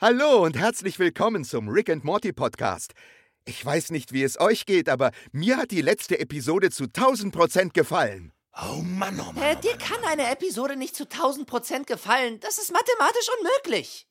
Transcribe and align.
Hallo 0.00 0.44
und 0.44 0.56
herzlich 0.56 1.00
willkommen 1.00 1.44
zum 1.44 1.68
Rick 1.68 1.90
and 1.90 2.04
Morty 2.04 2.32
Podcast. 2.32 2.92
Ich 3.46 3.64
weiß 3.66 3.90
nicht, 3.90 4.12
wie 4.12 4.22
es 4.22 4.38
euch 4.38 4.64
geht, 4.64 4.88
aber 4.88 5.10
mir 5.32 5.56
hat 5.56 5.72
die 5.72 5.82
letzte 5.82 6.20
Episode 6.20 6.70
zu 6.70 6.84
1000 6.84 7.34
Prozent 7.34 7.74
gefallen. 7.74 8.32
Oh 8.54 8.76
Mann, 8.82 9.18
oh 9.18 9.32
Mann. 9.32 9.42
Äh, 9.42 9.56
Oh 9.56 9.60
dir 9.60 9.76
kann 9.76 10.04
eine 10.04 10.30
Episode 10.30 10.76
nicht 10.76 10.94
zu 10.94 11.02
1000 11.02 11.48
Prozent 11.48 11.86
gefallen. 11.88 12.38
Das 12.38 12.58
ist 12.58 12.72
mathematisch 12.72 13.28
unmöglich. 13.40 14.06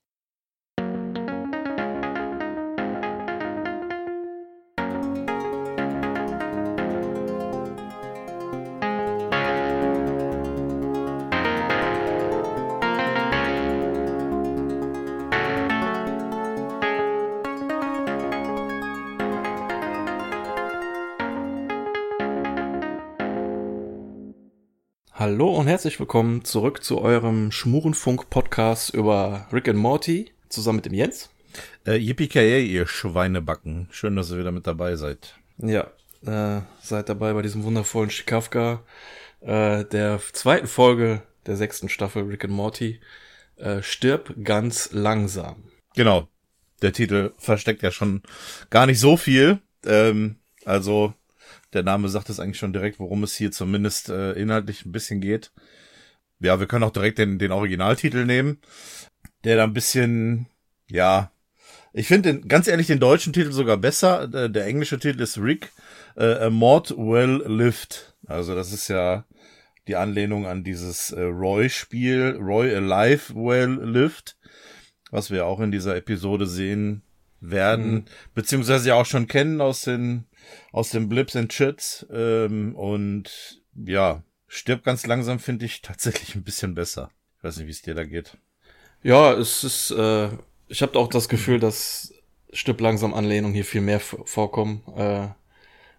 Hallo 25.20 25.50
und 25.50 25.66
herzlich 25.66 26.00
willkommen 26.00 26.44
zurück 26.46 26.84
zu 26.84 27.02
eurem 27.02 27.52
Schmurenfunk-Podcast 27.52 28.94
über 28.94 29.48
Rick 29.52 29.68
and 29.68 29.80
Morty, 29.80 30.32
zusammen 30.48 30.76
mit 30.76 30.86
dem 30.86 30.94
Jens. 30.94 31.32
Äh, 31.88 31.96
Yippie 31.96 32.30
ihr 32.36 32.86
Schweinebacken. 32.86 33.88
Schön, 33.90 34.16
dass 34.16 34.30
ihr 34.30 34.38
wieder 34.38 34.52
mit 34.52 34.68
dabei 34.68 34.96
seid. 34.96 35.34
Ja, 35.58 35.88
äh, 36.24 36.62
seid 36.84 37.10
dabei 37.10 37.34
bei 37.34 37.42
diesem 37.42 37.64
wundervollen 37.64 38.12
Schikafka, 38.12 38.84
äh, 39.42 39.86
der 39.86 40.22
zweiten 40.34 40.68
Folge 40.68 41.24
der 41.48 41.58
sechsten 41.58 41.90
Staffel 41.90 42.22
Rick 42.22 42.44
and 42.44 42.54
Morty. 42.54 43.02
Äh, 43.56 43.82
stirb 43.82 44.36
ganz 44.44 44.92
langsam. 44.92 45.64
Genau. 45.96 46.28
Der 46.84 46.94
Titel 46.94 47.32
versteckt 47.40 47.82
ja 47.82 47.90
schon 47.90 48.22
gar 48.70 48.86
nicht 48.86 49.00
so 49.00 49.18
viel. 49.18 49.62
Ähm, 49.84 50.36
also, 50.64 51.16
der 51.74 51.84
Name 51.84 52.10
sagt 52.10 52.30
es 52.30 52.40
eigentlich 52.40 52.58
schon 52.58 52.74
direkt, 52.74 53.00
worum 53.00 53.24
es 53.24 53.36
hier 53.36 53.52
zumindest 53.52 54.10
äh, 54.10 54.34
inhaltlich 54.34 54.86
ein 54.86 54.92
bisschen 54.92 55.22
geht. 55.22 55.52
Ja, 56.40 56.60
wir 56.60 56.68
können 56.68 56.84
auch 56.84 56.92
direkt 56.92 57.18
den, 57.18 57.40
den 57.40 57.52
Originaltitel 57.52 58.26
nehmen, 58.26 58.60
der 59.44 59.58
da 59.58 59.64
ein 59.64 59.74
bisschen, 59.74 60.48
ja, 60.90 61.32
ich 61.94 62.08
finde 62.08 62.42
ganz 62.42 62.68
ehrlich 62.68 62.88
den 62.88 63.00
deutschen 63.00 63.34
Titel 63.34 63.52
sogar 63.52 63.78
besser. 63.78 64.28
Der, 64.28 64.50
der 64.50 64.66
englische 64.66 65.00
Titel 65.00 65.22
ist 65.22 65.40
Rick, 65.40 65.72
äh, 66.16 66.46
A 66.46 66.50
Mort 66.52 66.92
Well 66.92 67.44
Lived. 67.48 68.16
Also 68.28 68.54
das 68.56 68.72
ist 68.72 68.88
ja 68.88 69.26
die 69.88 69.96
Anlehnung 69.96 70.46
an 70.46 70.64
dieses 70.64 71.12
äh, 71.12 71.22
Roy-Spiel, 71.22 72.38
Roy 72.40 72.76
Alive 72.76 73.34
Well 73.34 73.80
Lived, 73.84 74.38
was 75.10 75.32
wir 75.32 75.46
auch 75.48 75.60
in 75.60 75.72
dieser 75.72 75.96
Episode 75.96 76.46
sehen 76.46 77.02
werden, 77.40 77.92
Mhm. 77.94 78.06
beziehungsweise 78.36 78.90
ja 78.90 78.96
auch 78.96 79.06
schon 79.06 79.28
kennen 79.28 79.60
aus 79.62 79.82
den 79.82 80.27
aus 80.72 80.90
den 80.90 81.10
Blips 81.10 81.36
and 81.36 81.52
Chits. 81.52 82.06
Ähm, 82.12 82.76
und 82.76 83.62
ja, 83.76 84.24
stirbt 84.48 84.84
ganz 84.84 85.06
langsam, 85.06 85.40
finde 85.40 85.66
ich 85.66 85.82
tatsächlich 85.82 86.36
ein 86.36 86.44
bisschen 86.44 86.76
besser. 86.76 87.10
Ich 87.38 87.44
weiß 87.44 87.58
nicht, 87.58 87.68
wie 87.68 87.72
es 87.72 87.82
dir 87.82 87.96
da 87.96 88.04
geht. 88.04 88.38
Ja, 89.04 89.34
es 89.34 89.64
ist, 89.64 89.92
äh, 89.92 90.30
ich 90.68 90.82
habe 90.82 90.98
auch 90.98 91.08
das 91.08 91.30
Gefühl, 91.30 91.60
dass 91.60 92.14
Stirb 92.52 92.82
langsam 92.82 93.14
Anlehnung 93.14 93.54
hier 93.54 93.66
viel 93.66 93.82
mehr 93.82 94.00
vorkommen 94.00 94.82
äh, 94.96 95.28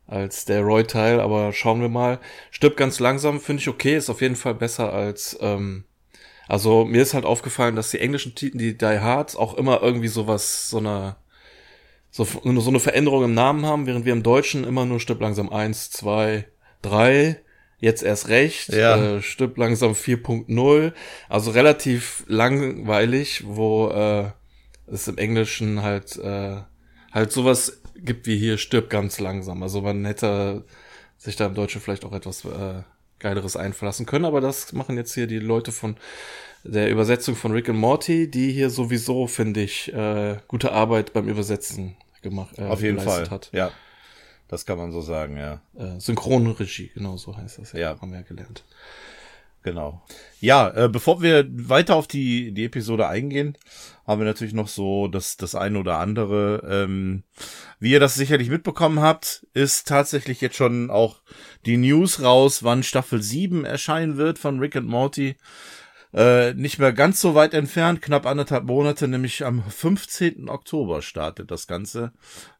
als 0.07 0.47
der 0.47 0.63
Roy-Teil, 0.63 1.21
aber 1.21 1.53
schauen 1.53 1.81
wir 1.81 1.89
mal. 1.89 2.19
Stirb 2.51 2.77
ganz 2.77 2.99
langsam 2.99 3.41
finde 3.41 3.61
ich 3.61 3.69
okay, 3.69 3.97
ist 3.97 4.11
auf 4.11 4.23
jeden 4.23 4.37
Fall 4.37 4.55
besser 4.55 4.93
als, 4.93 5.39
ähm, 5.41 5.85
also 6.49 6.85
mir 6.87 7.03
ist 7.03 7.15
halt 7.15 7.27
aufgefallen, 7.27 7.77
dass 7.77 7.91
die 7.91 8.01
englischen 8.01 8.35
Titel, 8.35 8.59
die 8.59 8.77
Die 8.77 8.85
Hards, 9.01 9.37
auch 9.37 9.55
immer 9.55 9.83
irgendwie 9.83 10.09
sowas, 10.09 10.71
so 10.71 10.79
eine, 10.79 11.17
so, 12.27 12.61
so 12.61 12.71
eine 12.71 12.81
Veränderung 12.81 13.25
im 13.25 13.35
Namen 13.35 13.65
haben, 13.65 13.87
während 13.87 14.05
wir 14.05 14.13
im 14.13 14.23
Deutschen 14.23 14.65
immer 14.65 14.85
nur 14.85 14.99
Stirb 15.01 15.21
langsam 15.21 15.51
eins, 15.51 15.91
zwei, 15.91 16.47
drei, 16.83 17.41
jetzt 17.79 18.03
erst 18.03 18.29
recht, 18.29 18.73
Ja. 18.73 19.17
äh, 19.17 19.23
Stirb 19.23 19.57
langsam 19.57 19.93
4.0, 19.93 20.93
also 21.29 21.51
relativ 21.53 22.25
langweilig, 22.27 23.45
wo 23.47 23.89
äh, 23.89 24.31
es 24.93 25.07
im 25.07 25.19
Englischen 25.19 25.83
halt 25.83 26.17
äh, 26.17 26.57
halt 27.13 27.33
sowas 27.33 27.81
gibt 27.95 28.27
wie 28.27 28.37
hier 28.39 28.59
Stirb 28.59 28.91
ganz 28.91 29.21
langsam. 29.21 29.63
Also 29.63 29.81
man 29.83 30.05
hätte 30.05 30.65
sich 31.17 31.37
da 31.37 31.47
im 31.47 31.55
Deutschen 31.55 31.81
vielleicht 31.81 32.05
auch 32.05 32.13
etwas 32.13 32.45
äh, 32.45 32.83
Geileres 33.19 33.57
einverlassen 33.57 34.07
können, 34.07 34.25
aber 34.25 34.41
das 34.41 34.73
machen 34.73 34.97
jetzt 34.97 35.15
hier 35.15 35.27
die 35.27 35.39
Leute 35.41 35.73
von 35.73 35.97
der 36.65 36.91
Übersetzung 36.91 37.37
von 37.37 37.53
Rick 37.53 37.69
and 37.69 37.79
Morty, 37.79 38.29
die 38.31 38.51
hier 38.53 38.71
sowieso, 38.71 39.27
finde 39.29 39.61
ich, 39.63 39.93
äh, 39.93 40.37
gute 40.49 40.73
Arbeit 40.73 41.13
beim 41.13 41.29
Übersetzen 41.29 41.97
gemacht 42.23 42.59
äh, 42.59 42.63
Auf 42.63 42.83
jeden 42.83 43.01
Fall. 43.01 43.31
hat. 43.31 43.51
Ja. 43.53 43.71
Das 44.49 44.65
kann 44.65 44.79
man 44.79 44.93
so 44.93 45.03
sagen, 45.03 45.37
ja. 45.37 45.61
Äh, 45.77 46.01
Synchronregie, 46.01 46.91
genau 46.95 47.17
so 47.17 47.37
heißt 47.37 47.59
das. 47.59 47.73
Ja. 47.73 48.01
haben 48.01 48.11
wir 48.11 48.21
ja 48.21 48.25
gelernt. 48.25 48.65
Genau. 49.63 50.03
Ja, 50.41 50.69
äh, 50.71 50.89
bevor 50.89 51.21
wir 51.21 51.47
weiter 51.51 51.97
auf 51.97 52.07
die, 52.07 52.53
die 52.53 52.65
Episode 52.65 53.09
eingehen, 53.09 53.59
haben 54.07 54.21
wir 54.21 54.27
natürlich 54.27 54.55
noch 54.55 54.69
so 54.69 55.09
das, 55.09 55.37
das 55.37 55.55
eine 55.55 55.79
oder 55.81 55.99
andere. 55.99 56.63
Ähm, 56.67 57.25
wie 57.81 57.91
ihr 57.91 58.01
das 58.01 58.15
sicherlich 58.15 58.49
mitbekommen 58.49 59.01
habt, 59.01 59.47
ist 59.53 59.89
tatsächlich 59.89 60.41
jetzt 60.41 60.57
schon 60.57 60.91
auch 60.91 61.21
die 61.67 61.77
News 61.77 62.23
raus, 62.23 62.63
wann 62.63 62.83
Staffel 62.83 63.21
7 63.21 63.65
erscheinen 63.65 64.17
wird 64.17 64.39
von 64.39 64.61
Rick 64.61 64.77
and 64.77 64.89
Morty. 64.89 65.37
Äh, 66.15 66.55
nicht 66.55 66.79
mehr 66.79 66.93
ganz 66.93 67.21
so 67.21 67.35
weit 67.35 67.53
entfernt, 67.53 68.01
knapp 68.01 68.25
anderthalb 68.25 68.65
Monate, 68.65 69.09
nämlich 69.09 69.45
am 69.45 69.63
15. 69.63 70.49
Oktober 70.49 71.03
startet 71.03 71.51
das 71.51 71.67
Ganze. 71.67 72.13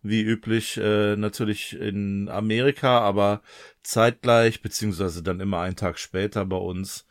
Wie 0.03 0.21
üblich 0.21 0.77
äh, 0.77 1.17
natürlich 1.17 1.75
in 1.75 2.29
Amerika, 2.29 3.01
aber 3.01 3.41
zeitgleich, 3.83 4.61
beziehungsweise 4.61 5.23
dann 5.23 5.41
immer 5.41 5.61
einen 5.61 5.77
Tag 5.77 5.99
später 5.99 6.45
bei 6.45 6.57
uns 6.57 7.07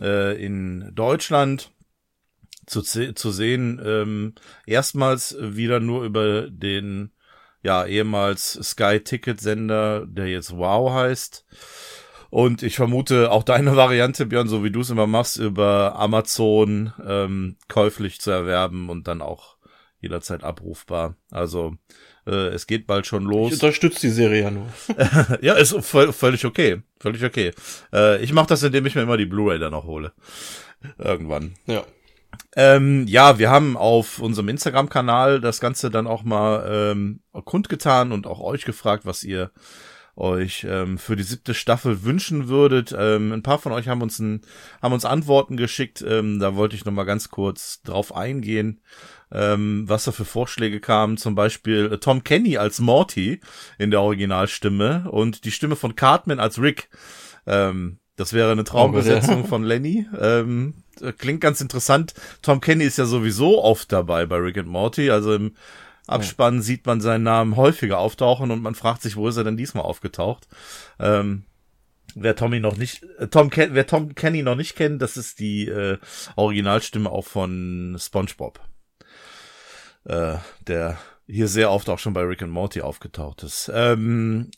äh, 0.00 0.40
in 0.40 0.92
Deutschland 0.94 1.72
zu, 2.66 2.82
zu 2.82 3.30
sehen. 3.32 3.80
Ähm, 3.84 4.34
erstmals 4.66 5.36
wieder 5.40 5.80
nur 5.80 6.04
über 6.04 6.48
den 6.48 7.10
ja 7.62 7.84
ehemals 7.84 8.52
Sky 8.62 9.00
Ticket 9.00 9.40
Sender, 9.40 10.06
der 10.06 10.28
jetzt 10.28 10.56
Wow 10.56 10.92
heißt. 10.92 11.44
Und 12.30 12.62
ich 12.62 12.76
vermute 12.76 13.30
auch 13.30 13.42
deine 13.42 13.76
Variante, 13.76 14.26
Björn, 14.26 14.48
so 14.48 14.64
wie 14.64 14.70
du 14.70 14.80
es 14.80 14.90
immer 14.90 15.06
machst, 15.06 15.36
über 15.38 15.96
Amazon 15.96 16.92
ähm, 17.06 17.56
käuflich 17.68 18.20
zu 18.20 18.30
erwerben 18.30 18.88
und 18.88 19.08
dann 19.08 19.22
auch 19.22 19.56
jederzeit 20.00 20.44
abrufbar. 20.44 21.16
Also 21.30 21.74
äh, 22.26 22.48
es 22.48 22.66
geht 22.66 22.86
bald 22.86 23.06
schon 23.06 23.22
Ich 23.24 23.28
los. 23.30 23.52
unterstütze 23.54 24.00
die 24.00 24.10
Serie 24.10 24.42
ja 24.42 24.50
nur. 24.50 24.66
Ja, 25.40 25.54
ist 25.54 25.74
völlig 25.82 26.44
okay. 26.44 26.82
Völlig 27.00 27.24
okay. 27.24 27.52
Äh, 27.92 28.22
ich 28.22 28.32
mache 28.32 28.48
das, 28.48 28.62
indem 28.62 28.86
ich 28.86 28.94
mir 28.94 29.02
immer 29.02 29.16
die 29.16 29.26
Blu-ray 29.26 29.58
dann 29.58 29.72
noch 29.72 29.84
hole. 29.84 30.12
Irgendwann. 30.98 31.54
ja. 31.66 31.84
Ähm, 32.54 33.06
ja, 33.06 33.38
wir 33.38 33.50
haben 33.50 33.76
auf 33.78 34.18
unserem 34.18 34.48
Instagram-Kanal 34.48 35.40
das 35.40 35.58
Ganze 35.60 35.90
dann 35.90 36.06
auch 36.06 36.22
mal 36.22 36.66
ähm, 36.92 37.20
kundgetan 37.32 38.12
und 38.12 38.26
auch 38.26 38.40
euch 38.40 38.64
gefragt, 38.64 39.06
was 39.06 39.24
ihr 39.24 39.50
euch 40.16 40.66
ähm, 40.68 40.98
für 40.98 41.16
die 41.16 41.22
siebte 41.22 41.54
Staffel 41.54 42.02
wünschen 42.02 42.48
würdet. 42.48 42.94
Ähm, 42.98 43.32
ein 43.32 43.42
paar 43.42 43.58
von 43.58 43.72
euch 43.72 43.88
haben 43.88 44.02
uns, 44.02 44.18
ein, 44.18 44.40
haben 44.80 44.94
uns 44.94 45.04
Antworten 45.04 45.56
geschickt. 45.56 46.04
Ähm, 46.06 46.38
da 46.38 46.56
wollte 46.56 46.76
ich 46.76 46.84
noch 46.84 46.92
mal 46.92 47.04
ganz 47.04 47.28
kurz 47.30 47.82
drauf 47.82 48.14
eingehen, 48.14 48.80
ähm, 49.30 49.84
was 49.86 50.04
da 50.04 50.12
für 50.12 50.24
Vorschläge 50.24 50.80
kamen. 50.80 51.16
Zum 51.16 51.34
Beispiel 51.34 51.92
äh, 51.92 51.98
Tom 51.98 52.24
Kenny 52.24 52.56
als 52.56 52.80
Morty 52.80 53.40
in 53.78 53.90
der 53.90 54.00
Originalstimme 54.00 55.10
und 55.10 55.44
die 55.44 55.52
Stimme 55.52 55.76
von 55.76 55.94
Cartman 55.94 56.40
als 56.40 56.60
Rick. 56.60 56.88
Ähm, 57.46 57.98
das 58.16 58.32
wäre 58.32 58.50
eine 58.50 58.64
Traumbesetzung 58.64 59.46
von 59.46 59.62
Lenny. 59.62 60.06
Ähm, 60.18 60.74
äh, 61.00 61.12
klingt 61.12 61.42
ganz 61.42 61.60
interessant. 61.60 62.14
Tom 62.40 62.60
Kenny 62.60 62.84
ist 62.84 62.96
ja 62.96 63.04
sowieso 63.04 63.62
oft 63.62 63.92
dabei 63.92 64.24
bei 64.24 64.36
Rick 64.36 64.58
and 64.58 64.68
Morty. 64.68 65.10
Also 65.10 65.34
im 65.34 65.54
Abspann 66.06 66.62
sieht 66.62 66.86
man 66.86 67.00
seinen 67.00 67.24
Namen 67.24 67.56
häufiger 67.56 67.98
auftauchen 67.98 68.50
und 68.50 68.62
man 68.62 68.74
fragt 68.74 69.02
sich, 69.02 69.16
wo 69.16 69.28
ist 69.28 69.36
er 69.36 69.44
denn 69.44 69.56
diesmal 69.56 69.84
aufgetaucht? 69.84 70.46
Ähm, 70.98 71.44
wer 72.14 72.36
Tommy 72.36 72.60
noch 72.60 72.76
nicht, 72.76 73.02
äh, 73.18 73.28
Tom 73.28 73.50
wer 73.52 73.86
Tom 73.86 74.14
Kenny 74.14 74.42
noch 74.42 74.56
nicht 74.56 74.76
kennt, 74.76 75.02
das 75.02 75.16
ist 75.16 75.40
die 75.40 75.68
äh, 75.68 75.98
Originalstimme 76.36 77.10
auch 77.10 77.26
von 77.26 77.96
SpongeBob, 77.98 78.60
äh, 80.04 80.36
der 80.66 80.98
hier 81.26 81.48
sehr 81.48 81.70
oft 81.70 81.88
auch 81.88 81.98
schon 81.98 82.12
bei 82.12 82.22
Rick 82.22 82.42
and 82.42 82.52
Morty 82.52 82.80
aufgetaucht 82.80 83.42
ist. 83.42 83.70
Ähm, 83.74 84.50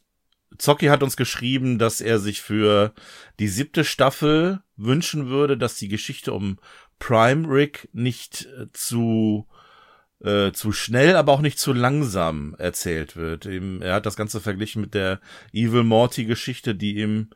Zocki 0.57 0.87
hat 0.87 1.03
uns 1.03 1.17
geschrieben, 1.17 1.79
dass 1.79 2.01
er 2.01 2.19
sich 2.19 2.41
für 2.41 2.93
die 3.39 3.49
siebte 3.49 3.85
Staffel 3.85 4.61
wünschen 4.77 5.29
würde, 5.29 5.57
dass 5.57 5.77
die 5.77 5.89
Geschichte 5.89 6.33
um 6.33 6.59
Prime 6.99 7.49
Rick 7.49 7.89
nicht 7.93 8.47
äh, 8.47 8.67
zu 8.73 9.47
äh, 10.23 10.53
zu 10.53 10.73
schnell, 10.73 11.17
aber 11.17 11.33
auch 11.33 11.41
nicht 11.41 11.59
zu 11.59 11.73
langsam 11.73 12.55
erzählt 12.59 13.17
wird. 13.17 13.47
Ihm, 13.47 13.83
er 13.83 13.95
hat 13.95 14.07
das 14.07 14.17
Ganze 14.17 14.41
verglichen 14.41 14.83
mit 14.83 14.95
der 14.95 15.21
Evil 15.53 15.85
Morty 15.85 16.25
Geschichte, 16.25 16.75
die 16.75 16.97
ihm 16.97 17.31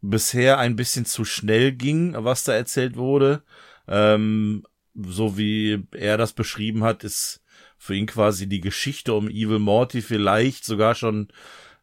bisher 0.00 0.58
ein 0.58 0.76
bisschen 0.76 1.04
zu 1.04 1.24
schnell 1.24 1.72
ging, 1.72 2.14
was 2.16 2.44
da 2.44 2.54
erzählt 2.54 2.96
wurde. 2.96 3.42
Ähm, 3.88 4.64
so 4.94 5.36
wie 5.36 5.86
er 5.92 6.18
das 6.18 6.32
beschrieben 6.32 6.84
hat, 6.84 7.04
ist 7.04 7.42
für 7.76 7.94
ihn 7.94 8.06
quasi 8.06 8.46
die 8.46 8.60
Geschichte 8.60 9.14
um 9.14 9.28
Evil 9.28 9.58
Morty 9.58 10.02
vielleicht 10.02 10.64
sogar 10.64 10.94
schon 10.94 11.28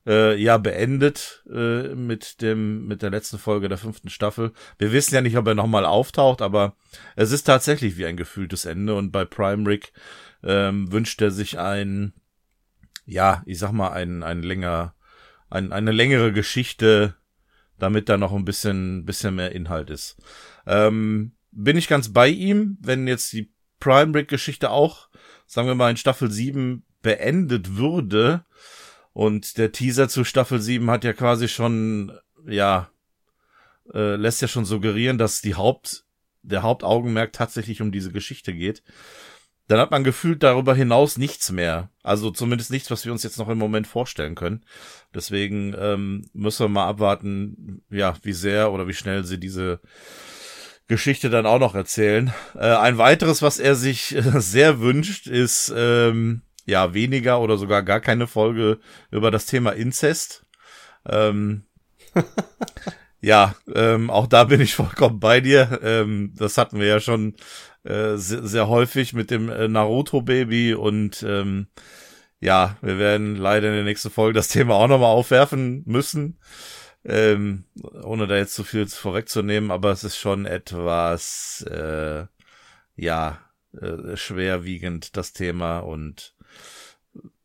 äh, 0.05 0.39
ja 0.41 0.57
beendet 0.57 1.43
äh, 1.51 1.95
mit 1.95 2.41
dem 2.41 2.87
mit 2.87 3.01
der 3.01 3.09
letzten 3.09 3.37
Folge 3.37 3.67
der 3.67 3.77
fünften 3.77 4.09
Staffel. 4.09 4.51
Wir 4.77 4.91
wissen 4.91 5.15
ja 5.15 5.21
nicht, 5.21 5.37
ob 5.37 5.47
er 5.47 5.55
nochmal 5.55 5.85
auftaucht, 5.85 6.41
aber 6.41 6.75
es 7.15 7.31
ist 7.31 7.43
tatsächlich 7.43 7.97
wie 7.97 8.05
ein 8.05 8.17
gefühltes 8.17 8.65
Ende 8.65 8.95
und 8.95 9.11
bei 9.11 9.25
Prime 9.25 9.67
Rick 9.67 9.91
ähm, 10.43 10.91
wünscht 10.91 11.21
er 11.21 11.31
sich 11.31 11.59
ein 11.59 12.13
ja, 13.05 13.41
ich 13.45 13.59
sag 13.59 13.71
mal 13.71 13.91
ein 13.91 14.23
ein 14.23 14.43
länger 14.43 14.93
ein, 15.49 15.71
eine 15.71 15.91
längere 15.91 16.33
Geschichte, 16.33 17.15
damit 17.79 18.09
da 18.09 18.17
noch 18.17 18.33
ein 18.33 18.45
bisschen 18.45 19.05
bisschen 19.05 19.35
mehr 19.35 19.53
Inhalt 19.53 19.89
ist. 19.89 20.17
Ähm, 20.65 21.31
bin 21.51 21.77
ich 21.77 21.87
ganz 21.87 22.13
bei 22.13 22.27
ihm, 22.27 22.77
wenn 22.81 23.07
jetzt 23.07 23.31
die 23.33 23.51
Prime 23.79 24.11
Break 24.11 24.27
Geschichte 24.27 24.69
auch, 24.71 25.09
sagen 25.45 25.67
wir 25.67 25.75
mal, 25.75 25.89
in 25.89 25.97
Staffel 25.97 26.31
7 26.31 26.83
beendet 27.01 27.77
würde. 27.77 28.45
Und 29.13 29.57
der 29.57 29.71
Teaser 29.71 30.09
zu 30.09 30.23
Staffel 30.23 30.61
7 30.61 30.89
hat 30.91 31.03
ja 31.03 31.13
quasi 31.13 31.47
schon, 31.47 32.11
ja, 32.45 32.91
äh, 33.93 34.15
lässt 34.15 34.41
ja 34.41 34.47
schon 34.47 34.65
suggerieren, 34.65 35.17
dass 35.17 35.41
die 35.41 35.55
Haupt, 35.55 36.05
der 36.43 36.61
Hauptaugenmerk 36.61 37.33
tatsächlich 37.33 37.81
um 37.81 37.91
diese 37.91 38.11
Geschichte 38.11 38.53
geht. 38.53 38.83
Dann 39.67 39.79
hat 39.79 39.91
man 39.91 40.03
gefühlt 40.03 40.43
darüber 40.43 40.73
hinaus 40.73 41.17
nichts 41.17 41.51
mehr. 41.51 41.89
Also 42.01 42.31
zumindest 42.31 42.71
nichts, 42.71 42.89
was 42.89 43.03
wir 43.05 43.11
uns 43.11 43.23
jetzt 43.23 43.37
noch 43.37 43.49
im 43.49 43.57
Moment 43.57 43.85
vorstellen 43.85 44.35
können. 44.35 44.63
Deswegen 45.13 45.75
ähm, 45.77 46.25
müssen 46.33 46.65
wir 46.65 46.69
mal 46.69 46.87
abwarten, 46.87 47.81
ja, 47.89 48.15
wie 48.23 48.33
sehr 48.33 48.71
oder 48.71 48.87
wie 48.87 48.93
schnell 48.93 49.25
sie 49.25 49.39
diese 49.39 49.81
Geschichte 50.87 51.29
dann 51.29 51.45
auch 51.45 51.59
noch 51.59 51.75
erzählen. 51.75 52.33
Äh, 52.55 52.75
ein 52.75 52.97
weiteres, 52.97 53.41
was 53.41 53.59
er 53.59 53.75
sich 53.75 54.15
äh, 54.15 54.39
sehr 54.39 54.79
wünscht, 54.79 55.27
ist 55.27 55.73
ähm, 55.75 56.43
ja 56.65 56.93
weniger 56.93 57.41
oder 57.41 57.57
sogar 57.57 57.83
gar 57.83 57.99
keine 57.99 58.27
Folge 58.27 58.79
über 59.11 59.31
das 59.31 59.45
Thema 59.47 59.71
Inzest. 59.71 60.45
Ähm, 61.05 61.63
ja, 63.21 63.55
ähm, 63.75 64.09
auch 64.09 64.27
da 64.27 64.45
bin 64.45 64.61
ich 64.61 64.75
vollkommen 64.75 65.19
bei 65.19 65.41
dir. 65.41 65.81
Ähm, 65.83 66.33
das 66.37 66.57
hatten 66.57 66.79
wir 66.79 66.87
ja 66.87 67.01
schon 67.01 67.35
äh, 67.87 68.17
sehr, 68.17 68.45
sehr 68.45 68.67
häufig 68.67 69.13
mit 69.13 69.31
dem 69.31 69.49
äh, 69.49 69.67
Naruto-Baby 69.67 70.73
und 70.75 71.23
ähm, 71.23 71.67
ja, 72.39 72.77
wir 72.81 72.99
werden 72.99 73.35
leider 73.35 73.69
in 73.69 73.73
der 73.75 73.83
nächsten 73.83 74.11
Folge 74.11 74.33
das 74.33 74.47
Thema 74.49 74.75
auch 74.75 74.87
nochmal 74.87 75.11
aufwerfen 75.11 75.83
müssen 75.85 76.37
ähm, 77.07 77.63
ohne 78.03 78.27
da 78.27 78.35
jetzt 78.35 78.53
zu 78.53 78.63
viel 78.63 78.85
vorwegzunehmen, 78.87 79.71
aber 79.71 79.91
es 79.91 80.03
ist 80.03 80.17
schon 80.17 80.45
etwas, 80.45 81.65
äh, 81.69 82.25
ja, 82.95 83.39
äh, 83.79 84.17
schwerwiegend 84.17 85.15
das 85.15 85.31
Thema 85.31 85.79
und 85.79 86.35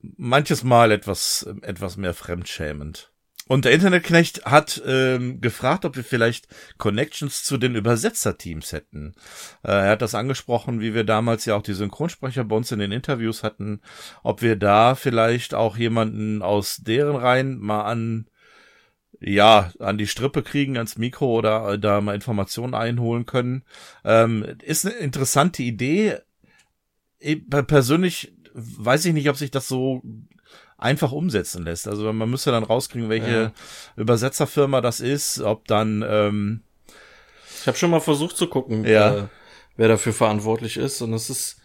manches 0.00 0.65
Mal 0.65 0.91
etwas, 0.91 1.47
etwas 1.62 1.97
mehr 1.97 2.12
fremdschämend. 2.12 3.12
Und 3.52 3.66
der 3.66 3.72
Internetknecht 3.72 4.46
hat 4.46 4.81
ähm, 4.87 5.43
gefragt, 5.43 5.84
ob 5.84 5.94
wir 5.96 6.04
vielleicht 6.04 6.49
Connections 6.78 7.44
zu 7.44 7.58
den 7.58 7.75
Übersetzerteams 7.75 8.72
hätten. 8.72 9.12
Äh, 9.62 9.72
er 9.72 9.90
hat 9.90 10.00
das 10.00 10.14
angesprochen, 10.14 10.81
wie 10.81 10.94
wir 10.94 11.04
damals 11.04 11.44
ja 11.44 11.54
auch 11.54 11.62
die 11.62 11.75
Synchronsprecher 11.75 12.44
bei 12.44 12.56
uns 12.56 12.72
in 12.72 12.78
den 12.78 12.93
Interviews 12.93 13.43
hatten, 13.43 13.82
ob 14.22 14.40
wir 14.40 14.56
da 14.56 14.94
vielleicht 14.94 15.52
auch 15.52 15.76
jemanden 15.76 16.40
aus 16.40 16.78
deren 16.78 17.14
Reihen 17.14 17.58
mal 17.58 17.82
an 17.82 18.26
ja, 19.20 19.70
an 19.78 19.98
die 19.98 20.06
Strippe 20.06 20.43
kriegen, 20.43 20.78
ans 20.78 20.96
Mikro 20.96 21.37
oder 21.37 21.75
äh, 21.75 21.78
da 21.78 22.00
mal 22.00 22.14
Informationen 22.14 22.72
einholen 22.72 23.26
können. 23.26 23.64
Ähm, 24.02 24.46
ist 24.62 24.87
eine 24.87 24.94
interessante 24.94 25.62
Idee. 25.62 26.16
Ich, 27.19 27.43
persönlich 27.50 28.32
weiß 28.55 29.05
ich 29.05 29.12
nicht, 29.12 29.28
ob 29.28 29.37
sich 29.37 29.50
das 29.50 29.69
so 29.69 30.00
einfach 30.82 31.12
umsetzen 31.12 31.64
lässt. 31.64 31.88
Also 31.88 32.12
man 32.12 32.31
müsste 32.31 32.50
dann 32.50 32.64
rauskriegen, 32.64 33.08
welche 33.08 33.31
ja. 33.32 33.52
Übersetzerfirma 33.96 34.81
das 34.81 35.00
ist, 35.00 35.40
ob 35.40 35.67
dann 35.67 36.05
ähm, 36.06 36.62
Ich 37.61 37.67
habe 37.67 37.79
schon 37.79 37.90
mal 37.90 38.00
versucht 38.00 38.37
zu 38.37 38.46
gucken, 38.49 38.84
ja. 38.84 39.17
äh, 39.17 39.23
wer 39.76 39.88
dafür 39.88 40.12
verantwortlich 40.12 40.76
ist 40.76 41.00
und 41.02 41.12
es 41.12 41.31
ist 41.31 41.62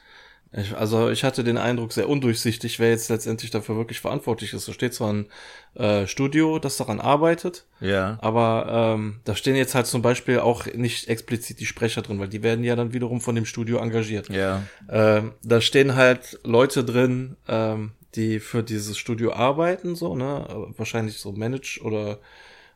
ich, 0.54 0.76
also 0.76 1.10
ich 1.10 1.24
hatte 1.24 1.44
den 1.44 1.58
Eindruck, 1.58 1.92
sehr 1.92 2.08
undurchsichtig, 2.08 2.80
wer 2.80 2.90
jetzt 2.90 3.10
letztendlich 3.10 3.52
dafür 3.52 3.76
wirklich 3.76 4.00
verantwortlich 4.00 4.54
ist. 4.54 4.68
Da 4.68 4.74
steht 4.74 4.94
zwar 4.94 5.14
ein 5.14 5.26
äh, 5.76 6.08
Studio, 6.08 6.58
das 6.60 6.78
daran 6.78 7.02
arbeitet, 7.02 7.66
ja. 7.82 8.18
aber 8.22 8.96
ähm, 8.96 9.20
da 9.26 9.36
stehen 9.36 9.56
jetzt 9.56 9.76
halt 9.76 9.88
zum 9.88 10.02
Beispiel 10.02 10.40
auch 10.40 10.66
nicht 10.66 11.10
explizit 11.10 11.60
die 11.60 11.66
Sprecher 11.66 12.02
drin, 12.02 12.20
weil 12.20 12.30
die 12.30 12.44
werden 12.44 12.64
ja 12.64 12.76
dann 12.76 12.94
wiederum 12.94 13.20
von 13.20 13.36
dem 13.36 13.46
Studio 13.46 13.78
engagiert. 13.78 14.30
Ja. 14.30 14.64
Ähm, 14.90 15.34
da 15.44 15.60
stehen 15.60 15.96
halt 15.96 16.40
Leute 16.44 16.86
drin, 16.86 17.36
ähm, 17.48 17.92
die 18.16 18.40
für 18.40 18.64
dieses 18.64 18.98
Studio 18.98 19.34
arbeiten, 19.34 19.96
so, 19.96 20.16
ne? 20.16 20.46
Wahrscheinlich 20.78 21.18
so 21.18 21.32
Manage 21.32 21.82
oder 21.84 22.20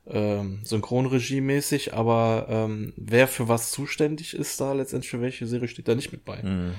ähm, 0.07 0.61
Synchronregie-mäßig, 0.63 1.93
aber 1.93 2.47
ähm, 2.49 2.93
wer 2.97 3.27
für 3.27 3.47
was 3.47 3.71
zuständig 3.71 4.33
ist 4.33 4.59
da 4.59 4.73
letztendlich 4.73 5.11
für 5.11 5.21
welche 5.21 5.47
Serie 5.47 5.67
steht 5.67 5.87
da 5.87 5.95
nicht 5.95 6.11
mit 6.11 6.25
bei. 6.25 6.41
Mhm. 6.41 6.75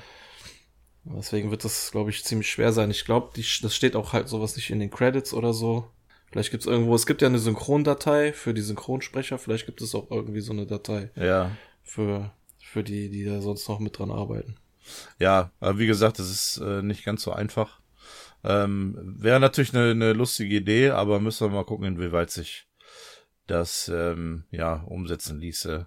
Deswegen 1.05 1.51
wird 1.51 1.65
das, 1.65 1.91
glaube 1.91 2.11
ich, 2.11 2.25
ziemlich 2.25 2.51
schwer 2.51 2.73
sein. 2.73 2.91
Ich 2.91 3.05
glaube, 3.05 3.31
das 3.35 3.75
steht 3.75 3.97
auch 3.97 4.13
halt 4.13 4.29
sowas 4.29 4.55
nicht 4.55 4.71
in 4.71 4.79
den 4.79 4.91
Credits 4.91 5.35
oder 5.35 5.53
so. 5.53 5.91
Vielleicht 6.31 6.51
gibt 6.51 6.63
es 6.63 6.67
irgendwo, 6.67 6.95
es 6.95 7.07
gibt 7.07 7.23
ja 7.23 7.29
eine 7.29 7.39
Synchrondatei 7.39 8.33
für 8.33 8.55
die 8.55 8.63
Synchronsprecher, 8.63 9.39
vielleicht 9.39 9.67
gibt 9.67 9.83
es 9.83 9.95
auch 9.95 10.11
irgendwie 10.11 10.41
so 10.41 10.53
eine 10.53 10.67
Datei. 10.67 11.11
Ja. 11.15 11.51
Für, 11.83 12.33
für 12.59 12.83
die, 12.83 13.11
die 13.11 13.25
da 13.25 13.43
sonst 13.43 13.69
noch 13.69 13.81
mit 13.81 13.99
dran 13.99 14.11
arbeiten. 14.11 14.57
Ja, 15.19 15.51
aber 15.61 15.79
wie 15.79 15.87
gesagt, 15.87 16.19
das 16.19 16.31
ist 16.31 16.59
äh, 16.59 16.83
nicht 16.83 17.05
ganz 17.05 17.23
so 17.23 17.33
einfach. 17.33 17.82
Ähm, 18.45 18.97
Wäre 19.19 19.41
natürlich 19.41 19.75
eine, 19.75 19.91
eine 19.91 20.13
lustige 20.13 20.57
Idee, 20.57 20.91
aber 20.91 21.21
müssen 21.21 21.49
wir 21.49 21.55
mal 21.55 21.65
gucken, 21.65 21.87
inwieweit 21.87 22.31
sich 22.31 22.67
das 23.47 23.91
ähm, 23.93 24.45
ja 24.51 24.83
umsetzen 24.87 25.39
ließe. 25.39 25.87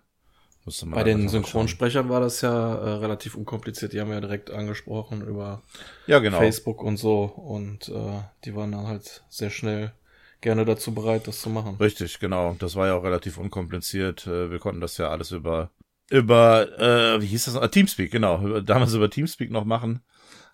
Bei 0.86 1.04
den 1.04 1.30
Synchronsprechern 1.30 2.10
war 2.10 2.22
das 2.22 2.42
ja 2.42 2.76
äh, 2.76 2.90
relativ 2.96 3.36
unkompliziert. 3.36 3.94
Die 3.94 4.02
haben 4.02 4.08
wir 4.08 4.16
ja 4.16 4.22
direkt 4.22 4.50
angesprochen 4.50 5.22
über 5.22 5.62
ja, 6.08 6.18
genau. 6.18 6.40
Facebook 6.40 6.82
und 6.82 6.98
so. 6.98 7.24
Und 7.24 7.90
äh, 7.90 8.22
die 8.46 8.56
waren 8.56 8.72
dann 8.72 8.88
halt 8.88 9.24
sehr 9.30 9.52
schnell 9.52 9.94
gerne 10.42 10.66
dazu 10.66 10.96
bereit, 10.96 11.28
das 11.28 11.42
zu 11.42 11.52
machen. 11.52 11.76
Richtig, 11.80 12.20
genau. 12.20 12.56
Das 12.58 12.76
war 12.76 12.88
ja 12.88 12.96
auch 12.96 13.04
relativ 13.04 13.38
unkompliziert. 13.38 14.26
Äh, 14.26 14.50
wir 14.50 14.58
konnten 14.58 14.82
das 14.82 14.98
ja 14.98 15.10
alles 15.10 15.32
über 15.32 15.70
über 16.10 16.68
äh, 16.80 17.22
wie 17.22 17.28
hieß 17.28 17.46
das? 17.46 17.58
Ah, 17.58 17.68
Teamspeak, 17.68 18.12
genau. 18.12 18.60
Damals 18.62 18.94
über 18.96 19.10
Teamspeak 19.10 19.52
noch 19.52 19.66
machen. 19.66 20.02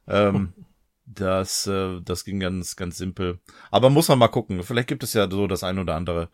Ähm, 0.07 0.53
das 1.13 1.67
äh, 1.67 1.99
das 2.03 2.25
ging 2.25 2.39
ganz 2.39 2.75
ganz 2.75 2.97
simpel. 2.97 3.39
Aber 3.69 3.89
muss 3.89 4.07
man 4.07 4.19
mal 4.19 4.27
gucken. 4.27 4.63
Vielleicht 4.63 4.87
gibt 4.87 5.03
es 5.03 5.13
ja 5.13 5.29
so 5.29 5.47
das 5.47 5.63
ein 5.63 5.79
oder 5.79 5.95
andere 5.95 6.29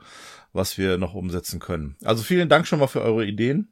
was 0.53 0.77
wir 0.77 0.97
noch 0.97 1.13
umsetzen 1.13 1.59
können. 1.59 1.95
Also 2.03 2.23
vielen 2.23 2.49
Dank 2.49 2.67
schon 2.67 2.79
mal 2.79 2.87
für 2.87 3.01
eure 3.01 3.25
Ideen. 3.25 3.69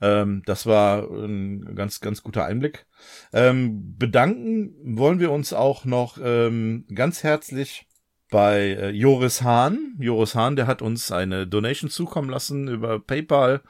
Ähm, 0.00 0.42
das 0.46 0.66
war 0.66 1.08
ein 1.10 1.74
ganz, 1.74 2.00
ganz 2.00 2.22
guter 2.22 2.44
Einblick. 2.44 2.86
Ähm, 3.32 3.96
bedanken 3.96 4.74
wollen 4.98 5.20
wir 5.20 5.30
uns 5.30 5.52
auch 5.52 5.84
noch 5.84 6.18
ähm, 6.22 6.86
ganz 6.94 7.22
herzlich 7.22 7.86
bei 8.30 8.60
äh, 8.60 8.90
Joris 8.90 9.42
Hahn. 9.42 9.96
Joris 9.98 10.34
Hahn, 10.34 10.56
der 10.56 10.66
hat 10.66 10.82
uns 10.82 11.10
eine 11.10 11.46
Donation 11.46 11.90
zukommen 11.90 12.30
lassen 12.30 12.68
über 12.68 13.00
PayPal 13.00 13.62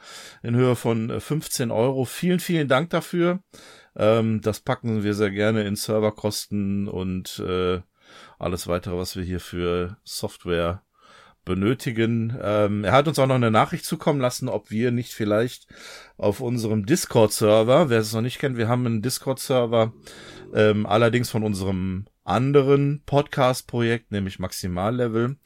in 0.43 0.55
Höhe 0.55 0.75
von 0.75 1.19
15 1.19 1.69
äh, 1.69 1.73
Euro. 1.73 2.05
Vielen, 2.05 2.39
vielen 2.39 2.67
Dank 2.67 2.89
dafür. 2.91 3.41
Ähm, 3.95 4.41
das 4.41 4.59
packen 4.59 5.03
wir 5.03 5.13
sehr 5.13 5.31
gerne 5.31 5.63
in 5.63 5.75
Serverkosten 5.75 6.87
und 6.87 7.39
äh, 7.39 7.81
alles 8.37 8.67
weitere, 8.67 8.97
was 8.97 9.15
wir 9.15 9.23
hier 9.23 9.39
für 9.39 9.97
Software 10.03 10.83
benötigen. 11.45 12.37
Ähm, 12.41 12.83
er 12.83 12.91
hat 12.91 13.07
uns 13.07 13.17
auch 13.17 13.27
noch 13.27 13.35
eine 13.35 13.51
Nachricht 13.51 13.85
zukommen 13.85 14.21
lassen, 14.21 14.49
ob 14.49 14.69
wir 14.69 14.91
nicht 14.91 15.13
vielleicht 15.13 15.67
auf 16.17 16.41
unserem 16.41 16.85
Discord-Server, 16.85 17.89
wer 17.89 17.99
es 17.99 18.13
noch 18.13 18.21
nicht 18.21 18.39
kennt, 18.39 18.57
wir 18.57 18.67
haben 18.67 18.85
einen 18.85 19.01
Discord-Server, 19.01 19.93
ähm, 20.53 20.85
allerdings 20.85 21.29
von 21.29 21.43
unserem 21.43 22.05
anderen 22.23 23.01
Podcast-Projekt, 23.05 24.11
nämlich 24.11 24.37
Maximallevel. 24.37 25.37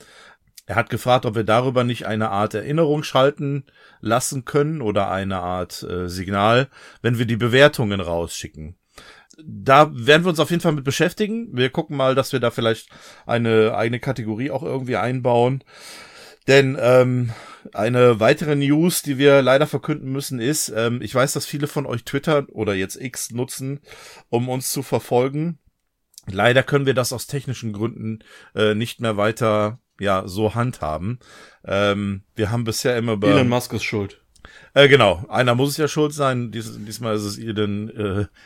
Er 0.65 0.75
hat 0.75 0.89
gefragt, 0.89 1.25
ob 1.25 1.35
wir 1.35 1.43
darüber 1.43 1.83
nicht 1.83 2.05
eine 2.05 2.29
Art 2.29 2.53
Erinnerung 2.53 3.03
schalten 3.03 3.65
lassen 3.99 4.45
können 4.45 4.81
oder 4.81 5.11
eine 5.11 5.39
Art 5.39 5.83
äh, 5.83 6.07
Signal, 6.07 6.69
wenn 7.01 7.17
wir 7.17 7.25
die 7.25 7.37
Bewertungen 7.37 7.99
rausschicken 7.99 8.77
da 9.43 9.89
werden 9.93 10.23
wir 10.23 10.29
uns 10.29 10.39
auf 10.39 10.51
jeden 10.51 10.61
Fall 10.61 10.73
mit 10.73 10.83
beschäftigen. 10.83 11.49
Wir 11.51 11.69
gucken 11.69 11.97
mal, 11.97 12.15
dass 12.15 12.33
wir 12.33 12.39
da 12.39 12.51
vielleicht 12.51 12.89
eine 13.25 13.75
eigene 13.75 13.99
Kategorie 13.99 14.51
auch 14.51 14.63
irgendwie 14.63 14.97
einbauen. 14.97 15.63
Denn 16.47 16.77
ähm, 16.79 17.31
eine 17.73 18.19
weitere 18.19 18.55
News, 18.55 19.01
die 19.01 19.17
wir 19.17 19.41
leider 19.41 19.65
verkünden 19.65 20.11
müssen, 20.11 20.39
ist, 20.39 20.73
ähm, 20.75 21.01
ich 21.01 21.15
weiß, 21.15 21.33
dass 21.33 21.45
viele 21.45 21.67
von 21.67 21.85
euch 21.85 22.03
Twitter 22.03 22.45
oder 22.49 22.73
jetzt 22.73 22.99
X 22.99 23.31
nutzen, 23.31 23.79
um 24.29 24.49
uns 24.49 24.71
zu 24.71 24.83
verfolgen. 24.83 25.59
Leider 26.25 26.63
können 26.63 26.85
wir 26.85 26.93
das 26.93 27.13
aus 27.13 27.27
technischen 27.27 27.73
Gründen 27.73 28.19
äh, 28.55 28.75
nicht 28.75 28.99
mehr 28.99 29.17
weiter 29.17 29.79
ja 30.03 30.23
so 30.27 30.53
handhaben. 30.55 31.19
Ähm, 31.65 32.21
wir 32.35 32.51
haben 32.51 32.63
bisher 32.65 32.97
immer 32.97 33.13
über 33.13 33.29
Elon 33.29 33.49
Musk 33.49 33.73
ist 33.73 33.83
schuld. 33.83 34.19
Äh, 34.75 34.87
genau, 34.89 35.23
einer 35.29 35.53
muss 35.55 35.69
es 35.69 35.77
ja 35.77 35.87
schuld 35.87 36.13
sein. 36.13 36.51
Dies, 36.51 36.71
diesmal 36.79 37.15
ist 37.15 37.21
es 37.23 37.37
Elon, 37.37 37.89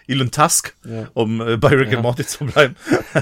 äh, 0.07 0.11
Elon 0.11 0.29
Tusk, 0.29 0.75
Ja. 0.85 1.07
um 1.13 1.39
äh, 1.41 1.55
bei 1.57 1.69
Rick 1.69 1.87
Ja. 1.89 1.95
and 1.95 2.03
Morty 2.03 2.25
zu 2.25 2.45
bleiben. 2.45 2.75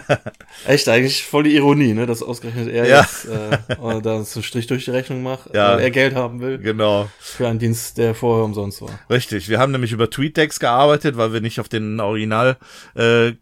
Echt, 0.68 0.90
eigentlich 0.90 1.24
voll 1.24 1.44
die 1.44 1.56
Ironie, 1.56 1.94
ne, 1.94 2.06
dass 2.08 2.24
ausgerechnet 2.24 2.68
er 2.68 2.88
Ja. 2.88 3.02
jetzt 3.02 3.26
äh, 3.26 3.58
da 4.02 4.24
so 4.24 4.40
einen 4.40 4.44
Strich 4.44 4.68
durch 4.68 4.86
die 4.86 4.92
Rechnung 4.92 5.22
macht, 5.24 5.54
Ja. 5.54 5.74
weil 5.74 5.82
er 5.82 5.92
Geld 5.92 6.16
haben 6.16 6.40
will 6.42 6.58
genau, 6.58 7.08
für 7.20 7.48
einen 7.48 7.60
Dienst, 7.60 7.98
der 8.00 8.16
vorher 8.16 8.44
umsonst 8.44 8.82
war. 8.82 8.90
richtig. 9.10 9.50
Wir 9.50 9.60
haben 9.60 9.72
nämlich 9.72 9.92
über 9.92 10.10
TweetDeck 10.10 10.60
gearbeitet, 10.60 11.16
weil 11.18 11.32
wir 11.32 11.42
nicht 11.42 11.60
auf 11.60 11.70
den 11.70 12.00
Original 12.00 12.58
äh, 12.96 13.34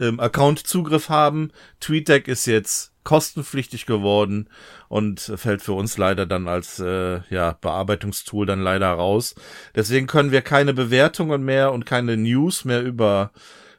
ähm, 0.00 0.18
Account 0.18 0.66
Zugriff 0.66 1.08
haben. 1.08 1.52
TweetDeck 1.78 2.26
ist 2.26 2.46
jetzt 2.46 2.92
kostenpflichtig 3.04 3.86
geworden 3.86 4.48
und 4.88 5.20
fällt 5.20 5.62
für 5.62 5.72
uns 5.72 5.96
leider 5.96 6.26
dann 6.26 6.48
als 6.48 6.80
äh, 6.80 7.20
ja, 7.30 7.52
Bearbeitungstool 7.60 8.46
dann 8.46 8.62
leider 8.62 8.88
raus. 8.90 9.34
Deswegen 9.74 10.06
können 10.06 10.32
wir 10.32 10.42
keine 10.42 10.74
Bewertungen 10.74 11.42
mehr 11.42 11.72
und 11.72 11.86
keine 11.86 12.16
News 12.16 12.64
mehr 12.64 12.82
über 12.82 13.32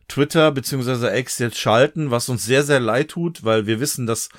Twitter 0.07 0.51
beziehungsweise 0.51 1.15
X 1.15 1.39
jetzt 1.39 1.57
schalten, 1.57 2.11
was 2.11 2.29
uns 2.29 2.45
sehr, 2.45 2.63
sehr 2.63 2.79
leid 2.79 3.09
tut, 3.09 3.43
weil 3.43 3.67
wir 3.67 3.79
wissen, 3.79 4.07
dass 4.07 4.29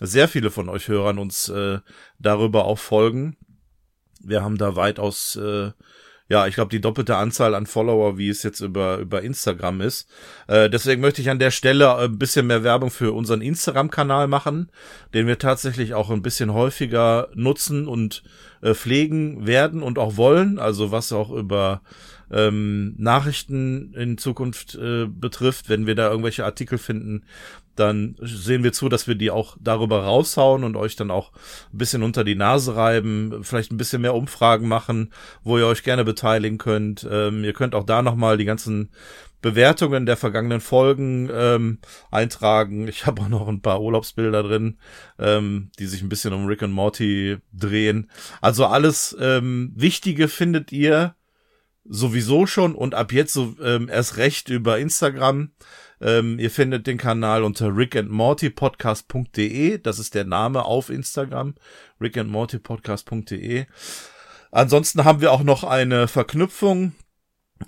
sehr 0.00 0.28
viele 0.28 0.50
von 0.50 0.68
euch 0.68 0.88
Hörern 0.88 1.18
uns 1.18 1.48
äh, 1.48 1.78
darüber 2.18 2.64
auch 2.64 2.78
folgen. 2.78 3.36
Wir 4.22 4.42
haben 4.42 4.58
da 4.58 4.76
weitaus, 4.76 5.36
äh, 5.36 5.70
ja, 6.30 6.46
ich 6.46 6.54
glaube, 6.54 6.70
die 6.70 6.80
doppelte 6.80 7.16
Anzahl 7.16 7.56
an 7.56 7.66
Follower, 7.66 8.16
wie 8.16 8.28
es 8.28 8.44
jetzt 8.44 8.60
über, 8.60 8.98
über 8.98 9.20
Instagram 9.20 9.80
ist. 9.80 10.08
Äh, 10.46 10.70
deswegen 10.70 11.02
möchte 11.02 11.20
ich 11.20 11.28
an 11.28 11.40
der 11.40 11.50
Stelle 11.50 11.96
ein 11.96 12.18
bisschen 12.18 12.46
mehr 12.46 12.62
Werbung 12.62 12.92
für 12.92 13.12
unseren 13.12 13.42
Instagram-Kanal 13.42 14.28
machen, 14.28 14.70
den 15.12 15.26
wir 15.26 15.38
tatsächlich 15.38 15.92
auch 15.92 16.08
ein 16.08 16.22
bisschen 16.22 16.54
häufiger 16.54 17.30
nutzen 17.34 17.88
und 17.88 18.22
äh, 18.62 18.74
pflegen 18.74 19.48
werden 19.48 19.82
und 19.82 19.98
auch 19.98 20.16
wollen. 20.16 20.60
Also 20.60 20.92
was 20.92 21.12
auch 21.12 21.32
über 21.32 21.82
ähm, 22.30 22.94
Nachrichten 22.96 23.92
in 23.94 24.16
Zukunft 24.16 24.76
äh, 24.76 25.06
betrifft, 25.06 25.68
wenn 25.68 25.88
wir 25.88 25.96
da 25.96 26.10
irgendwelche 26.10 26.44
Artikel 26.44 26.78
finden, 26.78 27.24
dann 27.80 28.16
sehen 28.20 28.62
wir 28.62 28.72
zu, 28.72 28.88
dass 28.88 29.08
wir 29.08 29.14
die 29.14 29.30
auch 29.30 29.56
darüber 29.60 30.04
raushauen 30.04 30.62
und 30.62 30.76
euch 30.76 30.96
dann 30.96 31.10
auch 31.10 31.32
ein 31.72 31.78
bisschen 31.78 32.02
unter 32.02 32.22
die 32.22 32.34
Nase 32.34 32.76
reiben, 32.76 33.42
vielleicht 33.42 33.72
ein 33.72 33.76
bisschen 33.76 34.02
mehr 34.02 34.14
Umfragen 34.14 34.68
machen, 34.68 35.12
wo 35.42 35.58
ihr 35.58 35.66
euch 35.66 35.82
gerne 35.82 36.04
beteiligen 36.04 36.58
könnt. 36.58 37.06
Ähm, 37.10 37.42
ihr 37.42 37.52
könnt 37.52 37.74
auch 37.74 37.84
da 37.84 38.02
nochmal 38.02 38.36
die 38.36 38.44
ganzen 38.44 38.90
Bewertungen 39.42 40.04
der 40.04 40.16
vergangenen 40.16 40.60
Folgen 40.60 41.30
ähm, 41.32 41.78
eintragen. 42.10 42.88
Ich 42.88 43.06
habe 43.06 43.22
auch 43.22 43.28
noch 43.28 43.48
ein 43.48 43.62
paar 43.62 43.80
Urlaubsbilder 43.80 44.42
drin, 44.42 44.78
ähm, 45.18 45.70
die 45.78 45.86
sich 45.86 46.02
ein 46.02 46.08
bisschen 46.08 46.32
um 46.32 46.46
Rick 46.46 46.62
und 46.62 46.72
Morty 46.72 47.38
drehen. 47.52 48.10
Also 48.40 48.66
alles 48.66 49.16
ähm, 49.18 49.72
Wichtige 49.74 50.28
findet 50.28 50.72
ihr 50.72 51.14
sowieso 51.84 52.46
schon 52.46 52.74
und 52.74 52.94
ab 52.94 53.12
jetzt 53.12 53.32
so 53.32 53.56
ähm, 53.62 53.88
erst 53.88 54.16
recht 54.18 54.50
über 54.50 54.78
Instagram. 54.78 55.52
Ähm, 56.00 56.38
ihr 56.38 56.50
findet 56.50 56.86
den 56.86 56.98
Kanal 56.98 57.42
unter 57.44 57.76
rickandmortypodcast.de. 57.76 59.78
Das 59.78 59.98
ist 59.98 60.14
der 60.14 60.24
Name 60.24 60.64
auf 60.64 60.90
Instagram. 60.90 61.54
rickandmortypodcast.de. 62.00 63.66
Ansonsten 64.50 65.04
haben 65.04 65.20
wir 65.20 65.32
auch 65.32 65.42
noch 65.42 65.64
eine 65.64 66.08
Verknüpfung 66.08 66.92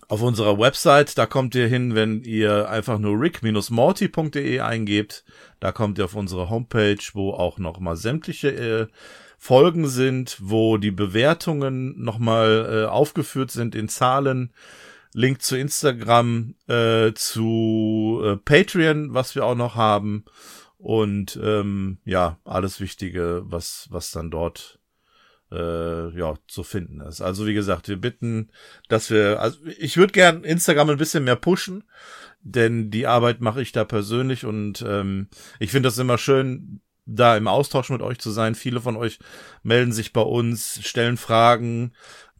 auf 0.08 0.22
unserer 0.22 0.58
Website. 0.58 1.18
Da 1.18 1.26
kommt 1.26 1.54
ihr 1.54 1.68
hin, 1.68 1.94
wenn 1.94 2.22
ihr 2.22 2.68
einfach 2.68 2.98
nur 2.98 3.20
rick-morty.de 3.20 4.60
eingebt. 4.60 5.24
Da 5.60 5.72
kommt 5.72 5.98
ihr 5.98 6.06
auf 6.06 6.14
unsere 6.14 6.50
Homepage, 6.50 7.02
wo 7.12 7.32
auch 7.32 7.58
noch 7.58 7.78
mal 7.78 7.96
sämtliche 7.96 8.50
äh, 8.50 8.86
Folgen 9.38 9.88
sind, 9.88 10.38
wo 10.40 10.78
die 10.78 10.92
Bewertungen 10.92 12.02
nochmal 12.02 12.84
äh, 12.84 12.88
aufgeführt 12.88 13.50
sind 13.50 13.74
in 13.74 13.88
Zahlen. 13.88 14.52
Link 15.14 15.42
zu 15.42 15.56
Instagram, 15.56 16.54
äh, 16.68 17.12
zu 17.14 18.20
äh, 18.24 18.36
Patreon, 18.36 19.14
was 19.14 19.34
wir 19.34 19.44
auch 19.44 19.54
noch 19.54 19.74
haben. 19.74 20.24
Und 20.78 21.38
ähm, 21.42 21.98
ja, 22.04 22.38
alles 22.44 22.80
Wichtige, 22.80 23.42
was, 23.44 23.86
was 23.90 24.10
dann 24.10 24.30
dort 24.30 24.80
äh, 25.52 26.18
ja, 26.18 26.34
zu 26.48 26.64
finden 26.64 27.00
ist. 27.00 27.20
Also 27.20 27.46
wie 27.46 27.54
gesagt, 27.54 27.88
wir 27.88 28.00
bitten, 28.00 28.50
dass 28.88 29.10
wir, 29.10 29.40
also 29.40 29.58
ich 29.78 29.96
würde 29.96 30.12
gern 30.12 30.44
Instagram 30.44 30.90
ein 30.90 30.98
bisschen 30.98 31.24
mehr 31.24 31.36
pushen, 31.36 31.84
denn 32.40 32.90
die 32.90 33.06
Arbeit 33.06 33.40
mache 33.40 33.62
ich 33.62 33.70
da 33.72 33.84
persönlich 33.84 34.44
und 34.44 34.82
ähm, 34.86 35.28
ich 35.60 35.70
finde 35.70 35.88
das 35.88 35.98
immer 35.98 36.18
schön, 36.18 36.80
da 37.04 37.36
im 37.36 37.48
Austausch 37.48 37.90
mit 37.90 38.00
euch 38.00 38.18
zu 38.18 38.30
sein. 38.30 38.54
Viele 38.54 38.80
von 38.80 38.96
euch 38.96 39.18
melden 39.62 39.92
sich 39.92 40.12
bei 40.12 40.20
uns, 40.20 40.80
stellen 40.82 41.16
Fragen, 41.16 41.92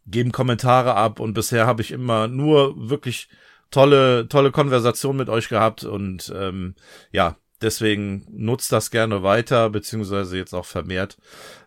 geben 0.05 0.31
Kommentare 0.31 0.95
ab 0.95 1.19
und 1.19 1.33
bisher 1.33 1.65
habe 1.65 1.81
ich 1.81 1.91
immer 1.91 2.27
nur 2.27 2.89
wirklich 2.89 3.29
tolle, 3.71 4.27
tolle 4.27 4.51
Konversation 4.51 5.17
mit 5.17 5.29
euch 5.29 5.49
gehabt 5.49 5.83
und 5.83 6.31
ähm, 6.35 6.75
ja, 7.11 7.37
deswegen 7.61 8.25
nutzt 8.31 8.71
das 8.71 8.91
gerne 8.91 9.23
weiter, 9.23 9.69
beziehungsweise 9.69 10.37
jetzt 10.37 10.53
auch 10.53 10.65
vermehrt. 10.65 11.17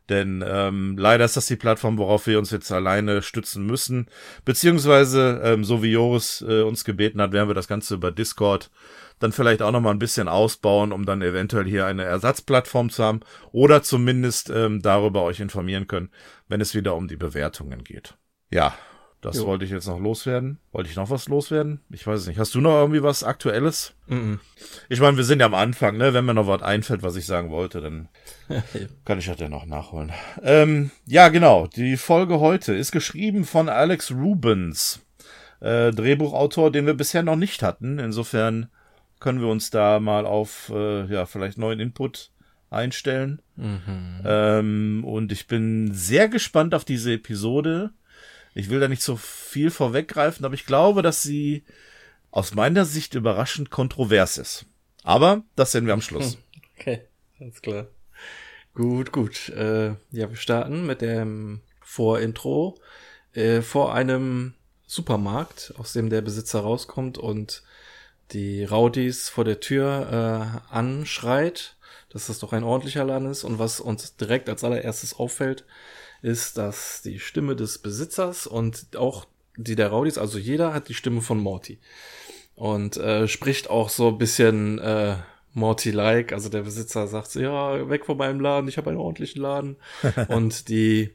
Denn 0.09 0.45
ähm, 0.47 0.97
leider 0.97 1.25
ist 1.25 1.37
das 1.37 1.47
die 1.47 1.57
Plattform, 1.57 1.99
worauf 1.99 2.29
wir 2.29 2.39
uns 2.39 2.53
jetzt 2.53 2.71
alleine 2.71 3.23
stützen 3.23 3.67
müssen. 3.67 4.07
Beziehungsweise, 4.45 5.41
ähm, 5.43 5.65
so 5.65 5.83
wie 5.83 5.91
Joris 5.91 6.45
äh, 6.47 6.63
uns 6.63 6.85
gebeten 6.85 7.21
hat, 7.21 7.33
werden 7.33 7.49
wir 7.49 7.55
das 7.55 7.67
Ganze 7.67 7.95
über 7.95 8.13
Discord 8.13 8.71
dann 9.19 9.33
vielleicht 9.33 9.63
auch 9.63 9.73
nochmal 9.73 9.95
ein 9.95 9.99
bisschen 9.99 10.29
ausbauen, 10.29 10.93
um 10.93 11.07
dann 11.07 11.23
eventuell 11.23 11.65
hier 11.65 11.87
eine 11.87 12.05
Ersatzplattform 12.05 12.91
zu 12.91 13.03
haben 13.03 13.21
oder 13.51 13.83
zumindest 13.83 14.51
ähm, 14.51 14.83
darüber 14.83 15.23
euch 15.23 15.41
informieren 15.41 15.87
können, 15.87 16.11
wenn 16.49 16.61
es 16.61 16.75
wieder 16.75 16.95
um 16.95 17.09
die 17.09 17.17
Bewertungen 17.17 17.83
geht. 17.83 18.15
Ja, 18.51 18.75
das 19.21 19.39
Jo. 19.39 19.47
wollte 19.47 19.65
ich 19.65 19.71
jetzt 19.71 19.87
noch 19.89 19.99
loswerden. 19.99 20.59
Wollte 20.73 20.89
ich 20.91 20.97
noch 20.97 21.11
was 21.11 21.29
loswerden? 21.29 21.81
Ich 21.91 22.07
weiß 22.07 22.21
es 22.21 22.27
nicht. 22.29 22.39
Hast 22.39 22.55
du 22.55 22.61
noch 22.61 22.79
irgendwie 22.79 23.03
was 23.03 23.25
Aktuelles? 23.25 23.95
Mhm. 24.07 24.39
Ich 24.89 25.01
meine, 25.01 25.17
wir 25.17 25.25
sind 25.25 25.41
ja 25.41 25.47
am 25.47 25.55
Anfang, 25.55 25.97
ne? 25.97 26.15
Wenn 26.15 26.25
mir 26.25 26.35
noch 26.35 26.47
was 26.47 26.63
einfällt, 26.63 27.03
was 27.03 27.17
ich 27.17 27.27
sagen 27.27 27.51
wollte, 27.51 27.81
dann 27.81 28.09
kann 29.05 29.19
ich 29.19 29.27
das 29.27 29.41
ja 29.41 29.49
noch 29.49 29.67
nachholen. 29.67 30.13
Ähm, 30.43 30.91
ja, 31.07 31.29
genau. 31.29 31.67
Die 31.67 31.97
Folge 31.97 32.39
heute 32.41 32.75
ist 32.75 32.93
geschrieben 32.93 33.45
von 33.45 33.69
Alex 33.69 34.13
Rubens, 34.13 35.01
äh, 35.61 35.91
Drehbuchautor, 35.91 36.71
den 36.71 36.87
wir 36.87 36.95
bisher 36.95 37.23
noch 37.23 37.37
nicht 37.37 37.63
hatten. 37.63 37.99
Insofern 37.99 38.69
können 39.19 39.41
wir 39.41 39.49
uns 39.49 39.71
da 39.71 39.99
mal 39.99 40.27
auf, 40.27 40.71
äh, 40.73 41.07
ja, 41.07 41.27
vielleicht 41.27 41.59
neuen 41.59 41.81
Input 41.81 42.31
einstellen. 42.71 43.41
Mhm. 43.57 44.21
Ähm, 44.25 45.05
und 45.05 45.33
ich 45.33 45.47
bin 45.47 45.91
sehr 45.93 46.29
gespannt 46.29 46.75
auf 46.75 46.85
diese 46.85 47.15
Episode. 47.15 47.91
Ich 48.57 48.71
will 48.71 48.81
da 48.81 48.89
nicht 48.89 49.03
so 49.03 49.17
viel 49.17 49.71
vorweggreifen, 49.71 50.47
aber 50.47 50.55
ich 50.55 50.65
glaube, 50.65 51.03
dass 51.03 51.23
sie 51.23 51.65
aus 52.31 52.55
meiner 52.55 52.87
Sicht 52.87 53.15
überraschend 53.15 53.71
kontrovers 53.71 54.39
ist. 54.39 54.65
Aber 55.03 55.43
das 55.57 55.73
sehen 55.73 55.87
wir 55.87 55.93
am 55.93 56.01
Schluss. 56.01 56.39
Okay, 56.79 57.03
alles 57.39 57.61
klar. 57.61 57.87
Gut, 58.75 59.13
gut. 59.13 59.51
Äh, 59.51 59.89
ja, 60.11 60.31
wir 60.31 60.37
starten 60.37 60.87
mit 60.87 61.03
dem 61.03 61.61
Vorintro 61.83 62.79
äh, 63.35 63.61
vor 63.61 63.95
einem 63.95 64.55
Supermarkt, 64.87 65.75
aus 65.77 65.93
dem 65.93 66.09
der 66.09 66.23
Besitzer 66.23 66.61
rauskommt 66.61 67.19
und 67.19 67.63
die 68.33 68.65
Rowdies 68.65 69.29
vor 69.29 69.45
der 69.45 69.61
Tür 69.61 70.63
äh, 70.71 70.75
anschreit, 70.75 71.77
dass 72.09 72.29
das 72.29 72.39
doch 72.39 72.55
ein 72.55 72.65
ordentlicher 72.65 73.05
Laden 73.05 73.31
ist. 73.31 73.45
Und 73.45 73.59
was 73.59 73.81
uns 73.81 74.17
direkt 74.17 74.49
als 74.49 74.65
allererstes 74.65 75.13
auffällt, 75.15 75.67
ist, 76.27 76.59
dass 76.59 77.03
die 77.03 77.21
Stimme 77.21 77.55
des 77.55 77.79
Besitzers 77.79 78.47
und 78.47 78.97
auch 78.97 79.27
die 79.57 79.77
der 79.77 79.89
Rowdies, 79.89 80.19
also 80.19 80.39
jeder 80.39 80.75
hat 80.75 80.89
die 80.89 80.95
Stimme 80.95 81.23
von 81.23 81.39
Morty. 81.39 81.79
Und 82.57 82.97
äh, 82.97 83.29
spricht 83.29 83.71
auch 83.71 83.89
so 83.89 84.09
ein 84.09 84.19
bisschen 84.19 84.79
äh, 84.79 85.17
Morty-like. 85.53 86.33
Also 86.33 86.49
der 86.49 86.63
Besitzer 86.63 87.07
sagt 87.07 87.31
so, 87.31 87.41
ja, 87.41 87.89
weg 87.89 88.07
von 88.07 88.17
meinem 88.17 88.41
Laden, 88.41 88.69
ich 88.69 88.77
habe 88.77 88.91
einen 88.91 88.99
ordentlichen 88.99 89.41
Laden. 89.41 89.77
und 90.29 90.69
die 90.69 91.15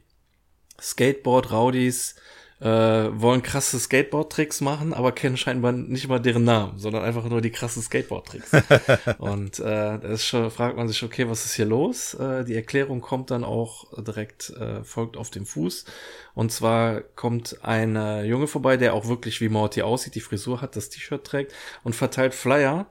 Skateboard-Rowdies 0.80 2.16
äh, 2.62 3.20
wollen 3.20 3.42
krasse 3.42 3.80
Skateboard-Tricks 3.80 4.60
machen, 4.60 4.94
aber 4.94 5.10
kennen 5.10 5.36
scheinbar 5.36 5.72
nicht 5.72 6.06
mal 6.06 6.20
deren 6.20 6.44
Namen, 6.44 6.78
sondern 6.78 7.02
einfach 7.02 7.24
nur 7.24 7.40
die 7.40 7.50
krassen 7.50 7.82
Skateboard-Tricks. 7.82 8.52
und 9.18 9.58
äh, 9.58 9.98
da 9.98 10.16
schon, 10.16 10.48
fragt 10.50 10.76
man 10.76 10.86
sich, 10.86 11.02
okay, 11.02 11.28
was 11.28 11.44
ist 11.44 11.54
hier 11.54 11.64
los? 11.64 12.14
Äh, 12.14 12.44
die 12.44 12.54
Erklärung 12.54 13.00
kommt 13.00 13.32
dann 13.32 13.42
auch 13.42 13.86
direkt, 14.00 14.50
äh, 14.50 14.84
folgt 14.84 15.16
auf 15.16 15.30
dem 15.30 15.44
Fuß. 15.44 15.86
Und 16.34 16.52
zwar 16.52 17.00
kommt 17.00 17.58
ein 17.64 17.96
äh, 17.96 18.22
Junge 18.24 18.46
vorbei, 18.46 18.76
der 18.76 18.94
auch 18.94 19.08
wirklich 19.08 19.40
wie 19.40 19.48
Morty 19.48 19.82
aussieht, 19.82 20.14
die 20.14 20.20
Frisur 20.20 20.60
hat, 20.60 20.76
das 20.76 20.88
T-Shirt 20.88 21.24
trägt 21.24 21.52
und 21.82 21.96
verteilt 21.96 22.32
Flyer 22.32 22.86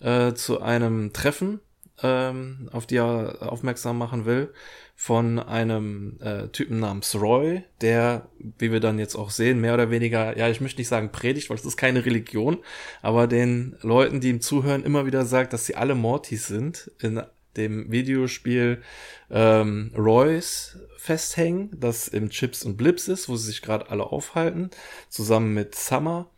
äh, 0.00 0.32
zu 0.32 0.62
einem 0.62 1.12
Treffen, 1.12 1.60
ähm, 2.02 2.70
auf 2.72 2.86
die 2.86 2.96
er 2.96 3.36
aufmerksam 3.40 3.98
machen 3.98 4.24
will, 4.24 4.54
von 5.02 5.40
einem 5.40 6.16
äh, 6.20 6.46
Typen 6.50 6.78
namens 6.78 7.16
Roy, 7.16 7.64
der, 7.80 8.28
wie 8.38 8.70
wir 8.70 8.78
dann 8.78 9.00
jetzt 9.00 9.16
auch 9.16 9.30
sehen, 9.30 9.60
mehr 9.60 9.74
oder 9.74 9.90
weniger, 9.90 10.38
ja, 10.38 10.48
ich 10.48 10.60
möchte 10.60 10.80
nicht 10.80 10.86
sagen 10.86 11.10
predigt, 11.10 11.50
weil 11.50 11.56
es 11.56 11.64
ist 11.64 11.76
keine 11.76 12.06
Religion, 12.06 12.58
aber 13.00 13.26
den 13.26 13.74
Leuten, 13.82 14.20
die 14.20 14.28
ihm 14.28 14.40
zuhören, 14.40 14.84
immer 14.84 15.04
wieder 15.04 15.26
sagt, 15.26 15.54
dass 15.54 15.66
sie 15.66 15.74
alle 15.74 15.96
Mortys 15.96 16.46
sind, 16.46 16.92
in 17.00 17.20
dem 17.56 17.90
Videospiel 17.90 18.80
ähm, 19.28 19.90
Royce 19.98 20.78
festhängen, 20.98 21.70
das 21.80 22.06
im 22.06 22.30
Chips 22.30 22.62
und 22.62 22.76
Blips 22.76 23.08
ist, 23.08 23.28
wo 23.28 23.34
sie 23.34 23.46
sich 23.46 23.60
gerade 23.60 23.90
alle 23.90 24.04
aufhalten, 24.04 24.70
zusammen 25.08 25.52
mit 25.52 25.74
Summer. 25.74 26.30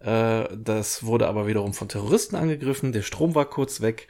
Äh, 0.00 0.44
das 0.56 1.04
wurde 1.04 1.28
aber 1.28 1.46
wiederum 1.46 1.74
von 1.74 1.90
Terroristen 1.90 2.36
angegriffen, 2.36 2.92
der 2.92 3.02
Strom 3.02 3.34
war 3.34 3.44
kurz 3.44 3.82
weg 3.82 4.08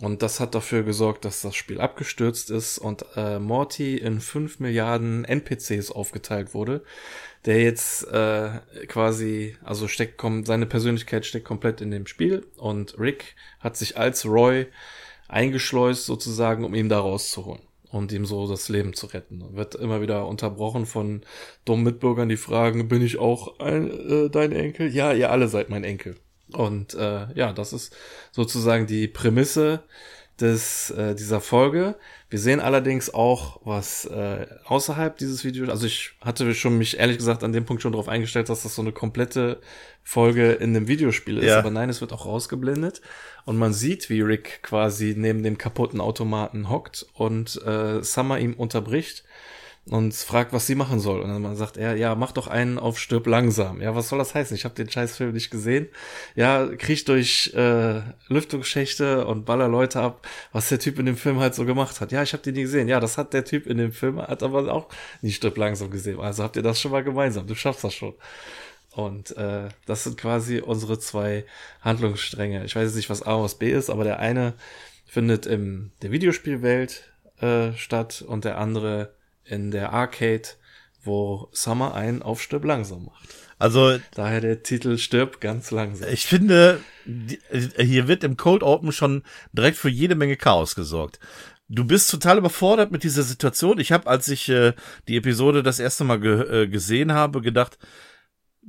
und 0.00 0.22
das 0.22 0.40
hat 0.40 0.54
dafür 0.54 0.82
gesorgt, 0.82 1.24
dass 1.24 1.40
das 1.40 1.54
Spiel 1.56 1.80
abgestürzt 1.80 2.50
ist 2.50 2.76
und 2.78 3.06
äh, 3.16 3.38
Morty 3.38 3.96
in 3.96 4.20
fünf 4.20 4.60
Milliarden 4.60 5.24
NPCs 5.24 5.90
aufgeteilt 5.90 6.52
wurde, 6.52 6.84
der 7.46 7.62
jetzt 7.62 8.06
äh, 8.08 8.60
quasi, 8.88 9.56
also 9.64 9.88
steckt 9.88 10.20
seine 10.44 10.66
Persönlichkeit 10.66 11.24
steckt 11.24 11.46
komplett 11.46 11.80
in 11.80 11.90
dem 11.90 12.06
Spiel 12.06 12.46
und 12.56 12.98
Rick 12.98 13.36
hat 13.58 13.76
sich 13.78 13.96
als 13.96 14.26
Roy 14.26 14.66
eingeschleust 15.28 16.04
sozusagen, 16.04 16.64
um 16.64 16.74
ihn 16.74 16.90
da 16.90 17.00
rauszuholen 17.00 17.62
und 17.90 18.12
ihm 18.12 18.26
so 18.26 18.46
das 18.46 18.68
Leben 18.68 18.92
zu 18.92 19.06
retten. 19.06 19.56
Wird 19.56 19.76
immer 19.76 20.02
wieder 20.02 20.26
unterbrochen 20.26 20.84
von 20.84 21.22
dummen 21.64 21.84
Mitbürgern, 21.84 22.28
die 22.28 22.36
fragen, 22.36 22.88
bin 22.88 23.00
ich 23.00 23.18
auch 23.18 23.60
ein, 23.60 23.90
äh, 23.90 24.28
dein 24.28 24.52
Enkel? 24.52 24.88
Ja, 24.92 25.14
ihr 25.14 25.30
alle 25.30 25.48
seid 25.48 25.70
mein 25.70 25.84
Enkel. 25.84 26.16
Und 26.52 26.94
äh, 26.94 27.26
ja, 27.34 27.52
das 27.52 27.72
ist 27.72 27.94
sozusagen 28.32 28.86
die 28.86 29.08
Prämisse 29.08 29.82
des, 30.40 30.90
äh, 30.90 31.14
dieser 31.14 31.40
Folge. 31.40 31.96
Wir 32.28 32.38
sehen 32.38 32.60
allerdings 32.60 33.12
auch 33.12 33.60
was 33.64 34.04
äh, 34.04 34.46
außerhalb 34.64 35.16
dieses 35.16 35.44
Videos. 35.44 35.70
Also 35.70 35.86
ich 35.86 36.12
hatte 36.20 36.54
schon 36.54 36.76
mich 36.76 36.98
ehrlich 36.98 37.16
gesagt 37.16 37.42
an 37.42 37.52
dem 37.52 37.64
Punkt 37.64 37.82
schon 37.82 37.92
darauf 37.92 38.08
eingestellt, 38.08 38.48
dass 38.48 38.62
das 38.62 38.74
so 38.74 38.82
eine 38.82 38.92
komplette 38.92 39.60
Folge 40.02 40.52
in 40.52 40.76
einem 40.76 40.88
Videospiel 40.88 41.38
ist. 41.38 41.46
Ja. 41.46 41.58
Aber 41.58 41.70
nein, 41.70 41.88
es 41.88 42.00
wird 42.00 42.12
auch 42.12 42.26
rausgeblendet. 42.26 43.00
Und 43.44 43.56
man 43.56 43.72
sieht, 43.72 44.10
wie 44.10 44.20
Rick 44.20 44.60
quasi 44.62 45.14
neben 45.16 45.42
dem 45.42 45.56
kaputten 45.56 46.00
Automaten 46.00 46.68
hockt 46.68 47.06
und 47.14 47.60
äh, 47.64 48.02
Summer 48.02 48.38
ihm 48.38 48.54
unterbricht 48.54 49.24
und 49.88 50.14
fragt, 50.14 50.52
was 50.52 50.66
sie 50.66 50.74
machen 50.74 50.98
soll. 50.98 51.20
Und 51.20 51.42
dann 51.42 51.56
sagt 51.56 51.76
er, 51.76 51.96
ja, 51.96 52.16
mach 52.16 52.32
doch 52.32 52.48
einen 52.48 52.78
auf 52.78 52.98
Stirb 52.98 53.26
langsam. 53.26 53.80
Ja, 53.80 53.94
was 53.94 54.08
soll 54.08 54.18
das 54.18 54.34
heißen? 54.34 54.56
Ich 54.56 54.64
habe 54.64 54.74
den 54.74 54.90
Scheißfilm 54.90 55.32
nicht 55.32 55.50
gesehen. 55.50 55.88
Ja, 56.34 56.66
kriech 56.76 57.04
durch 57.04 57.52
äh, 57.54 58.02
Lüftungsschächte 58.28 59.26
und 59.26 59.44
baller 59.44 59.68
Leute 59.68 60.00
ab, 60.00 60.26
was 60.52 60.68
der 60.68 60.80
Typ 60.80 60.98
in 60.98 61.06
dem 61.06 61.16
Film 61.16 61.38
halt 61.38 61.54
so 61.54 61.64
gemacht 61.64 62.00
hat. 62.00 62.10
Ja, 62.10 62.22
ich 62.24 62.32
habe 62.32 62.42
den 62.42 62.54
nie 62.54 62.62
gesehen. 62.62 62.88
Ja, 62.88 62.98
das 62.98 63.16
hat 63.16 63.32
der 63.32 63.44
Typ 63.44 63.66
in 63.66 63.78
dem 63.78 63.92
Film, 63.92 64.20
hat 64.20 64.42
aber 64.42 64.72
auch 64.72 64.88
nicht 65.22 65.36
Stirb 65.36 65.56
langsam 65.56 65.90
gesehen. 65.90 66.18
Also 66.18 66.42
habt 66.42 66.56
ihr 66.56 66.62
das 66.62 66.80
schon 66.80 66.90
mal 66.90 67.04
gemeinsam. 67.04 67.46
Du 67.46 67.54
schaffst 67.54 67.84
das 67.84 67.94
schon. 67.94 68.14
Und 68.90 69.36
äh, 69.36 69.68
das 69.84 70.02
sind 70.04 70.16
quasi 70.16 70.58
unsere 70.58 70.98
zwei 70.98 71.44
Handlungsstränge. 71.82 72.64
Ich 72.64 72.74
weiß 72.74 72.86
jetzt 72.88 72.96
nicht, 72.96 73.10
was 73.10 73.22
A 73.22 73.34
und 73.34 73.44
was 73.44 73.54
B 73.54 73.70
ist, 73.70 73.90
aber 73.90 74.02
der 74.02 74.18
eine 74.18 74.54
findet 75.04 75.46
in 75.46 75.92
der 76.02 76.10
Videospielwelt 76.10 77.04
äh, 77.40 77.72
statt 77.74 78.24
und 78.26 78.44
der 78.44 78.58
andere 78.58 79.14
in 79.48 79.70
der 79.70 79.92
Arcade, 79.92 80.48
wo 81.02 81.48
Summer 81.52 81.94
einen 81.94 82.22
auf 82.22 82.42
Stirb 82.42 82.64
langsam 82.64 83.06
macht. 83.06 83.28
Also 83.58 83.98
Daher 84.14 84.40
der 84.40 84.62
Titel 84.62 84.98
Stirb 84.98 85.40
ganz 85.40 85.70
langsam. 85.70 86.08
ich 86.10 86.26
finde, 86.26 86.80
äh, 87.50 87.84
hier 87.84 88.06
wird 88.06 88.22
im 88.22 88.36
Cold 88.36 88.62
Open 88.62 88.92
schon 88.92 89.22
direkt 89.52 89.78
für 89.78 89.88
jede 89.88 90.14
Menge 90.14 90.36
Chaos 90.36 90.74
gesorgt. 90.74 91.20
Du 91.68 91.84
bist 91.84 92.10
total 92.10 92.38
überfordert 92.38 92.92
mit 92.92 93.02
dieser 93.02 93.22
Situation. 93.22 93.80
Ich 93.80 93.92
habe, 93.92 94.06
als 94.08 94.28
ich 94.28 94.48
äh, 94.48 94.74
die 95.08 95.16
Episode 95.16 95.62
das 95.62 95.80
erste 95.80 96.04
Mal 96.04 96.20
ge 96.20 96.64
äh, 96.64 96.68
gesehen 96.68 97.12
habe, 97.12 97.40
gedacht, 97.40 97.78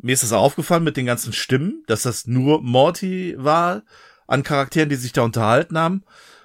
mir 0.01 0.13
ist 0.13 0.23
das 0.23 0.31
aufgefallen 0.31 0.83
mit 0.83 0.97
den 0.97 1.05
ganzen 1.05 1.33
Stimmen, 1.33 1.83
dass 1.87 2.03
das 2.03 2.25
nur 2.25 2.61
Morty 2.61 3.35
war 3.37 3.83
an 4.25 4.43
Charakteren, 4.43 4.89
die 4.89 4.95
sich 4.95 5.11
da 5.11 5.21
unterhalten 5.23 5.77
haben. 5.77 6.03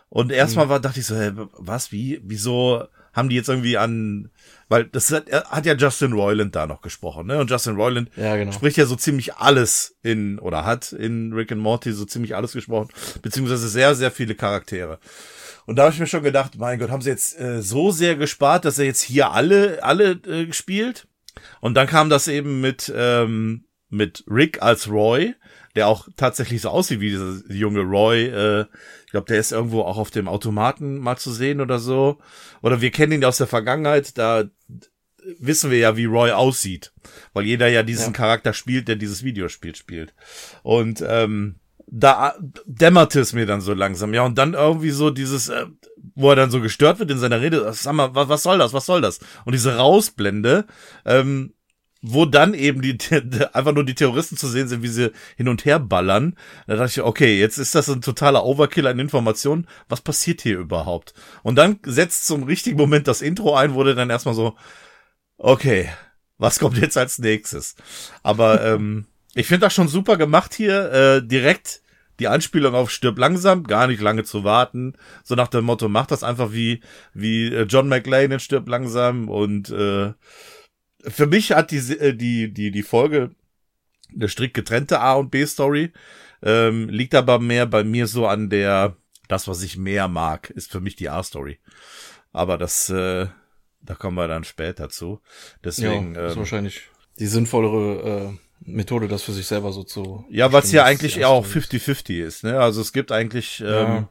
Und 0.08 0.30
erstmal 0.30 0.68
war, 0.68 0.80
dachte 0.80 1.00
ich 1.00 1.06
so, 1.06 1.16
hä, 1.16 1.32
was, 1.52 1.90
wie, 1.90 2.20
wieso 2.22 2.86
haben 3.12 3.28
die 3.28 3.36
jetzt 3.36 3.48
irgendwie 3.48 3.76
an, 3.76 4.30
weil 4.68 4.84
das 4.84 5.10
hat, 5.12 5.28
er 5.28 5.44
hat 5.50 5.66
ja 5.66 5.74
Justin 5.74 6.12
Roiland 6.12 6.54
da 6.56 6.66
noch 6.66 6.80
gesprochen, 6.80 7.26
ne? 7.26 7.38
Und 7.38 7.50
Justin 7.50 7.76
Roiland 7.76 8.10
Ja, 8.16 8.36
genau. 8.36 8.52
spricht 8.52 8.76
ja 8.76 8.86
so 8.86 8.96
ziemlich 8.96 9.34
alles 9.34 9.96
in, 10.02 10.38
oder 10.38 10.64
hat 10.64 10.92
in 10.92 11.32
Rick 11.32 11.52
and 11.52 11.60
Morty 11.60 11.92
so 11.92 12.04
ziemlich 12.04 12.34
alles 12.34 12.52
gesprochen, 12.52 12.88
beziehungsweise 13.20 13.68
sehr, 13.68 13.94
sehr 13.94 14.10
viele 14.10 14.34
Charaktere. 14.34 14.98
Und 15.66 15.76
da 15.76 15.82
habe 15.84 15.92
ich 15.92 16.00
mir 16.00 16.06
schon 16.06 16.22
gedacht, 16.24 16.52
mein 16.56 16.78
Gott, 16.78 16.90
haben 16.90 17.02
sie 17.02 17.10
jetzt 17.10 17.38
äh, 17.38 17.62
so 17.62 17.90
sehr 17.90 18.16
gespart, 18.16 18.64
dass 18.64 18.78
er 18.78 18.86
jetzt 18.86 19.02
hier 19.02 19.30
alle, 19.30 19.82
alle 19.84 20.12
äh, 20.26 20.52
spielt? 20.52 21.06
Und 21.60 21.74
dann 21.74 21.86
kam 21.86 22.10
das 22.10 22.28
eben 22.28 22.60
mit, 22.60 22.92
ähm, 22.94 23.64
mit 23.88 24.24
Rick 24.28 24.60
als 24.62 24.88
Roy, 24.88 25.34
der 25.76 25.86
auch 25.88 26.08
tatsächlich 26.16 26.60
so 26.62 26.70
aussieht 26.70 27.00
wie 27.00 27.10
dieser 27.10 27.40
junge 27.48 27.80
Roy. 27.80 28.24
Äh, 28.26 28.64
ich 29.12 29.14
glaube, 29.14 29.26
der 29.26 29.40
ist 29.40 29.52
irgendwo 29.52 29.82
auch 29.82 29.98
auf 29.98 30.10
dem 30.10 30.26
Automaten 30.26 30.96
mal 30.96 31.18
zu 31.18 31.32
sehen 31.32 31.60
oder 31.60 31.78
so. 31.78 32.16
Oder 32.62 32.80
wir 32.80 32.90
kennen 32.90 33.12
ihn 33.12 33.24
aus 33.26 33.36
der 33.36 33.46
Vergangenheit, 33.46 34.16
da 34.16 34.44
wissen 35.38 35.70
wir 35.70 35.76
ja, 35.76 35.98
wie 35.98 36.06
Roy 36.06 36.30
aussieht. 36.30 36.94
Weil 37.34 37.44
jeder 37.44 37.68
ja 37.68 37.82
diesen 37.82 38.06
Ja. 38.06 38.12
Charakter 38.12 38.54
spielt, 38.54 38.88
der 38.88 38.96
dieses 38.96 39.22
Videospiel 39.22 39.74
spielt. 39.74 40.14
Und 40.62 41.04
ähm, 41.06 41.56
da 41.86 42.34
dämmerte 42.64 43.20
es 43.20 43.34
mir 43.34 43.44
dann 43.44 43.60
so 43.60 43.74
langsam. 43.74 44.14
Ja, 44.14 44.22
und 44.22 44.38
dann 44.38 44.54
irgendwie 44.54 44.92
so 44.92 45.10
dieses, 45.10 45.50
äh, 45.50 45.66
wo 46.14 46.30
er 46.30 46.36
dann 46.36 46.50
so 46.50 46.62
gestört 46.62 46.98
wird 46.98 47.10
in 47.10 47.18
seiner 47.18 47.42
Rede. 47.42 47.70
Sag 47.74 47.92
mal, 47.92 48.14
was, 48.14 48.30
was 48.30 48.42
soll 48.42 48.56
das? 48.56 48.72
Was 48.72 48.86
soll 48.86 49.02
das? 49.02 49.20
Und 49.44 49.52
diese 49.52 49.76
Rausblende, 49.76 50.64
ähm, 51.04 51.52
wo 52.02 52.26
dann 52.26 52.52
eben 52.52 52.82
die, 52.82 52.98
einfach 53.52 53.72
nur 53.72 53.84
die 53.84 53.94
Terroristen 53.94 54.36
zu 54.36 54.48
sehen 54.48 54.68
sind, 54.68 54.82
wie 54.82 54.88
sie 54.88 55.12
hin 55.36 55.48
und 55.48 55.64
her 55.64 55.78
ballern. 55.78 56.36
Da 56.66 56.74
dachte 56.74 56.90
ich, 56.90 57.02
okay, 57.02 57.38
jetzt 57.38 57.58
ist 57.58 57.74
das 57.74 57.88
ein 57.88 58.02
totaler 58.02 58.44
Overkill 58.44 58.88
an 58.88 58.98
Informationen. 58.98 59.68
Was 59.88 60.00
passiert 60.00 60.42
hier 60.42 60.58
überhaupt? 60.58 61.14
Und 61.44 61.56
dann 61.56 61.78
setzt 61.84 62.26
zum 62.26 62.42
richtigen 62.42 62.76
Moment 62.76 63.06
das 63.06 63.22
Intro 63.22 63.54
ein, 63.54 63.74
wurde 63.74 63.94
dann 63.94 64.10
erstmal 64.10 64.34
so, 64.34 64.56
okay, 65.38 65.88
was 66.38 66.58
kommt 66.58 66.76
jetzt 66.76 66.98
als 66.98 67.18
nächstes? 67.20 67.76
Aber 68.24 68.62
ähm, 68.64 69.06
ich 69.34 69.46
finde 69.46 69.66
das 69.66 69.74
schon 69.74 69.88
super 69.88 70.16
gemacht 70.16 70.54
hier, 70.54 70.92
äh, 70.92 71.26
direkt 71.26 71.82
die 72.18 72.28
Anspielung 72.28 72.74
auf 72.74 72.90
stirb 72.90 73.18
langsam, 73.18 73.64
gar 73.64 73.86
nicht 73.86 74.02
lange 74.02 74.24
zu 74.24 74.44
warten. 74.44 74.94
So 75.24 75.34
nach 75.34 75.48
dem 75.48 75.64
Motto, 75.64 75.88
mach 75.88 76.06
das 76.06 76.24
einfach 76.24 76.52
wie, 76.52 76.82
wie 77.14 77.46
äh, 77.46 77.62
John 77.62 77.88
McLean 77.88 78.32
in 78.32 78.40
stirb 78.40 78.68
langsam 78.68 79.28
und 79.28 79.70
äh, 79.70 80.12
für 81.02 81.26
mich 81.26 81.52
hat 81.52 81.70
die, 81.70 81.78
äh, 81.78 82.14
die, 82.14 82.52
die, 82.52 82.70
die 82.70 82.82
Folge 82.82 83.30
eine 84.14 84.28
strikt 84.28 84.54
getrennte 84.54 85.00
A- 85.00 85.14
und 85.14 85.30
B-Story, 85.30 85.92
ähm, 86.42 86.88
liegt 86.88 87.14
aber 87.14 87.38
mehr 87.38 87.66
bei 87.66 87.84
mir 87.84 88.06
so 88.06 88.26
an 88.26 88.50
der, 88.50 88.96
das, 89.28 89.48
was 89.48 89.62
ich 89.62 89.76
mehr 89.76 90.08
mag, 90.08 90.50
ist 90.50 90.70
für 90.70 90.80
mich 90.80 90.96
die 90.96 91.08
A-Story. 91.08 91.58
Aber 92.32 92.58
das, 92.58 92.90
äh, 92.90 93.26
da 93.80 93.94
kommen 93.94 94.16
wir 94.16 94.28
dann 94.28 94.44
später 94.44 94.88
zu. 94.88 95.20
Deswegen, 95.64 96.14
ja, 96.14 96.26
ist 96.26 96.32
ähm, 96.32 96.38
wahrscheinlich 96.38 96.82
die 97.18 97.26
sinnvollere 97.26 98.34
äh, 98.34 98.70
Methode, 98.70 99.08
das 99.08 99.22
für 99.22 99.32
sich 99.32 99.46
selber 99.46 99.72
so 99.72 99.82
zu. 99.82 100.24
ja, 100.30 100.52
was 100.52 100.64
bestimmen, 100.64 100.84
eigentlich 100.84 101.16
ja 101.16 101.28
auch 101.28 101.44
Story 101.46 101.58
ist. 101.58 101.88
50-50 101.88 102.24
ist, 102.24 102.44
ne? 102.44 102.60
Also 102.60 102.80
es 102.80 102.92
gibt 102.92 103.12
eigentlich, 103.12 103.60
ähm, 103.60 103.66
Ja. 103.66 104.08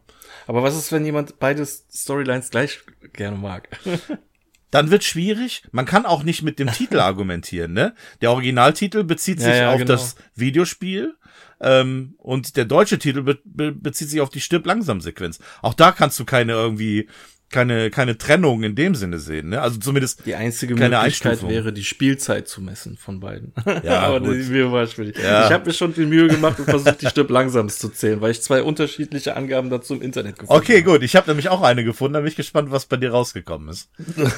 Aber 0.47 0.63
was 0.63 0.75
ist, 0.75 0.91
wenn 0.91 1.05
jemand 1.05 1.39
beide 1.39 1.65
Storylines 1.65 2.49
gleich 2.49 2.81
gerne 3.13 3.37
mag? 3.37 3.69
dann 4.71 4.89
wird 4.89 5.03
schwierig. 5.03 5.63
Man 5.71 5.85
kann 5.85 6.05
auch 6.05 6.23
nicht 6.23 6.41
mit 6.41 6.57
dem 6.59 6.71
Titel 6.71 6.99
argumentieren, 6.99 7.73
ne? 7.73 7.93
Der 8.21 8.31
Originaltitel 8.31 9.03
bezieht 9.03 9.39
Ja, 9.39 9.45
sich 9.45 9.55
ja, 9.57 9.71
auf 9.71 9.77
genau. 9.77 9.91
das 9.91 10.15
Videospiel. 10.35 11.15
Ähm, 11.59 12.15
und 12.17 12.57
der 12.57 12.65
deutsche 12.65 12.97
Titel 12.97 13.21
be 13.21 13.39
be 13.45 13.71
bezieht 13.71 14.09
sich 14.09 14.19
auf 14.21 14.29
die 14.29 14.41
Stirb 14.41 14.65
langsam 14.65 14.99
Sequenz. 14.99 15.39
Auch 15.61 15.75
da 15.75 15.91
kannst 15.91 16.19
du 16.19 16.25
keine 16.25 16.53
irgendwie 16.53 17.07
keine 17.51 17.89
keine 17.91 18.17
Trennung 18.17 18.63
in 18.63 18.75
dem 18.75 18.95
Sinne 18.95 19.19
sehen, 19.19 19.49
ne? 19.49 19.61
Also 19.61 19.79
zumindest 19.79 20.25
Die 20.25 20.35
einzige 20.35 20.75
Möglichkeit 20.75 21.47
wäre, 21.47 21.73
die 21.73 21.83
Spielzeit 21.83 22.47
zu 22.47 22.61
messen 22.61 22.97
von 22.97 23.19
beiden. 23.19 23.53
Ja, 23.83 23.99
aber 24.01 24.19
gut. 24.19 24.37
mir 24.49 24.71
war 24.71 24.87
schwierig. 24.87 25.17
Ja. 25.17 25.45
Ich 25.45 25.51
habe 25.51 25.65
mir 25.65 25.73
schon 25.73 25.93
die 25.93 26.05
Mühe 26.05 26.27
gemacht 26.27 26.59
und 26.59 26.65
versucht, 26.65 27.01
die 27.01 27.07
Stirb 27.07 27.29
langsams 27.29 27.79
zu 27.79 27.89
zählen, 27.89 28.21
weil 28.21 28.31
ich 28.31 28.41
zwei 28.41 28.63
unterschiedliche 28.63 29.35
Angaben 29.35 29.69
dazu 29.69 29.93
im 29.93 30.01
Internet 30.01 30.39
gefunden 30.39 30.61
Okay, 30.61 30.81
gut. 30.81 31.03
Ich 31.03 31.15
habe 31.15 31.29
nämlich 31.29 31.49
auch 31.49 31.61
eine 31.61 31.83
gefunden. 31.83 32.13
Da 32.13 32.19
bin 32.19 32.27
ich 32.29 32.35
gespannt, 32.35 32.71
was 32.71 32.85
bei 32.85 32.97
dir 32.97 33.11
rausgekommen 33.11 33.69
ist. 33.69 33.89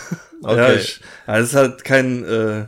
Okay. 0.46 0.58
Ja, 0.58 0.74
ich, 0.74 1.00
also 1.26 1.42
es 1.42 1.50
ist 1.52 1.56
halt 1.56 1.84
kein, 1.86 2.26
äh, 2.26 2.66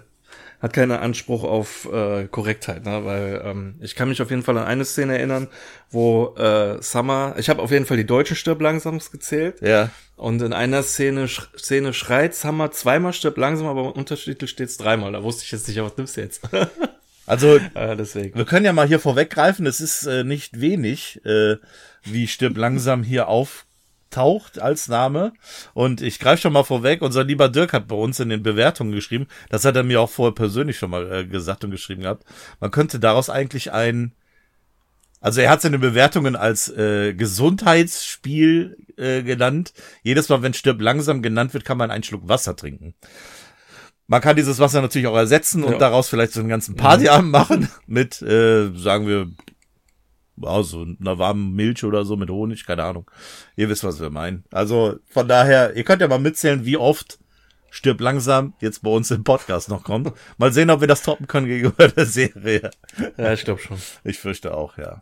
hat 0.65 0.73
keinen 0.73 0.91
Anspruch 0.91 1.43
auf 1.43 1.87
äh, 1.91 2.25
Korrektheit, 2.25 2.85
ne? 2.85 3.05
weil 3.05 3.41
ähm, 3.45 3.75
ich 3.81 3.95
kann 3.95 4.09
mich 4.09 4.21
auf 4.21 4.31
jeden 4.31 4.41
Fall 4.43 4.57
an 4.57 4.65
eine 4.65 4.83
Szene 4.83 5.17
erinnern, 5.17 5.47
wo 5.91 6.35
äh, 6.37 6.81
Summer, 6.81 7.35
ich 7.37 7.49
habe 7.49 7.61
auf 7.61 7.71
jeden 7.71 7.85
Fall 7.85 7.97
die 7.97 8.05
deutsche 8.05 8.35
Stirb 8.35 8.61
langsams 8.61 9.11
gezählt 9.11 9.61
Ja. 9.61 9.89
und 10.15 10.41
in 10.41 10.53
einer 10.53 10.81
Szene, 10.83 11.27
sch 11.27 11.49
Szene 11.55 11.93
schreit 11.93 12.33
Summer 12.35 12.71
zweimal 12.71 13.13
Stirb 13.13 13.37
langsam, 13.37 13.67
aber 13.67 13.81
im 13.81 13.91
Untertitel 13.91 14.47
steht's 14.47 14.77
dreimal. 14.77 15.11
Da 15.11 15.21
wusste 15.23 15.43
ich 15.43 15.51
jetzt 15.51 15.67
nicht, 15.67 15.79
was 15.81 15.95
nimmst 15.97 16.17
du 16.17 16.21
jetzt? 16.21 16.41
Also 17.27 17.55
äh, 17.73 17.95
deswegen. 17.95 18.37
Wir 18.37 18.45
können 18.45 18.65
ja 18.65 18.73
mal 18.73 18.87
hier 18.87 18.99
vorweggreifen, 18.99 19.65
es 19.65 19.81
ist 19.81 20.05
äh, 20.05 20.23
nicht 20.23 20.61
wenig, 20.61 21.25
äh, 21.25 21.55
wie 22.03 22.27
Stirb 22.27 22.55
langsam 22.57 23.01
hier 23.01 23.27
auftaucht 24.15 24.59
als 24.59 24.87
Name. 24.87 25.33
Und 25.73 26.01
ich 26.01 26.19
greife 26.19 26.43
schon 26.43 26.53
mal 26.53 26.63
vorweg, 26.63 27.01
unser 27.01 27.23
lieber 27.23 27.49
Dirk 27.49 27.73
hat 27.73 27.87
bei 27.87 27.95
uns 27.95 28.19
in 28.19 28.29
den 28.29 28.43
Bewertungen 28.43 28.91
geschrieben, 28.91 29.27
das 29.49 29.65
hat 29.65 29.75
er 29.75 29.83
mir 29.83 30.01
auch 30.01 30.09
vorher 30.09 30.33
persönlich 30.33 30.77
schon 30.77 30.91
mal 30.91 31.11
äh, 31.11 31.25
gesagt 31.25 31.63
und 31.63 31.71
geschrieben 31.71 32.03
gehabt, 32.03 32.25
man 32.59 32.71
könnte 32.71 32.99
daraus 32.99 33.29
eigentlich 33.29 33.71
ein 33.71 34.13
Also 35.21 35.41
er 35.41 35.49
hat 35.49 35.61
seine 35.61 35.79
Bewertungen 35.79 36.35
als 36.35 36.69
äh, 36.69 37.13
Gesundheitsspiel 37.13 38.77
äh, 38.97 39.23
genannt. 39.23 39.73
Jedes 40.03 40.29
Mal, 40.29 40.41
wenn 40.41 40.53
Stirb 40.53 40.81
langsam 40.81 41.21
genannt 41.21 41.53
wird, 41.53 41.65
kann 41.65 41.77
man 41.77 41.91
einen 41.91 42.03
Schluck 42.03 42.27
Wasser 42.27 42.55
trinken. 42.55 42.93
Man 44.07 44.21
kann 44.21 44.35
dieses 44.35 44.59
Wasser 44.59 44.81
natürlich 44.81 45.07
auch 45.07 45.15
ersetzen 45.17 45.63
und 45.63 45.73
Ja. 45.73 45.77
daraus 45.79 46.09
vielleicht 46.09 46.33
so 46.33 46.39
einen 46.39 46.49
ganzen 46.49 46.75
Partyabend 46.75 47.31
machen 47.31 47.69
mit, 47.87 48.21
äh, 48.21 48.69
sagen 48.75 49.07
wir, 49.07 49.31
also 50.41 50.85
einer 50.99 51.17
warmen 51.17 51.53
Milch 51.53 51.83
oder 51.83 52.05
so 52.05 52.15
mit 52.17 52.29
Honig, 52.29 52.65
keine 52.65 52.83
Ahnung. 52.83 53.09
Ihr 53.55 53.69
wisst, 53.69 53.83
was 53.83 53.99
wir 53.99 54.09
meinen. 54.09 54.43
Also 54.51 54.97
von 55.07 55.27
daher, 55.27 55.75
ihr 55.75 55.83
könnt 55.83 56.01
ja 56.01 56.07
mal 56.07 56.19
mitzählen, 56.19 56.65
wie 56.65 56.77
oft 56.77 57.19
Stirb 57.69 57.99
langsam 57.99 58.53
jetzt 58.61 58.83
bei 58.83 58.89
uns 58.89 59.11
im 59.11 59.25
Podcast 59.25 59.67
noch 59.69 59.83
kommt. 59.83 60.13
Mal 60.37 60.53
sehen, 60.53 60.69
ob 60.69 60.79
wir 60.79 60.87
das 60.87 61.03
toppen 61.03 61.27
können 61.27 61.47
gegenüber 61.47 61.87
der 61.95 62.05
Serie. 62.05 62.71
Ja, 63.17 63.33
ich 63.33 63.43
glaube 63.43 63.61
schon. 63.61 63.77
Ich 64.03 64.17
fürchte 64.17 64.55
auch, 64.55 64.77
ja. 64.77 65.01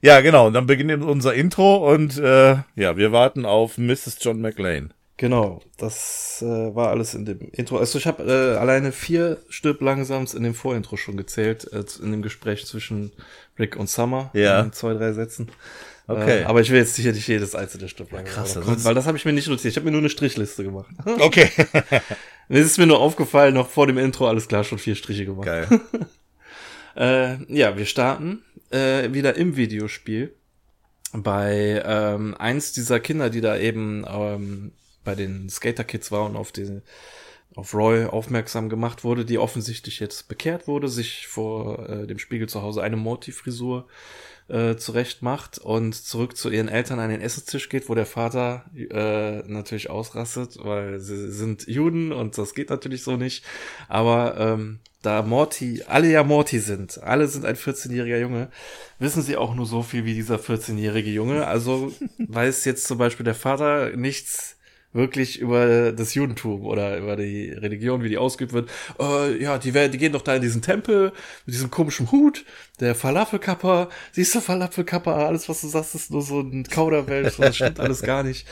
Ja, 0.00 0.20
genau. 0.20 0.46
Und 0.46 0.52
dann 0.52 0.66
beginnt 0.66 1.02
unser 1.02 1.34
Intro 1.34 1.92
und 1.92 2.16
äh, 2.18 2.58
ja, 2.76 2.96
wir 2.96 3.10
warten 3.10 3.44
auf 3.44 3.76
Mrs. 3.78 4.18
John 4.20 4.40
McLean. 4.40 4.94
Genau, 5.18 5.62
das 5.78 6.42
äh, 6.42 6.74
war 6.74 6.90
alles 6.90 7.14
in 7.14 7.24
dem 7.24 7.40
Intro. 7.52 7.78
Also 7.78 7.98
ich 7.98 8.06
habe 8.06 8.22
äh, 8.24 8.58
alleine 8.58 8.92
vier 8.92 9.38
Stirb 9.48 9.80
langsams 9.80 10.34
in 10.34 10.42
dem 10.42 10.52
Vorintro 10.54 10.96
schon 10.98 11.16
gezählt, 11.16 11.72
äh, 11.72 11.84
in 12.02 12.10
dem 12.12 12.20
Gespräch 12.20 12.66
zwischen 12.66 13.12
Rick 13.58 13.76
und 13.76 13.88
Summer. 13.88 14.30
Ja. 14.34 14.60
In 14.60 14.72
zwei, 14.72 14.92
drei 14.92 15.12
Sätzen. 15.14 15.48
Okay. 16.06 16.42
Äh, 16.42 16.44
aber 16.44 16.60
ich 16.60 16.70
will 16.70 16.78
jetzt 16.78 16.94
sicher 16.94 17.12
nicht 17.12 17.26
jedes 17.26 17.54
einzelne 17.54 17.88
Stirb 17.88 18.12
langsam. 18.12 18.34
krass, 18.34 18.50
oder 18.52 18.60
das 18.60 18.64
kommt, 18.66 18.78
ist- 18.78 18.84
weil 18.84 18.94
das 18.94 19.06
habe 19.06 19.16
ich 19.16 19.24
mir 19.24 19.32
nicht 19.32 19.48
notiert. 19.48 19.72
Ich 19.72 19.76
habe 19.76 19.86
mir 19.86 19.90
nur 19.92 20.00
eine 20.00 20.10
Strichliste 20.10 20.62
gemacht. 20.64 20.90
Okay. 21.18 21.48
Es 22.48 22.64
ist 22.64 22.78
mir 22.78 22.86
nur 22.86 23.00
aufgefallen, 23.00 23.54
noch 23.54 23.68
vor 23.68 23.88
dem 23.88 23.98
Intro, 23.98 24.28
alles 24.28 24.46
klar, 24.46 24.62
schon 24.62 24.78
vier 24.78 24.94
Striche 24.94 25.24
gemacht. 25.24 25.46
Geil. 25.46 25.66
Äh, 26.96 27.36
ja, 27.54 27.76
wir 27.76 27.84
starten 27.84 28.42
äh, 28.70 29.12
wieder 29.12 29.36
im 29.36 29.56
Videospiel 29.56 30.32
bei 31.12 31.82
ähm, 31.84 32.34
eins 32.38 32.72
dieser 32.72 33.00
Kinder, 33.00 33.28
die 33.28 33.42
da 33.42 33.56
eben 33.58 34.04
ähm, 34.08 34.72
bei 35.06 35.14
den 35.14 35.48
Skater 35.48 35.84
Kids 35.84 36.12
war 36.12 36.26
und 36.26 36.36
auf 36.36 36.52
die 36.52 36.82
auf 37.54 37.72
Roy 37.72 38.04
aufmerksam 38.04 38.68
gemacht 38.68 39.02
wurde, 39.02 39.24
die 39.24 39.38
offensichtlich 39.38 39.98
jetzt 39.98 40.28
bekehrt 40.28 40.68
wurde, 40.68 40.88
sich 40.88 41.26
vor 41.26 41.88
äh, 41.88 42.06
dem 42.06 42.18
Spiegel 42.18 42.48
zu 42.48 42.60
Hause 42.60 42.82
eine 42.82 42.96
Morty-Frisur 42.96 43.86
äh, 44.48 44.76
zurecht 44.76 45.22
macht 45.22 45.58
und 45.58 45.94
zurück 45.94 46.36
zu 46.36 46.50
ihren 46.50 46.68
Eltern 46.68 47.00
an 47.00 47.08
den 47.08 47.22
Essenstisch 47.22 47.68
geht, 47.68 47.88
wo 47.88 47.94
der 47.94 48.06
Vater 48.06 48.66
äh, 48.76 49.42
natürlich 49.50 49.88
ausrastet, 49.88 50.58
weil 50.62 51.00
sie 51.00 51.32
sind 51.32 51.66
Juden 51.66 52.12
und 52.12 52.36
das 52.36 52.54
geht 52.54 52.68
natürlich 52.68 53.02
so 53.02 53.16
nicht. 53.16 53.42
Aber 53.88 54.36
ähm, 54.38 54.80
da 55.02 55.22
Morty, 55.22 55.82
alle 55.86 56.10
ja 56.10 56.24
Morty 56.24 56.58
sind, 56.58 57.02
alle 57.02 57.26
sind 57.26 57.44
ein 57.44 57.56
14-jähriger 57.56 58.18
Junge, 58.18 58.50
wissen 58.98 59.22
sie 59.22 59.36
auch 59.36 59.54
nur 59.54 59.66
so 59.66 59.82
viel 59.82 60.04
wie 60.04 60.14
dieser 60.14 60.36
14-jährige 60.36 61.10
Junge. 61.10 61.46
Also 61.46 61.92
weiß 62.18 62.64
jetzt 62.66 62.86
zum 62.86 62.98
Beispiel 62.98 63.24
der 63.24 63.34
Vater 63.34 63.96
nichts 63.96 64.55
wirklich 64.96 65.38
über 65.38 65.92
das 65.92 66.14
Judentum 66.14 66.64
oder 66.64 66.98
über 66.98 67.16
die 67.16 67.50
Religion, 67.50 68.02
wie 68.02 68.08
die 68.08 68.18
ausgeübt 68.18 68.52
wird. 68.52 68.70
Äh, 68.98 69.42
ja, 69.42 69.58
die, 69.58 69.74
werden, 69.74 69.92
die 69.92 69.98
gehen 69.98 70.12
doch 70.12 70.22
da 70.22 70.34
in 70.34 70.42
diesen 70.42 70.62
Tempel 70.62 71.12
mit 71.44 71.54
diesem 71.54 71.70
komischen 71.70 72.10
Hut, 72.10 72.44
der 72.80 72.94
Falafelkapper. 72.94 73.88
Siehst 74.12 74.34
du, 74.34 74.40
Falafelkapper, 74.40 75.14
alles, 75.14 75.48
was 75.48 75.60
du 75.60 75.68
sagst, 75.68 75.94
ist 75.94 76.10
nur 76.10 76.22
so 76.22 76.40
ein 76.40 76.64
Kauderwelsch, 76.64 77.36
das 77.36 77.56
stimmt 77.56 77.80
alles 77.80 78.02
gar 78.02 78.22
nicht. 78.22 78.46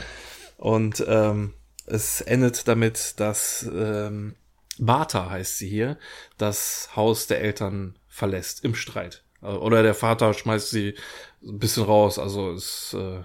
Und 0.57 1.03
ähm, 1.07 1.53
es 1.85 2.21
endet 2.21 2.67
damit, 2.67 3.19
dass 3.19 3.69
ähm, 3.73 4.35
Martha 4.77 5.29
heißt 5.29 5.57
sie 5.57 5.69
hier, 5.69 5.97
das 6.37 6.89
Haus 6.95 7.27
der 7.27 7.41
Eltern 7.41 7.97
verlässt 8.07 8.63
im 8.63 8.75
Streit. 8.75 9.23
Also, 9.41 9.61
Oder 9.61 9.83
der 9.83 9.93
Vater 9.93 10.33
schmeißt 10.33 10.69
sie 10.69 10.95
ein 11.43 11.59
bisschen 11.59 11.83
raus, 11.83 12.17
also 12.19 12.53
ist 12.53 12.93
äh, 12.93 13.23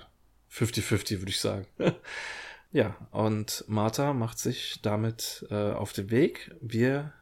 50-50, 0.53 1.19
würde 1.19 1.31
ich 1.31 1.41
sagen. 1.41 1.67
ja, 2.73 2.97
und 3.11 3.65
Martha 3.69 4.13
macht 4.13 4.39
sich 4.39 4.81
damit 4.83 5.47
äh, 5.51 5.73
auf 5.73 5.93
den 5.93 6.11
Weg. 6.11 6.55
Wir 6.61 7.13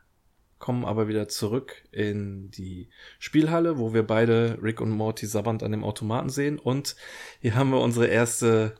kommen 0.58 0.84
aber 0.84 1.08
wieder 1.08 1.28
zurück 1.28 1.84
in 1.92 2.50
die 2.50 2.88
Spielhalle, 3.18 3.78
wo 3.78 3.94
wir 3.94 4.06
beide 4.06 4.58
Rick 4.62 4.80
und 4.80 4.90
Morty 4.90 5.26
sabbernd 5.26 5.62
an 5.62 5.70
dem 5.70 5.84
Automaten 5.84 6.30
sehen. 6.30 6.58
Und 6.58 6.96
hier 7.40 7.54
haben 7.54 7.70
wir 7.70 7.80
unsere 7.80 8.06
erste 8.06 8.74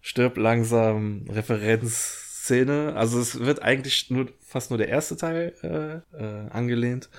Stirb 0.00 0.36
langsam 0.36 1.26
Referenzszene. 1.28 2.94
Also 2.94 3.20
es 3.20 3.40
wird 3.40 3.62
eigentlich 3.62 4.10
nur 4.10 4.28
fast 4.40 4.70
nur 4.70 4.78
der 4.78 4.88
erste 4.88 5.16
Teil 5.16 5.54
äh, 5.62 6.16
äh, 6.16 6.48
angelehnt. 6.50 7.10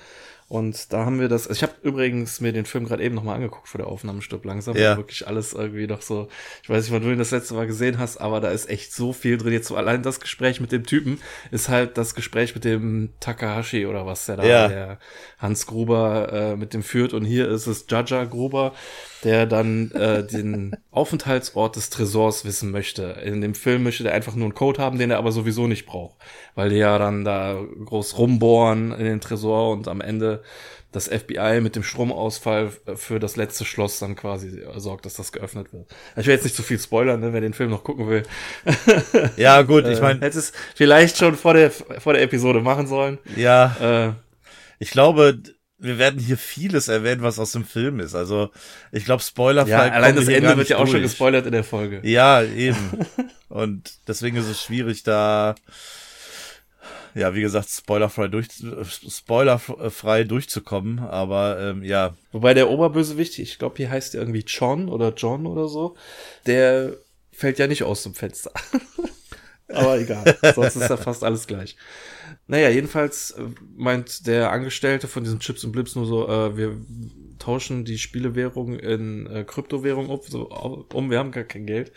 Und 0.48 0.92
da 0.92 1.04
haben 1.04 1.18
wir 1.18 1.28
das. 1.28 1.48
Also 1.48 1.58
ich 1.58 1.62
habe 1.64 1.74
übrigens 1.82 2.40
mir 2.40 2.52
den 2.52 2.66
Film 2.66 2.86
gerade 2.86 3.02
eben 3.02 3.16
nochmal 3.16 3.34
angeguckt 3.34 3.66
vor 3.66 3.78
der 3.78 3.88
Aufnahme 3.88 4.22
Stirb 4.22 4.44
langsam. 4.44 4.76
Ja. 4.76 4.96
Wirklich 4.96 5.26
alles 5.26 5.52
irgendwie 5.54 5.88
noch 5.88 6.02
so. 6.02 6.28
Ich 6.62 6.70
weiß 6.70 6.84
nicht, 6.84 6.92
wann 6.92 7.02
du 7.02 7.10
ihn 7.10 7.18
das 7.18 7.32
letzte 7.32 7.54
Mal 7.54 7.66
gesehen 7.66 7.98
hast, 7.98 8.18
aber 8.18 8.40
da 8.40 8.50
ist 8.50 8.70
echt 8.70 8.92
so 8.92 9.12
viel 9.12 9.38
drin. 9.38 9.52
Jetzt 9.52 9.66
so 9.66 9.74
allein 9.74 10.02
das 10.02 10.20
Gespräch 10.20 10.60
mit 10.60 10.70
dem 10.70 10.84
Typen 10.86 11.20
ist 11.50 11.68
halt 11.68 11.98
das 11.98 12.14
Gespräch 12.14 12.54
mit 12.54 12.64
dem 12.64 13.10
Takahashi 13.18 13.86
oder 13.86 14.06
was 14.06 14.26
der 14.26 14.36
da, 14.36 14.44
Ja. 14.44 14.68
der 14.68 14.98
Hans 15.38 15.66
Gruber 15.66 16.32
äh, 16.32 16.56
mit 16.56 16.74
dem 16.74 16.84
führt. 16.84 17.12
Und 17.12 17.24
hier 17.24 17.48
ist 17.48 17.66
es 17.66 17.86
Jaja 17.88 18.24
Gruber, 18.24 18.72
der 19.24 19.46
dann 19.46 19.90
äh, 19.92 20.24
den 20.24 20.76
Aufenthaltsort 20.92 21.74
des 21.74 21.90
Tresors 21.90 22.44
wissen 22.44 22.70
möchte. 22.70 23.02
In 23.24 23.40
dem 23.40 23.56
Film 23.56 23.82
möchte 23.82 24.04
der 24.04 24.14
einfach 24.14 24.36
nur 24.36 24.44
einen 24.44 24.54
Code 24.54 24.80
haben, 24.80 24.98
den 24.98 25.10
er 25.10 25.18
aber 25.18 25.32
sowieso 25.32 25.66
nicht 25.66 25.86
braucht. 25.86 26.16
Weil 26.54 26.70
die 26.70 26.76
ja 26.76 26.98
dann 26.98 27.24
da 27.24 27.58
groß 27.84 28.16
rumbohren 28.18 28.92
in 28.92 29.04
den 29.04 29.20
Tresor 29.20 29.72
und 29.72 29.88
am 29.88 30.00
Ende 30.00 30.35
das 30.92 31.08
FBI 31.08 31.60
mit 31.60 31.76
dem 31.76 31.82
Stromausfall 31.82 32.70
für 32.94 33.18
das 33.18 33.36
letzte 33.36 33.64
Schloss 33.64 33.98
dann 33.98 34.16
quasi 34.16 34.62
sorgt, 34.76 35.04
dass 35.04 35.14
das 35.14 35.32
geöffnet 35.32 35.72
wird. 35.72 35.86
Ich 36.16 36.26
will 36.26 36.34
jetzt 36.34 36.44
nicht 36.44 36.56
zu 36.56 36.62
viel 36.62 36.78
spoilern, 36.78 37.20
ne, 37.20 37.32
wer 37.32 37.40
den 37.40 37.52
Film 37.54 37.70
noch 37.70 37.84
gucken 37.84 38.08
will. 38.08 38.22
Ja, 39.36 39.62
gut, 39.62 39.86
ich 39.86 39.98
Äh, 39.98 40.02
meine, 40.02 40.20
hätte 40.20 40.38
es 40.38 40.52
vielleicht 40.74 41.16
schon 41.18 41.34
vor 41.36 41.54
der, 41.54 41.70
vor 41.70 42.12
der 42.14 42.22
Episode 42.22 42.60
machen 42.60 42.86
sollen. 42.86 43.18
ja, 43.36 43.76
Äh, 44.08 44.12
ich 44.78 44.90
glaube, 44.90 45.38
wir 45.78 45.98
werden 45.98 46.18
hier 46.20 46.38
vieles 46.38 46.88
erwähnen, 46.88 47.22
was 47.22 47.38
aus 47.38 47.52
dem 47.52 47.64
Film 47.64 48.00
ist. 48.00 48.14
Also, 48.14 48.50
ich 48.92 49.04
glaube, 49.04 49.22
Spoiler 49.22 49.66
ja, 49.66 49.80
allein 49.90 50.16
das 50.16 50.28
Ende 50.28 50.56
wird 50.56 50.68
ja 50.70 50.76
auch 50.78 50.86
schon 50.86 50.92
durch. 50.92 51.02
gespoilert 51.04 51.44
in 51.46 51.52
der 51.52 51.64
Folge. 51.64 52.00
Ja, 52.02 52.42
eben. 52.42 52.76
Und 53.48 53.92
deswegen 54.08 54.36
ist 54.38 54.48
es 54.48 54.62
schwierig, 54.62 55.02
da, 55.02 55.54
ja, 57.16 57.34
wie 57.34 57.40
gesagt, 57.40 57.70
spoilerfrei 57.70 58.28
durch, 58.28 58.48
spoilerfrei 59.08 60.24
durchzukommen. 60.24 60.98
Aber 60.98 61.58
ähm, 61.60 61.82
ja, 61.82 62.14
Wobei 62.30 62.52
der 62.52 62.68
Oberbösewicht, 62.68 63.38
ich 63.38 63.58
glaube, 63.58 63.76
hier 63.78 63.90
heißt 63.90 64.14
er 64.14 64.20
irgendwie 64.20 64.44
John 64.46 64.90
oder 64.90 65.14
John 65.14 65.46
oder 65.46 65.66
so, 65.66 65.96
der 66.44 66.98
fällt 67.32 67.58
ja 67.58 67.66
nicht 67.66 67.84
aus 67.84 68.02
dem 68.02 68.14
Fenster. 68.14 68.52
Aber 69.68 69.98
egal, 69.98 70.36
sonst 70.54 70.76
ist 70.76 70.88
ja 70.88 70.96
fast 70.96 71.24
alles 71.24 71.46
gleich. 71.46 71.76
Naja, 72.46 72.68
jedenfalls 72.68 73.32
äh, 73.32 73.42
meint 73.76 74.26
der 74.26 74.52
Angestellte 74.52 75.08
von 75.08 75.24
diesen 75.24 75.40
Chips 75.40 75.64
und 75.64 75.72
Blips 75.72 75.96
nur 75.96 76.06
so, 76.06 76.28
äh, 76.28 76.56
wir 76.56 76.76
tauschen 77.38 77.84
die 77.84 77.98
Spielewährung 77.98 78.78
in 78.78 79.26
äh, 79.26 79.44
Kryptowährung 79.44 80.08
um, 80.08 80.20
so, 80.22 80.48
um, 80.48 81.10
wir 81.10 81.18
haben 81.18 81.32
gar 81.32 81.44
kein 81.44 81.66
Geld. 81.66 81.92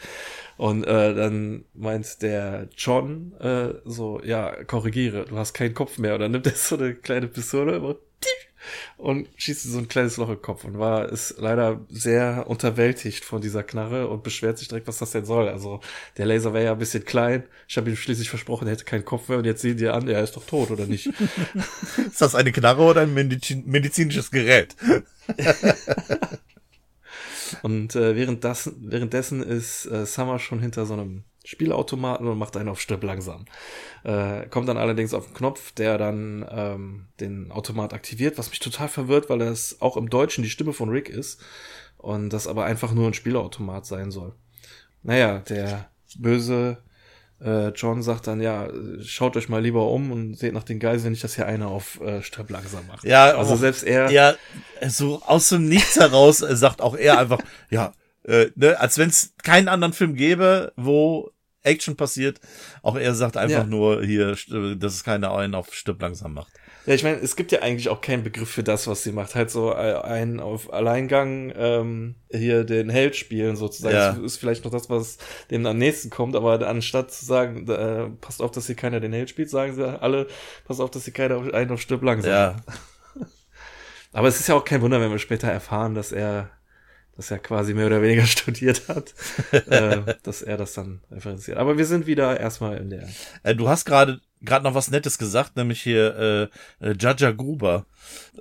Und 0.58 0.84
äh, 0.84 1.14
dann 1.14 1.66
meint 1.74 2.22
der 2.22 2.70
John 2.76 3.34
äh, 3.40 3.76
so, 3.86 4.22
ja, 4.24 4.64
korrigiere, 4.64 5.26
du 5.26 5.38
hast 5.38 5.54
keinen 5.54 5.74
Kopf 5.74 5.98
mehr. 5.98 6.16
Und 6.16 6.22
dann 6.22 6.32
nimmt 6.32 6.48
er 6.48 6.54
so 6.54 6.76
eine 6.76 6.96
kleine 6.96 7.28
Pistole 7.28 7.82
und 8.98 9.28
schießt 9.38 9.64
so 9.64 9.78
ein 9.78 9.88
kleines 9.88 10.18
Loch 10.18 10.30
im 10.30 10.42
Kopf 10.42 10.64
und 10.64 10.80
war 10.80 11.10
ist 11.10 11.36
leider 11.38 11.82
sehr 11.90 12.46
unterwältigt 12.48 13.26
von 13.26 13.42
dieser 13.42 13.64
Knarre 13.64 14.08
und 14.08 14.24
beschwert 14.24 14.58
sich 14.58 14.68
direkt, 14.68 14.88
was 14.88 14.98
das 14.98 15.12
denn 15.12 15.26
soll. 15.26 15.50
Also 15.50 15.80
der 16.18 16.26
Laser 16.26 16.54
wäre 16.54 16.66
ja 16.66 16.72
ein 16.74 16.80
bisschen 16.80 17.06
klein. 17.06 17.44
Ich 17.68 17.78
habe 17.78 17.90
ihm 17.90 17.96
schließlich 17.96 18.30
versprochen, 18.30 18.68
er 18.68 18.74
hätte 18.74 18.86
keinen 18.86 19.06
Kopf 19.06 19.30
mehr 19.30 19.38
und 19.38 19.46
jetzt 19.46 19.62
sehen 19.62 19.78
die 19.78 19.88
an, 19.88 20.08
er 20.08 20.24
ist 20.24 20.36
doch 20.36 20.46
tot 20.46 20.72
oder 20.72 20.86
nicht. 20.86 21.08
ist 22.08 22.22
das 22.22 22.36
eine 22.36 22.52
Knarre 22.52 22.82
oder 22.82 23.02
ein 23.02 23.14
Medizin 23.14 23.64
medizinisches 23.66 24.32
Gerät? 24.32 24.76
Und 27.62 27.96
äh, 27.96 28.16
während 28.16 28.44
das, 28.44 28.72
währenddessen 28.80 29.42
ist 29.42 29.86
äh, 29.86 30.06
Summer 30.06 30.40
schon 30.40 30.60
hinter 30.60 30.86
so 30.86 30.94
einem 30.94 31.24
Spielautomaten 31.46 32.28
und 32.28 32.38
macht 32.38 32.56
einen 32.58 32.70
auf 32.70 32.82
Stirb 32.82 33.04
langsam. 33.04 33.46
Äh, 34.04 34.46
kommt 34.50 34.68
dann 34.70 34.78
allerdings 34.78 35.14
auf 35.14 35.26
den 35.28 35.34
Knopf, 35.34 35.72
der 35.72 35.98
dann 35.98 36.46
ähm, 36.52 37.08
den 37.20 37.52
Automat 37.52 37.94
aktiviert, 37.94 38.38
was 38.38 38.50
mich 38.50 38.60
total 38.60 38.88
verwirrt, 38.88 39.30
weil 39.30 39.40
das 39.40 39.78
auch 39.82 39.98
im 39.98 40.10
Deutschen 40.10 40.44
die 40.44 40.50
Stimme 40.50 40.74
von 40.74 40.90
Rick 40.90 41.10
ist 41.10 41.42
und 41.98 42.30
das 42.32 42.48
aber 42.48 42.66
einfach 42.66 42.92
nur 42.94 43.08
ein 43.08 43.14
Spielautomat 43.14 43.86
sein 43.86 44.12
soll. 44.12 44.34
Naja, 45.04 45.40
der 45.40 45.90
böse 46.18 46.78
äh, 47.42 47.70
John 47.70 48.04
sagt 48.04 48.28
dann, 48.28 48.42
ja, 48.42 48.68
schaut 49.02 49.38
euch 49.38 49.48
mal 49.48 49.62
lieber 49.62 49.90
um 49.90 50.12
und 50.12 50.36
seht 50.36 50.54
nach 50.54 50.64
den 50.64 50.78
Geiseln 50.80 51.12
nicht, 51.12 51.24
dass 51.24 51.36
hier 51.36 51.46
einer 51.46 51.70
auf 51.70 52.02
äh, 52.02 52.22
Stirb 52.22 52.50
langsam 52.50 52.86
macht. 52.88 53.06
Ja, 53.06 53.32
also 53.38 53.54
auch- 53.54 53.58
selbst 53.58 53.84
er 53.84 54.12
Ja, 54.12 54.36
so 54.90 55.22
aus 55.26 55.48
dem 55.50 55.70
Nichts 55.70 55.96
heraus 55.96 56.40
sagt 56.40 56.82
auch 56.82 56.96
er 56.98 57.18
einfach, 57.18 57.40
ja, 57.70 57.94
äh, 58.30 58.52
ne, 58.56 58.80
als 58.80 58.98
wenn 58.98 59.10
es 59.10 59.34
keinen 59.44 59.68
anderen 59.68 59.94
Film 59.94 60.16
gäbe, 60.16 60.72
wo 60.76 61.32
Action 61.64 61.96
passiert. 61.98 62.40
Auch 62.82 62.96
er 62.96 63.14
sagt 63.16 63.36
einfach 63.38 63.60
Ja. 63.60 63.64
nur 63.66 64.04
hier, 64.04 64.38
dass 64.78 64.94
es 64.94 65.04
keiner 65.04 65.36
einen 65.36 65.56
auf 65.56 65.74
Stirb 65.74 66.02
langsam 66.02 66.34
macht. 66.34 66.54
Ja, 66.86 66.94
ich 66.94 67.04
meine, 67.04 67.18
es 67.18 67.36
gibt 67.36 67.52
ja 67.52 67.62
eigentlich 67.62 67.90
auch 67.90 68.02
keinen 68.02 68.24
Begriff 68.24 68.50
für 68.50 68.64
das, 68.64 68.88
was 68.88 69.04
sie 69.04 69.12
macht. 69.12 69.36
Halt 69.36 69.52
so 69.52 69.74
ein 69.74 70.40
auf 70.40 70.72
Alleingang 70.72 71.52
ähm, 71.56 72.16
hier 72.32 72.64
den 72.64 72.90
Held 72.90 73.16
spielen 73.16 73.58
sozusagen. 73.58 73.96
Ja. 73.96 74.14
Das 74.14 74.20
ist 74.20 74.38
vielleicht 74.38 74.64
noch 74.64 74.72
das, 74.72 74.90
was 74.90 75.18
dem 75.52 75.66
am 75.66 75.78
nächsten 75.78 76.10
kommt, 76.10 76.36
aber 76.36 76.66
anstatt 76.66 77.12
zu 77.12 77.26
sagen, 77.26 77.68
äh, 77.70 78.10
passt 78.22 78.42
auf, 78.42 78.52
dass 78.52 78.68
hier 78.68 78.76
keiner 78.76 79.00
den 79.02 79.14
Held 79.14 79.30
spielt, 79.30 79.50
sagen 79.50 79.76
sie 79.76 80.02
alle, 80.02 80.28
passt 80.66 80.80
auf, 80.80 80.90
dass 80.90 81.04
hier 81.04 81.14
keiner 81.14 81.54
einen 81.54 81.72
auf 81.72 81.82
Stirb 81.82 82.02
langsam. 82.02 82.32
Ja. 82.32 82.56
aber 84.14 84.30
es 84.30 84.40
ist 84.40 84.48
ja 84.48 84.56
auch 84.56 84.66
kein 84.66 84.82
Wunder, 84.82 85.02
wenn 85.02 85.12
wir 85.12 85.20
später 85.20 85.50
erfahren, 85.50 85.94
dass 85.94 86.12
er 86.12 86.50
das 87.20 87.32
er 87.32 87.40
quasi 87.40 87.74
mehr 87.74 87.88
oder 87.88 88.02
weniger 88.02 88.26
studiert 88.26 88.88
hat, 88.88 89.14
äh, 89.52 90.16
dass 90.24 90.42
er 90.42 90.56
das 90.56 90.72
dann 90.72 91.02
referenziert. 91.12 91.58
Aber 91.58 91.78
wir 91.78 91.86
sind 91.86 92.08
wieder 92.08 92.40
erstmal 92.40 92.78
in 92.78 92.90
der. 92.90 93.10
Äh, 93.44 93.56
du 93.56 93.68
hast 93.68 93.84
gerade 93.84 94.22
gerade 94.42 94.64
noch 94.64 94.74
was 94.74 94.90
Nettes 94.90 95.18
gesagt, 95.18 95.58
nämlich 95.58 95.82
hier 95.82 96.50
äh, 96.82 96.88
äh, 96.92 96.96
Jaja 96.98 97.32
Gruber. 97.32 97.86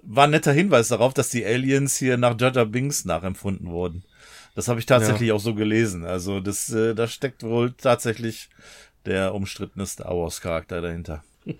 War 0.02 0.28
ein 0.28 0.30
netter 0.30 0.52
Hinweis 0.52 0.86
darauf, 0.86 1.12
dass 1.12 1.28
die 1.28 1.44
Aliens 1.44 1.96
hier 1.96 2.18
nach 2.18 2.40
Jaja 2.40 2.62
Binks 2.62 3.04
nachempfunden 3.04 3.68
wurden. 3.68 4.04
Das 4.54 4.68
habe 4.68 4.78
ich 4.78 4.86
tatsächlich 4.86 5.30
ja. 5.30 5.34
auch 5.34 5.40
so 5.40 5.56
gelesen. 5.56 6.04
Also 6.04 6.38
das, 6.38 6.72
äh, 6.72 6.94
da 6.94 7.08
steckt 7.08 7.42
wohl 7.42 7.72
tatsächlich 7.72 8.48
der 9.06 9.34
umstrittene 9.34 9.86
Star 9.86 10.16
Wars 10.16 10.40
Charakter 10.40 10.80
dahinter. 10.80 11.24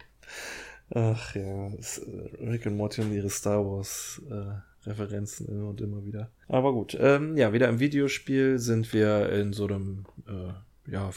Ach 0.95 1.35
ja, 1.35 1.67
äh, 1.67 2.47
Rick 2.49 2.67
und 2.67 2.77
Morty 2.77 3.01
und 3.01 3.13
ihre 3.13 3.29
Star 3.29 3.67
Wars 3.67 4.23
äh, 4.31 4.68
Referenzen 4.87 5.49
immer 5.49 5.69
und 5.69 5.81
immer 5.81 6.05
wieder. 6.05 6.31
Aber 6.49 6.73
gut, 6.73 6.97
ähm, 7.01 7.37
ja, 7.37 7.53
wieder 7.53 7.69
im 7.69 7.81
Videospiel 7.81 8.59
sind 8.59 8.93
wir 8.93 9.31
in 9.31 9.53
so 9.53 9.67
einem 9.67 10.07
äh, 10.27 10.53
ja, 10.91 11.11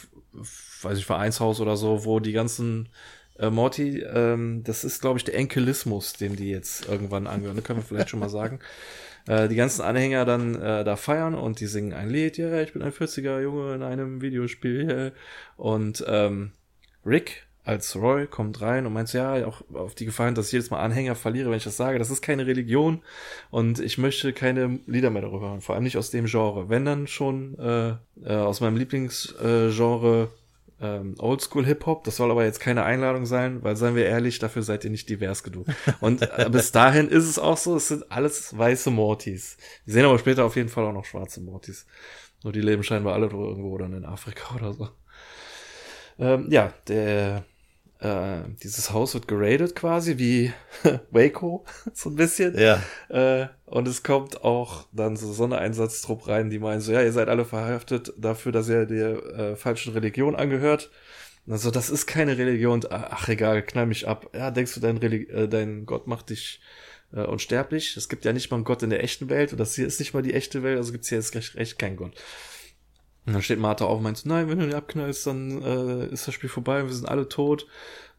weiß 0.81 0.97
ich, 0.97 1.05
Vereinshaus 1.05 1.59
oder 1.61 1.77
so, 1.77 2.05
wo 2.05 2.19
die 2.19 2.33
ganzen 2.33 2.89
äh, 3.39 3.49
Morty, 3.49 3.99
ähm, 3.99 4.63
das 4.63 4.83
ist, 4.83 5.01
glaube 5.01 5.17
ich, 5.17 5.23
der 5.23 5.35
Enkelismus, 5.35 6.13
dem 6.13 6.35
die 6.35 6.49
jetzt 6.49 6.87
irgendwann 6.87 7.27
angehören. 7.27 7.63
Können 7.63 7.79
wir 7.79 7.83
vielleicht 7.83 8.09
schon 8.09 8.19
mal 8.19 8.29
sagen. 8.29 8.59
Äh, 9.27 9.49
die 9.49 9.55
ganzen 9.55 9.83
Anhänger 9.83 10.25
dann 10.25 10.55
äh, 10.55 10.83
da 10.83 10.95
feiern 10.95 11.35
und 11.35 11.59
die 11.59 11.67
singen 11.67 11.93
ein 11.93 12.09
Lied, 12.09 12.39
ja, 12.39 12.59
ich 12.59 12.73
bin 12.73 12.81
ein 12.81 12.91
40er 12.91 13.39
Junge 13.39 13.75
in 13.75 13.83
einem 13.83 14.19
Videospiel. 14.23 15.13
Und 15.57 16.03
ähm, 16.07 16.53
Rick 17.05 17.45
als 17.63 17.95
Roy 17.95 18.27
kommt 18.27 18.61
rein 18.61 18.85
und 18.85 18.93
meint, 18.93 19.13
ja, 19.13 19.45
auch 19.45 19.61
auf 19.73 19.93
die 19.95 20.05
Gefahr 20.05 20.31
dass 20.31 20.47
ich 20.47 20.53
jedes 20.53 20.71
Mal 20.71 20.79
Anhänger 20.79 21.15
verliere, 21.15 21.49
wenn 21.49 21.57
ich 21.57 21.63
das 21.63 21.77
sage. 21.77 21.99
Das 21.99 22.09
ist 22.09 22.21
keine 22.21 22.47
Religion 22.47 23.01
und 23.49 23.79
ich 23.79 23.97
möchte 23.97 24.33
keine 24.33 24.79
Lieder 24.87 25.09
mehr 25.09 25.21
darüber 25.21 25.49
hören, 25.49 25.61
vor 25.61 25.75
allem 25.75 25.83
nicht 25.83 25.97
aus 25.97 26.09
dem 26.09 26.25
Genre. 26.25 26.69
Wenn 26.69 26.85
dann 26.85 27.07
schon 27.07 27.57
äh, 27.59 27.95
äh, 28.23 28.35
aus 28.35 28.61
meinem 28.61 28.77
Lieblingsgenre 28.77 30.23
äh, 30.23 30.41
ähm, 30.81 31.15
Oldschool 31.19 31.65
Hip-Hop. 31.65 32.03
Das 32.03 32.17
soll 32.17 32.31
aber 32.31 32.43
jetzt 32.43 32.59
keine 32.59 32.83
Einladung 32.83 33.25
sein, 33.25 33.63
weil 33.63 33.75
seien 33.75 33.95
wir 33.95 34.05
ehrlich, 34.05 34.39
dafür 34.39 34.63
seid 34.63 34.83
ihr 34.83 34.89
nicht 34.89 35.07
divers 35.09 35.43
genug. 35.43 35.67
Und 36.01 36.23
äh, 36.23 36.49
bis 36.51 36.71
dahin 36.71 37.07
ist 37.07 37.25
es 37.25 37.37
auch 37.39 37.57
so, 37.57 37.75
es 37.75 37.89
sind 37.89 38.11
alles 38.11 38.57
weiße 38.57 38.89
Mortys. 38.89 39.57
Wir 39.85 39.93
sehen 39.93 40.05
aber 40.05 40.19
später 40.19 40.43
auf 40.43 40.55
jeden 40.55 40.69
Fall 40.69 40.85
auch 40.85 40.93
noch 40.93 41.05
schwarze 41.05 41.41
Mortys. 41.41 41.85
Nur 42.43 42.51
die 42.51 42.61
leben 42.61 42.83
scheinbar 42.83 43.13
alle 43.13 43.27
irgendwo 43.27 43.77
dann 43.77 43.93
in 43.93 44.05
Afrika 44.05 44.55
oder 44.55 44.73
so. 44.73 44.89
Ähm, 46.17 46.47
ja, 46.49 46.73
der 46.87 47.45
äh, 48.01 48.41
dieses 48.63 48.91
Haus 48.91 49.13
wird 49.13 49.27
geradet 49.27 49.75
quasi 49.75 50.17
wie 50.17 50.51
Waco, 51.11 51.65
so 51.93 52.09
ein 52.09 52.15
bisschen. 52.15 52.57
Ja. 52.57 52.81
Äh, 53.09 53.47
und 53.65 53.87
es 53.87 54.03
kommt 54.03 54.43
auch 54.43 54.87
dann 54.91 55.15
so 55.15 55.31
Sondereinsatztrupp 55.31 56.27
rein, 56.27 56.49
die 56.49 56.59
meinen 56.59 56.81
so, 56.81 56.91
ja, 56.91 57.03
ihr 57.03 57.11
seid 57.11 57.29
alle 57.29 57.45
verhaftet 57.45 58.11
dafür, 58.17 58.51
dass 58.51 58.69
ihr 58.69 58.85
der 58.85 59.23
äh, 59.23 59.55
falschen 59.55 59.93
Religion 59.93 60.35
angehört. 60.35 60.89
Also, 61.47 61.71
das 61.71 61.89
ist 61.89 62.05
keine 62.05 62.37
Religion. 62.37 62.81
Ach, 62.89 63.27
egal, 63.27 63.63
knall 63.63 63.85
mich 63.85 64.07
ab. 64.07 64.29
Ja, 64.33 64.51
denkst 64.51 64.75
du, 64.75 64.79
dein, 64.79 64.97
Reli 64.97 65.23
äh, 65.29 65.47
dein 65.47 65.85
Gott 65.85 66.07
macht 66.07 66.29
dich 66.29 66.61
äh, 67.13 67.21
unsterblich? 67.21 67.97
Es 67.97 68.09
gibt 68.09 68.25
ja 68.25 68.33
nicht 68.33 68.51
mal 68.51 68.57
einen 68.57 68.63
Gott 68.63 68.83
in 68.83 68.89
der 68.91 69.03
echten 69.03 69.29
Welt. 69.29 69.51
Und 69.51 69.59
das 69.59 69.75
hier 69.75 69.87
ist 69.87 69.99
nicht 69.99 70.13
mal 70.13 70.21
die 70.21 70.33
echte 70.33 70.63
Welt, 70.63 70.77
also 70.77 70.91
gibt's 70.91 71.09
hier 71.09 71.17
jetzt 71.17 71.33
recht, 71.35 71.55
recht 71.55 71.79
keinen 71.79 71.97
Gott. 71.97 72.13
Und 73.25 73.33
dann 73.33 73.41
steht 73.41 73.59
Martha 73.59 73.85
auf 73.85 73.97
und 73.97 74.03
meint 74.03 74.25
nein, 74.25 74.49
wenn 74.49 74.59
du 74.59 74.65
ihn 74.65 74.73
abknallst, 74.73 75.27
dann 75.27 75.61
äh, 75.61 76.07
ist 76.07 76.27
das 76.27 76.33
Spiel 76.33 76.49
vorbei, 76.49 76.83
wir 76.83 76.93
sind 76.93 77.07
alle 77.07 77.29
tot. 77.29 77.67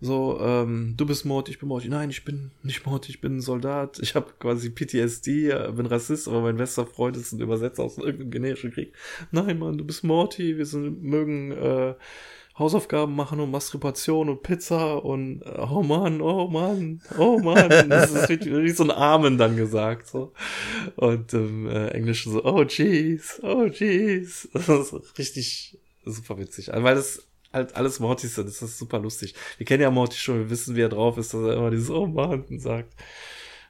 So, 0.01 0.41
ähm, 0.41 0.95
du 0.97 1.07
bist 1.07 1.25
Mord, 1.25 1.49
ich 1.49 1.61
bin 1.61 1.69
Mord. 1.69 1.85
Nein, 1.89 2.11
ich 2.11 2.25
bin 2.25 2.51
nicht 2.63 2.85
Mord, 2.87 3.09
ich 3.09 3.21
bin 3.21 3.37
ein 3.37 3.41
Soldat. 3.41 4.01
Ich 4.01 4.17
habe 4.17 4.33
quasi 4.39 4.71
PTSD, 4.71 5.51
äh, 5.51 5.73
bin 5.73 5.87
Rassist, 5.87 6.27
aber 6.27 6.41
mein 6.41 6.57
bester 6.57 6.87
Freund 6.87 7.17
ist 7.17 7.33
ein 7.33 7.41
Übersetzer 7.41 7.85
aus 7.85 7.99
irgendeinem 7.99 8.31
generischen 8.33 8.73
Krieg. 8.73 8.95
Nein, 9.31 9.59
Mann, 9.59 9.79
du 9.79 9.85
bist 9.85 10.03
Morty, 10.03 10.59
wir 10.59 10.67
sind, 10.67 11.03
mögen 11.05 11.53
äh, 11.53 11.95
Hausaufgaben 12.59 13.15
machen 13.15 13.41
und 13.41 13.51
Masturbation 13.51 14.29
und 14.29 14.43
Pizza 14.43 15.03
und 15.05 15.43
äh, 15.43 15.59
oh 15.59 15.83
Mann, 15.83 16.21
oh 16.21 16.49
Mann, 16.49 17.01
oh 17.19 17.39
Mann. 17.39 17.69
Das 17.89 18.11
ist 18.11 18.29
wie, 18.29 18.65
wie 18.65 18.71
so 18.71 18.85
ein 18.85 18.91
Amen 18.91 19.39
dann 19.39 19.57
gesagt. 19.57 20.07
so 20.09 20.33
Und 20.97 21.33
im 21.33 21.67
äh, 21.67 21.89
Englischen 21.89 22.33
so, 22.33 22.45
oh 22.45 22.63
jeez, 22.65 23.41
oh 23.43 23.65
jeez. 23.65 24.49
Das 24.53 24.69
ist 24.93 25.19
richtig 25.19 25.79
super 26.05 26.39
witzig. 26.39 26.71
Weil 26.73 26.95
das 26.95 27.27
halt 27.53 27.75
alles 27.77 28.01
Mortys 28.01 28.35
sind. 28.35 28.49
Das 28.49 28.63
ist 28.63 28.79
super 28.79 28.99
lustig. 28.99 29.35
Wir 29.57 29.67
kennen 29.67 29.83
ja 29.83 29.91
Morty 29.91 30.17
schon, 30.17 30.39
wir 30.39 30.51
wissen, 30.51 30.77
wie 30.77 30.83
er 30.83 30.89
drauf 30.89 31.19
ist, 31.19 31.35
dass 31.35 31.43
er 31.43 31.55
immer 31.55 31.71
dieses 31.71 31.91
Oh 31.91 32.07
Mann 32.07 32.45
sagt. 32.59 32.95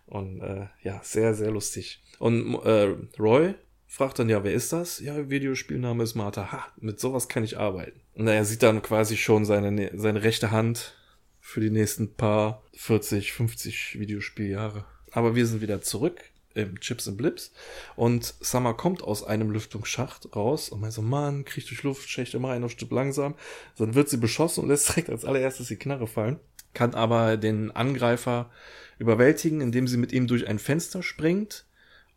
Und 0.06 0.40
äh, 0.40 0.66
ja, 0.82 1.00
sehr, 1.02 1.34
sehr 1.34 1.50
lustig. 1.50 2.02
Und 2.18 2.54
äh, 2.64 2.94
Roy 3.18 3.54
fragt 3.86 4.18
dann, 4.18 4.28
ja, 4.28 4.44
wer 4.44 4.52
ist 4.52 4.72
das? 4.72 5.00
Ja, 5.00 5.30
Videospielname 5.30 6.02
ist 6.02 6.14
Martha. 6.14 6.52
Ha, 6.52 6.66
mit 6.78 7.00
sowas 7.00 7.28
kann 7.28 7.44
ich 7.44 7.58
arbeiten. 7.58 8.01
Und 8.14 8.28
er 8.28 8.44
sieht 8.44 8.62
dann 8.62 8.82
quasi 8.82 9.16
schon 9.16 9.44
seine, 9.44 9.90
seine 9.94 10.22
rechte 10.22 10.50
Hand 10.50 10.94
für 11.40 11.60
die 11.60 11.70
nächsten 11.70 12.14
paar 12.14 12.62
40, 12.74 13.32
50 13.32 13.98
Videospieljahre. 13.98 14.84
Aber 15.10 15.34
wir 15.34 15.46
sind 15.46 15.60
wieder 15.60 15.80
zurück 15.80 16.20
im 16.54 16.78
Chips 16.80 17.08
and 17.08 17.16
Blips 17.16 17.52
und 17.96 18.34
Summer 18.40 18.74
kommt 18.74 19.02
aus 19.02 19.24
einem 19.24 19.50
Lüftungsschacht 19.50 20.36
raus 20.36 20.68
und 20.68 20.80
meint 20.80 20.92
so, 20.92 21.00
Mann, 21.00 21.44
kriegt 21.44 21.70
durch 21.70 21.82
Luft, 21.82 22.08
schächt 22.08 22.34
immer 22.34 22.50
ein 22.50 22.68
Stück 22.68 22.90
langsam. 22.90 23.34
Dann 23.78 23.94
wird 23.94 24.10
sie 24.10 24.18
beschossen 24.18 24.62
und 24.62 24.68
lässt 24.68 24.88
direkt 24.90 25.10
als 25.10 25.24
allererstes 25.24 25.68
die 25.68 25.76
Knarre 25.76 26.06
fallen. 26.06 26.38
Kann 26.74 26.94
aber 26.94 27.36
den 27.36 27.70
Angreifer 27.70 28.50
überwältigen, 28.98 29.60
indem 29.60 29.88
sie 29.88 29.96
mit 29.96 30.12
ihm 30.12 30.26
durch 30.26 30.46
ein 30.46 30.58
Fenster 30.58 31.02
springt 31.02 31.66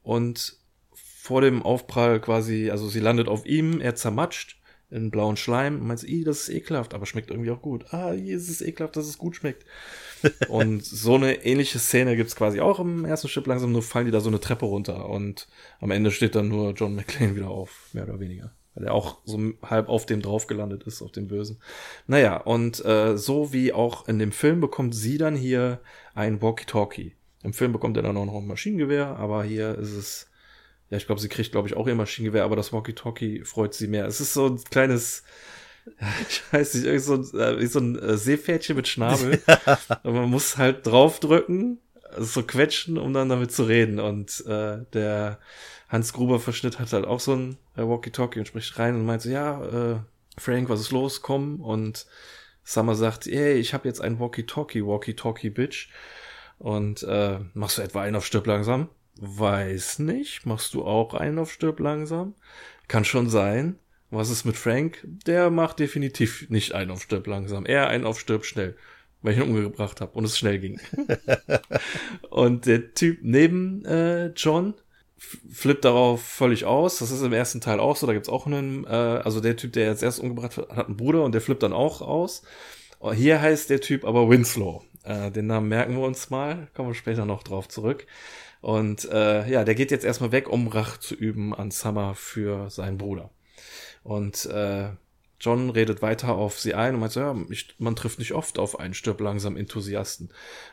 und 0.04 0.58
vor 0.94 1.42
dem 1.42 1.64
Aufprall 1.64 2.22
quasi, 2.22 2.70
also 2.70 2.88
sie 2.88 3.00
landet 3.00 3.28
auf 3.28 3.46
ihm, 3.46 3.82
er 3.82 3.96
zermatscht 3.96 4.62
in 4.90 5.12
blauen 5.12 5.38
Schleim 5.38 5.82
und 5.82 5.88
meint, 5.88 6.04
i, 6.04 6.24
das 6.24 6.42
ist 6.42 6.50
ekelhaft, 6.50 6.94
aber 6.94 7.06
schmeckt 7.06 7.32
irgendwie 7.32 7.52
auch 7.52 7.62
gut. 7.62 7.94
Ah, 7.94 8.12
hier 8.12 8.38
ist 8.38 8.50
es 8.50 8.62
ekelhaft, 8.62 8.96
dass 8.96 9.08
es 9.08 9.18
gut 9.18 9.36
schmeckt. 9.36 9.66
und 10.50 10.84
so 10.84 11.16
eine 11.16 11.46
ähnliche 11.46 11.80
Szene 11.80 12.16
gibt's 12.16 12.36
quasi 12.36 12.60
auch 12.60 12.80
im 12.80 13.06
ersten 13.06 13.28
Stück 13.28 13.48
langsam, 13.48 13.72
nur 13.72 13.82
fallen 13.82 14.06
die 14.06 14.12
da 14.12 14.20
so 14.22 14.30
eine 14.30 14.40
Treppe 14.40 14.66
runter 14.66 15.10
und 15.10 15.48
am 15.80 15.92
Ende 15.92 16.12
steht 16.12 16.36
dann 16.36 16.48
nur 16.48 16.74
John 16.74 16.96
McClane 16.96 17.36
wieder 17.36 17.50
auf, 17.50 17.90
mehr 17.94 18.04
oder 18.04 18.20
weniger. 18.20 18.52
Weil 18.76 18.86
er 18.86 18.94
auch 18.94 19.20
so 19.24 19.40
halb 19.64 19.88
auf 19.88 20.06
dem 20.06 20.22
drauf 20.22 20.48
gelandet 20.48 20.84
ist, 20.84 21.02
auf 21.02 21.12
dem 21.12 21.28
Bösen. 21.28 21.62
Naja, 22.08 22.38
und 22.38 22.84
äh, 22.84 23.18
so 23.18 23.54
wie 23.54 23.72
auch 23.72 24.08
in 24.08 24.20
dem 24.20 24.34
Film 24.34 24.60
bekommt 24.60 24.94
sie 24.94 25.18
dann 25.18 25.36
hier 25.36 25.80
ein 26.14 26.42
Walkie-Talkie. 26.42 27.16
Im 27.44 27.54
Film 27.54 27.72
bekommt 27.72 27.96
er 27.96 28.04
dann 28.04 28.18
auch 28.18 28.26
noch 28.26 28.36
ein 28.36 28.48
Maschinengewehr, 28.48 29.16
aber 29.18 29.44
hier 29.44 29.78
ist 29.78 29.94
es 29.94 30.28
ja, 30.96 30.98
ich 30.98 31.06
glaube, 31.06 31.20
sie 31.20 31.30
kriegt, 31.30 31.52
glaube 31.52 31.68
ich, 31.68 31.76
auch 31.76 31.88
ihr 31.88 31.96
Maschinengewehr, 31.96 32.46
aber 32.46 32.56
das 32.56 32.72
Walkie-Talkie 32.72 33.44
freut 33.44 33.74
sie 33.74 33.88
mehr. 33.88 34.06
Es 34.06 34.22
ist 34.22 34.34
so 34.34 34.48
ein 34.48 34.64
kleines, 34.64 35.24
ich 36.30 36.42
weiß 36.52 36.74
nicht, 36.76 36.86
irgendwie 36.86 37.04
so, 37.04 37.14
ein, 37.16 37.60
wie 37.60 37.66
so 37.66 37.80
ein 37.80 38.00
äh, 38.00 38.18
Seepferdchen 38.18 38.78
mit 38.78 38.88
Schnabel. 38.88 39.42
aber 39.46 40.12
man 40.12 40.30
muss 40.30 40.58
halt 40.58 40.88
draufdrücken, 40.88 41.80
so 42.18 42.44
quetschen, 42.44 42.98
um 42.98 43.14
dann 43.14 43.28
damit 43.28 43.52
zu 43.52 43.64
reden. 43.64 44.00
Und 44.00 44.46
äh, 44.48 44.86
der 44.94 45.40
Hans 45.90 46.14
Gruber-Verschnitt 46.14 46.80
hat 46.80 46.94
halt 46.94 47.06
auch 47.06 47.20
so 47.20 47.34
ein 47.34 47.58
äh, 47.76 47.82
Walkie-Talkie 47.82 48.40
und 48.40 48.48
spricht 48.48 48.80
rein 48.80 48.96
und 48.96 49.06
meint 49.06 49.22
so, 49.22 49.30
ja, 49.30 49.64
äh, 49.66 50.00
Frank, 50.38 50.70
was 50.70 50.80
ist 50.80 50.92
los? 50.92 51.22
Komm. 51.22 51.60
Und 51.60 52.06
Summer 52.64 52.96
sagt, 52.96 53.28
ey, 53.28 53.56
ich 53.56 53.74
habe 53.74 53.88
jetzt 53.88 54.00
ein 54.00 54.20
Walkie-Talkie, 54.20 54.86
Walkie-Talkie, 54.86 55.50
Bitch. 55.50 55.90
Und 56.58 57.04
äh, 57.04 57.40
machst 57.54 57.80
du 57.80 57.82
etwa 57.82 58.02
einen 58.02 58.16
auf 58.16 58.26
Stirb 58.26 58.48
langsam? 58.48 58.88
Weiß 59.20 60.00
nicht. 60.00 60.46
Machst 60.46 60.74
du 60.74 60.84
auch 60.84 61.14
einen 61.14 61.40
auf 61.40 61.52
Stirb 61.52 61.80
langsam? 61.80 62.36
Kann 62.88 63.06
schon 63.06 63.30
sein. 63.30 63.80
Was 64.12 64.30
ist 64.30 64.46
mit 64.46 64.58
Frank? 64.58 65.00
Der 65.04 65.50
macht 65.50 65.80
definitiv 65.80 66.50
nicht 66.50 66.74
einen 66.74 66.92
auf 66.92 67.02
Stirb 67.02 67.28
langsam. 67.28 67.66
Er 67.66 67.88
einen 67.88 68.06
auf 68.06 68.20
Stirb 68.20 68.46
schnell. 68.46 68.76
Weil 69.22 69.34
ich 69.34 69.40
ihn 69.40 69.50
umgebracht 69.50 70.02
habe 70.02 70.12
und 70.14 70.26
es 70.26 70.38
schnell 70.38 70.60
ging. 70.60 70.80
und 72.30 72.66
der 72.66 72.94
Typ 72.94 73.20
neben 73.22 73.84
äh, 73.86 74.28
John 74.36 74.76
flippt 75.18 75.86
darauf 75.86 76.22
völlig 76.22 76.66
aus. 76.66 77.00
Das 77.00 77.10
ist 77.10 77.24
im 77.24 77.34
ersten 77.34 77.62
Teil 77.62 77.80
auch 77.80 77.96
so. 77.96 78.06
Da 78.06 78.14
gibt's 78.14 78.30
auch 78.30 78.46
einen, 78.46 78.86
äh, 78.86 78.90
also 78.90 79.40
der 79.40 79.56
Typ, 79.56 79.74
der 79.74 79.88
jetzt 79.88 80.04
erst 80.04 80.20
umgebracht 80.20 80.58
hat, 80.58 80.70
hat 80.70 80.88
einen 80.88 80.98
Bruder 80.98 81.24
und 81.24 81.32
der 81.32 81.42
flippt 81.42 81.64
dann 81.64 81.74
auch 81.74 82.02
aus. 82.02 82.44
Hier 83.14 83.42
heißt 83.42 83.70
der 83.70 83.82
Typ 83.82 84.04
aber 84.04 84.30
Winslow. 84.30 84.84
Äh, 85.04 85.32
den 85.32 85.48
Namen 85.48 85.70
merken 85.70 85.96
wir 85.96 86.04
uns 86.04 86.30
mal. 86.30 86.68
Kommen 86.74 86.90
wir 86.90 86.96
später 86.96 87.26
noch 87.26 87.44
drauf 87.44 87.68
zurück. 87.68 88.08
Und 88.66 89.06
äh, 89.12 89.48
ja, 89.48 89.64
der 89.64 89.76
geht 89.76 89.92
jetzt 89.92 90.04
erstmal 90.04 90.32
weg, 90.32 90.50
um 90.50 90.68
Rach 90.68 90.98
zu 90.98 91.14
üben 91.14 91.54
an 91.54 91.70
Summer 91.70 92.16
für 92.16 92.72
seinen 92.72 92.98
Bruder. 92.98 93.30
Und 94.02 94.48
äh, 94.48 94.88
John 95.40 95.70
redet 95.70 96.02
weiter 96.02 96.34
auf 96.34 96.60
sie 96.60 96.74
ein 96.74 96.96
und 96.96 97.00
meint 97.00 97.12
so, 97.12 97.20
ja, 97.20 97.36
ich, 97.52 97.76
man 97.78 97.96
trifft 97.96 98.18
nicht 98.18 98.32
oft 98.32 98.58
auf 98.58 98.80
einen 98.80 98.96
stirb 98.96 99.22
langsam 99.22 99.56
Enthusiasten. 99.56 100.30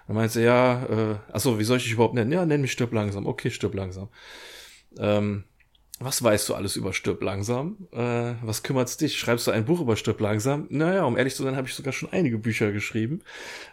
Dann 0.06 0.16
meint 0.16 0.32
sie, 0.32 0.42
ja, 0.42 0.86
äh, 0.86 1.16
achso, 1.34 1.58
wie 1.58 1.64
soll 1.64 1.76
ich 1.76 1.82
dich 1.82 1.92
überhaupt 1.92 2.14
nennen? 2.14 2.32
Ja, 2.32 2.46
nenn 2.46 2.62
mich 2.62 2.72
stirb 2.72 2.94
langsam. 2.94 3.26
Okay, 3.26 3.50
stirb 3.50 3.74
langsam. 3.74 4.08
Ähm, 4.96 5.44
was 6.04 6.22
weißt 6.22 6.48
du 6.48 6.54
alles 6.54 6.76
über 6.76 6.92
Stirb 6.92 7.22
langsam? 7.22 7.76
Äh, 7.92 8.34
was 8.42 8.62
kümmert's 8.62 8.96
dich? 8.96 9.18
Schreibst 9.18 9.46
du 9.46 9.50
ein 9.50 9.64
Buch 9.64 9.80
über 9.80 9.96
Stirb 9.96 10.20
langsam? 10.20 10.66
Naja, 10.70 11.04
um 11.04 11.16
ehrlich 11.16 11.34
zu 11.34 11.42
sein, 11.42 11.56
habe 11.56 11.68
ich 11.68 11.74
sogar 11.74 11.92
schon 11.92 12.12
einige 12.12 12.38
Bücher 12.38 12.72
geschrieben. 12.72 13.22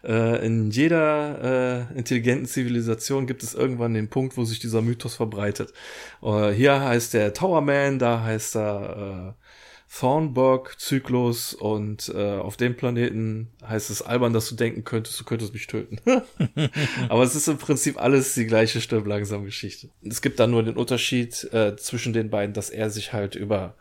Äh, 0.03 0.45
in 0.45 0.71
jeder 0.71 1.87
äh, 1.91 1.97
intelligenten 1.97 2.45
Zivilisation 2.45 3.27
gibt 3.27 3.43
es 3.43 3.53
irgendwann 3.53 3.93
den 3.93 4.09
Punkt, 4.09 4.37
wo 4.37 4.45
sich 4.45 4.59
dieser 4.59 4.81
Mythos 4.81 5.15
verbreitet. 5.15 5.73
Äh, 6.21 6.51
hier 6.51 6.79
heißt 6.79 7.13
der 7.13 7.33
Towerman, 7.33 7.99
da 7.99 8.23
heißt 8.23 8.55
er 8.55 9.35
äh, 9.35 9.48
Thornburg-Zyklus 9.91 11.55
und 11.55 12.11
äh, 12.13 12.37
auf 12.37 12.57
dem 12.57 12.77
Planeten 12.77 13.49
heißt 13.65 13.89
es 13.89 14.01
albern, 14.01 14.33
dass 14.33 14.47
du 14.47 14.55
denken 14.55 14.83
könntest, 14.83 15.19
du 15.19 15.23
könntest 15.23 15.53
mich 15.53 15.67
töten. 15.67 15.99
Aber 17.09 17.23
es 17.23 17.35
ist 17.35 17.47
im 17.47 17.57
Prinzip 17.57 17.99
alles 17.99 18.35
die 18.35 18.45
gleiche 18.45 18.81
Stirb 18.81 19.07
langsam 19.07 19.45
Geschichte. 19.45 19.89
Es 20.03 20.21
gibt 20.21 20.39
dann 20.39 20.51
nur 20.51 20.63
den 20.63 20.77
Unterschied 20.77 21.43
äh, 21.53 21.75
zwischen 21.75 22.13
den 22.13 22.29
beiden, 22.29 22.53
dass 22.53 22.69
er 22.69 22.91
sich 22.91 23.13
halt 23.13 23.35
über 23.35 23.75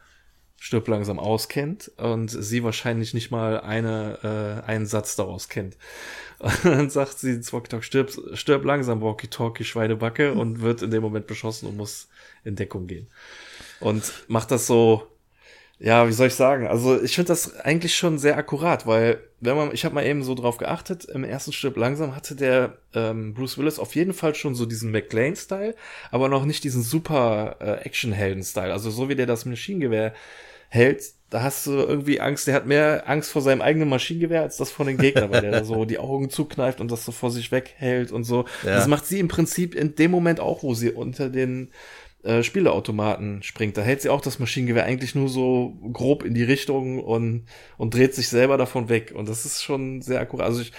Stirb 0.61 0.89
langsam 0.89 1.21
auskennt 1.21 1.93
und 1.99 2.29
sie 2.29 2.65
wahrscheinlich 2.65 3.15
nicht 3.15 3.31
mal 3.31 3.61
eine, 3.61 4.65
äh, 4.65 4.67
einen 4.67 4.87
Satz 4.87 5.15
daraus 5.15 5.49
kennt. 5.49 5.77
Und 6.41 6.65
dann 6.65 6.91
sagt 6.91 7.19
sie 7.19 7.41
Walkie-Talkie, 7.41 7.85
stirb, 7.85 8.13
stirb 8.35 8.65
langsam, 8.65 9.01
Walkie-Talkie, 9.01 9.65
Schweinebacke 9.65 10.35
und 10.35 10.61
wird 10.61 10.83
in 10.83 10.93
dem 10.93 11.03
Moment 11.03 11.27
beschossen 11.27 11.69
und 11.69 11.77
muss 11.77 12.09
in 12.45 12.55
Deckung 12.55 12.87
gehen. 12.87 13.09
Und 13.81 14.13
macht 14.29 14.53
das 14.53 14.69
so 14.69 15.09
ja, 15.81 16.09
wie 16.09 16.13
soll 16.13 16.27
ich 16.27 16.35
sagen? 16.35 16.67
Also 16.67 17.01
ich 17.01 17.15
finde 17.15 17.29
das 17.29 17.61
eigentlich 17.61 17.97
schon 17.97 18.19
sehr 18.19 18.37
akkurat, 18.37 18.87
weil 18.87 19.21
wenn 19.41 19.57
man, 19.57 19.73
ich 19.73 19.85
habe 19.85 19.95
mal 19.95 20.05
eben 20.05 20.25
so 20.25 20.35
drauf 20.35 20.57
geachtet, 20.57 21.05
im 21.05 21.23
ersten 21.23 21.53
Stück 21.53 21.77
langsam 21.77 22.17
hatte 22.17 22.35
der 22.35 22.79
ähm, 22.95 23.33
Bruce 23.33 23.59
Willis 23.59 23.79
auf 23.79 23.95
jeden 23.95 24.13
Fall 24.13 24.35
schon 24.35 24.57
so 24.57 24.67
diesen 24.67 24.91
McLean-Style, 24.91 25.77
aber 26.11 26.29
noch 26.29 26.45
nicht 26.45 26.65
diesen 26.65 26.83
super 26.83 27.57
äh, 27.61 27.87
Action-Helden-Style. 27.87 28.73
Also 28.73 28.91
so 28.91 29.09
wie 29.09 29.15
der 29.15 29.27
das 29.27 29.45
Maschinengewehr 29.45 30.15
hält, 30.69 31.05
da 31.31 31.43
hast 31.43 31.67
du 31.67 31.73
irgendwie 31.73 32.21
Angst, 32.21 32.47
der 32.47 32.55
hat 32.55 32.67
mehr 32.67 33.05
Angst 33.07 33.31
vor 33.31 33.43
seinem 33.43 33.61
eigenen 33.61 33.89
Maschinengewehr 33.89 34.43
als 34.43 34.57
das 34.57 34.71
vor 34.71 34.87
den 34.87 34.97
Gegnern, 34.97 35.31
weil 35.31 35.43
der 35.43 35.53
da 35.53 35.65
so 35.65 35.85
die 35.85 35.99
Augen 35.99 36.31
zukneift 36.31 36.81
und 36.81 36.91
das 36.91 37.05
so 37.05 37.13
vor 37.13 37.31
sich 37.31 37.53
weghält 37.53 38.11
und 38.11 38.25
so. 38.25 38.47
Ja. 38.65 38.75
Das 38.75 38.89
macht 38.89 39.07
sie 39.07 39.21
im 39.21 39.29
Prinzip 39.29 39.75
in 39.75 39.95
dem 39.95 40.11
Moment 40.11 40.41
auch, 40.41 40.63
wo 40.63 40.75
sie 40.75 40.91
unter 40.91 41.29
den 41.29 41.71
äh, 42.23 42.43
Spieleautomaten 42.43 43.43
springt. 43.43 43.77
Da 43.77 43.83
hält 43.83 44.03
sie 44.03 44.09
auch 44.09 44.21
das 44.21 44.39
Maschinengewehr 44.39 44.85
eigentlich 44.85 45.15
nur 45.15 45.29
so 45.29 45.79
grob 45.93 46.25
in 46.25 46.35
die 46.35 46.43
Richtung 46.43 47.03
und, 47.03 47.47
und 47.77 47.95
dreht 47.95 48.15
sich 48.15 48.29
selber 48.29 48.57
davon 48.57 48.89
weg. 48.89 49.13
Und 49.15 49.29
das 49.29 49.45
ist 49.45 49.63
schon 49.63 50.03
sehr 50.03 50.21
akkurat. 50.21 50.47
Also 50.47 50.63
ich 50.63 50.73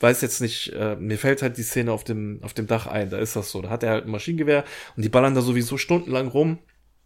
weiß 0.00 0.22
jetzt 0.22 0.40
nicht, 0.40 0.72
äh, 0.72 0.96
mir 0.96 1.18
fällt 1.18 1.42
halt 1.42 1.58
die 1.58 1.62
Szene 1.62 1.92
auf 1.92 2.04
dem, 2.04 2.40
auf 2.42 2.54
dem 2.54 2.66
Dach 2.66 2.86
ein, 2.86 3.10
da 3.10 3.18
ist 3.18 3.36
das 3.36 3.50
so. 3.50 3.62
Da 3.62 3.70
hat 3.70 3.82
er 3.82 3.90
halt 3.90 4.04
ein 4.06 4.10
Maschinengewehr 4.10 4.64
und 4.96 5.04
die 5.04 5.08
ballern 5.08 5.34
da 5.34 5.42
sowieso 5.42 5.76
stundenlang 5.76 6.28
rum. 6.28 6.58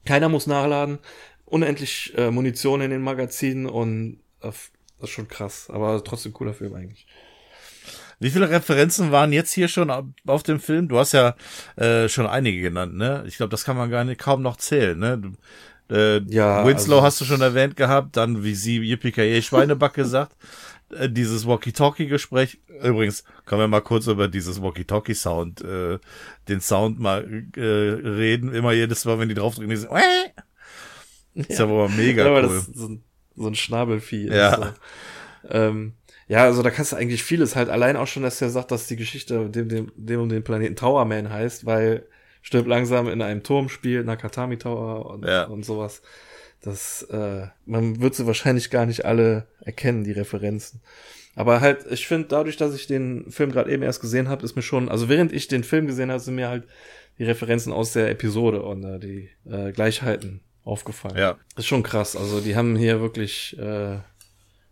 Keiner 0.04 0.28
muss 0.28 0.46
nachladen. 0.46 0.98
Unendlich 1.44 2.12
äh, 2.16 2.30
Munition 2.30 2.80
in 2.80 2.90
den 2.90 3.02
Magazinen 3.02 3.66
und 3.66 4.20
äh, 4.40 4.50
das 4.50 4.70
ist 5.00 5.10
schon 5.10 5.28
krass, 5.28 5.68
aber 5.68 6.02
trotzdem 6.04 6.32
cooler 6.32 6.54
Film 6.54 6.74
eigentlich. 6.74 7.06
Wie 8.22 8.30
viele 8.30 8.48
Referenzen 8.48 9.10
waren 9.10 9.32
jetzt 9.32 9.52
hier 9.52 9.66
schon 9.66 9.90
auf 10.26 10.42
dem 10.44 10.60
Film? 10.60 10.88
Du 10.88 10.98
hast 10.98 11.12
ja 11.12 11.34
äh, 11.76 12.08
schon 12.08 12.26
einige 12.26 12.60
genannt, 12.60 12.94
ne? 12.94 13.24
Ich 13.26 13.36
glaube, 13.36 13.50
das 13.50 13.64
kann 13.64 13.76
man 13.76 13.90
gar 13.90 14.04
nicht 14.04 14.20
kaum 14.20 14.42
noch 14.42 14.56
zählen, 14.56 14.96
ne? 14.96 15.18
Du, 15.18 15.32
äh, 15.92 16.22
ja, 16.28 16.64
Winslow 16.64 16.96
also, 16.96 17.06
hast 17.06 17.20
du 17.20 17.24
schon 17.24 17.40
erwähnt 17.40 17.76
gehabt, 17.76 18.16
dann 18.16 18.44
wie 18.44 18.54
sie 18.54 18.78
Yippie 18.78 19.42
Schweinebacke 19.42 20.04
sagt, 20.06 20.36
äh, 20.90 21.08
dieses 21.08 21.46
Walkie-Talkie-Gespräch. 21.46 22.60
Übrigens, 22.82 23.24
können 23.44 23.60
wir 23.60 23.68
mal 23.68 23.80
kurz 23.80 24.06
über 24.06 24.28
dieses 24.28 24.62
Walkie-Talkie-Sound, 24.62 25.62
äh, 25.62 25.98
den 26.48 26.60
Sound 26.60 27.00
mal 27.00 27.44
äh, 27.56 27.60
reden. 27.60 28.54
Immer 28.54 28.72
jedes 28.72 29.04
Mal, 29.04 29.18
wenn 29.18 29.30
die 29.30 29.34
draufdrücken, 29.34 29.70
die 29.70 29.76
so, 29.76 29.88
äh, 29.88 30.00
ja. 31.34 31.44
ist 31.48 31.60
aber 31.60 31.88
mega 31.88 32.24
ja, 32.24 32.48
cool. 32.48 32.62
So, 32.72 32.86
ein, 32.86 33.02
so 33.34 33.46
ein 33.48 33.54
Schnabelvieh. 33.56 34.28
Ja. 34.28 34.56
So. 34.56 35.48
Ähm, 35.50 35.94
ja, 36.28 36.44
also 36.44 36.62
da 36.62 36.70
kannst 36.70 36.92
du 36.92 36.96
eigentlich 36.96 37.22
vieles 37.22 37.56
halt 37.56 37.68
allein 37.68 37.96
auch 37.96 38.06
schon, 38.06 38.22
dass 38.22 38.40
er 38.40 38.50
sagt, 38.50 38.70
dass 38.70 38.86
die 38.86 38.96
Geschichte 38.96 39.50
dem, 39.50 39.68
dem, 39.68 39.92
dem 39.96 40.20
um 40.20 40.28
den 40.28 40.44
Planeten 40.44 40.76
Towerman 40.76 41.30
heißt, 41.30 41.66
weil 41.66 42.06
stirbt 42.42 42.68
langsam 42.68 43.08
in 43.08 43.22
einem 43.22 43.42
Turm 43.42 43.68
spielt, 43.68 44.06
Nakatami 44.06 44.58
Tower 44.58 45.06
und, 45.06 45.24
ja. 45.24 45.44
und 45.44 45.64
sowas. 45.64 46.02
Das, 46.60 47.02
äh, 47.10 47.46
man 47.66 48.00
wird 48.00 48.14
sie 48.14 48.26
wahrscheinlich 48.26 48.70
gar 48.70 48.86
nicht 48.86 49.04
alle 49.04 49.46
erkennen, 49.60 50.04
die 50.04 50.12
Referenzen. 50.12 50.80
Aber 51.34 51.60
halt, 51.60 51.86
ich 51.90 52.06
finde, 52.06 52.28
dadurch, 52.28 52.56
dass 52.56 52.74
ich 52.74 52.86
den 52.86 53.30
Film 53.30 53.52
gerade 53.52 53.72
eben 53.72 53.82
erst 53.82 54.00
gesehen 54.00 54.28
habe, 54.28 54.44
ist 54.44 54.54
mir 54.54 54.62
schon, 54.62 54.88
also 54.88 55.08
während 55.08 55.32
ich 55.32 55.48
den 55.48 55.64
Film 55.64 55.86
gesehen 55.86 56.10
habe, 56.10 56.20
sind 56.20 56.34
mir 56.34 56.48
halt 56.48 56.64
die 57.18 57.24
Referenzen 57.24 57.72
aus 57.72 57.92
der 57.92 58.10
Episode 58.10 58.62
und 58.62 58.84
äh, 58.84 58.98
die 58.98 59.30
äh, 59.50 59.72
Gleichheiten 59.72 60.40
aufgefallen. 60.64 61.16
Ja. 61.16 61.38
Ist 61.56 61.66
schon 61.66 61.82
krass. 61.82 62.16
Also 62.16 62.40
die 62.40 62.54
haben 62.54 62.76
hier 62.76 63.00
wirklich 63.00 63.58
äh, 63.58 63.98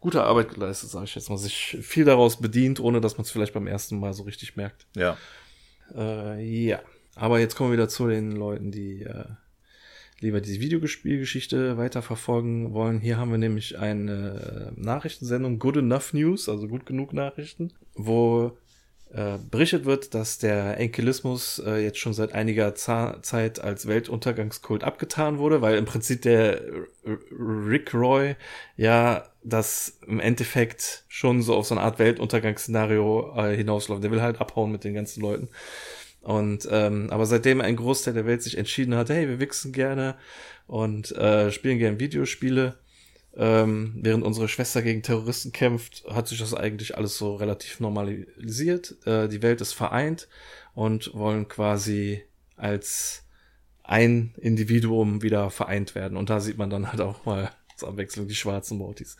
gute 0.00 0.24
Arbeit 0.24 0.54
geleistet, 0.54 0.90
sage 0.90 1.04
ich 1.04 1.14
jetzt 1.14 1.30
mal. 1.30 1.38
Sich 1.38 1.78
viel 1.82 2.04
daraus 2.04 2.40
bedient, 2.40 2.80
ohne 2.80 3.00
dass 3.00 3.16
man 3.16 3.24
es 3.24 3.30
vielleicht 3.30 3.54
beim 3.54 3.66
ersten 3.66 3.98
Mal 3.98 4.12
so 4.12 4.24
richtig 4.24 4.56
merkt. 4.56 4.86
Ja. 4.96 5.16
Äh, 5.94 6.42
ja. 6.42 6.80
Aber 7.14 7.38
jetzt 7.38 7.54
kommen 7.54 7.70
wir 7.70 7.74
wieder 7.74 7.88
zu 7.88 8.08
den 8.08 8.32
Leuten, 8.32 8.70
die 8.70 9.02
äh, 9.02 9.24
lieber 10.20 10.40
die 10.40 10.60
Videospielgeschichte 10.60 11.76
weiterverfolgen 11.76 12.72
wollen. 12.72 13.00
Hier 13.00 13.16
haben 13.16 13.30
wir 13.30 13.38
nämlich 13.38 13.78
eine 13.78 14.72
Nachrichtensendung 14.76 15.58
Good 15.58 15.78
Enough 15.78 16.12
News, 16.12 16.48
also 16.48 16.68
gut 16.68 16.86
genug 16.86 17.12
Nachrichten, 17.12 17.72
wo 17.94 18.56
äh, 19.12 19.38
berichtet 19.50 19.86
wird, 19.86 20.14
dass 20.14 20.38
der 20.38 20.78
Enkelismus 20.78 21.60
äh, 21.66 21.82
jetzt 21.82 21.98
schon 21.98 22.12
seit 22.12 22.32
einiger 22.32 22.76
Z 22.76 23.24
Zeit 23.24 23.58
als 23.58 23.88
Weltuntergangskult 23.88 24.84
abgetan 24.84 25.38
wurde, 25.38 25.60
weil 25.60 25.76
im 25.78 25.84
Prinzip 25.84 26.22
der 26.22 26.60
Rick 27.36 27.92
Roy 27.92 28.36
ja 28.76 29.29
das 29.42 29.98
im 30.06 30.20
Endeffekt 30.20 31.04
schon 31.08 31.42
so 31.42 31.54
auf 31.54 31.66
so 31.66 31.74
eine 31.74 31.82
Art 31.82 31.98
Weltuntergangsszenario 31.98 33.34
äh, 33.36 33.56
hinausläuft. 33.56 34.04
Der 34.04 34.10
will 34.10 34.22
halt 34.22 34.40
abhauen 34.40 34.72
mit 34.72 34.84
den 34.84 34.94
ganzen 34.94 35.20
Leuten. 35.22 35.48
Und 36.20 36.68
ähm, 36.70 37.08
aber 37.10 37.24
seitdem 37.24 37.60
ein 37.60 37.76
Großteil 37.76 38.14
der 38.14 38.26
Welt 38.26 38.42
sich 38.42 38.58
entschieden 38.58 38.94
hat, 38.94 39.08
hey, 39.08 39.26
wir 39.28 39.40
wichsen 39.40 39.72
gerne 39.72 40.16
und 40.66 41.12
äh, 41.12 41.50
spielen 41.50 41.78
gerne 41.78 41.98
Videospiele, 41.98 42.78
ähm, 43.36 43.94
während 43.96 44.24
unsere 44.24 44.48
Schwester 44.48 44.82
gegen 44.82 45.02
Terroristen 45.02 45.52
kämpft, 45.52 46.04
hat 46.08 46.28
sich 46.28 46.38
das 46.38 46.52
eigentlich 46.52 46.96
alles 46.96 47.16
so 47.16 47.36
relativ 47.36 47.80
normalisiert. 47.80 48.96
Äh, 49.06 49.28
die 49.28 49.42
Welt 49.42 49.60
ist 49.60 49.72
vereint 49.72 50.28
und 50.74 51.14
wollen 51.14 51.48
quasi 51.48 52.22
als 52.56 53.24
ein 53.82 54.34
Individuum 54.36 55.22
wieder 55.22 55.50
vereint 55.50 55.94
werden. 55.94 56.16
Und 56.16 56.28
da 56.28 56.40
sieht 56.40 56.58
man 56.58 56.70
dann 56.70 56.90
halt 56.92 57.00
auch 57.00 57.24
mal 57.24 57.50
zur 57.80 57.88
Abwechslung 57.88 58.28
die 58.28 58.34
schwarzen 58.34 58.78
Mortis. 58.78 59.16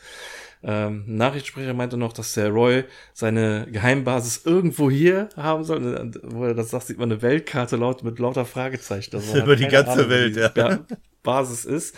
Ähm, 0.62 1.04
Nachrichtensprecher 1.06 1.74
meinte 1.74 1.96
noch, 1.96 2.12
dass 2.12 2.34
der 2.34 2.50
Roy 2.50 2.84
seine 3.12 3.66
Geheimbasis 3.70 4.44
irgendwo 4.44 4.90
hier 4.90 5.28
haben 5.36 5.64
soll. 5.64 6.12
Wo 6.22 6.44
er 6.44 6.54
das 6.54 6.70
sagt, 6.70 6.86
sieht 6.86 6.98
man 6.98 7.10
eine 7.10 7.22
Weltkarte 7.22 7.76
laut 7.76 8.04
mit 8.04 8.18
lauter 8.18 8.44
Fragezeichen. 8.44 9.16
Also 9.16 9.38
Über 9.38 9.56
die 9.56 9.68
ganze 9.68 9.92
Ahnung, 9.92 10.10
Welt, 10.10 10.36
ja. 10.36 10.78
Basis 11.22 11.64
ist. 11.64 11.96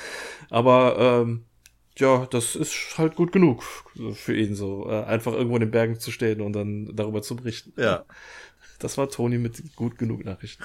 Aber 0.51 0.97
ähm, 0.99 1.45
ja, 1.99 2.27
das 2.31 2.57
ist 2.57 2.97
halt 2.97 3.17
gut 3.17 3.33
genug 3.33 3.63
für 4.15 4.35
ihn 4.35 4.55
so. 4.55 4.89
Äh, 4.89 5.05
einfach 5.05 5.33
irgendwo 5.33 5.57
in 5.57 5.61
den 5.61 5.71
Bergen 5.71 5.99
zu 5.99 6.11
stehen 6.11 6.41
und 6.41 6.55
dann 6.55 6.95
darüber 6.95 7.23
zu 7.23 7.37
berichten. 7.37 7.73
Ja. 7.77 8.05
Das 8.85 8.99
war 8.99 9.09
Tony 9.09 9.39
mit 9.39 9.77
gut 9.77 9.99
genug 9.99 10.25
Nachrichten. 10.25 10.63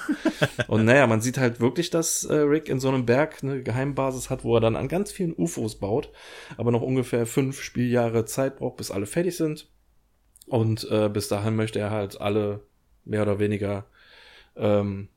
und 0.67 0.85
naja, 0.85 1.07
man 1.07 1.21
sieht 1.21 1.37
halt 1.37 1.59
wirklich, 1.59 1.89
dass 1.89 2.23
äh, 2.23 2.35
Rick 2.35 2.69
in 2.69 2.79
so 2.79 2.89
einem 2.89 3.05
Berg 3.05 3.43
eine 3.43 3.63
Geheimbasis 3.63 4.29
hat, 4.29 4.43
wo 4.43 4.55
er 4.55 4.61
dann 4.61 4.75
an 4.75 4.87
ganz 4.87 5.11
vielen 5.11 5.33
UFOs 5.35 5.75
baut, 5.75 6.11
aber 6.57 6.71
noch 6.71 6.81
ungefähr 6.81 7.25
fünf 7.25 7.61
Spieljahre 7.61 8.25
Zeit 8.25 8.57
braucht, 8.57 8.77
bis 8.77 8.91
alle 8.91 9.05
fertig 9.05 9.37
sind. 9.37 9.69
Und 10.47 10.89
äh, 10.89 11.09
bis 11.09 11.27
dahin 11.27 11.55
möchte 11.55 11.79
er 11.79 11.91
halt 11.91 12.21
alle 12.21 12.61
mehr 13.03 13.21
oder 13.21 13.39
weniger 13.39 13.85
ähm, 14.55 15.09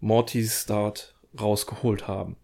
Mortys 0.00 0.66
dort 0.66 1.14
rausgeholt 1.38 2.08
haben. 2.08 2.36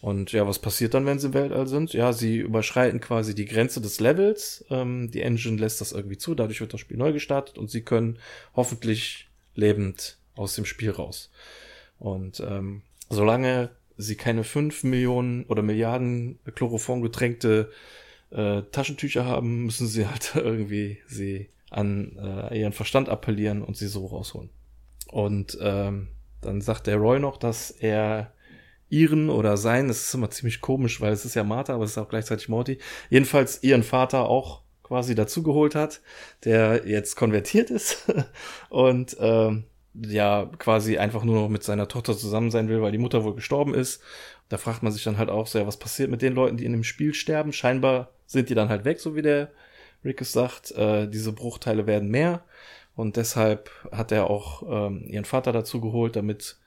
Und 0.00 0.32
ja, 0.32 0.46
was 0.46 0.58
passiert 0.58 0.94
dann, 0.94 1.06
wenn 1.06 1.18
sie 1.18 1.28
im 1.28 1.34
Weltall 1.34 1.66
sind? 1.66 1.92
Ja, 1.92 2.12
sie 2.12 2.38
überschreiten 2.38 3.00
quasi 3.00 3.34
die 3.34 3.44
Grenze 3.44 3.80
des 3.80 4.00
Levels. 4.00 4.64
Ähm, 4.70 5.10
die 5.10 5.22
Engine 5.22 5.58
lässt 5.58 5.80
das 5.80 5.92
irgendwie 5.92 6.18
zu, 6.18 6.34
dadurch 6.34 6.60
wird 6.60 6.72
das 6.72 6.80
Spiel 6.80 6.96
neu 6.96 7.12
gestartet 7.12 7.58
und 7.58 7.70
sie 7.70 7.82
können 7.82 8.18
hoffentlich 8.54 9.29
lebend 9.54 10.18
aus 10.34 10.54
dem 10.54 10.64
Spiel 10.64 10.90
raus. 10.90 11.30
Und 11.98 12.40
ähm, 12.40 12.82
solange 13.08 13.70
sie 13.96 14.16
keine 14.16 14.44
fünf 14.44 14.84
Millionen 14.84 15.44
oder 15.44 15.62
Milliarden 15.62 16.38
Chloroform 16.54 17.02
getränkte 17.02 17.70
äh, 18.30 18.62
Taschentücher 18.72 19.24
haben, 19.24 19.64
müssen 19.64 19.86
sie 19.86 20.06
halt 20.06 20.32
irgendwie 20.34 20.98
sie 21.06 21.50
an 21.70 22.16
äh, 22.18 22.58
ihren 22.58 22.72
Verstand 22.72 23.08
appellieren 23.08 23.62
und 23.62 23.76
sie 23.76 23.86
so 23.86 24.06
rausholen. 24.06 24.50
Und 25.08 25.58
ähm, 25.60 26.08
dann 26.40 26.60
sagt 26.60 26.86
der 26.86 26.96
Roy 26.96 27.18
noch, 27.18 27.36
dass 27.36 27.70
er 27.70 28.32
ihren 28.88 29.30
oder 29.30 29.56
sein, 29.56 29.88
das 29.88 30.02
ist 30.02 30.14
immer 30.14 30.30
ziemlich 30.30 30.60
komisch, 30.60 31.00
weil 31.00 31.12
es 31.12 31.24
ist 31.24 31.34
ja 31.34 31.44
Martha, 31.44 31.74
aber 31.74 31.84
es 31.84 31.92
ist 31.92 31.98
auch 31.98 32.08
gleichzeitig 32.08 32.48
Morty, 32.48 32.78
jedenfalls 33.08 33.62
ihren 33.62 33.84
Vater 33.84 34.28
auch 34.28 34.62
quasi 34.90 35.14
dazugeholt 35.14 35.76
hat, 35.76 36.00
der 36.42 36.84
jetzt 36.84 37.14
konvertiert 37.14 37.70
ist 37.70 38.12
und 38.70 39.16
ähm, 39.20 39.62
ja 39.94 40.50
quasi 40.58 40.98
einfach 40.98 41.22
nur 41.22 41.36
noch 41.36 41.48
mit 41.48 41.62
seiner 41.62 41.86
Tochter 41.86 42.16
zusammen 42.16 42.50
sein 42.50 42.68
will, 42.68 42.82
weil 42.82 42.90
die 42.90 42.98
Mutter 42.98 43.22
wohl 43.22 43.36
gestorben 43.36 43.72
ist. 43.72 44.02
Da 44.48 44.58
fragt 44.58 44.82
man 44.82 44.90
sich 44.90 45.04
dann 45.04 45.16
halt 45.16 45.30
auch 45.30 45.46
ja, 45.54 45.64
was 45.64 45.76
passiert 45.76 46.10
mit 46.10 46.22
den 46.22 46.34
Leuten, 46.34 46.56
die 46.56 46.64
in 46.64 46.72
dem 46.72 46.82
Spiel 46.82 47.14
sterben? 47.14 47.52
Scheinbar 47.52 48.10
sind 48.26 48.50
die 48.50 48.56
dann 48.56 48.68
halt 48.68 48.84
weg, 48.84 48.98
so 48.98 49.14
wie 49.14 49.22
der 49.22 49.52
Rick 50.04 50.22
es 50.22 50.32
sagt. 50.32 50.72
Äh, 50.72 51.06
diese 51.06 51.30
Bruchteile 51.30 51.86
werden 51.86 52.08
mehr 52.08 52.42
und 52.96 53.16
deshalb 53.16 53.70
hat 53.92 54.10
er 54.10 54.28
auch 54.28 54.64
ähm, 54.68 55.04
ihren 55.06 55.24
Vater 55.24 55.52
dazu 55.52 55.80
geholt, 55.80 56.16
damit 56.16 56.58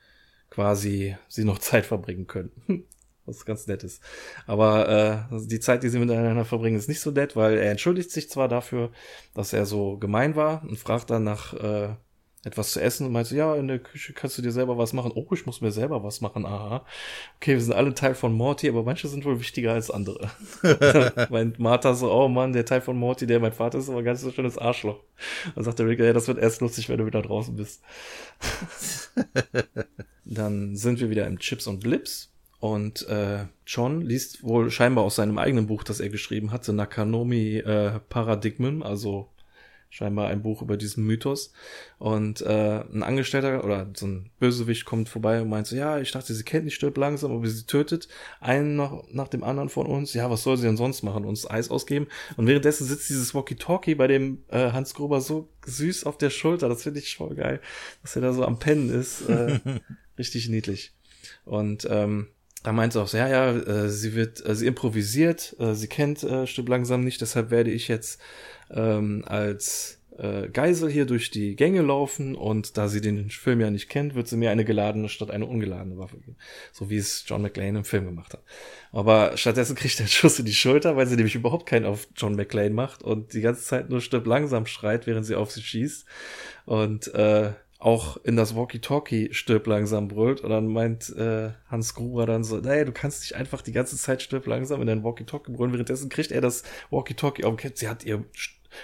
quasi 0.50 1.18
sie 1.28 1.44
noch 1.44 1.60
Zeit 1.60 1.86
verbringen 1.86 2.28
können. 2.28 2.52
Was 3.26 3.46
ganz 3.46 3.68
nett 3.68 3.84
ist. 3.84 4.02
Aber 4.48 5.28
äh, 5.32 5.48
die 5.48 5.60
Zeit, 5.60 5.84
die 5.84 5.90
sie 5.90 6.00
miteinander 6.00 6.46
verbringen, 6.46 6.78
ist 6.78 6.90
nicht 6.90 7.00
so 7.00 7.12
nett, 7.12 7.36
weil 7.36 7.58
er 7.58 7.72
entschuldigt 7.72 8.12
sich 8.12 8.30
zwar 8.30 8.50
dafür, 8.50 8.92
dass 9.34 9.54
er 9.54 9.66
so 9.66 9.98
gemein 9.98 10.36
war 10.36 10.62
und 10.64 10.78
fragt 10.78 11.10
dann 11.10 11.24
nach 11.24 11.54
äh, 11.54 11.96
etwas 12.46 12.74
zu 12.74 12.82
essen 12.82 13.08
und 13.08 13.14
meint 13.14 13.28
so, 13.28 13.36
ja, 13.36 13.56
in 13.56 13.70
der 13.70 13.80
Küche 13.80 14.12
kannst 14.12 14.38
du 14.38 14.42
dir 14.42 14.52
selber 14.52 14.78
was 14.78 14.92
machen. 14.92 15.14
Oh, 15.16 15.28
ich 15.32 15.46
muss 15.46 15.62
mir 15.62 15.72
selber 15.72 16.04
was 16.04 16.20
machen. 16.20 16.46
Aha. 16.46 16.86
Okay, 17.38 17.54
wir 17.54 17.62
sind 17.62 17.74
alle 17.74 17.94
Teil 17.94 18.16
von 18.16 18.34
Morty, 18.34 18.68
aber 18.68 18.84
manche 18.84 19.08
sind 19.08 19.24
wohl 19.24 19.40
wichtiger 19.40 19.74
als 19.74 19.90
andere. 19.90 20.30
meint 21.30 21.60
Martha 21.60 21.94
so, 21.94 22.12
oh 22.12 22.28
Mann, 22.28 22.52
der 22.52 22.66
Teil 22.66 22.82
von 22.82 22.98
Morty, 22.98 23.26
der 23.28 23.40
mein 23.40 23.54
Vater 23.54 23.78
ist, 23.78 23.90
aber 23.90 24.04
ganz 24.04 24.22
so 24.22 24.32
schönes 24.32 24.58
Arschloch. 24.58 25.00
Dann 25.56 25.64
sagt 25.64 25.80
der 25.80 25.88
Rick, 25.88 26.00
ja, 26.00 26.12
das 26.12 26.28
wird 26.28 26.38
erst 26.38 26.60
lustig, 26.60 26.90
wenn 26.90 26.98
du 26.98 27.06
wieder 27.06 27.22
draußen 27.22 27.56
bist. 27.56 27.82
Dann 30.26 30.76
sind 30.76 31.00
wir 31.00 31.10
wieder 31.10 31.28
im 31.28 31.40
Chips 31.40 31.68
und 31.68 31.80
Blips. 31.80 32.33
Und 32.64 33.06
äh, 33.10 33.48
John 33.68 34.00
liest 34.00 34.42
wohl 34.42 34.72
scheinbar 34.72 35.04
aus 35.04 35.18
seinem 35.18 35.38
eigenen 35.38 35.68
Buch, 35.68 35.84
das 35.84 36.00
er 36.00 36.08
geschrieben 36.08 36.54
hatte, 36.54 36.72
Nakanomi 36.72 37.58
äh, 37.58 38.00
Paradigmen, 38.08 38.84
also 38.84 39.28
scheinbar 39.90 40.30
ein 40.30 40.44
Buch 40.44 40.62
über 40.62 40.78
diesen 40.78 41.04
Mythos. 41.04 41.52
Und 42.00 42.40
äh, 42.40 42.86
ein 42.86 43.04
Angestellter 43.04 43.66
oder 43.66 43.92
so 43.94 44.08
ein 44.08 44.30
Bösewicht 44.40 44.86
kommt 44.86 45.10
vorbei 45.10 45.42
und 45.42 45.50
meint 45.50 45.68
so, 45.68 45.76
ja, 45.76 46.00
ich 46.00 46.14
dachte, 46.14 46.34
sie 46.34 46.46
kennt 46.46 46.64
nicht, 46.64 46.76
stirbt 46.76 46.98
langsam, 46.98 47.34
aber 47.34 47.46
sie 47.46 47.66
tötet 47.66 48.08
einen 48.40 48.78
nach, 48.78 49.04
nach 49.12 49.28
dem 49.28 49.44
anderen 49.44 49.68
von 49.68 49.86
uns. 49.86 50.14
Ja, 50.14 50.30
was 50.30 50.44
soll 50.44 50.56
sie 50.56 50.66
denn 50.66 50.78
sonst 50.78 51.04
machen? 51.04 51.26
Uns 51.26 51.46
Eis 51.46 51.70
ausgeben. 51.70 52.08
Und 52.38 52.48
währenddessen 52.48 52.88
sitzt 52.88 53.10
dieses 53.10 53.36
Walkie-Talkie 53.36 53.96
bei 53.96 54.08
dem 54.08 54.42
äh, 54.48 54.72
Hans 54.72 54.94
Gruber 54.94 55.20
so 55.20 55.50
süß 55.66 56.06
auf 56.06 56.18
der 56.18 56.30
Schulter. 56.30 56.70
Das 56.70 56.84
finde 56.84 57.02
ich 57.02 57.18
voll 57.18 57.36
geil, 57.36 57.60
dass 58.04 58.16
er 58.16 58.22
da 58.22 58.32
so 58.32 58.46
am 58.46 58.58
Pennen 58.58 58.90
ist. 58.90 59.28
Äh, 59.28 59.60
richtig 60.18 60.48
niedlich. 60.48 60.94
Und 61.44 61.86
ähm, 61.92 62.30
da 62.64 62.72
meint 62.72 62.94
sie 62.94 63.02
auch 63.02 63.08
so, 63.08 63.18
ja, 63.18 63.28
ja, 63.28 63.52
äh, 63.52 63.90
sie 63.90 64.16
wird, 64.16 64.46
äh, 64.46 64.56
sie 64.56 64.68
improvisiert, 64.68 65.56
äh, 65.60 65.74
sie 65.74 65.88
kennt 65.88 66.24
äh, 66.24 66.48
Stück 66.48 66.70
langsam 66.70 67.04
nicht, 67.04 67.22
deshalb 67.22 67.52
werde 67.52 67.72
ich 67.72 67.88
jetzt 67.88 68.22
ähm, 68.72 69.24
als 69.28 70.00
äh, 70.18 70.48
Geisel 70.50 70.90
hier 70.90 71.06
durch 71.06 71.32
die 71.32 71.56
Gänge 71.56 71.82
laufen 71.82 72.36
und 72.36 72.78
da 72.78 72.88
sie 72.88 73.02
den 73.02 73.30
Film 73.30 73.62
ja 73.62 73.70
nicht 73.70 73.90
kennt, 73.90 74.16
wird 74.16 74.28
sie 74.28 74.38
mir 74.38 74.52
eine 74.52 74.66
geladene 74.66 75.10
statt 75.10 75.32
eine 75.32 75.46
ungeladene 75.46 75.98
Waffe 75.98 76.18
geben. 76.18 76.38
So 76.72 76.90
wie 76.90 76.98
es 76.98 77.24
John 77.28 77.42
McClane 77.42 77.80
im 77.80 77.86
Film 77.86 78.06
gemacht 78.06 78.34
hat. 78.34 78.44
Aber 78.92 79.38
stattdessen 79.38 79.76
kriegt 79.76 79.96
er 79.96 80.02
einen 80.02 80.10
Schuss 80.10 80.40
in 80.40 80.46
die 80.46 80.54
Schulter, 80.54 80.96
weil 80.96 81.08
sie 81.08 81.16
nämlich 81.16 81.36
überhaupt 81.36 81.66
keinen 81.66 81.86
auf 81.86 82.08
John 82.16 82.36
McClane 82.36 82.72
macht 82.72 83.04
und 83.04 83.34
die 83.34 83.42
ganze 83.42 83.64
Zeit 83.64 83.90
nur 83.90 84.02
stirb 84.02 84.28
langsam 84.28 84.66
schreit, 84.66 85.08
während 85.08 85.26
sie 85.26 85.36
auf 85.36 85.52
sie 85.52 85.62
schießt. 85.62 86.06
Und 86.66 87.14
äh, 87.14 87.54
auch 87.84 88.18
in 88.24 88.38
das 88.38 88.56
Walkie-Talkie 88.56 89.34
stirb 89.34 89.68
langsam 89.68 90.08
brüllt 90.08 90.42
und 90.42 90.50
dann 90.50 90.68
meint 90.68 91.10
äh, 91.18 91.52
Hans 91.68 91.94
Gruber 91.94 92.26
dann 92.26 92.44
so, 92.44 92.58
naja, 92.58 92.86
du 92.86 92.94
kannst 92.94 93.22
nicht 93.22 93.36
einfach 93.36 93.62
die 93.62 93.74
ganze 93.74 93.98
Zeit 93.98 94.22
stirb 94.22 94.48
langsam 94.48 94.80
in 94.80 94.88
dein 94.88 95.04
Walkie-Talkie 95.04 95.52
brüllen, 95.52 95.74
währenddessen 95.74 96.10
kriegt 96.10 96.32
er 96.32 96.40
das 96.40 96.64
Walkie-Talkie 96.92 97.44
auf 97.44 97.60
sie 97.76 97.90
hat 97.90 98.06
ihr 98.06 98.24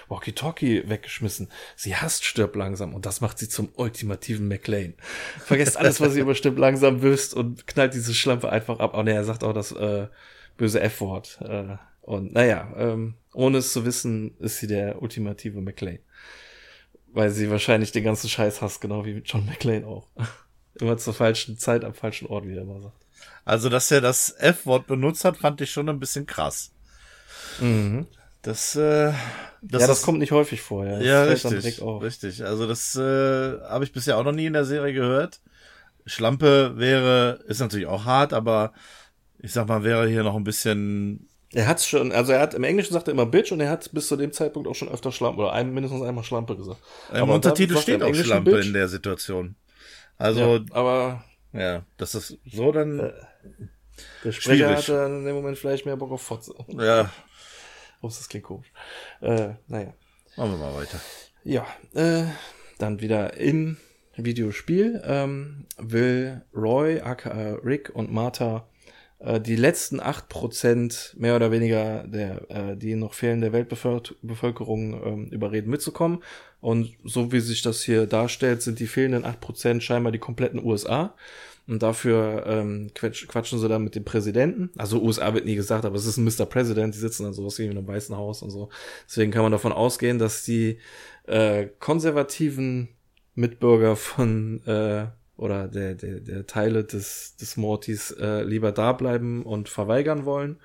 Walkie-Talkie 0.08 0.88
weggeschmissen. 0.88 1.48
Sie 1.76 1.96
hasst 1.96 2.24
stirb 2.24 2.54
langsam 2.54 2.94
und 2.94 3.06
das 3.06 3.20
macht 3.20 3.38
sie 3.38 3.48
zum 3.48 3.70
ultimativen 3.74 4.46
McLean. 4.46 4.94
Vergesst 5.44 5.76
alles, 5.76 6.00
was 6.00 6.12
sie 6.12 6.20
über 6.20 6.34
stirb 6.34 6.58
langsam 6.58 7.02
wisst 7.02 7.34
und 7.34 7.66
knallt 7.66 7.94
diese 7.94 8.14
Schlampe 8.14 8.50
einfach 8.50 8.80
ab. 8.80 8.96
Ne, 9.02 9.14
er 9.14 9.24
sagt 9.24 9.42
auch 9.42 9.54
das 9.54 9.72
äh, 9.72 10.08
böse 10.58 10.80
F-Wort. 10.80 11.40
Äh, 11.42 11.76
und 12.02 12.34
naja, 12.34 12.72
ähm, 12.76 13.14
ohne 13.32 13.58
es 13.58 13.72
zu 13.72 13.84
wissen, 13.84 14.36
ist 14.38 14.58
sie 14.58 14.66
der 14.66 15.00
ultimative 15.02 15.60
McLean 15.60 15.98
weil 17.12 17.30
sie 17.30 17.50
wahrscheinlich 17.50 17.92
den 17.92 18.04
ganzen 18.04 18.28
Scheiß 18.28 18.60
hasst, 18.60 18.80
genau 18.80 19.04
wie 19.04 19.22
John 19.24 19.46
McClane 19.46 19.86
auch. 19.86 20.08
Immer 20.74 20.96
zur 20.96 21.14
falschen 21.14 21.58
Zeit 21.58 21.84
am 21.84 21.94
falschen 21.94 22.26
Ort, 22.26 22.46
wie 22.46 22.54
er 22.54 22.62
immer 22.62 22.80
sagt. 22.80 22.96
Also, 23.44 23.68
dass 23.68 23.90
er 23.90 24.00
das 24.00 24.34
F-Wort 24.38 24.86
benutzt 24.86 25.24
hat, 25.24 25.36
fand 25.36 25.60
ich 25.60 25.70
schon 25.70 25.88
ein 25.88 25.98
bisschen 25.98 26.26
krass. 26.26 26.70
Mhm. 27.60 28.06
Das, 28.42 28.76
äh, 28.76 29.12
das, 29.60 29.82
ja, 29.82 29.86
das 29.88 29.98
ist, 29.98 30.02
kommt 30.04 30.20
nicht 30.20 30.32
häufig 30.32 30.62
vor, 30.62 30.86
ja. 30.86 30.96
Das 30.96 31.04
ja, 31.04 31.24
richtig, 31.24 31.82
richtig. 31.82 32.44
Also 32.44 32.66
das 32.66 32.96
äh, 32.96 33.60
habe 33.62 33.84
ich 33.84 33.92
bisher 33.92 34.16
auch 34.16 34.24
noch 34.24 34.32
nie 34.32 34.46
in 34.46 34.54
der 34.54 34.64
Serie 34.64 34.94
gehört. 34.94 35.40
Schlampe 36.06 36.78
wäre, 36.78 37.44
ist 37.46 37.60
natürlich 37.60 37.86
auch 37.86 38.06
hart, 38.06 38.32
aber 38.32 38.72
ich 39.38 39.52
sag 39.52 39.68
mal, 39.68 39.84
wäre 39.84 40.08
hier 40.08 40.22
noch 40.22 40.36
ein 40.36 40.44
bisschen 40.44 41.28
er 41.52 41.66
hat's 41.66 41.86
schon, 41.86 42.12
also 42.12 42.32
er 42.32 42.40
hat 42.40 42.54
im 42.54 42.64
Englischen 42.64 42.92
sagt 42.92 43.08
er 43.08 43.12
immer 43.12 43.26
Bitch 43.26 43.50
und 43.50 43.60
er 43.60 43.70
hat 43.70 43.90
bis 43.92 44.08
zu 44.08 44.16
dem 44.16 44.32
Zeitpunkt 44.32 44.68
auch 44.68 44.74
schon 44.74 44.88
öfter 44.88 45.10
Schlampe 45.10 45.40
oder 45.40 45.52
ein, 45.52 45.72
mindestens 45.72 46.02
einmal 46.02 46.24
Schlampe 46.24 46.56
gesagt. 46.56 46.80
Im 47.10 47.22
aber 47.22 47.34
Untertitel 47.34 47.76
steht 47.76 48.02
auch 48.02 48.14
Schlampe 48.14 48.52
Bitch. 48.52 48.66
in 48.66 48.72
der 48.72 48.88
Situation. 48.88 49.56
Also, 50.16 50.56
ja, 50.56 50.60
aber 50.70 51.24
ja, 51.52 51.84
das 51.96 52.14
ist 52.14 52.38
so 52.50 52.72
dann. 52.72 53.00
Äh, 53.00 53.12
der 54.24 54.32
Sprecher 54.32 54.66
schwierig. 54.66 54.76
hatte 54.76 55.12
in 55.12 55.24
dem 55.24 55.34
Moment 55.34 55.58
vielleicht 55.58 55.86
mehr 55.86 55.96
Bock 55.96 56.12
auf 56.12 56.22
Fotze. 56.22 56.54
Ja. 56.68 57.10
Ups, 58.00 58.18
das 58.18 58.28
klingt 58.28 58.44
komisch. 58.44 58.72
Äh, 59.20 59.54
naja. 59.66 59.92
Machen 60.36 60.52
wir 60.52 60.58
mal 60.58 60.74
weiter. 60.74 61.00
Ja, 61.44 61.66
äh, 61.94 62.24
dann 62.78 63.00
wieder 63.00 63.34
im 63.36 63.76
Videospiel 64.16 65.02
ähm, 65.04 65.66
will 65.76 66.42
Roy, 66.54 67.00
aka 67.00 67.58
Rick 67.62 67.90
und 67.94 68.12
Martha 68.12 68.66
äh, 69.20 69.40
die 69.40 69.56
letzten 69.56 70.00
acht 70.00 70.28
Prozent 70.28 71.14
mehr 71.18 71.36
oder 71.36 71.50
weniger 71.50 72.04
der, 72.06 72.50
äh, 72.50 72.76
die 72.76 72.94
noch 72.94 73.14
fehlen 73.14 73.40
der 73.40 73.52
Weltbevölkerung 73.52 75.02
ähm, 75.04 75.28
überreden 75.30 75.70
mitzukommen. 75.70 76.22
Und 76.60 76.94
so 77.04 77.32
wie 77.32 77.40
sich 77.40 77.62
das 77.62 77.82
hier 77.82 78.06
darstellt, 78.06 78.62
sind 78.62 78.80
die 78.80 78.86
fehlenden 78.86 79.24
acht 79.24 79.40
Prozent 79.40 79.82
scheinbar 79.82 80.12
die 80.12 80.18
kompletten 80.18 80.62
USA. 80.64 81.14
Und 81.66 81.82
dafür 81.82 82.44
ähm, 82.46 82.90
quatsch, 82.94 83.28
quatschen 83.28 83.60
sie 83.60 83.68
dann 83.68 83.84
mit 83.84 83.94
dem 83.94 84.04
Präsidenten. 84.04 84.70
Also 84.76 85.00
USA 85.00 85.34
wird 85.34 85.44
nie 85.44 85.54
gesagt, 85.54 85.84
aber 85.84 85.94
es 85.94 86.06
ist 86.06 86.16
ein 86.16 86.24
Mr. 86.24 86.46
President, 86.46 86.94
die 86.94 86.98
sitzen 86.98 87.22
dann 87.22 87.32
sowas 87.32 87.58
wie 87.58 87.66
in 87.66 87.70
einem 87.70 87.86
Weißen 87.86 88.16
Haus 88.16 88.42
und 88.42 88.50
so. 88.50 88.70
Deswegen 89.06 89.30
kann 89.30 89.42
man 89.42 89.52
davon 89.52 89.72
ausgehen, 89.72 90.18
dass 90.18 90.42
die 90.42 90.78
äh, 91.26 91.66
konservativen 91.78 92.88
Mitbürger 93.34 93.94
von 93.94 94.66
äh, 94.66 95.06
oder 95.40 95.68
der, 95.68 95.94
der, 95.94 96.20
der 96.20 96.46
Teile 96.46 96.84
des, 96.84 97.36
des 97.36 97.56
Mortys 97.56 98.10
äh, 98.12 98.42
lieber 98.42 98.72
da 98.72 98.92
bleiben 98.92 99.42
und 99.42 99.68
verweigern 99.68 100.24
wollen. 100.24 100.60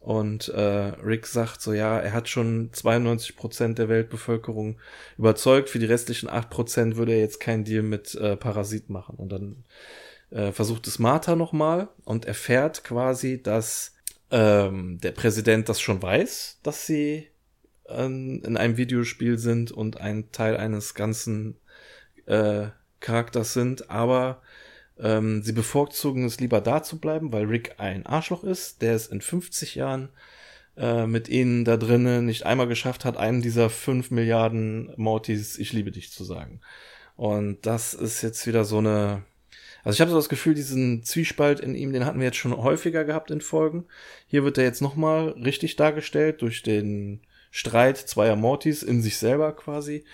Und 0.00 0.48
äh, 0.50 0.60
Rick 0.60 1.26
sagt 1.26 1.60
so, 1.60 1.72
ja, 1.72 1.98
er 1.98 2.12
hat 2.12 2.28
schon 2.28 2.70
92 2.72 3.34
Prozent 3.34 3.78
der 3.78 3.88
Weltbevölkerung 3.88 4.78
überzeugt. 5.18 5.68
Für 5.68 5.80
die 5.80 5.86
restlichen 5.86 6.30
8 6.30 6.48
Prozent 6.48 6.96
würde 6.96 7.12
er 7.12 7.18
jetzt 7.18 7.40
keinen 7.40 7.64
Deal 7.64 7.82
mit 7.82 8.14
äh, 8.14 8.36
Parasit 8.36 8.88
machen. 8.88 9.16
Und 9.16 9.32
dann 9.32 9.64
äh, 10.30 10.52
versucht 10.52 10.86
es 10.86 11.00
Martha 11.00 11.34
nochmal 11.34 11.88
und 12.04 12.24
erfährt 12.24 12.84
quasi, 12.84 13.42
dass 13.42 13.94
ähm, 14.30 15.00
der 15.00 15.12
Präsident 15.12 15.68
das 15.68 15.80
schon 15.80 16.00
weiß, 16.00 16.60
dass 16.62 16.86
sie 16.86 17.26
ähm, 17.88 18.40
in 18.44 18.56
einem 18.56 18.76
Videospiel 18.76 19.38
sind 19.38 19.72
und 19.72 20.00
ein 20.00 20.30
Teil 20.30 20.56
eines 20.56 20.94
ganzen 20.94 21.56
äh, 22.26 22.68
Charakters 23.00 23.52
sind, 23.52 23.90
aber 23.90 24.42
ähm, 24.98 25.42
sie 25.42 25.52
bevorzugen 25.52 26.24
es 26.24 26.40
lieber 26.40 26.60
da 26.60 26.82
zu 26.82 26.98
bleiben, 26.98 27.32
weil 27.32 27.44
Rick 27.44 27.74
ein 27.78 28.06
Arschloch 28.06 28.44
ist, 28.44 28.82
der 28.82 28.94
es 28.94 29.06
in 29.06 29.20
50 29.20 29.74
Jahren 29.74 30.08
äh, 30.76 31.06
mit 31.06 31.28
ihnen 31.28 31.64
da 31.64 31.76
drinnen 31.76 32.26
nicht 32.26 32.44
einmal 32.44 32.68
geschafft 32.68 33.04
hat, 33.04 33.16
einen 33.16 33.42
dieser 33.42 33.70
5 33.70 34.10
Milliarden 34.10 34.92
Mortys 34.96 35.58
Ich 35.58 35.72
liebe 35.72 35.90
dich 35.90 36.12
zu 36.12 36.24
sagen. 36.24 36.60
Und 37.16 37.64
das 37.66 37.94
ist 37.94 38.22
jetzt 38.22 38.46
wieder 38.46 38.64
so 38.64 38.78
eine. 38.78 39.24
Also 39.84 39.96
ich 39.96 40.00
habe 40.00 40.10
so 40.10 40.16
das 40.16 40.28
Gefühl, 40.28 40.54
diesen 40.54 41.04
Zwiespalt 41.04 41.60
in 41.60 41.76
ihm, 41.76 41.92
den 41.92 42.04
hatten 42.04 42.18
wir 42.18 42.26
jetzt 42.26 42.38
schon 42.38 42.56
häufiger 42.56 43.04
gehabt 43.04 43.30
in 43.30 43.40
Folgen. 43.40 43.84
Hier 44.26 44.42
wird 44.42 44.58
er 44.58 44.64
jetzt 44.64 44.82
nochmal 44.82 45.28
richtig 45.30 45.76
dargestellt 45.76 46.42
durch 46.42 46.62
den 46.62 47.20
Streit 47.52 47.96
zweier 47.96 48.36
Mortys 48.36 48.82
in 48.82 49.00
sich 49.00 49.16
selber 49.16 49.52
quasi. 49.54 50.04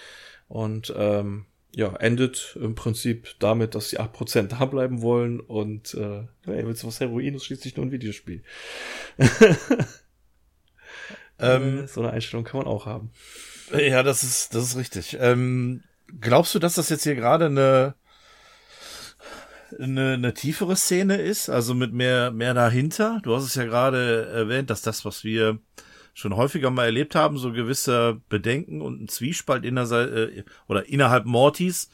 Und 0.48 0.92
ähm, 0.96 1.46
ja, 1.74 1.94
endet 1.96 2.56
im 2.60 2.74
Prinzip 2.74 3.34
damit, 3.38 3.74
dass 3.74 3.88
die 3.88 3.98
8% 3.98 4.48
da 4.48 4.64
bleiben 4.66 5.00
wollen 5.00 5.40
und 5.40 5.94
äh, 5.94 6.24
ey, 6.46 6.66
willst 6.66 6.82
du 6.82 6.86
was 6.86 7.00
Heroin, 7.00 7.34
ist 7.34 7.46
schließlich 7.46 7.76
nur 7.76 7.86
ein 7.86 7.92
Videospiel. 7.92 8.42
ähm, 11.38 11.86
so 11.86 12.02
eine 12.02 12.10
Einstellung 12.10 12.44
kann 12.44 12.58
man 12.58 12.66
auch 12.66 12.86
haben. 12.86 13.10
Ja, 13.72 14.02
das 14.02 14.22
ist, 14.22 14.54
das 14.54 14.64
ist 14.64 14.76
richtig. 14.76 15.16
Ähm, 15.18 15.82
glaubst 16.20 16.54
du, 16.54 16.58
dass 16.58 16.74
das 16.74 16.90
jetzt 16.90 17.04
hier 17.04 17.14
gerade 17.14 17.46
eine 17.46 17.94
eine, 19.78 20.14
eine 20.14 20.34
tiefere 20.34 20.76
Szene 20.76 21.16
ist, 21.16 21.48
also 21.48 21.74
mit 21.74 21.92
mehr, 21.92 22.30
mehr 22.30 22.54
dahinter. 22.54 23.20
Du 23.22 23.34
hast 23.34 23.44
es 23.44 23.54
ja 23.54 23.64
gerade 23.64 24.26
erwähnt, 24.26 24.70
dass 24.70 24.82
das, 24.82 25.04
was 25.04 25.24
wir 25.24 25.58
schon 26.14 26.36
häufiger 26.36 26.70
mal 26.70 26.84
erlebt 26.84 27.14
haben, 27.14 27.38
so 27.38 27.52
gewisse 27.52 28.20
Bedenken 28.28 28.82
und 28.82 29.02
ein 29.02 29.08
Zwiespalt 29.08 29.64
innerhalb, 29.64 30.14
äh, 30.14 30.44
oder 30.68 30.88
innerhalb 30.88 31.24
Mortys, 31.24 31.90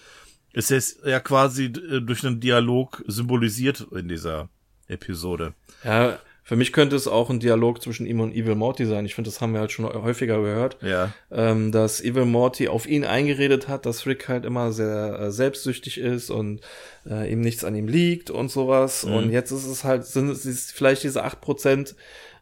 ist 0.53 0.71
jetzt 0.71 1.05
ja 1.05 1.21
quasi 1.21 1.67
äh, 1.67 2.01
durch 2.01 2.25
einen 2.27 2.41
Dialog 2.41 3.05
symbolisiert 3.07 3.87
in 3.93 4.09
dieser 4.09 4.49
Episode. 4.89 5.55
Ja, 5.85 6.19
für 6.49 6.57
mich 6.57 6.73
könnte 6.73 6.97
es 6.97 7.07
auch 7.07 7.29
ein 7.29 7.41
Dialog 7.41 7.83
zwischen 7.83 8.07
ihm 8.07 8.21
und 8.21 8.35
Evil 8.35 8.55
Morty 8.55 8.87
sein. 8.87 9.05
Ich 9.05 9.15
finde, 9.15 9.29
das 9.29 9.43
haben 9.43 9.53
wir 9.53 9.61
halt 9.61 9.71
schon 9.71 9.85
häufiger 9.85 10.41
gehört. 10.41 10.79
Ja. 10.81 11.13
Ähm, 11.31 11.73
dass 11.73 12.01
Evil 12.01 12.25
Morty 12.25 12.69
auf 12.69 12.89
ihn 12.89 13.05
eingeredet 13.05 13.69
hat, 13.69 13.85
dass 13.85 14.07
Rick 14.07 14.29
halt 14.29 14.47
immer 14.47 14.73
sehr 14.73 15.21
äh, 15.21 15.31
selbstsüchtig 15.31 15.99
ist 15.99 16.31
und 16.31 16.63
äh, 17.07 17.31
ihm 17.31 17.43
nichts 17.43 17.65
an 17.65 17.75
ihm 17.75 17.87
liegt 17.87 18.31
und 18.31 18.51
sowas. 18.51 19.05
Mhm. 19.05 19.13
Und 19.13 19.31
jetzt 19.31 19.51
ist 19.51 19.67
es 19.67 19.85
halt, 19.85 20.07
sind 20.07 20.31
es 20.31 20.73
vielleicht 20.73 21.03
diese 21.03 21.23
acht 21.23 21.43
Prozent 21.43 21.95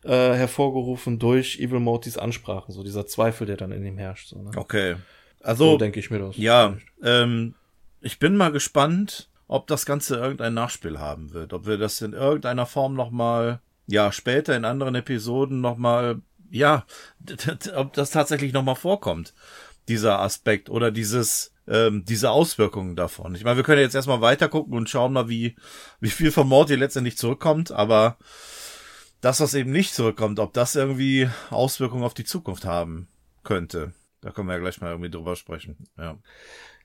äh, 0.04 0.10
hervorgerufen 0.34 1.18
durch 1.18 1.58
Evil 1.58 1.80
Mortys 1.80 2.16
Ansprachen, 2.18 2.72
so 2.72 2.82
dieser 2.82 3.06
Zweifel, 3.06 3.46
der 3.46 3.56
dann 3.56 3.72
in 3.72 3.84
ihm 3.84 3.98
herrscht. 3.98 4.28
So, 4.28 4.42
ne? 4.42 4.50
Okay. 4.56 4.94
So 5.40 5.46
Also, 5.48 5.78
denke 5.78 6.00
ich 6.00 6.10
mir 6.10 6.18
das. 6.18 6.36
ja, 6.36 6.76
ähm, 7.02 7.54
ich 8.00 8.18
bin 8.18 8.36
mal 8.36 8.52
gespannt, 8.52 9.28
ob 9.48 9.66
das 9.68 9.86
Ganze 9.86 10.16
irgendein 10.16 10.54
Nachspiel 10.54 10.98
haben 10.98 11.32
wird. 11.32 11.52
Ob 11.52 11.66
wir 11.66 11.78
das 11.78 12.00
in 12.02 12.12
irgendeiner 12.12 12.66
Form 12.66 12.94
nochmal, 12.94 13.60
ja, 13.86 14.10
später 14.12 14.56
in 14.56 14.64
anderen 14.64 14.94
Episoden 14.96 15.60
nochmal, 15.60 16.20
ja, 16.50 16.84
ob 17.74 17.92
das 17.92 18.10
tatsächlich 18.10 18.52
nochmal 18.52 18.74
vorkommt, 18.76 19.34
dieser 19.88 20.20
Aspekt 20.20 20.68
oder 20.68 20.90
dieses, 20.90 21.52
ähm, 21.68 22.04
diese 22.04 22.30
Auswirkungen 22.30 22.96
davon. 22.96 23.34
Ich 23.34 23.44
meine, 23.44 23.56
wir 23.56 23.64
können 23.64 23.80
jetzt 23.80 23.94
erstmal 23.94 24.20
weiter 24.20 24.48
gucken 24.48 24.74
und 24.74 24.88
schauen 24.90 25.12
mal, 25.12 25.28
wie, 25.28 25.54
wie 26.00 26.10
viel 26.10 26.32
von 26.32 26.48
Morty 26.48 26.74
letztendlich 26.74 27.16
zurückkommt, 27.16 27.70
aber 27.70 28.16
das, 29.20 29.40
was 29.40 29.54
eben 29.54 29.72
nicht 29.72 29.94
zurückkommt, 29.94 30.38
ob 30.38 30.52
das 30.52 30.74
irgendwie 30.74 31.28
Auswirkungen 31.50 32.04
auf 32.04 32.14
die 32.14 32.24
Zukunft 32.24 32.64
haben 32.64 33.08
könnte. 33.42 33.92
Da 34.20 34.30
können 34.30 34.48
wir 34.48 34.54
ja 34.54 34.60
gleich 34.60 34.80
mal 34.80 34.90
irgendwie 34.90 35.10
drüber 35.10 35.36
sprechen. 35.36 35.76
Ja. 35.96 36.18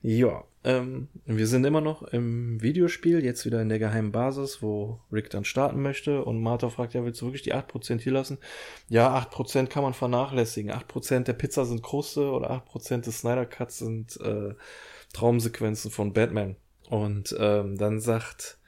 Ja, 0.04 0.42
ähm, 0.64 1.08
wir 1.26 1.46
sind 1.46 1.64
immer 1.64 1.80
noch 1.80 2.02
im 2.02 2.60
Videospiel, 2.60 3.24
jetzt 3.24 3.46
wieder 3.46 3.62
in 3.62 3.68
der 3.68 3.78
geheimen 3.78 4.10
Basis, 4.10 4.60
wo 4.60 4.98
Rick 5.12 5.30
dann 5.30 5.44
starten 5.44 5.80
möchte 5.80 6.24
und 6.24 6.42
Martha 6.42 6.70
fragt, 6.70 6.94
ja, 6.94 7.04
willst 7.04 7.20
du 7.20 7.26
wirklich 7.26 7.42
die 7.42 7.54
8% 7.54 8.00
hier 8.00 8.12
lassen? 8.12 8.38
Ja, 8.88 9.16
8% 9.16 9.68
kann 9.68 9.84
man 9.84 9.94
vernachlässigen. 9.94 10.72
8% 10.72 11.20
der 11.20 11.34
Pizza 11.34 11.64
sind 11.66 11.84
Kruste 11.84 12.32
oder 12.32 12.50
8% 12.50 13.02
des 13.02 13.20
Snyder 13.20 13.46
Cuts 13.46 13.78
sind 13.78 14.20
äh, 14.20 14.54
Traumsequenzen 15.12 15.92
von 15.92 16.12
Batman. 16.12 16.56
Und 16.88 17.34
ähm, 17.38 17.78
dann 17.78 18.00
sagt 18.00 18.58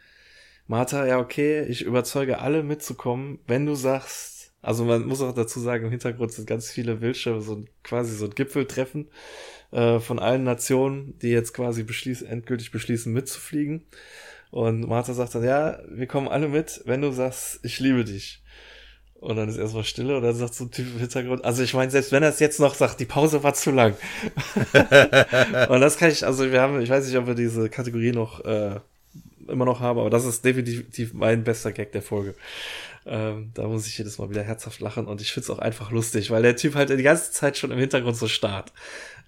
Martha, 0.66 1.06
ja, 1.06 1.18
okay, 1.18 1.62
ich 1.64 1.82
überzeuge 1.82 2.38
alle 2.38 2.62
mitzukommen, 2.62 3.38
wenn 3.46 3.66
du 3.66 3.74
sagst, 3.74 4.52
also 4.62 4.84
man 4.84 5.04
muss 5.04 5.20
auch 5.20 5.34
dazu 5.34 5.60
sagen, 5.60 5.84
im 5.84 5.90
Hintergrund 5.90 6.32
sind 6.32 6.46
ganz 6.46 6.70
viele 6.70 6.96
Bildschirme, 6.96 7.42
so 7.42 7.56
ein, 7.56 7.68
quasi 7.82 8.16
so 8.16 8.24
ein 8.24 8.34
Gipfeltreffen 8.34 9.08
äh, 9.72 10.00
von 10.00 10.18
allen 10.18 10.44
Nationen, 10.44 11.18
die 11.18 11.28
jetzt 11.28 11.52
quasi 11.52 11.82
beschließen, 11.82 12.26
endgültig 12.26 12.70
beschließen, 12.70 13.12
mitzufliegen. 13.12 13.84
Und 14.50 14.88
Martha 14.88 15.12
sagt 15.12 15.34
dann, 15.34 15.44
ja, 15.44 15.80
wir 15.90 16.06
kommen 16.06 16.28
alle 16.28 16.48
mit, 16.48 16.80
wenn 16.86 17.02
du 17.02 17.12
sagst, 17.12 17.60
ich 17.62 17.78
liebe 17.80 18.04
dich. 18.04 18.42
Und 19.14 19.36
dann 19.36 19.48
ist 19.48 19.56
erstmal 19.56 19.84
Stille 19.84 20.16
und 20.16 20.22
dann 20.22 20.34
sagt 20.34 20.54
so 20.54 20.64
ein 20.64 20.70
Typ 20.70 20.86
im 20.86 20.98
Hintergrund, 21.00 21.44
also 21.44 21.62
ich 21.62 21.74
meine, 21.74 21.90
selbst 21.90 22.12
wenn 22.12 22.22
er 22.22 22.28
es 22.28 22.40
jetzt 22.40 22.60
noch 22.60 22.74
sagt, 22.74 23.00
die 23.00 23.04
Pause 23.04 23.42
war 23.42 23.54
zu 23.54 23.70
lang. 23.70 23.96
und 25.68 25.80
das 25.80 25.96
kann 25.98 26.10
ich, 26.10 26.26
also 26.26 26.50
wir 26.50 26.60
haben, 26.60 26.80
ich 26.80 26.90
weiß 26.90 27.06
nicht, 27.06 27.16
ob 27.16 27.26
wir 27.26 27.34
diese 27.34 27.68
Kategorie 27.68 28.12
noch 28.12 28.44
äh, 28.44 28.80
immer 29.48 29.64
noch 29.64 29.80
haben, 29.80 29.98
aber 29.98 30.10
das 30.10 30.24
ist 30.24 30.44
definitiv 30.44 31.14
mein 31.14 31.44
bester 31.44 31.72
Gag 31.72 31.92
der 31.92 32.02
Folge. 32.02 32.34
Ähm, 33.06 33.50
da 33.54 33.68
muss 33.68 33.86
ich 33.86 33.98
jedes 33.98 34.18
Mal 34.18 34.30
wieder 34.30 34.42
herzhaft 34.42 34.80
lachen 34.80 35.06
und 35.06 35.20
ich 35.20 35.32
find's 35.32 35.50
auch 35.50 35.58
einfach 35.58 35.90
lustig, 35.90 36.30
weil 36.30 36.42
der 36.42 36.56
Typ 36.56 36.74
halt 36.74 36.90
die 36.90 37.02
ganze 37.02 37.32
Zeit 37.32 37.58
schon 37.58 37.70
im 37.70 37.78
Hintergrund 37.78 38.16
so 38.16 38.28
starrt. 38.28 38.72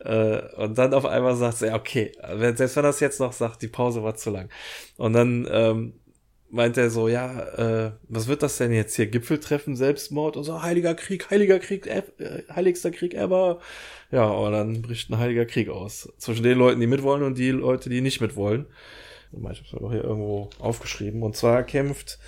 Äh, 0.01 0.41
und 0.57 0.79
dann 0.79 0.95
auf 0.95 1.05
einmal 1.05 1.37
sagt 1.37 1.63
er, 1.63 1.69
ja, 1.69 1.75
okay, 1.77 2.13
selbst 2.55 2.77
wenn 2.77 2.85
er 2.85 2.91
es 2.91 3.01
jetzt 3.01 3.21
noch 3.21 3.33
sagt, 3.33 3.63
die 3.63 3.69
Pause 3.69 4.03
war 4.03 4.15
zu 4.15 4.31
lang. 4.31 4.49
Und 4.97 5.13
dann 5.13 5.47
ähm, 5.51 5.93
meint 6.51 6.77
er 6.77 6.91
so, 6.91 7.09
ja, 7.09 7.87
äh, 7.87 7.93
was 8.09 8.29
wird 8.29 8.43
das 8.43 8.57
denn 8.59 8.73
jetzt 8.73 8.97
hier? 8.97 9.07
Gipfeltreffen, 9.07 9.77
Selbstmord 9.77 10.37
und 10.37 10.45
so, 10.45 10.63
heiliger 10.63 10.95
Krieg, 10.95 11.31
heiliger 11.31 11.59
Krieg, 11.59 11.87
äh, 11.87 12.03
heiligster 12.55 12.91
Krieg 12.91 13.15
ever. 13.15 13.61
Ja, 14.11 14.27
und 14.27 14.53
dann 14.53 14.83
bricht 14.83 15.11
ein 15.11 15.19
heiliger 15.19 15.47
Krieg 15.47 15.69
aus. 15.69 16.13
Zwischen 16.19 16.43
den 16.45 16.59
Leuten, 16.59 16.81
die 16.81 16.87
mitwollen 16.87 17.25
und 17.25 17.37
die 17.37 17.51
Leute, 17.51 17.91
die 17.91 18.01
nicht 18.01 18.21
mitwollen. 18.21 18.67
Ich 19.39 19.59
habe 19.59 19.61
es 19.65 19.71
doch 19.71 19.93
hier 19.93 20.05
irgendwo 20.05 20.51
aufgeschrieben. 20.59 21.23
Und 21.23 21.37
zwar 21.37 21.63
kämpft 21.63 22.19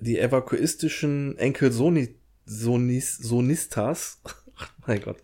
die 0.00 0.18
evakuistischen 0.18 1.38
Enkel 1.38 1.72
Soni, 1.72 2.16
Sonis, 2.46 3.16
Sonistas, 3.16 4.20
mein 4.86 5.00
Gott, 5.00 5.18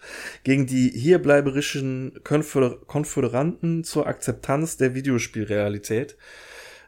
gegen 0.44 0.66
die 0.66 0.90
hierbleiberischen 0.90 2.20
Konföder 2.24 2.76
Konföderanten 2.86 3.84
zur 3.84 4.06
Akzeptanz 4.06 4.76
der 4.76 4.94
Videospielrealität. 4.94 6.16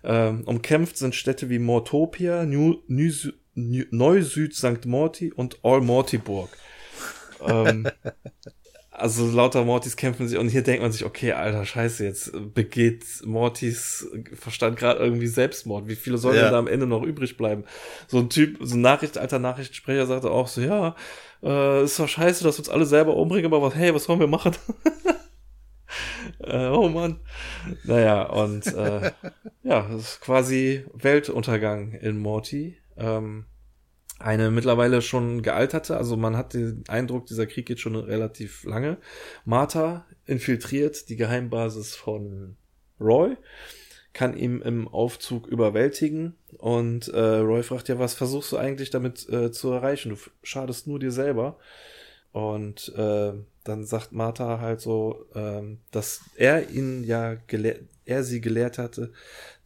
Ähm, 0.04 0.42
umkämpft 0.46 0.96
sind 0.96 1.14
Städte 1.14 1.48
wie 1.48 1.60
Mortopia, 1.60 2.44
Neu-Süd 2.44 3.34
St. 4.54 4.86
Morty 4.86 5.32
und 5.32 5.60
All-Mortyburg. 5.62 6.50
ähm, 7.46 7.86
also 8.94 9.26
lauter 9.30 9.64
Mortys 9.64 9.96
kämpfen 9.96 10.28
sich 10.28 10.38
und 10.38 10.48
hier 10.50 10.62
denkt 10.62 10.82
man 10.82 10.92
sich, 10.92 11.04
okay, 11.04 11.32
alter 11.32 11.64
Scheiße, 11.64 12.04
jetzt 12.04 12.32
begeht 12.54 13.04
Mortys 13.24 14.06
Verstand 14.34 14.78
gerade 14.78 15.00
irgendwie 15.00 15.26
Selbstmord. 15.26 15.88
Wie 15.88 15.96
viele 15.96 16.18
sollen 16.18 16.36
Ja. 16.36 16.42
denn 16.42 16.52
da 16.52 16.58
am 16.58 16.68
Ende 16.68 16.86
noch 16.86 17.02
übrig 17.02 17.36
bleiben? 17.38 17.64
So 18.06 18.18
ein 18.18 18.28
Typ, 18.28 18.58
so 18.60 18.76
ein 18.76 18.82
Nachricht, 18.82 19.16
alter 19.18 19.38
Nachrichtensprecher 19.38 20.06
sagte 20.06 20.30
auch 20.30 20.46
so, 20.46 20.60
ja, 20.60 20.94
äh, 21.42 21.84
ist 21.84 21.98
doch 21.98 22.08
scheiße, 22.08 22.44
dass 22.44 22.56
wir 22.56 22.60
uns 22.60 22.68
alle 22.68 22.84
selber 22.84 23.16
umbringen, 23.16 23.46
aber 23.46 23.62
was, 23.62 23.74
hey, 23.74 23.94
was 23.94 24.08
wollen 24.08 24.20
wir 24.20 24.26
machen? 24.26 24.54
äh, 26.40 26.68
oh 26.68 26.88
Mann. 26.88 27.20
Naja, 27.84 28.22
und 28.24 28.66
äh, 28.66 29.10
ja, 29.62 29.88
es 29.94 30.02
ist 30.02 30.20
quasi 30.20 30.84
Weltuntergang 30.94 31.92
in 31.92 32.18
Morty. 32.18 32.78
Ähm, 32.96 33.46
eine 34.22 34.50
mittlerweile 34.50 35.02
schon 35.02 35.42
gealterte, 35.42 35.96
also 35.96 36.16
man 36.16 36.36
hat 36.36 36.54
den 36.54 36.84
Eindruck, 36.88 37.26
dieser 37.26 37.46
Krieg 37.46 37.66
geht 37.66 37.80
schon 37.80 37.96
relativ 37.96 38.64
lange. 38.64 38.98
Martha 39.44 40.06
infiltriert 40.26 41.08
die 41.08 41.16
Geheimbasis 41.16 41.94
von 41.94 42.56
Roy, 43.00 43.36
kann 44.12 44.36
ihn 44.36 44.60
im 44.60 44.88
Aufzug 44.88 45.46
überwältigen 45.46 46.36
und 46.58 47.08
äh, 47.08 47.18
Roy 47.18 47.62
fragt 47.62 47.88
ja, 47.88 47.98
was 47.98 48.14
versuchst 48.14 48.52
du 48.52 48.58
eigentlich 48.58 48.90
damit 48.90 49.28
äh, 49.28 49.50
zu 49.50 49.70
erreichen? 49.70 50.10
Du 50.10 50.16
schadest 50.42 50.86
nur 50.86 50.98
dir 50.98 51.12
selber. 51.12 51.58
Und 52.32 52.88
äh, 52.96 53.32
dann 53.64 53.84
sagt 53.84 54.12
Martha 54.12 54.58
halt 54.58 54.80
so, 54.80 55.26
ähm, 55.34 55.78
dass 55.90 56.22
er 56.36 56.70
ihn 56.70 57.04
ja 57.04 57.34
gelehrt, 57.46 57.82
er 58.04 58.24
sie 58.24 58.40
gelehrt 58.40 58.78
hatte, 58.78 59.12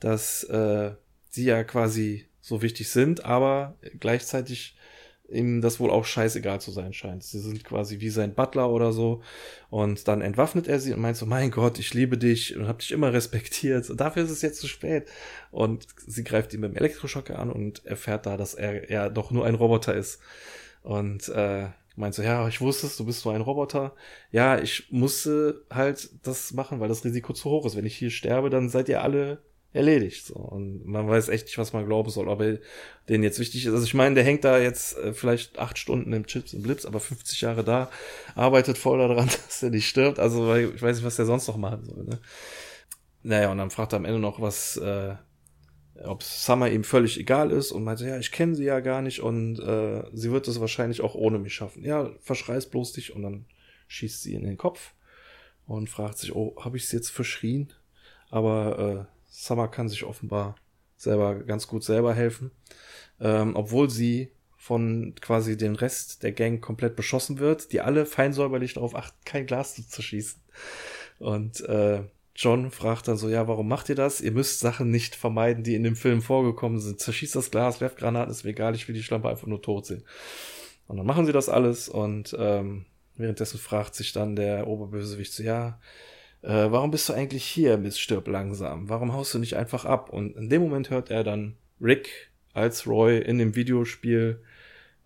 dass 0.00 0.42
äh, 0.44 0.92
sie 1.30 1.44
ja 1.44 1.64
quasi 1.64 2.26
so 2.46 2.62
wichtig 2.62 2.90
sind, 2.90 3.24
aber 3.24 3.74
gleichzeitig 3.98 4.76
ihm 5.28 5.60
das 5.60 5.80
wohl 5.80 5.90
auch 5.90 6.04
scheißegal 6.04 6.60
zu 6.60 6.70
sein 6.70 6.92
scheint. 6.92 7.24
Sie 7.24 7.40
sind 7.40 7.64
quasi 7.64 7.98
wie 7.98 8.08
sein 8.08 8.34
Butler 8.34 8.70
oder 8.70 8.92
so. 8.92 9.20
Und 9.68 10.06
dann 10.06 10.20
entwaffnet 10.20 10.68
er 10.68 10.78
sie 10.78 10.92
und 10.92 11.00
meint 11.00 11.16
so, 11.16 11.26
mein 11.26 11.50
Gott, 11.50 11.80
ich 11.80 11.92
liebe 11.92 12.16
dich 12.16 12.56
und 12.56 12.68
hab 12.68 12.78
dich 12.78 12.92
immer 12.92 13.12
respektiert. 13.12 13.90
Und 13.90 14.00
dafür 14.00 14.22
ist 14.22 14.30
es 14.30 14.42
jetzt 14.42 14.60
zu 14.60 14.68
spät. 14.68 15.08
Und 15.50 15.88
sie 16.06 16.22
greift 16.22 16.54
ihn 16.54 16.60
mit 16.60 16.70
dem 16.70 16.76
Elektroschocker 16.76 17.36
an 17.36 17.50
und 17.50 17.84
erfährt 17.84 18.26
da, 18.26 18.36
dass 18.36 18.54
er 18.54 18.88
ja 18.88 19.08
doch 19.08 19.32
nur 19.32 19.44
ein 19.44 19.56
Roboter 19.56 19.96
ist. 19.96 20.20
Und 20.82 21.28
äh, 21.30 21.66
meint 21.96 22.14
so, 22.14 22.22
ja, 22.22 22.46
ich 22.46 22.60
wusste 22.60 22.86
es, 22.86 22.96
du 22.96 23.06
bist 23.06 23.24
nur 23.24 23.34
ein 23.34 23.40
Roboter. 23.40 23.96
Ja, 24.30 24.60
ich 24.60 24.86
musste 24.92 25.64
halt 25.68 26.10
das 26.24 26.52
machen, 26.52 26.78
weil 26.78 26.88
das 26.88 27.04
Risiko 27.04 27.32
zu 27.32 27.50
hoch 27.50 27.66
ist. 27.66 27.74
Wenn 27.74 27.86
ich 27.86 27.96
hier 27.96 28.10
sterbe, 28.10 28.50
dann 28.50 28.68
seid 28.68 28.88
ihr 28.88 29.02
alle 29.02 29.42
erledigt. 29.76 30.26
So. 30.26 30.34
Und 30.34 30.86
man 30.86 31.08
weiß 31.08 31.28
echt 31.28 31.46
nicht, 31.46 31.58
was 31.58 31.72
man 31.72 31.86
glauben 31.86 32.10
soll, 32.10 32.28
ob 32.28 32.40
er 32.40 32.58
den 33.08 33.22
jetzt 33.22 33.38
wichtig 33.38 33.66
ist. 33.66 33.72
Also 33.72 33.84
ich 33.84 33.94
meine, 33.94 34.14
der 34.14 34.24
hängt 34.24 34.44
da 34.44 34.58
jetzt 34.58 34.96
äh, 34.98 35.12
vielleicht 35.12 35.58
acht 35.58 35.78
Stunden 35.78 36.12
im 36.12 36.26
Chips 36.26 36.54
und 36.54 36.62
Blips, 36.62 36.86
aber 36.86 37.00
50 37.00 37.40
Jahre 37.40 37.64
da, 37.64 37.90
arbeitet 38.34 38.78
voll 38.78 38.98
daran, 38.98 39.28
dass 39.46 39.62
er 39.62 39.70
nicht 39.70 39.88
stirbt. 39.88 40.18
Also 40.18 40.48
weil 40.48 40.72
ich 40.74 40.82
weiß 40.82 40.96
nicht, 40.96 41.06
was 41.06 41.16
der 41.16 41.26
sonst 41.26 41.46
noch 41.48 41.56
machen 41.56 41.84
soll. 41.84 42.04
Ne? 42.04 42.18
Naja, 43.22 43.50
und 43.50 43.58
dann 43.58 43.70
fragt 43.70 43.92
er 43.92 43.96
am 43.96 44.04
Ende 44.04 44.20
noch, 44.20 44.40
was, 44.40 44.76
äh, 44.76 45.14
ob 46.04 46.22
Summer 46.22 46.68
ihm 46.68 46.84
völlig 46.84 47.18
egal 47.18 47.50
ist 47.50 47.72
und 47.72 47.84
meinte, 47.84 48.06
ja, 48.06 48.18
ich 48.18 48.32
kenne 48.32 48.54
sie 48.54 48.64
ja 48.64 48.80
gar 48.80 49.02
nicht 49.02 49.20
und 49.20 49.58
äh, 49.58 50.04
sie 50.12 50.30
wird 50.30 50.46
es 50.48 50.60
wahrscheinlich 50.60 51.00
auch 51.00 51.14
ohne 51.14 51.38
mich 51.38 51.54
schaffen. 51.54 51.84
Ja, 51.84 52.10
verschreiß 52.20 52.66
bloß 52.70 52.92
dich 52.92 53.14
und 53.14 53.22
dann 53.22 53.46
schießt 53.88 54.22
sie 54.22 54.34
in 54.34 54.44
den 54.44 54.56
Kopf 54.56 54.94
und 55.66 55.90
fragt 55.90 56.18
sich, 56.18 56.34
oh, 56.34 56.56
habe 56.60 56.76
ich 56.76 56.88
sie 56.88 56.96
jetzt 56.96 57.10
verschrien? 57.10 57.72
Aber 58.30 59.08
äh, 59.08 59.15
Summer 59.38 59.68
kann 59.68 59.88
sich 59.88 60.04
offenbar 60.04 60.56
selber 60.96 61.34
ganz 61.34 61.66
gut 61.68 61.84
selber 61.84 62.14
helfen, 62.14 62.50
ähm, 63.20 63.54
obwohl 63.54 63.90
sie 63.90 64.32
von 64.56 65.14
quasi 65.20 65.58
den 65.58 65.76
Rest 65.76 66.22
der 66.22 66.32
Gang 66.32 66.62
komplett 66.62 66.96
beschossen 66.96 67.38
wird, 67.38 67.70
die 67.72 67.82
alle 67.82 68.06
fein 68.06 68.32
säuberlich 68.32 68.74
darauf 68.74 68.96
achten, 68.96 69.18
kein 69.26 69.46
Glas 69.46 69.74
zu 69.74 69.86
zerschießen. 69.86 70.40
Und 71.18 71.60
äh, 71.68 72.04
John 72.34 72.70
fragt 72.70 73.08
dann 73.08 73.18
so, 73.18 73.28
ja, 73.28 73.46
warum 73.46 73.68
macht 73.68 73.90
ihr 73.90 73.94
das? 73.94 74.22
Ihr 74.22 74.32
müsst 74.32 74.60
Sachen 74.60 74.90
nicht 74.90 75.14
vermeiden, 75.14 75.62
die 75.62 75.74
in 75.74 75.84
dem 75.84 75.96
Film 75.96 76.22
vorgekommen 76.22 76.80
sind. 76.80 76.98
Zerschießt 77.00 77.36
das 77.36 77.50
Glas, 77.50 77.82
werft 77.82 77.98
Granaten, 77.98 78.30
ist 78.32 78.44
mir 78.44 78.50
egal, 78.50 78.74
ich 78.74 78.88
will 78.88 78.94
die 78.94 79.02
Schlampe 79.02 79.28
einfach 79.28 79.46
nur 79.46 79.60
tot 79.60 79.84
sehen. 79.84 80.02
Und 80.88 80.96
dann 80.96 81.06
machen 81.06 81.26
sie 81.26 81.32
das 81.32 81.50
alles 81.50 81.90
und 81.90 82.34
ähm, 82.38 82.86
währenddessen 83.16 83.58
fragt 83.58 83.94
sich 83.94 84.12
dann 84.12 84.34
der 84.34 84.66
Oberbösewicht 84.66 85.32
so, 85.32 85.42
ja, 85.42 85.78
äh, 86.46 86.70
warum 86.70 86.90
bist 86.90 87.08
du 87.08 87.12
eigentlich 87.12 87.44
hier, 87.44 87.76
Miss 87.76 87.98
Stirb 87.98 88.28
langsam? 88.28 88.88
Warum 88.88 89.12
haust 89.12 89.34
du 89.34 89.38
nicht 89.38 89.56
einfach 89.56 89.84
ab? 89.84 90.10
Und 90.10 90.36
in 90.36 90.48
dem 90.48 90.62
Moment 90.62 90.90
hört 90.90 91.10
er 91.10 91.24
dann 91.24 91.56
Rick 91.80 92.30
als 92.54 92.86
Roy 92.86 93.18
in 93.18 93.38
dem 93.38 93.54
Videospiel 93.54 94.40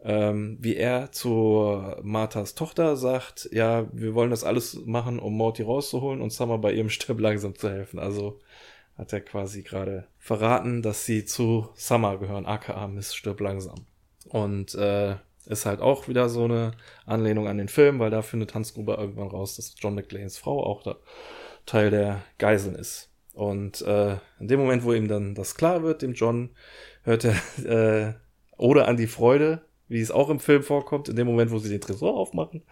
ähm, 0.02 0.56
wie 0.60 0.76
er 0.76 1.12
zu 1.12 1.82
Marthas 2.02 2.54
Tochter 2.54 2.96
sagt, 2.96 3.48
ja, 3.52 3.86
wir 3.92 4.14
wollen 4.14 4.30
das 4.30 4.44
alles 4.44 4.80
machen, 4.86 5.18
um 5.18 5.36
Morty 5.36 5.62
rauszuholen 5.62 6.22
und 6.22 6.32
Summer 6.32 6.58
bei 6.58 6.72
ihrem 6.72 6.88
Stirb 6.90 7.20
langsam 7.20 7.54
zu 7.54 7.70
helfen. 7.70 7.98
Also 7.98 8.40
hat 8.96 9.12
er 9.12 9.20
quasi 9.20 9.62
gerade 9.62 10.06
verraten, 10.18 10.82
dass 10.82 11.04
sie 11.04 11.24
zu 11.24 11.68
Summer 11.74 12.18
gehören, 12.18 12.46
aka 12.46 12.86
Miss 12.88 13.14
Stirb 13.14 13.40
langsam. 13.40 13.86
Und 14.28 14.74
äh, 14.74 15.16
ist 15.50 15.66
halt 15.66 15.80
auch 15.80 16.08
wieder 16.08 16.28
so 16.28 16.44
eine 16.44 16.72
Anlehnung 17.06 17.48
an 17.48 17.58
den 17.58 17.68
Film, 17.68 17.98
weil 17.98 18.10
da 18.10 18.22
findet 18.22 18.54
Hans 18.54 18.74
Gruber 18.74 18.98
irgendwann 18.98 19.28
raus, 19.28 19.56
dass 19.56 19.74
John 19.78 19.94
McLeans 19.94 20.38
Frau 20.38 20.64
auch 20.64 20.82
da 20.82 20.96
Teil 21.66 21.90
der 21.90 22.22
Geiseln 22.38 22.74
ist. 22.74 23.10
Und 23.34 23.82
äh, 23.82 24.16
in 24.38 24.48
dem 24.48 24.60
Moment, 24.60 24.84
wo 24.84 24.92
ihm 24.92 25.08
dann 25.08 25.34
das 25.34 25.54
klar 25.54 25.82
wird, 25.82 26.02
dem 26.02 26.14
John, 26.14 26.50
hört 27.02 27.24
er 27.24 27.36
äh, 28.08 28.14
Oder 28.56 28.88
an 28.88 28.96
die 28.96 29.06
Freude 29.06 29.62
wie 29.90 30.00
es 30.00 30.12
auch 30.12 30.30
im 30.30 30.38
Film 30.38 30.62
vorkommt, 30.62 31.08
in 31.08 31.16
dem 31.16 31.26
Moment, 31.26 31.50
wo 31.50 31.58
sie 31.58 31.68
den 31.68 31.80
Tresor 31.80 32.16
aufmachen. 32.16 32.62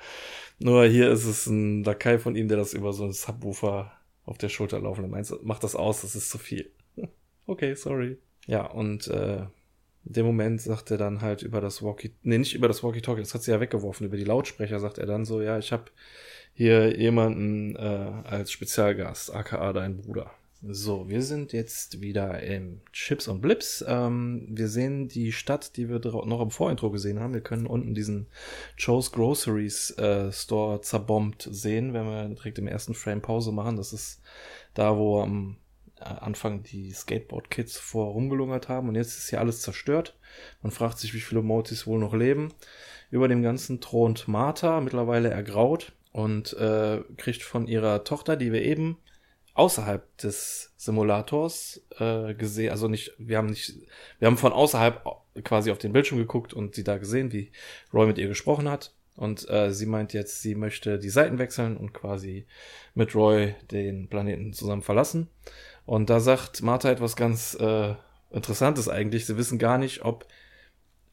Nur 0.61 0.85
hier 0.85 1.11
ist 1.11 1.25
es 1.25 1.47
ein 1.47 1.83
Lakai 1.83 2.19
von 2.19 2.37
ihm, 2.37 2.47
der 2.47 2.57
das 2.57 2.73
über 2.73 2.93
so 2.93 3.05
ein 3.05 3.13
Subwoofer 3.13 3.93
auf 4.25 4.39
der 4.39 4.49
Schulter 4.49 4.79
laufen 4.79 5.05
und 5.05 5.11
meint, 5.11 5.29
macht 5.45 5.65
das 5.65 5.75
aus, 5.75 6.03
das 6.03 6.15
ist 6.15 6.31
zu 6.31 6.39
viel. 6.39 6.71
okay, 7.47 7.75
sorry. 7.75 8.19
Ja, 8.47 8.67
und 8.67 9.09
äh, 9.09 9.47
in 10.09 10.15
dem 10.15 10.27
Moment 10.27 10.61
sagt 10.61 10.91
er 10.91 10.97
dann 10.97 11.21
halt 11.21 11.43
über 11.43 11.61
das 11.61 11.83
Walkie, 11.83 12.13
nee, 12.23 12.39
nicht 12.39 12.55
über 12.55 12.67
das 12.67 12.83
Walkie-Talkie, 12.83 13.21
das 13.21 13.35
hat 13.35 13.43
sie 13.43 13.51
ja 13.51 13.61
weggeworfen, 13.61 14.07
über 14.07 14.17
die 14.17 14.25
Lautsprecher 14.25 14.81
sagt 14.81 14.99
er 14.99 15.07
dann 15.07 15.27
so, 15.27 15.43
ja, 15.43 15.59
ich 15.59 15.71
habe 15.71 15.85
hier 16.55 16.99
jemanden 16.99 17.77
äh, 17.77 17.79
als 18.25 18.51
Spezialgast, 18.51 19.35
aka 19.35 19.73
dein 19.73 19.99
Bruder. 19.99 20.31
So, 20.67 21.09
wir 21.09 21.23
sind 21.23 21.53
jetzt 21.53 22.01
wieder 22.01 22.43
im 22.43 22.81
Chips 22.93 23.29
und 23.29 23.41
Blips. 23.41 23.85
Ähm, 23.87 24.49
wir 24.51 24.67
sehen 24.67 25.07
die 25.07 25.31
Stadt, 25.31 25.77
die 25.77 25.89
wir 25.89 26.01
noch 26.01 26.41
im 26.41 26.51
Vorintro 26.51 26.91
gesehen 26.91 27.21
haben. 27.21 27.33
Wir 27.33 27.43
können 27.43 27.67
unten 27.67 27.95
diesen 27.95 28.27
Joe's 28.77 29.13
Groceries 29.13 29.97
äh, 29.99 30.33
Store 30.33 30.81
zerbombt 30.81 31.49
sehen, 31.49 31.93
wenn 31.93 32.07
wir 32.07 32.29
direkt 32.31 32.59
im 32.59 32.67
ersten 32.67 32.95
Frame 32.95 33.23
Pause 33.23 33.53
machen. 33.53 33.77
Das 33.77 33.93
ist 33.93 34.21
da, 34.75 34.97
wo 34.97 35.21
am 35.21 35.59
Anfang 36.01 36.63
die 36.63 36.93
Skateboard-Kids 36.93 37.79
vor 37.79 38.13
rumgelungert 38.13 38.69
haben. 38.69 38.89
Und 38.89 38.95
jetzt 38.95 39.19
ist 39.19 39.31
hier 39.31 39.41
alles 39.41 39.63
zerstört. 39.63 40.17
Man 40.63 40.73
fragt 40.73 40.99
sich, 40.99 41.15
wie 41.15 41.21
viele 41.21 41.43
Motis 41.43 41.87
wohl 41.87 41.99
noch 41.99 42.15
leben. 42.15 42.53
Über 43.11 43.29
dem 43.29 43.43
Ganzen 43.43 43.81
thront 43.81 44.29
Martha, 44.29 44.81
mittlerweile 44.81 45.31
ergraut, 45.31 45.93
und 46.13 46.53
äh, 46.55 47.03
kriegt 47.17 47.43
von 47.43 47.67
ihrer 47.67 48.05
Tochter, 48.05 48.37
die 48.37 48.53
wir 48.53 48.63
eben 48.63 48.99
außerhalb 49.55 50.17
des 50.19 50.73
Simulators 50.77 51.83
äh, 51.99 52.35
gesehen, 52.35 52.71
also 52.71 52.89
nicht, 52.89 53.13
wir 53.19 53.39
haben 53.39 53.49
nicht, 53.49 53.75
wir 54.19 54.27
haben 54.27 54.37
von 54.37 54.53
außerhalb 54.53 55.03
quasi 55.45 55.71
auf 55.71 55.79
den 55.79 55.93
Bildschirm 55.93 56.19
geguckt 56.19 56.55
und 56.55 56.75
sie 56.75 56.85
da 56.85 56.99
gesehen, 56.99 57.33
wie 57.33 57.51
Roy 57.93 58.07
mit 58.07 58.19
ihr 58.19 58.29
gesprochen 58.29 58.69
hat. 58.69 58.95
Und 59.17 59.51
äh, 59.51 59.73
sie 59.73 59.87
meint 59.87 60.13
jetzt, 60.13 60.43
sie 60.43 60.55
möchte 60.55 61.01
die 61.01 61.11
Seiten 61.11 61.39
wechseln 61.39 61.77
und 61.77 61.93
quasi 61.93 62.47
mit 62.95 63.17
Roy 63.17 63.57
den 63.73 64.09
Planeten 64.09 64.53
zusammen 64.53 64.83
verlassen. 64.83 65.29
Und 65.89 66.11
da 66.11 66.21
sagt 66.21 66.61
Martha 66.61 66.91
etwas 66.91 67.17
ganz 67.17 67.55
äh, 67.59 67.95
Interessantes 68.31 68.91
eigentlich. 68.91 69.25
Sie 69.25 69.39
wissen 69.39 69.59
gar 69.59 69.79
nicht, 69.79 70.05
ob 70.05 70.27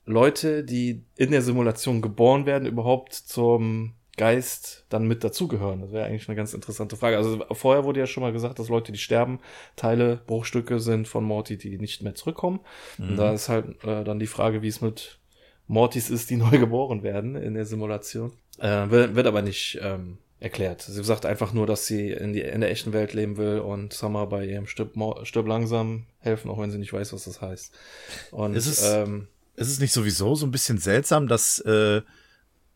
Leute, 0.05 0.65
die 0.65 1.05
in 1.15 1.31
der 1.31 1.41
Simulation 1.41 2.01
geboren 2.01 2.45
werden, 2.45 2.67
überhaupt 2.67 3.13
zum 3.13 3.93
Geist 4.17 4.85
dann 4.89 5.07
mit 5.07 5.23
dazugehören? 5.23 5.79
Das 5.79 5.93
wäre 5.93 6.05
eigentlich 6.05 6.27
eine 6.27 6.35
ganz 6.35 6.53
interessante 6.53 6.97
Frage. 6.97 7.15
Also 7.15 7.45
vorher 7.53 7.85
wurde 7.85 8.01
ja 8.01 8.05
schon 8.05 8.21
mal 8.21 8.33
gesagt, 8.33 8.59
dass 8.59 8.67
Leute, 8.67 8.91
die 8.91 8.97
sterben, 8.97 9.39
Teile, 9.77 10.19
Bruchstücke 10.27 10.81
sind 10.81 11.07
von 11.07 11.23
Morty, 11.23 11.57
die 11.57 11.77
nicht 11.77 12.03
mehr 12.03 12.15
zurückkommen. 12.15 12.59
Mhm. 12.97 13.11
Und 13.11 13.15
da 13.15 13.31
ist 13.31 13.47
halt 13.47 13.81
äh, 13.85 14.03
dann 14.03 14.19
die 14.19 14.27
Frage, 14.27 14.61
wie 14.61 14.67
es 14.67 14.81
mit 14.81 15.19
Mortys 15.67 16.09
ist, 16.09 16.29
die 16.29 16.35
neu 16.37 16.59
geboren 16.59 17.01
werden 17.01 17.37
in 17.37 17.53
der 17.53 17.65
Simulation. 17.65 18.33
Äh, 18.59 18.89
wird, 18.89 19.15
wird 19.15 19.25
aber 19.25 19.41
nicht 19.41 19.79
ähm, 19.81 20.17
erklärt. 20.45 20.83
Sie 20.83 21.03
sagt 21.03 21.25
einfach 21.25 21.53
nur, 21.53 21.65
dass 21.65 21.87
sie 21.87 22.11
in, 22.11 22.31
die, 22.31 22.41
in 22.41 22.61
der 22.61 22.69
echten 22.69 22.93
Welt 22.93 23.13
leben 23.13 23.35
will 23.35 23.57
und 23.57 23.93
Summer 23.93 24.27
bei 24.27 24.45
ihrem 24.45 24.67
Stirb, 24.67 24.93
Stirb 25.23 25.47
langsam 25.47 26.05
helfen, 26.19 26.51
auch 26.51 26.59
wenn 26.59 26.69
sie 26.69 26.77
nicht 26.77 26.93
weiß, 26.93 27.13
was 27.13 27.23
das 27.23 27.41
heißt. 27.41 27.73
Und 28.29 28.53
ist 28.53 28.67
es, 28.67 28.83
ähm, 28.83 29.27
ist 29.55 29.69
es 29.69 29.79
nicht 29.79 29.91
sowieso 29.91 30.35
so 30.35 30.45
ein 30.45 30.51
bisschen 30.51 30.77
seltsam, 30.77 31.27
dass 31.27 31.59
äh, 31.61 32.03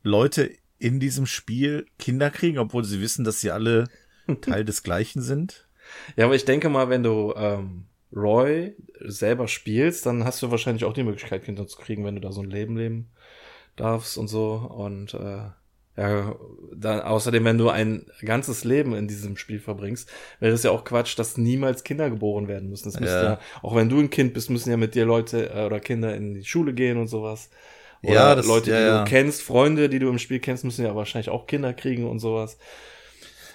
Leute 0.02 0.50
in 0.80 1.00
diesem 1.00 1.28
Spiel 1.28 1.86
Kinder 2.00 2.32
kriegen, 2.32 2.58
obwohl 2.58 2.84
sie 2.84 3.02
wissen, 3.02 3.24
dass 3.24 3.40
sie 3.40 3.52
alle 3.52 3.88
Teil 4.42 4.66
des 4.66 4.82
Gleichen 4.82 5.22
sind. 5.22 5.68
Ja, 6.16 6.26
aber 6.26 6.36
ich 6.36 6.46
denke 6.46 6.70
mal, 6.70 6.90
wenn 6.90 7.04
du 7.04 7.36
ähm, 7.38 7.86
Roy 8.12 8.76
selber 9.00 9.48
spielst, 9.48 10.08
dann 10.08 10.26
hast 10.26 10.42
du 10.42 10.50
wahrscheinlich 10.50 10.86
auch 10.86 10.94
die 10.94 11.04
Möglichkeit, 11.04 11.44
Kinder 11.44 11.68
zu 11.68 11.78
kriegen, 11.78 12.04
wenn 12.04 12.16
du 12.16 12.22
da 12.22 12.32
so 12.32 12.42
ein 12.42 12.50
Leben 12.50 12.78
leben 12.78 13.12
darfst 13.76 14.18
und 14.18 14.28
so. 14.28 14.54
Und 14.54 15.14
äh, 15.14 15.50
ja, 15.98 16.36
dann 16.74 17.02
außerdem, 17.02 17.44
wenn 17.44 17.58
du 17.58 17.70
ein 17.70 18.06
ganzes 18.22 18.64
Leben 18.64 18.96
in 18.96 19.08
diesem 19.08 19.36
Spiel 19.36 19.60
verbringst, 19.60 20.10
wäre 20.40 20.54
es 20.54 20.64
ja 20.64 20.72
auch 20.72 20.86
Quatsch, 20.86 21.20
dass 21.20 21.38
niemals 21.38 21.84
Kinder 21.84 22.10
geboren 22.10 22.48
werden 22.48 22.70
müssen. 22.70 22.90
Das 22.90 23.00
müsste 23.00 23.16
ja. 23.16 23.24
ja, 23.24 23.40
auch 23.62 23.76
wenn 23.76 23.90
du 23.90 24.00
ein 24.00 24.10
Kind 24.10 24.34
bist, 24.34 24.50
müssen 24.50 24.70
ja 24.70 24.78
mit 24.78 24.96
dir 24.96 25.06
Leute 25.06 25.50
äh, 25.50 25.66
oder 25.66 25.80
Kinder 25.80 26.16
in 26.16 26.36
die 26.36 26.46
Schule 26.46 26.74
gehen 26.74 26.98
und 26.98 27.08
sowas. 27.08 27.50
Oder 28.02 28.14
ja, 28.14 28.36
das, 28.36 28.48
Leute, 28.48 28.72
ja, 28.72 28.78
die 28.78 28.86
ja. 28.86 29.04
du 29.04 29.10
kennst, 29.10 29.42
Freunde, 29.42 29.90
die 29.90 30.00
du 30.00 30.08
im 30.10 30.20
Spiel 30.20 30.40
kennst, 30.40 30.64
müssen 30.64 30.86
ja 30.86 30.96
wahrscheinlich 30.96 31.30
auch 31.30 31.48
Kinder 31.48 31.74
kriegen 31.74 32.10
und 32.10 32.20
sowas. 32.20 32.58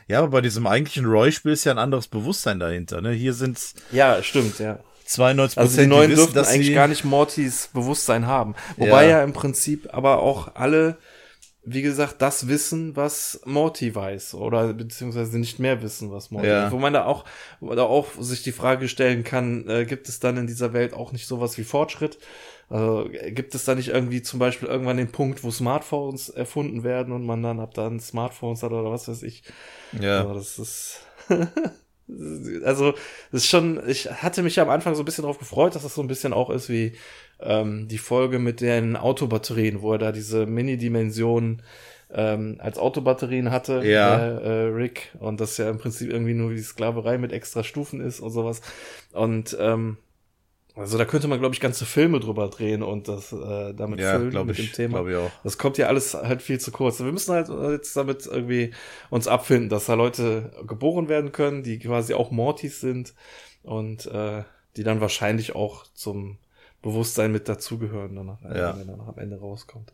Ja, 0.07 0.19
aber 0.19 0.29
bei 0.29 0.41
diesem 0.43 0.67
eigentlichen 0.67 1.07
Roy-Spiel 1.07 1.53
ist 1.53 1.65
ja 1.65 1.73
ein 1.73 1.79
anderes 1.79 2.09
Bewusstsein 2.09 2.61
dahinter. 2.61 3.01
Ne? 3.01 3.13
Hier 3.13 3.33
sind's. 3.33 3.75
Ja, 3.91 4.23
stimmt, 4.23 4.59
ja. 4.59 4.81
92 5.07 5.59
Also 5.59 5.81
die 5.81 5.87
neuen 5.87 6.11
die 6.11 6.17
wissen, 6.17 6.33
dürften 6.33 6.53
eigentlich 6.53 6.75
gar 6.75 6.89
nicht 6.89 7.05
Mortys 7.05 7.69
Bewusstsein 7.73 8.27
haben. 8.27 8.55
Wobei 8.77 9.05
ja. 9.05 9.19
ja 9.19 9.25
im 9.25 9.33
Prinzip 9.33 9.89
aber 9.93 10.21
auch 10.21 10.55
alle, 10.55 10.97
wie 11.67 11.83
gesagt, 11.83 12.21
das 12.21 12.49
wissen, 12.49 12.97
was 12.97 13.41
Morty 13.45 13.95
weiß. 13.95 14.35
Oder 14.35 14.75
beziehungsweise 14.75 15.39
nicht 15.39 15.59
mehr 15.59 15.83
wissen, 15.83 16.11
was 16.11 16.31
Morty 16.31 16.49
ja. 16.49 16.65
weiß. 16.65 16.73
Wo 16.73 16.79
man 16.79 16.93
da 16.93 17.05
auch, 17.05 17.25
da 17.61 17.83
auch 17.83 18.09
sich 18.19 18.43
die 18.43 18.53
Frage 18.53 18.89
stellen 18.89 19.25
kann, 19.25 19.69
äh, 19.69 19.85
gibt 19.85 20.09
es 20.09 20.21
dann 20.21 20.37
in 20.37 20.47
dieser 20.47 20.73
Welt 20.73 20.93
auch 20.93 21.13
nicht 21.13 21.27
sowas 21.27 21.57
wie 21.59 21.65
Fortschritt? 21.65 22.19
Also 22.69 23.09
gibt 23.29 23.55
es 23.55 23.65
da 23.65 23.75
nicht 23.75 23.89
irgendwie 23.89 24.23
zum 24.23 24.39
Beispiel 24.39 24.69
irgendwann 24.69 24.97
den 24.97 25.13
Punkt, 25.13 25.45
wo 25.45 25.51
Smartphones 25.51 26.29
erfunden 26.31 26.83
werden 26.83 27.13
und 27.13 27.27
man 27.27 27.43
dann 27.43 27.61
ab 27.61 27.75
dann 27.75 28.01
Smartphones 28.01 28.63
hat 28.63 28.73
oder 28.73 28.91
was 28.91 29.07
weiß 29.07 29.23
ich. 29.23 29.43
Ja. 30.01 30.21
Also 30.21 30.35
das 30.35 30.59
ist. 30.59 31.01
also, 32.65 32.93
das 33.33 33.43
ist 33.43 33.47
schon, 33.47 33.81
ich 33.89 34.11
hatte 34.11 34.43
mich 34.43 34.57
ja 34.57 34.63
am 34.63 34.71
Anfang 34.71 34.95
so 34.95 35.03
ein 35.03 35.05
bisschen 35.05 35.23
darauf 35.23 35.39
gefreut, 35.39 35.75
dass 35.75 35.83
das 35.83 35.95
so 35.95 36.03
ein 36.03 36.09
bisschen 36.09 36.33
auch 36.33 36.51
ist 36.51 36.69
wie 36.69 36.95
ähm, 37.45 37.89
die 37.89 37.99
Folge 37.99 38.39
mit 38.39 38.61
den 38.61 38.97
Autobatterien, 38.97 39.83
wo 39.83 39.93
er 39.93 39.99
da 39.99 40.13
diese 40.13 40.47
Mini-Dimensionen 40.47 41.63
ähm, 42.13 42.57
als 42.59 42.79
Autobatterien 42.79 43.51
hatte, 43.51 43.83
ja. 43.85 44.17
äh, 44.17 44.67
äh, 44.67 44.69
Rick, 44.69 45.13
und 45.19 45.41
das 45.41 45.57
ja 45.59 45.69
im 45.69 45.79
Prinzip 45.79 46.11
irgendwie 46.11 46.35
nur 46.35 46.51
wie 46.51 46.59
Sklaverei 46.59 47.19
mit 47.19 47.33
extra 47.33 47.65
Stufen 47.65 48.01
ist 48.01 48.21
und 48.21 48.31
sowas. 48.31 48.61
Und 49.13 49.57
ähm, 49.61 49.99
also 50.77 50.99
da 50.99 51.05
könnte 51.05 51.29
man, 51.29 51.39
glaube 51.39 51.55
ich, 51.55 51.61
ganze 51.61 51.85
Filme 51.85 52.19
drüber 52.19 52.49
drehen 52.49 52.83
und 52.83 53.07
das 53.07 53.33
äh, 53.33 53.75
damit 53.75 54.01
ja, 54.01 54.19
füllen 54.19 54.47
mit 54.47 54.59
ich, 54.59 54.71
dem 54.71 54.75
Thema. 54.75 55.07
Ich 55.07 55.17
auch. 55.17 55.31
Das 55.45 55.57
kommt 55.57 55.79
ja 55.79 55.87
alles 55.87 56.15
halt 56.15 56.43
viel 56.43 56.59
zu 56.59 56.73
kurz. 56.73 56.99
Wir 56.99 57.13
müssen 57.13 57.33
halt 57.33 57.49
jetzt 57.71 57.97
damit 57.97 58.27
irgendwie 58.27 58.73
uns 59.09 59.29
abfinden, 59.29 59.69
dass 59.69 59.87
da 59.87 59.95
Leute 59.95 60.51
geboren 60.67 61.09
werden 61.09 61.31
können, 61.31 61.63
die 61.63 61.79
quasi 61.79 62.15
auch 62.15 62.33
Mortys 62.33 62.81
sind 62.81 63.15
und 63.63 64.07
äh, 64.07 64.43
die 64.77 64.83
dann 64.83 65.01
wahrscheinlich 65.01 65.55
auch 65.55 65.85
zum 65.95 66.39
Bewusstsein 66.85 67.33
mit 67.33 67.49
dazugehören, 67.49 68.15
danach, 68.15 68.41
ja. 68.43 68.79
wenn 68.79 68.89
er 68.89 68.97
dann 68.97 69.01
am 69.01 69.19
Ende 69.19 69.41
rauskommt. 69.41 69.93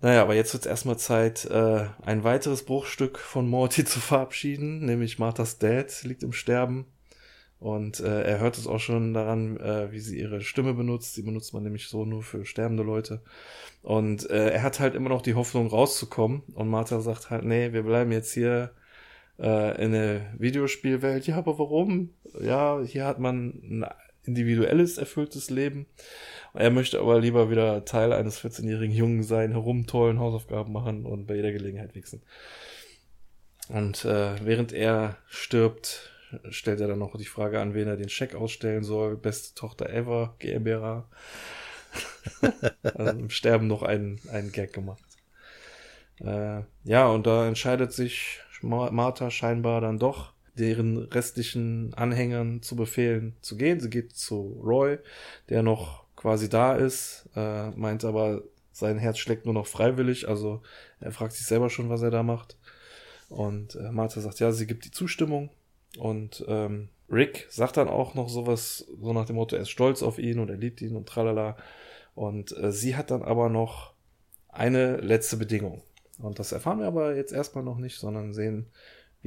Naja, 0.00 0.22
aber 0.22 0.34
jetzt 0.34 0.52
wird 0.52 0.64
es 0.64 0.70
erstmal 0.70 0.98
Zeit, 0.98 1.44
äh, 1.46 1.86
ein 2.02 2.24
weiteres 2.24 2.64
Bruchstück 2.64 3.18
von 3.18 3.48
Morty 3.48 3.84
zu 3.86 4.00
verabschieden, 4.00 4.84
nämlich 4.84 5.18
Marthas 5.18 5.58
Dad 5.58 6.02
liegt 6.02 6.22
im 6.22 6.32
Sterben 6.32 6.86
und 7.58 8.00
äh, 8.00 8.22
er 8.22 8.40
hört 8.40 8.58
es 8.58 8.66
auch 8.66 8.80
schon 8.80 9.14
daran, 9.14 9.58
äh, 9.58 9.90
wie 9.90 10.00
sie 10.00 10.18
ihre 10.18 10.42
Stimme 10.42 10.74
benutzt. 10.74 11.16
Die 11.16 11.22
benutzt 11.22 11.54
man 11.54 11.62
nämlich 11.62 11.88
so 11.88 12.04
nur 12.04 12.22
für 12.22 12.44
sterbende 12.44 12.82
Leute. 12.82 13.22
Und 13.82 14.28
äh, 14.28 14.50
er 14.50 14.62
hat 14.62 14.78
halt 14.78 14.94
immer 14.94 15.08
noch 15.08 15.22
die 15.22 15.34
Hoffnung 15.34 15.68
rauszukommen. 15.68 16.42
Und 16.54 16.68
Martha 16.68 17.00
sagt 17.00 17.30
halt, 17.30 17.44
nee, 17.44 17.72
wir 17.72 17.82
bleiben 17.82 18.12
jetzt 18.12 18.32
hier 18.34 18.72
äh, 19.38 19.82
in 19.82 19.92
der 19.92 20.34
Videospielwelt. 20.38 21.26
Ja, 21.26 21.36
aber 21.36 21.58
warum? 21.58 22.10
Ja, 22.40 22.80
hier 22.82 23.06
hat 23.06 23.18
man 23.20 23.86
individuelles, 24.26 24.98
erfülltes 24.98 25.50
Leben. 25.50 25.86
Er 26.54 26.70
möchte 26.70 27.00
aber 27.00 27.20
lieber 27.20 27.50
wieder 27.50 27.84
Teil 27.84 28.12
eines 28.12 28.42
14-jährigen 28.42 28.94
Jungen 28.94 29.22
sein, 29.22 29.52
herumtollen, 29.52 30.18
Hausaufgaben 30.18 30.72
machen 30.72 31.04
und 31.04 31.26
bei 31.26 31.36
jeder 31.36 31.52
Gelegenheit 31.52 31.94
wichsen. 31.94 32.22
Und 33.68 34.04
äh, 34.04 34.44
während 34.44 34.72
er 34.72 35.16
stirbt, 35.26 36.12
stellt 36.50 36.80
er 36.80 36.88
dann 36.88 36.98
noch 36.98 37.16
die 37.16 37.24
Frage 37.24 37.60
an, 37.60 37.74
wen 37.74 37.88
er 37.88 37.96
den 37.96 38.08
Scheck 38.08 38.34
ausstellen 38.34 38.84
soll. 38.84 39.16
Beste 39.16 39.54
Tochter 39.54 39.90
ever, 39.90 40.34
GmbH. 40.38 41.08
also 42.82 43.10
im 43.18 43.30
Sterben 43.30 43.66
noch 43.66 43.82
einen, 43.82 44.20
einen 44.30 44.52
Gag 44.52 44.72
gemacht. 44.72 45.02
Äh, 46.20 46.62
ja, 46.84 47.06
und 47.08 47.26
da 47.26 47.46
entscheidet 47.46 47.92
sich 47.92 48.40
Martha 48.62 49.30
scheinbar 49.30 49.80
dann 49.80 49.98
doch, 49.98 50.32
deren 50.58 50.98
restlichen 50.98 51.92
Anhängern 51.94 52.62
zu 52.62 52.76
befehlen 52.76 53.36
zu 53.40 53.56
gehen. 53.56 53.80
Sie 53.80 53.90
geht 53.90 54.12
zu 54.14 54.60
Roy, 54.64 54.98
der 55.48 55.62
noch 55.62 56.04
quasi 56.16 56.48
da 56.48 56.74
ist, 56.74 57.28
äh, 57.36 57.70
meint 57.70 58.04
aber, 58.04 58.42
sein 58.72 58.98
Herz 58.98 59.18
schlägt 59.18 59.44
nur 59.44 59.54
noch 59.54 59.66
freiwillig, 59.66 60.28
also 60.28 60.62
er 61.00 61.12
fragt 61.12 61.32
sich 61.32 61.46
selber 61.46 61.70
schon, 61.70 61.88
was 61.88 62.02
er 62.02 62.10
da 62.10 62.22
macht. 62.22 62.56
Und 63.28 63.74
äh, 63.76 63.90
Martha 63.90 64.20
sagt, 64.20 64.40
ja, 64.40 64.52
sie 64.52 64.66
gibt 64.66 64.84
die 64.84 64.90
Zustimmung. 64.90 65.50
Und 65.98 66.44
ähm, 66.48 66.88
Rick 67.10 67.46
sagt 67.48 67.76
dann 67.76 67.88
auch 67.88 68.14
noch 68.14 68.28
sowas, 68.28 68.86
so 69.00 69.12
nach 69.12 69.26
dem 69.26 69.36
Motto, 69.36 69.56
er 69.56 69.62
ist 69.62 69.70
stolz 69.70 70.02
auf 70.02 70.18
ihn 70.18 70.38
und 70.38 70.50
er 70.50 70.56
liebt 70.56 70.80
ihn 70.82 70.96
und 70.96 71.08
tralala. 71.08 71.56
Und 72.14 72.56
äh, 72.56 72.72
sie 72.72 72.96
hat 72.96 73.10
dann 73.10 73.22
aber 73.22 73.48
noch 73.48 73.94
eine 74.48 74.96
letzte 74.96 75.36
Bedingung. 75.36 75.82
Und 76.18 76.38
das 76.38 76.52
erfahren 76.52 76.78
wir 76.78 76.86
aber 76.86 77.14
jetzt 77.14 77.32
erstmal 77.32 77.64
noch 77.64 77.78
nicht, 77.78 77.98
sondern 77.98 78.32
sehen, 78.32 78.66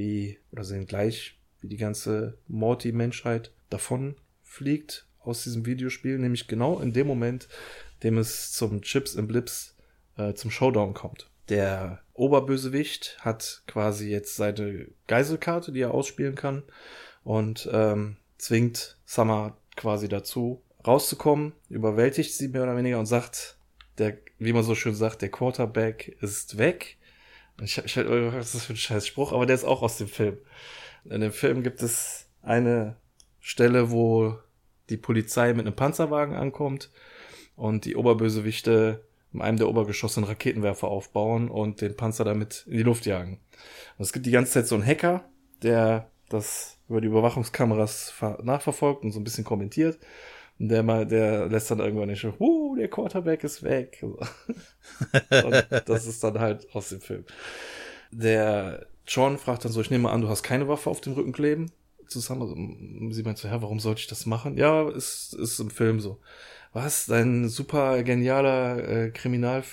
wie, 0.00 0.38
oder 0.50 0.64
sehen 0.64 0.86
gleich, 0.86 1.38
wie 1.60 1.68
die 1.68 1.76
ganze 1.76 2.38
Morty-Menschheit 2.48 3.52
davon 3.68 4.16
fliegt 4.42 5.06
aus 5.20 5.44
diesem 5.44 5.66
Videospiel, 5.66 6.18
nämlich 6.18 6.48
genau 6.48 6.80
in 6.80 6.94
dem 6.94 7.06
Moment, 7.06 7.48
dem 8.02 8.16
es 8.16 8.52
zum 8.52 8.80
Chips 8.80 9.14
and 9.16 9.28
Blips 9.28 9.76
äh, 10.16 10.32
zum 10.32 10.50
Showdown 10.50 10.94
kommt. 10.94 11.28
Der 11.50 12.00
Oberbösewicht 12.14 13.18
hat 13.20 13.62
quasi 13.66 14.08
jetzt 14.08 14.36
seine 14.36 14.88
Geiselkarte, 15.06 15.70
die 15.70 15.80
er 15.80 15.92
ausspielen 15.92 16.34
kann 16.34 16.62
und 17.22 17.68
ähm, 17.70 18.16
zwingt 18.38 18.96
Summer 19.04 19.58
quasi 19.76 20.08
dazu, 20.08 20.62
rauszukommen, 20.86 21.52
überwältigt 21.68 22.32
sie 22.32 22.48
mehr 22.48 22.62
oder 22.62 22.76
weniger 22.76 22.98
und 22.98 23.06
sagt, 23.06 23.58
der, 23.98 24.16
wie 24.38 24.54
man 24.54 24.62
so 24.62 24.74
schön 24.74 24.94
sagt, 24.94 25.20
der 25.20 25.30
Quarterback 25.30 26.16
ist 26.22 26.56
weg. 26.56 26.96
Ich, 27.62 27.78
ich 27.78 27.96
was 27.96 28.46
ist 28.46 28.54
das 28.54 28.64
für 28.64 28.72
ein 28.72 28.76
scheiß 28.76 29.06
Spruch, 29.06 29.32
aber 29.32 29.46
der 29.46 29.54
ist 29.54 29.64
auch 29.64 29.82
aus 29.82 29.98
dem 29.98 30.08
Film. 30.08 30.38
In 31.04 31.20
dem 31.20 31.32
Film 31.32 31.62
gibt 31.62 31.82
es 31.82 32.26
eine 32.42 32.96
Stelle, 33.40 33.90
wo 33.90 34.38
die 34.88 34.96
Polizei 34.96 35.52
mit 35.52 35.66
einem 35.66 35.76
Panzerwagen 35.76 36.34
ankommt 36.34 36.90
und 37.56 37.84
die 37.84 37.96
Oberbösewichte 37.96 39.04
in 39.32 39.42
einem 39.42 39.58
der 39.58 39.68
Obergeschosse 39.68 40.20
einen 40.20 40.28
Raketenwerfer 40.28 40.88
aufbauen 40.88 41.48
und 41.48 41.80
den 41.80 41.96
Panzer 41.96 42.24
damit 42.24 42.64
in 42.66 42.78
die 42.78 42.82
Luft 42.82 43.06
jagen. 43.06 43.38
Und 43.96 44.04
es 44.04 44.12
gibt 44.12 44.26
die 44.26 44.32
ganze 44.32 44.52
Zeit 44.52 44.66
so 44.66 44.74
einen 44.74 44.84
Hacker, 44.84 45.24
der 45.62 46.10
das 46.28 46.78
über 46.88 47.00
die 47.00 47.06
Überwachungskameras 47.06 48.14
nachverfolgt 48.42 49.04
und 49.04 49.12
so 49.12 49.20
ein 49.20 49.24
bisschen 49.24 49.44
kommentiert. 49.44 49.98
Und 50.60 50.68
der 50.68 50.82
mal, 50.82 51.06
der 51.06 51.48
lässt 51.48 51.70
dann 51.70 51.80
irgendwann 51.80 52.08
nicht 52.08 52.20
so, 52.20 52.34
uh, 52.38 52.76
der 52.76 52.88
Quarterback 52.88 53.42
ist 53.42 53.62
weg. 53.62 53.98
und 54.02 55.66
das 55.86 56.06
ist 56.06 56.22
dann 56.22 56.38
halt 56.38 56.68
aus 56.74 56.90
dem 56.90 57.00
Film. 57.00 57.24
Der 58.12 58.86
John 59.06 59.38
fragt 59.38 59.64
dann 59.64 59.72
so, 59.72 59.80
ich 59.80 59.90
nehme 59.90 60.10
an, 60.10 60.20
du 60.20 60.28
hast 60.28 60.42
keine 60.42 60.68
Waffe 60.68 60.90
auf 60.90 61.00
dem 61.00 61.14
Rücken 61.14 61.32
kleben. 61.32 61.72
Zusammen, 62.06 63.10
sie 63.12 63.22
meint 63.22 63.38
so, 63.38 63.48
ja, 63.48 63.62
warum 63.62 63.80
sollte 63.80 64.00
ich 64.00 64.08
das 64.08 64.26
machen? 64.26 64.56
Ja, 64.56 64.88
ist, 64.88 65.32
ist 65.34 65.58
im 65.58 65.70
Film 65.70 66.00
so 66.00 66.20
was, 66.72 67.06
dein 67.06 67.48
super 67.48 68.02
genialer 68.04 68.88
äh, 68.88 69.10
Kriminal- 69.10 69.64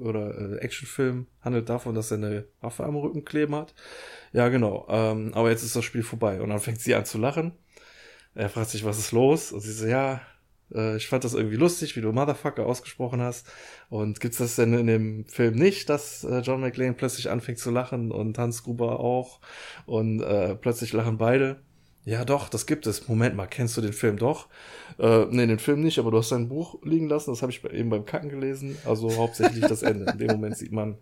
oder 0.00 0.38
äh, 0.38 0.58
Actionfilm 0.58 1.26
handelt 1.40 1.68
davon, 1.68 1.94
dass 1.96 2.12
er 2.12 2.18
eine 2.18 2.44
Waffe 2.60 2.84
am 2.84 2.94
Rücken 2.96 3.24
kleben 3.24 3.56
hat. 3.56 3.74
Ja, 4.32 4.48
genau. 4.48 4.86
Ähm, 4.88 5.32
aber 5.34 5.50
jetzt 5.50 5.64
ist 5.64 5.74
das 5.74 5.84
Spiel 5.84 6.04
vorbei. 6.04 6.40
Und 6.40 6.50
dann 6.50 6.60
fängt 6.60 6.80
sie 6.80 6.94
an 6.94 7.04
zu 7.04 7.18
lachen. 7.18 7.52
Er 8.34 8.48
fragt 8.48 8.70
sich, 8.70 8.84
was 8.84 8.98
ist 8.98 9.12
los? 9.12 9.52
Und 9.52 9.60
sie 9.60 9.72
so, 9.72 9.86
ja, 9.86 10.20
ich 10.70 11.06
fand 11.08 11.24
das 11.24 11.34
irgendwie 11.34 11.56
lustig, 11.56 11.94
wie 11.94 12.00
du 12.00 12.12
Motherfucker 12.12 12.66
ausgesprochen 12.66 13.20
hast. 13.20 13.46
Und 13.90 14.20
gibt's 14.20 14.38
das 14.38 14.56
denn 14.56 14.72
in 14.74 14.86
dem 14.86 15.24
Film 15.26 15.54
nicht, 15.54 15.88
dass 15.88 16.24
äh, 16.24 16.38
John 16.40 16.60
McLean 16.60 16.96
plötzlich 16.96 17.30
anfängt 17.30 17.58
zu 17.58 17.70
lachen 17.70 18.10
und 18.10 18.38
Hans 18.38 18.62
Gruber 18.62 19.00
auch 19.00 19.40
und 19.86 20.20
äh, 20.22 20.54
plötzlich 20.56 20.92
lachen 20.92 21.18
beide? 21.18 21.60
Ja, 22.04 22.24
doch, 22.24 22.48
das 22.48 22.66
gibt 22.66 22.86
es. 22.86 23.08
Moment 23.08 23.34
mal, 23.34 23.46
kennst 23.46 23.76
du 23.76 23.80
den 23.80 23.92
Film 23.92 24.18
doch? 24.18 24.48
Äh, 24.98 25.26
nee, 25.30 25.46
den 25.46 25.58
Film 25.58 25.80
nicht, 25.80 25.98
aber 25.98 26.10
du 26.10 26.18
hast 26.18 26.32
dein 26.32 26.48
Buch 26.48 26.78
liegen 26.82 27.08
lassen, 27.08 27.30
das 27.30 27.40
habe 27.40 27.50
ich 27.50 27.64
eben 27.64 27.88
beim 27.88 28.04
Kacken 28.04 28.28
gelesen. 28.28 28.76
Also 28.84 29.16
hauptsächlich 29.16 29.64
das 29.66 29.82
Ende. 29.82 30.12
In 30.12 30.18
dem 30.18 30.32
Moment 30.32 30.56
sieht 30.56 30.72
man, 30.72 30.98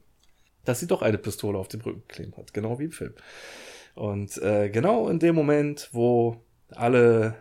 dass 0.64 0.80
sie 0.80 0.86
doch 0.86 1.02
eine 1.02 1.18
Pistole 1.18 1.58
auf 1.58 1.68
dem 1.68 1.80
Rücken 1.80 2.06
kleben 2.06 2.36
hat, 2.36 2.54
genau 2.54 2.78
wie 2.78 2.84
im 2.84 2.92
Film. 2.92 3.14
Und 3.94 4.38
äh, 4.38 4.70
genau 4.70 5.08
in 5.08 5.18
dem 5.18 5.34
Moment, 5.34 5.88
wo 5.92 6.42
alle 6.70 7.34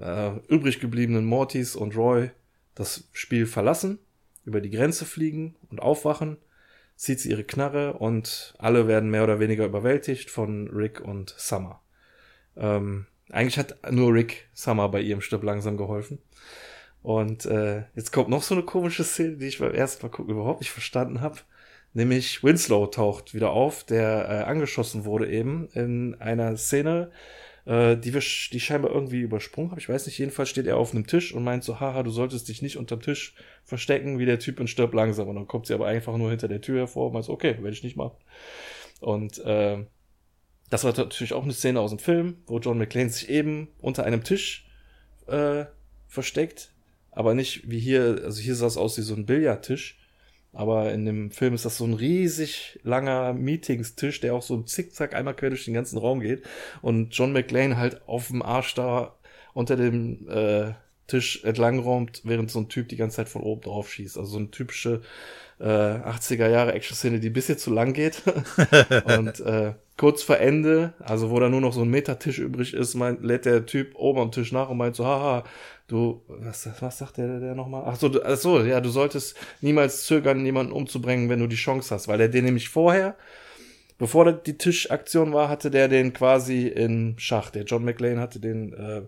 äh, 0.00 0.32
übrig 0.48 0.80
gebliebenen 0.80 1.24
Mortys 1.24 1.76
und 1.76 1.96
Roy 1.96 2.30
das 2.74 3.08
Spiel 3.12 3.46
verlassen, 3.46 3.98
über 4.44 4.60
die 4.60 4.70
Grenze 4.70 5.04
fliegen 5.04 5.56
und 5.70 5.80
aufwachen, 5.80 6.36
zieht 6.94 7.20
sie 7.20 7.30
ihre 7.30 7.44
Knarre 7.44 7.94
und 7.94 8.54
alle 8.58 8.86
werden 8.86 9.10
mehr 9.10 9.24
oder 9.24 9.40
weniger 9.40 9.64
überwältigt 9.64 10.30
von 10.30 10.68
Rick 10.68 11.00
und 11.00 11.34
Summer. 11.36 11.80
Ähm, 12.56 13.06
eigentlich 13.30 13.58
hat 13.58 13.92
nur 13.92 14.14
Rick 14.14 14.48
Summer 14.54 14.88
bei 14.88 15.00
ihrem 15.00 15.20
Stirb 15.20 15.42
langsam 15.42 15.76
geholfen. 15.76 16.18
Und 17.02 17.46
äh, 17.46 17.84
jetzt 17.94 18.12
kommt 18.12 18.28
noch 18.28 18.42
so 18.42 18.54
eine 18.54 18.64
komische 18.64 19.04
Szene, 19.04 19.36
die 19.36 19.46
ich 19.46 19.58
beim 19.58 19.72
ersten 19.72 20.04
Mal 20.04 20.10
gucken 20.10 20.34
überhaupt 20.34 20.60
nicht 20.60 20.70
verstanden 20.70 21.20
habe. 21.20 21.38
Nämlich 21.92 22.42
Winslow 22.42 22.86
taucht 22.88 23.32
wieder 23.32 23.50
auf, 23.50 23.84
der 23.84 24.28
äh, 24.28 24.42
angeschossen 24.42 25.04
wurde 25.04 25.30
eben 25.30 25.68
in 25.72 26.14
einer 26.20 26.56
Szene, 26.56 27.10
äh, 27.66 27.96
die 27.96 28.14
wir, 28.14 28.22
die 28.52 28.60
scheinbar 28.60 28.92
irgendwie 28.92 29.20
übersprungen 29.20 29.70
habe. 29.70 29.80
Ich 29.80 29.88
weiß 29.88 30.06
nicht, 30.06 30.18
jedenfalls 30.18 30.48
steht 30.48 30.66
er 30.66 30.76
auf 30.76 30.92
einem 30.92 31.06
Tisch 31.06 31.34
und 31.34 31.44
meint 31.44 31.64
so, 31.64 31.80
haha, 31.80 32.02
du 32.02 32.10
solltest 32.10 32.48
dich 32.48 32.62
nicht 32.62 32.76
unterm 32.76 33.02
Tisch 33.02 33.34
verstecken, 33.64 34.18
wie 34.18 34.26
der 34.26 34.38
Typ 34.38 34.60
in 34.60 34.68
Stirb 34.68 34.94
langsam. 34.94 35.28
Und 35.28 35.36
dann 35.36 35.48
kommt 35.48 35.66
sie 35.66 35.74
aber 35.74 35.86
einfach 35.86 36.16
nur 36.16 36.30
hinter 36.30 36.48
der 36.48 36.60
Tür 36.60 36.80
hervor 36.80 37.08
und 37.08 37.12
meint 37.12 37.24
so, 37.24 37.32
okay, 37.32 37.56
werde 37.58 37.70
ich 37.70 37.82
nicht 37.82 37.96
machen. 37.96 38.16
Und 39.00 39.38
äh, 39.40 39.84
das 40.70 40.84
war 40.84 40.96
natürlich 40.96 41.32
auch 41.32 41.44
eine 41.44 41.52
Szene 41.52 41.80
aus 41.80 41.90
dem 41.90 41.98
Film, 41.98 42.38
wo 42.46 42.58
John 42.58 42.78
McClane 42.78 43.10
sich 43.10 43.28
eben 43.28 43.68
unter 43.78 44.04
einem 44.04 44.24
Tisch 44.24 44.68
äh, 45.26 45.66
versteckt, 46.06 46.72
aber 47.10 47.34
nicht 47.34 47.68
wie 47.68 47.78
hier, 47.78 48.20
also 48.24 48.40
hier 48.40 48.54
sah 48.54 48.66
es 48.66 48.76
aus 48.76 48.96
wie 48.96 49.02
so 49.02 49.14
ein 49.14 49.26
Billardtisch, 49.26 49.98
aber 50.56 50.92
in 50.92 51.04
dem 51.04 51.30
Film 51.30 51.54
ist 51.54 51.64
das 51.64 51.76
so 51.76 51.84
ein 51.84 51.94
riesig 51.94 52.80
langer 52.82 53.34
Meetingstisch, 53.34 54.20
der 54.20 54.34
auch 54.34 54.42
so 54.42 54.62
Zickzack 54.62 55.14
einmal 55.14 55.34
quer 55.34 55.50
durch 55.50 55.66
den 55.66 55.74
ganzen 55.74 55.98
Raum 55.98 56.20
geht 56.20 56.44
und 56.82 57.10
John 57.10 57.32
McClane 57.32 57.76
halt 57.76 58.08
auf 58.08 58.28
dem 58.28 58.42
Arsch 58.42 58.74
da 58.74 59.16
unter 59.52 59.76
dem 59.76 60.28
äh, 60.28 60.72
Tisch 61.06 61.44
entlangräumt, 61.44 62.22
während 62.24 62.50
so 62.50 62.58
ein 62.60 62.68
Typ 62.68 62.88
die 62.88 62.96
ganze 62.96 63.16
Zeit 63.16 63.28
von 63.28 63.42
oben 63.42 63.62
drauf 63.62 63.90
schießt. 63.90 64.18
Also 64.18 64.32
so 64.32 64.38
eine 64.38 64.50
typische 64.50 65.02
äh, 65.60 65.64
80er 65.64 66.48
Jahre 66.48 66.72
Action-Szene, 66.72 67.20
die 67.20 67.30
ein 67.30 67.32
bisschen 67.32 67.58
zu 67.58 67.72
lang 67.72 67.92
geht. 67.92 68.22
und 69.04 69.40
äh, 69.40 69.74
kurz 69.96 70.22
vor 70.22 70.38
Ende, 70.38 70.92
also 70.98 71.30
wo 71.30 71.40
da 71.40 71.48
nur 71.48 71.60
noch 71.60 71.72
so 71.72 71.82
ein 71.82 71.88
Metertisch 71.88 72.38
übrig 72.38 72.74
ist, 72.74 72.94
meint, 72.94 73.22
lädt 73.22 73.46
der 73.46 73.64
Typ 73.64 73.94
oben 73.96 74.20
am 74.20 74.32
Tisch 74.32 74.52
nach 74.52 74.68
und 74.68 74.76
meint 74.76 74.94
so, 74.94 75.06
haha, 75.06 75.44
du, 75.88 76.22
was, 76.28 76.68
was 76.80 76.98
sagt 76.98 77.16
der, 77.16 77.40
der 77.40 77.54
nochmal? 77.54 77.84
Ach 77.86 77.96
so, 77.96 78.10
ach 78.22 78.36
so, 78.36 78.60
ja, 78.60 78.80
du 78.80 78.90
solltest 78.90 79.36
niemals 79.62 80.04
zögern, 80.04 80.44
jemanden 80.44 80.72
umzubringen, 80.72 81.30
wenn 81.30 81.40
du 81.40 81.46
die 81.46 81.56
Chance 81.56 81.94
hast, 81.94 82.08
weil 82.08 82.20
er 82.20 82.28
den 82.28 82.44
nämlich 82.44 82.68
vorher, 82.68 83.16
bevor 83.98 84.30
die 84.32 84.58
Tischaktion 84.58 85.32
war, 85.32 85.48
hatte 85.48 85.70
der 85.70 85.88
den 85.88 86.12
quasi 86.12 86.66
in 86.66 87.14
Schach. 87.18 87.50
Der 87.50 87.64
John 87.64 87.84
McLean 87.84 88.20
hatte 88.20 88.38
den 88.38 88.74
äh, 88.74 89.02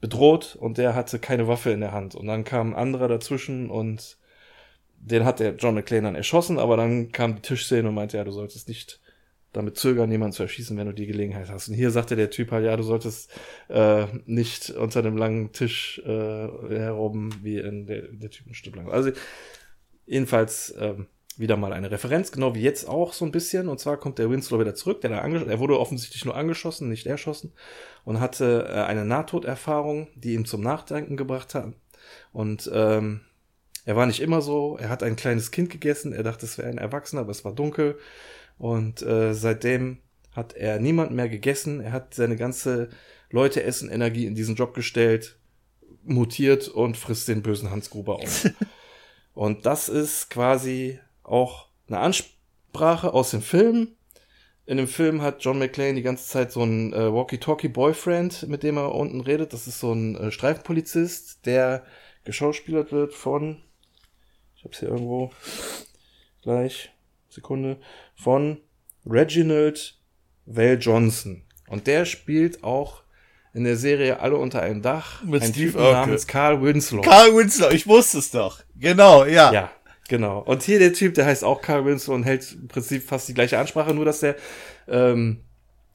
bedroht 0.00 0.56
und 0.60 0.78
der 0.78 0.94
hatte 0.94 1.18
keine 1.18 1.48
Waffe 1.48 1.70
in 1.70 1.80
der 1.80 1.92
Hand. 1.92 2.14
Und 2.14 2.26
dann 2.26 2.44
kam 2.44 2.72
ein 2.72 2.78
anderer 2.78 3.08
dazwischen 3.08 3.70
und 3.70 4.16
den 5.00 5.24
hat 5.24 5.40
der 5.40 5.56
John 5.56 5.74
McClane 5.74 6.02
dann 6.02 6.14
erschossen, 6.14 6.58
aber 6.58 6.76
dann 6.76 7.10
kam 7.12 7.36
die 7.36 7.42
Tischszene 7.42 7.88
und 7.88 7.94
meinte, 7.94 8.16
ja, 8.16 8.24
du 8.24 8.32
solltest 8.32 8.68
nicht 8.68 9.00
damit 9.52 9.76
zögern, 9.76 10.10
jemanden 10.10 10.34
zu 10.34 10.42
erschießen, 10.42 10.76
wenn 10.76 10.86
du 10.86 10.92
die 10.92 11.06
Gelegenheit 11.06 11.48
hast. 11.48 11.68
Und 11.68 11.74
hier 11.74 11.90
sagte 11.90 12.16
der 12.16 12.30
Typ 12.30 12.50
halt, 12.50 12.64
ja, 12.64 12.76
du 12.76 12.82
solltest 12.82 13.30
äh, 13.68 14.06
nicht 14.26 14.70
unter 14.70 15.02
dem 15.02 15.16
langen 15.16 15.52
Tisch 15.52 16.00
äh, 16.04 16.08
herum 16.08 17.30
wie 17.42 17.58
in 17.58 17.86
der, 17.86 18.02
der 18.02 18.30
Typen 18.30 18.54
Stück 18.54 18.76
lang. 18.76 18.90
Also 18.90 19.10
jedenfalls 20.06 20.74
ähm, 20.78 21.06
wieder 21.38 21.56
mal 21.56 21.72
eine 21.72 21.90
Referenz, 21.90 22.32
genau 22.32 22.54
wie 22.54 22.62
jetzt 22.62 22.88
auch 22.88 23.12
so 23.12 23.24
ein 23.24 23.32
bisschen. 23.32 23.68
Und 23.68 23.78
zwar 23.78 23.96
kommt 23.96 24.18
der 24.18 24.30
Winslow 24.30 24.58
wieder 24.60 24.74
zurück, 24.74 25.00
der 25.00 25.10
da 25.10 25.26
er 25.26 25.58
wurde 25.60 25.78
offensichtlich 25.78 26.24
nur 26.24 26.36
angeschossen, 26.36 26.88
nicht 26.88 27.06
erschossen 27.06 27.52
und 28.04 28.20
hatte 28.20 28.66
äh, 28.68 28.82
eine 28.82 29.04
Nahtoderfahrung, 29.04 30.08
die 30.14 30.34
ihn 30.34 30.44
zum 30.44 30.60
Nachdenken 30.60 31.16
gebracht 31.16 31.54
hat. 31.54 31.72
Und 32.32 32.70
ähm, 32.72 33.20
er 33.84 33.96
war 33.96 34.06
nicht 34.06 34.20
immer 34.20 34.42
so. 34.42 34.76
Er 34.78 34.90
hat 34.90 35.02
ein 35.02 35.16
kleines 35.16 35.50
Kind 35.50 35.70
gegessen. 35.70 36.12
Er 36.12 36.22
dachte, 36.22 36.44
es 36.44 36.58
wäre 36.58 36.68
ein 36.68 36.78
Erwachsener, 36.78 37.22
aber 37.22 37.30
es 37.30 37.44
war 37.44 37.54
dunkel. 37.54 37.98
Und 38.58 39.02
äh, 39.02 39.34
seitdem 39.34 39.98
hat 40.32 40.54
er 40.54 40.78
niemand 40.80 41.12
mehr 41.12 41.28
gegessen. 41.28 41.80
Er 41.80 41.92
hat 41.92 42.14
seine 42.14 42.36
ganze 42.36 42.90
Leute 43.30 43.62
essen 43.62 43.90
Energie 43.90 44.26
in 44.26 44.34
diesen 44.34 44.56
Job 44.56 44.74
gestellt, 44.74 45.38
mutiert 46.02 46.68
und 46.68 46.96
frisst 46.96 47.28
den 47.28 47.42
bösen 47.42 47.70
Hans 47.70 47.90
Gruber 47.90 48.16
auf. 48.16 48.50
und 49.34 49.66
das 49.66 49.88
ist 49.88 50.30
quasi 50.30 50.98
auch 51.22 51.68
eine 51.86 51.98
Ansprache 52.00 53.12
aus 53.12 53.30
dem 53.30 53.42
Film 53.42 53.96
in 54.68 54.76
dem 54.76 54.86
Film 54.86 55.22
hat 55.22 55.42
John 55.42 55.58
McClane 55.58 55.94
die 55.94 56.02
ganze 56.02 56.28
Zeit 56.28 56.52
so 56.52 56.60
einen 56.60 56.92
äh, 56.92 57.10
Walkie-Talkie-Boyfriend, 57.10 58.48
mit 58.48 58.62
dem 58.62 58.76
er 58.76 58.94
unten 58.94 59.22
redet. 59.22 59.54
Das 59.54 59.66
ist 59.66 59.80
so 59.80 59.94
ein 59.94 60.14
äh, 60.14 60.30
Streifenpolizist, 60.30 61.46
der 61.46 61.86
geschauspielert 62.24 62.92
wird 62.92 63.14
von, 63.14 63.62
ich 64.56 64.64
hab's 64.64 64.80
hier 64.80 64.90
irgendwo 64.90 65.30
gleich, 66.42 66.92
Sekunde, 67.38 67.78
von 68.14 68.58
Reginald 69.06 69.98
Val 70.46 70.78
Johnson. 70.80 71.42
Und 71.68 71.86
der 71.86 72.04
spielt 72.04 72.64
auch 72.64 73.02
in 73.54 73.64
der 73.64 73.76
Serie 73.76 74.20
Alle 74.20 74.36
unter 74.36 74.62
einem 74.62 74.82
Dach 74.82 75.22
Mit 75.24 75.42
einen 75.42 75.52
Steve 75.52 75.70
Typen 75.72 75.80
Urkel. 75.80 75.92
namens 75.92 76.26
Carl 76.26 76.62
Winslow. 76.62 77.02
Carl 77.02 77.34
Winslow, 77.36 77.70
ich 77.70 77.86
wusste 77.86 78.18
es 78.18 78.30
doch. 78.30 78.60
Genau, 78.76 79.24
ja. 79.24 79.52
Ja, 79.52 79.70
genau. 80.08 80.40
Und 80.40 80.62
hier 80.62 80.78
der 80.78 80.92
Typ, 80.92 81.14
der 81.14 81.26
heißt 81.26 81.44
auch 81.44 81.60
Carl 81.62 81.84
Winslow 81.84 82.14
und 82.14 82.24
hält 82.24 82.52
im 82.52 82.68
Prinzip 82.68 83.02
fast 83.02 83.28
die 83.28 83.34
gleiche 83.34 83.58
Ansprache, 83.58 83.94
nur 83.94 84.04
dass 84.04 84.20
der 84.20 84.36
ähm, 84.88 85.40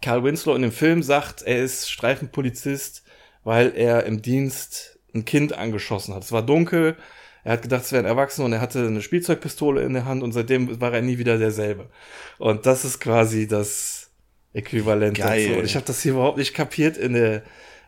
Carl 0.01 0.23
Winslow 0.23 0.55
in 0.55 0.61
dem 0.61 0.71
Film 0.71 1.03
sagt, 1.03 1.41
er 1.43 1.63
ist 1.63 1.89
Streifenpolizist, 1.89 3.03
weil 3.43 3.73
er 3.75 4.05
im 4.05 4.21
Dienst 4.21 4.99
ein 5.13 5.25
Kind 5.25 5.53
angeschossen 5.53 6.13
hat. 6.13 6.23
Es 6.23 6.31
war 6.31 6.43
dunkel, 6.43 6.97
er 7.43 7.53
hat 7.53 7.61
gedacht, 7.61 7.83
es 7.83 7.91
wäre 7.91 8.03
ein 8.03 8.07
Erwachsener 8.09 8.45
und 8.45 8.53
er 8.53 8.61
hatte 8.61 8.85
eine 8.87 9.01
Spielzeugpistole 9.01 9.81
in 9.81 9.93
der 9.93 10.05
Hand 10.05 10.23
und 10.23 10.31
seitdem 10.31 10.79
war 10.81 10.93
er 10.93 11.01
nie 11.01 11.17
wieder 11.17 11.37
derselbe. 11.37 11.89
Und 12.37 12.65
das 12.65 12.85
ist 12.85 12.99
quasi 12.99 13.47
das 13.47 14.09
Äquivalent 14.53 15.17
Geil. 15.17 15.47
dazu. 15.47 15.59
Und 15.59 15.65
ich 15.65 15.75
habe 15.75 15.85
das 15.85 16.01
hier 16.01 16.13
überhaupt 16.13 16.37
nicht 16.37 16.53
kapiert 16.53 16.97
in 16.97 17.13
der 17.13 17.43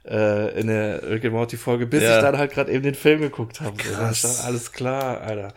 äh, 0.08 0.60
in 0.60 0.68
der 0.68 1.10
Rick 1.10 1.26
and 1.26 1.34
Morty 1.34 1.58
Folge, 1.58 1.88
bis 1.88 2.04
Ja. 2.04 2.18
ich 2.18 2.22
dann 2.24 2.38
halt 2.38 2.52
gerade 2.52 2.72
eben 2.72 2.84
den 2.84 2.94
Film 2.96 3.22
geguckt 3.22 3.62
habe. 3.62 3.76
Dann 3.78 3.96
Krass. 4.12 4.44
alles 4.46 4.72
klar, 4.72 5.22
Alter. 5.22 5.54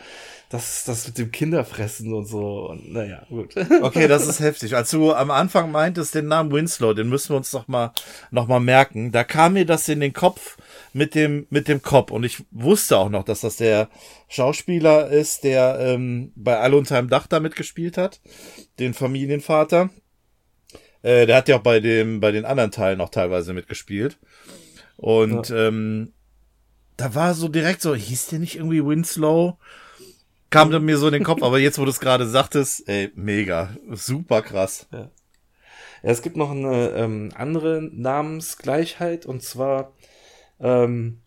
Das 0.50 0.84
das 0.84 1.06
mit 1.06 1.18
dem 1.18 1.30
Kinderfressen 1.30 2.14
und 2.14 2.24
so. 2.24 2.70
Und 2.70 2.90
naja, 2.90 3.22
gut. 3.28 3.54
Okay, 3.82 4.08
das 4.08 4.26
ist 4.26 4.40
heftig. 4.40 4.74
Als 4.74 4.90
du 4.90 5.12
am 5.12 5.30
Anfang 5.30 5.70
meintest, 5.70 6.14
den 6.14 6.26
Namen 6.26 6.50
Winslow, 6.50 6.94
den 6.94 7.10
müssen 7.10 7.30
wir 7.30 7.36
uns 7.36 7.50
doch 7.50 7.68
mal, 7.68 7.92
noch 8.30 8.48
mal 8.48 8.60
merken. 8.60 9.12
Da 9.12 9.24
kam 9.24 9.52
mir 9.54 9.66
das 9.66 9.88
in 9.90 10.00
den 10.00 10.14
Kopf 10.14 10.56
mit 10.94 11.14
dem, 11.14 11.46
mit 11.50 11.68
dem 11.68 11.82
Kopf. 11.82 12.10
Und 12.12 12.24
ich 12.24 12.44
wusste 12.50 12.96
auch 12.96 13.10
noch, 13.10 13.24
dass 13.24 13.42
das 13.42 13.56
der 13.56 13.90
Schauspieler 14.28 15.08
ist, 15.08 15.44
der 15.44 15.78
ähm, 15.80 16.32
bei 16.34 16.58
Alle 16.58 16.76
unter 16.76 16.96
einem 16.96 17.10
Dach 17.10 17.26
da 17.26 17.40
mitgespielt 17.40 17.98
hat. 17.98 18.20
Den 18.78 18.94
Familienvater. 18.94 19.90
Äh, 21.02 21.26
der 21.26 21.36
hat 21.36 21.48
ja 21.48 21.58
auch 21.58 21.62
bei 21.62 21.80
dem, 21.80 22.20
bei 22.20 22.32
den 22.32 22.46
anderen 22.46 22.70
Teilen 22.70 22.98
noch 22.98 23.10
teilweise 23.10 23.52
mitgespielt. 23.52 24.18
Und 24.96 25.50
ähm, 25.50 26.14
da 26.96 27.14
war 27.14 27.34
so 27.34 27.48
direkt 27.48 27.82
so, 27.82 27.94
hieß 27.94 28.28
der 28.28 28.38
nicht 28.38 28.56
irgendwie 28.56 28.84
Winslow? 28.84 29.58
Kam 30.50 30.70
dann 30.70 30.84
mir 30.84 30.96
so 30.96 31.06
in 31.08 31.12
den 31.12 31.24
Kopf, 31.24 31.42
aber 31.42 31.58
jetzt, 31.58 31.78
wo 31.78 31.84
du 31.84 31.90
es 31.90 32.00
gerade 32.00 32.26
sagtest, 32.26 32.88
ey, 32.88 33.10
mega, 33.14 33.76
super 33.90 34.40
krass. 34.42 34.86
Ja, 34.92 35.10
es 36.02 36.22
gibt 36.22 36.36
noch 36.36 36.50
eine 36.50 36.90
ähm, 36.90 37.30
andere 37.34 37.82
Namensgleichheit 37.92 39.26
und 39.26 39.42
zwar 39.42 39.92
ähm, 40.60 41.20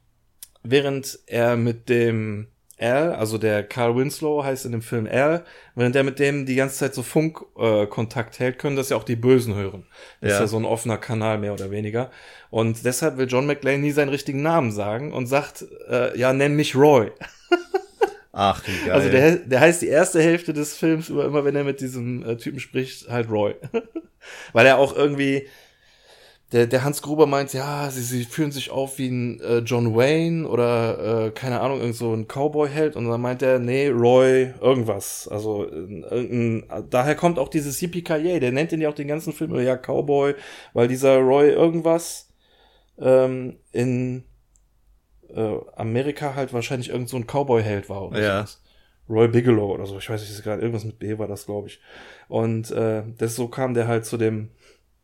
während 0.63 1.19
er 1.27 1.55
mit 1.57 1.89
dem 1.89 2.47
Al, 2.79 3.13
also 3.13 3.37
der 3.37 3.61
Carl 3.63 3.95
Winslow 3.95 4.43
heißt 4.43 4.65
in 4.65 4.71
dem 4.71 4.81
Film 4.81 5.07
Al, 5.11 5.45
während 5.75 5.95
er 5.95 6.03
mit 6.03 6.17
dem 6.17 6.47
die 6.47 6.55
ganze 6.55 6.77
Zeit 6.77 6.95
so 6.95 7.03
Funkkontakt 7.03 7.83
äh, 7.83 7.85
Kontakt 7.85 8.39
hält, 8.39 8.57
können 8.57 8.75
das 8.75 8.89
ja 8.89 8.97
auch 8.97 9.03
die 9.03 9.15
Bösen 9.15 9.53
hören. 9.53 9.85
Das 10.19 10.31
ist 10.31 10.35
Ja. 10.37 10.41
ja 10.41 10.47
so 10.47 10.57
ein 10.57 10.65
offener 10.65 10.97
Kanal 10.97 11.37
mehr 11.37 11.53
oder 11.53 11.69
weniger. 11.69 12.09
Und 12.49 12.83
deshalb 12.83 13.17
will 13.17 13.27
John 13.29 13.45
McClane 13.45 13.77
nie 13.77 13.91
seinen 13.91 14.09
richtigen 14.09 14.41
Namen 14.41 14.71
sagen 14.71 15.13
und 15.13 15.27
sagt, 15.27 15.63
äh, 15.89 16.17
ja, 16.17 16.33
nenn 16.33 16.55
mich 16.55 16.75
Roy. 16.75 17.11
Ach, 18.33 18.63
wie 18.65 18.85
geil. 18.85 18.91
Also 18.91 19.09
der, 19.09 19.35
der 19.37 19.59
heißt 19.59 19.81
die 19.81 19.87
erste 19.87 20.21
Hälfte 20.21 20.53
des 20.53 20.77
Films 20.77 21.09
über 21.09 21.25
immer, 21.25 21.43
wenn 21.43 21.55
er 21.55 21.63
mit 21.63 21.81
diesem 21.81 22.23
äh, 22.25 22.37
Typen 22.37 22.59
spricht, 22.59 23.09
halt 23.09 23.29
Roy. 23.29 23.55
Weil 24.53 24.65
er 24.67 24.77
auch 24.77 24.95
irgendwie, 24.95 25.47
der, 26.53 26.67
der 26.67 26.83
Hans 26.83 27.01
Gruber 27.01 27.25
meint, 27.25 27.53
ja, 27.53 27.89
sie, 27.89 28.03
sie 28.03 28.23
fühlen 28.23 28.51
sich 28.51 28.71
auf 28.71 28.97
wie 28.99 29.09
ein 29.09 29.41
äh, 29.41 29.57
John 29.59 29.95
Wayne 29.95 30.47
oder 30.47 31.25
äh, 31.25 31.31
keine 31.31 31.59
Ahnung, 31.59 31.81
irgend 31.81 31.95
so 31.95 32.13
ein 32.13 32.27
Cowboy-Held. 32.27 32.95
Und 32.95 33.09
dann 33.09 33.19
meint 33.19 33.41
er, 33.41 33.59
nee, 33.59 33.89
Roy, 33.89 34.53
irgendwas. 34.61 35.27
Also 35.27 35.69
irgendein, 35.69 36.63
daher 36.89 37.15
kommt 37.15 37.37
auch 37.37 37.49
dieses 37.49 37.81
yippie 37.81 38.01
der 38.03 38.51
nennt 38.53 38.71
ihn 38.71 38.81
ja 38.81 38.89
auch 38.89 38.95
den 38.95 39.07
ganzen 39.09 39.33
Film, 39.33 39.55
ja, 39.59 39.75
Cowboy, 39.75 40.35
weil 40.73 40.87
dieser 40.87 41.17
Roy 41.17 41.49
irgendwas 41.49 42.29
ähm, 42.97 43.57
in 43.73 44.23
äh, 45.35 45.57
Amerika 45.75 46.35
halt 46.35 46.53
wahrscheinlich 46.53 46.89
irgend 46.89 47.09
so 47.09 47.17
ein 47.17 47.25
Cowboy-Held 47.27 47.89
war 47.89 48.07
oder 48.07 48.19
Ja. 48.19 48.37
sowas. 48.39 48.61
Roy 49.09 49.27
Bigelow 49.27 49.73
oder 49.73 49.85
so, 49.85 49.97
ich 49.97 50.09
weiß 50.09 50.21
nicht, 50.21 50.43
gerade 50.43 50.61
irgendwas 50.61 50.85
mit 50.85 50.99
B 50.99 51.17
war 51.17 51.27
das, 51.27 51.45
glaube 51.45 51.67
ich. 51.67 51.81
Und 52.29 52.71
äh, 52.71 53.03
das 53.17 53.35
so 53.35 53.47
kam 53.49 53.73
der 53.73 53.87
halt 53.87 54.05
zu 54.05 54.17
dem 54.17 54.49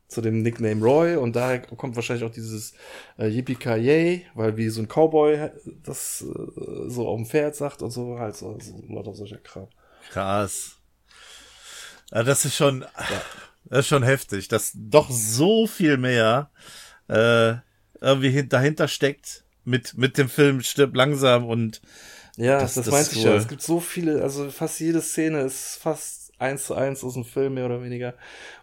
zu 0.07 0.21
dem 0.21 0.41
Nickname 0.41 0.81
Roy 0.81 1.17
und 1.17 1.35
daher 1.35 1.59
kommt 1.59 1.97
wahrscheinlich 1.97 2.23
auch 2.25 2.31
dieses 2.31 2.73
äh, 3.19 3.27
Yippie 3.27 3.57
weil 4.35 4.55
wie 4.55 4.69
so 4.69 4.81
ein 4.81 4.87
Cowboy 4.87 5.49
das 5.83 6.21
äh, 6.21 6.89
so 6.89 7.07
auf 7.09 7.17
dem 7.17 7.25
Pferd 7.25 7.57
sagt 7.57 7.81
und 7.81 7.91
so 7.91 8.17
halt 8.17 8.37
so, 8.37 8.57
so 8.59 8.81
lauter 8.87 9.13
solcher 9.13 9.37
Kram. 9.39 9.67
Krass. 10.09 10.77
Ja, 12.11 12.23
das 12.23 12.45
ist 12.45 12.55
schon, 12.55 12.85
das 13.65 13.79
ist 13.79 13.87
schon 13.87 14.03
heftig, 14.03 14.47
dass 14.47 14.71
doch 14.73 15.09
so 15.09 15.67
viel 15.67 15.97
mehr 15.97 16.49
äh, 17.09 17.55
irgendwie 17.99 18.29
hin, 18.29 18.47
dahinter 18.47 18.87
steckt 18.87 19.43
mit 19.67 19.97
mit 19.97 20.17
dem 20.17 20.29
Film 20.29 20.61
stirbt 20.61 20.95
langsam 20.95 21.45
und 21.45 21.81
Ja, 22.37 22.59
Das- 22.59 22.75
das, 22.75 22.85
das 22.85 22.91
meinte 22.93 23.15
ich 23.15 23.23
ja. 23.23 23.35
Es 23.35 23.47
gibt 23.47 23.61
so 23.63 23.79
viele, 23.79 24.21
also 24.21 24.49
fast 24.51 24.79
jede 24.79 25.01
Szene 25.01 25.41
ist 25.41 25.77
fast 25.81 26.26
eins 26.39 26.65
zu 26.65 26.75
eins 26.75 27.03
aus 27.03 27.13
dem 27.15 27.25
Film, 27.25 27.55
mehr 27.55 27.65
oder 27.65 27.81
weniger. 27.83 28.13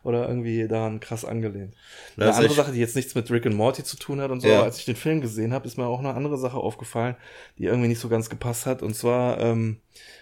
Oder 0.03 0.29
irgendwie 0.29 0.69
daran 0.69 1.01
krass 1.01 1.25
angelehnt. 1.25 1.75
Das 2.17 2.37
Eine 2.37 2.37
andere 2.47 2.55
Sache, 2.55 2.73
die 2.73 2.79
jetzt 2.81 2.95
nichts 2.97 3.15
mit 3.15 3.31
Rick 3.31 3.47
and 3.47 3.55
Morty 3.57 3.83
zu 3.85 3.97
tun 3.97 4.21
hat 4.21 4.31
und 4.31 4.41
so, 4.41 4.49
Ja. 4.49 4.57
aber 4.57 4.65
als 4.65 4.79
ich 4.79 4.85
den 4.85 4.97
Film 4.97 5.21
gesehen 5.21 5.53
habe, 5.53 5.67
ist 5.67 5.77
mir 5.79 5.87
auch 5.87 5.99
eine 5.99 6.15
andere 6.15 6.39
Sache 6.39 6.57
aufgefallen, 6.59 7.17
die 7.59 7.65
irgendwie 7.65 7.89
nicht 7.89 8.01
so 8.01 8.09
ganz 8.09 8.31
gepasst 8.31 8.67
hat. 8.67 8.83
Und 8.83 8.95
zwar 8.95 9.41
ähm, 9.41 9.79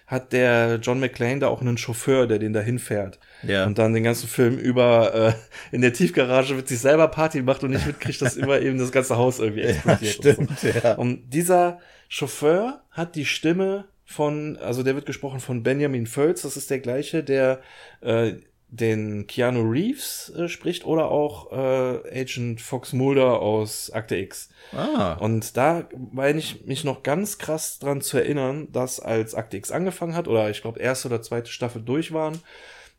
hat 0.06 0.32
der 0.32 0.76
John 0.82 1.00
McClane 1.00 1.40
da 1.40 1.48
auch 1.48 1.60
einen 1.60 1.78
Chauffeur, 1.78 2.26
der 2.26 2.38
den 2.38 2.52
da 2.52 2.60
hinfährt. 2.60 3.18
Ja. 3.42 3.66
Und 3.66 3.78
dann 3.78 3.92
den 3.94 4.04
ganzen 4.04 4.28
Film 4.28 4.58
über 4.58 5.14
äh, 5.14 5.32
in 5.74 5.80
der 5.82 5.92
Tiefgarage 5.92 6.54
mit 6.54 6.68
sich 6.68 6.78
selber 6.80 7.08
Party 7.08 7.42
macht 7.42 7.64
und 7.64 7.70
nicht 7.70 7.86
mitkriegt, 7.86 8.20
dass 8.22 8.36
immer 8.36 8.60
eben 8.60 8.78
das 8.78 8.92
ganze 8.92 9.16
Haus 9.16 9.38
irgendwie 9.40 9.62
explodiert. 9.62 10.38
und 10.38 10.48
so. 10.58 10.68
stimmt, 10.68 10.84
ja. 10.84 10.94
Und 10.94 11.30
dieser 11.30 11.80
Chauffeur 12.08 12.82
hat 12.90 13.14
die 13.16 13.24
Stimme 13.24 13.84
von, 14.12 14.56
also 14.58 14.82
der 14.82 14.94
wird 14.94 15.06
gesprochen 15.06 15.40
von 15.40 15.62
Benjamin 15.62 16.06
Völz, 16.06 16.42
das 16.42 16.56
ist 16.56 16.70
der 16.70 16.78
gleiche, 16.80 17.24
der 17.24 17.60
äh, 18.00 18.34
den 18.68 19.26
Keanu 19.26 19.70
Reeves 19.70 20.32
äh, 20.34 20.48
spricht 20.48 20.86
oder 20.86 21.10
auch 21.10 21.52
äh, 21.52 22.20
Agent 22.20 22.60
Fox 22.62 22.94
Mulder 22.94 23.40
aus 23.40 23.90
Akte 23.90 24.16
X. 24.16 24.48
Ah, 24.72 25.12
Und 25.14 25.58
da 25.58 25.88
meine 26.10 26.38
ich 26.38 26.64
mich 26.64 26.82
noch 26.82 27.02
ganz 27.02 27.36
krass 27.36 27.78
dran 27.78 28.00
zu 28.00 28.16
erinnern, 28.16 28.68
dass 28.72 28.98
als 28.98 29.34
Akte 29.34 29.58
X 29.58 29.70
angefangen 29.70 30.14
hat, 30.14 30.26
oder 30.26 30.48
ich 30.48 30.62
glaube 30.62 30.80
erste 30.80 31.08
oder 31.08 31.20
zweite 31.20 31.50
Staffel 31.50 31.82
durch 31.82 32.12
waren, 32.12 32.40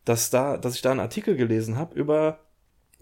dass 0.04 0.30
da, 0.30 0.58
dass 0.58 0.76
ich 0.76 0.82
da 0.82 0.92
einen 0.92 1.00
Artikel 1.00 1.34
gelesen 1.34 1.76
habe 1.76 1.98
über 1.98 2.38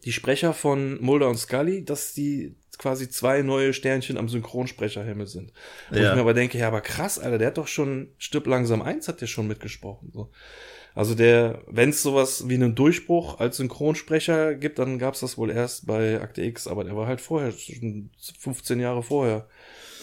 die 0.05 0.13
Sprecher 0.13 0.55
von 0.55 0.99
Mulder 1.03 1.29
und 1.29 1.37
Scully, 1.37 1.85
dass 1.85 2.15
die 2.15 2.57
quasi 2.83 3.09
zwei 3.09 3.43
neue 3.43 3.73
Sternchen 3.73 4.19
am 4.19 4.29
Synchronsprecherhimmel 4.29 5.27
sind. 5.29 5.53
Wo 5.91 5.97
Ja. 5.99 6.11
ich 6.11 6.15
mir 6.17 6.21
aber 6.21 6.35
denke, 6.35 6.59
ja, 6.59 6.67
aber 6.69 6.81
krass, 6.81 7.19
Alter, 7.19 7.39
der 7.39 7.47
hat 7.49 7.59
doch 7.59 7.69
schon 7.69 8.09
Stück 8.19 8.47
langsam 8.47 8.83
eins 8.83 9.07
hat 9.09 9.21
der 9.21 9.29
schon 9.29 9.47
mitgesprochen. 9.47 10.11
So. 10.13 10.31
Also 10.95 11.15
der, 11.15 11.63
wenn 11.69 11.91
es 11.91 12.03
sowas 12.03 12.49
wie 12.49 12.55
einen 12.55 12.75
Durchbruch 12.75 13.41
als 13.41 13.57
Synchronsprecher 13.59 14.55
gibt, 14.57 14.79
dann 14.79 14.99
gab's 14.99 15.21
das 15.21 15.39
wohl 15.39 15.51
erst 15.51 15.87
bei 15.87 16.21
Akte 16.21 16.43
X, 16.43 16.67
aber 16.67 16.85
der 16.85 16.97
war 16.97 17.07
halt 17.07 17.21
vorher, 17.23 17.53
schon 17.53 18.11
15 18.39 18.79
Jahre 18.81 19.03
vorher 19.03 19.47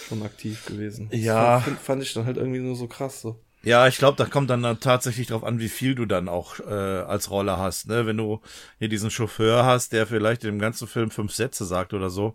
schon 0.07 0.23
aktiv 0.23 0.65
gewesen. 0.65 1.09
Ja. 1.11 1.57
Das 1.57 1.63
fand, 1.65 1.79
fand 1.79 2.03
ich 2.03 2.13
dann 2.13 2.25
halt 2.25 2.37
irgendwie 2.37 2.59
nur 2.59 2.75
so 2.75 2.87
krass. 2.87 3.21
So. 3.21 3.39
ja, 3.61 3.87
ich 3.87 3.99
glaube, 3.99 4.17
da 4.17 4.25
kommt 4.25 4.49
dann 4.49 4.79
tatsächlich 4.79 5.27
drauf 5.27 5.43
an, 5.43 5.59
wie 5.59 5.69
viel 5.69 5.93
du 5.93 6.07
dann 6.07 6.27
auch 6.27 6.59
äh, 6.59 6.63
als 6.63 7.29
Rolle 7.29 7.57
hast. 7.59 7.87
Ne? 7.87 8.07
Wenn 8.07 8.17
du 8.17 8.41
hier 8.79 8.89
diesen 8.89 9.11
Chauffeur 9.11 9.65
hast, 9.65 9.93
der 9.93 10.07
vielleicht 10.07 10.43
in 10.43 10.49
dem 10.55 10.59
ganzen 10.59 10.87
Film 10.87 11.11
fünf 11.11 11.33
Sätze 11.35 11.65
sagt 11.65 11.93
oder 11.93 12.09
so, 12.09 12.33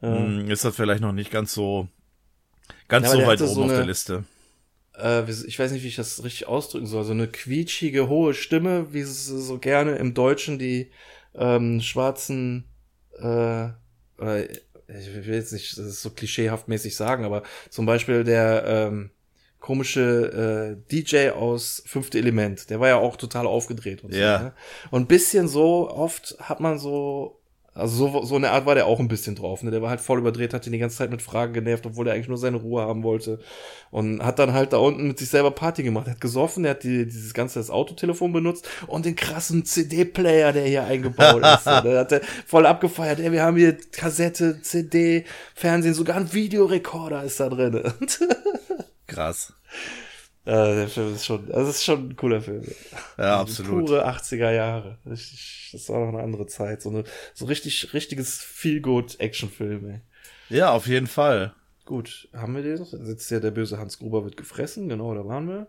mh, 0.00 0.50
ist 0.52 0.64
das 0.64 0.76
vielleicht 0.76 1.00
noch 1.02 1.12
nicht 1.12 1.30
ganz 1.30 1.52
so 1.52 1.88
ganz 2.88 3.06
Ja, 3.06 3.12
so 3.12 3.26
weit 3.26 3.40
oben 3.40 3.54
so 3.54 3.62
auf 3.62 3.68
der 3.68 3.78
eine- 3.78 3.86
Liste. 3.86 4.24
äh, 4.96 5.30
ich 5.30 5.58
weiß 5.58 5.72
nicht, 5.72 5.82
wie 5.82 5.88
ich 5.88 5.96
das 5.96 6.22
richtig 6.24 6.46
ausdrücken 6.48 6.86
soll, 6.86 7.04
so 7.04 7.12
eine 7.12 7.28
quietschige, 7.28 8.08
hohe 8.08 8.34
Stimme, 8.34 8.92
wie 8.92 9.00
es 9.00 9.26
so 9.26 9.58
gerne 9.58 9.96
im 9.96 10.14
Deutschen 10.14 10.58
die 10.58 10.90
ähm, 11.34 11.80
schwarzen, 11.80 12.64
äh, 13.18 13.66
ich 13.68 15.14
will 15.14 15.34
jetzt 15.34 15.52
nicht, 15.52 15.78
das 15.78 15.86
ist 15.86 16.02
so 16.02 16.10
klischeehaft 16.10 16.66
mäßig 16.68 16.96
sagen, 16.96 17.24
aber 17.24 17.42
zum 17.70 17.86
Beispiel 17.86 18.24
der 18.24 18.64
ähm, 18.66 19.10
komische 19.60 20.76
äh, 20.80 20.90
DJ 20.90 21.30
aus 21.30 21.82
Fünfte 21.86 22.18
Element, 22.18 22.70
der 22.70 22.80
war 22.80 22.88
ja 22.88 22.96
auch 22.96 23.16
total 23.16 23.46
aufgedreht 23.46 24.02
und 24.02 24.12
so. 24.12 24.18
Ja. 24.18 24.38
Ne? 24.42 24.52
Und 24.90 25.02
ein 25.02 25.06
bisschen 25.06 25.46
so 25.48 25.88
oft 25.90 26.36
hat 26.40 26.60
man 26.60 26.78
so 26.78 27.39
Also 27.72 28.08
so, 28.08 28.22
so 28.24 28.34
eine 28.34 28.50
Art 28.50 28.66
war 28.66 28.74
der 28.74 28.86
auch 28.86 28.98
ein 28.98 29.06
bisschen 29.06 29.36
drauf. 29.36 29.62
Ne? 29.62 29.70
Der 29.70 29.80
war 29.80 29.90
halt 29.90 30.00
voll 30.00 30.18
überdreht, 30.18 30.52
hat 30.52 30.66
ihn 30.66 30.72
die 30.72 30.78
ganze 30.78 30.96
Zeit 30.96 31.10
mit 31.10 31.22
Fragen 31.22 31.52
genervt, 31.52 31.86
obwohl 31.86 32.08
er 32.08 32.14
eigentlich 32.14 32.28
nur 32.28 32.36
seine 32.36 32.56
Ruhe 32.56 32.82
haben 32.82 33.04
wollte. 33.04 33.38
Und 33.92 34.24
hat 34.24 34.40
dann 34.40 34.52
halt 34.52 34.72
da 34.72 34.78
unten 34.78 35.06
mit 35.06 35.18
sich 35.18 35.28
selber 35.28 35.52
Party 35.52 35.84
gemacht. 35.84 36.08
Er 36.08 36.14
hat 36.14 36.20
gesoffen, 36.20 36.64
er 36.64 36.72
hat 36.72 36.82
die, 36.82 37.06
dieses 37.06 37.32
ganze 37.32 37.60
das 37.60 37.70
Autotelefon 37.70 38.32
benutzt 38.32 38.68
und 38.88 39.06
den 39.06 39.14
krassen 39.14 39.64
CD-Player, 39.64 40.52
der 40.52 40.66
hier 40.66 40.84
eingebaut 40.84 41.44
ist. 41.44 41.66
Der 41.84 42.00
hat 42.00 42.12
er 42.12 42.20
voll 42.46 42.66
abgefeiert. 42.66 43.20
Ey, 43.20 43.32
wir 43.32 43.42
haben 43.42 43.56
hier 43.56 43.76
Kassette, 43.92 44.60
CD, 44.62 45.24
Fernsehen, 45.54 45.94
sogar 45.94 46.16
ein 46.16 46.32
Videorekorder 46.32 47.22
ist 47.22 47.40
da 47.40 47.48
drin. 47.48 47.82
Krass. 49.06 49.52
Ja, 50.50 50.74
der 50.74 50.88
Film 50.88 51.14
ist 51.14 51.24
schon, 51.24 51.46
das 51.46 51.68
ist 51.68 51.84
schon 51.84 52.08
ein 52.08 52.16
cooler 52.16 52.40
Film. 52.40 52.64
Ja, 53.16 53.38
Also 53.38 53.62
absolut. 53.62 53.86
Pure 53.86 54.08
80er 54.08 54.50
Jahre. 54.50 54.98
Das 55.04 55.88
war 55.88 56.00
noch 56.00 56.08
eine 56.08 56.22
andere 56.24 56.46
Zeit. 56.46 56.82
So 56.82 56.90
eine, 56.90 57.04
so 57.34 57.44
richtig, 57.44 57.94
richtiges 57.94 58.38
Feel-Good-Action-Film, 58.42 59.88
ey. 59.88 60.00
Ja, 60.48 60.72
auf 60.72 60.88
jeden 60.88 61.06
Fall. 61.06 61.54
Gut, 61.84 62.28
haben 62.32 62.56
wir 62.56 62.62
den? 62.62 62.84
Sitzt 62.84 63.30
ja 63.30 63.38
der 63.38 63.52
böse 63.52 63.78
Hans 63.78 63.98
Gruber 63.98 64.24
wird 64.24 64.36
gefressen, 64.36 64.88
genau, 64.88 65.14
da 65.14 65.24
waren 65.24 65.48
wir. 65.48 65.68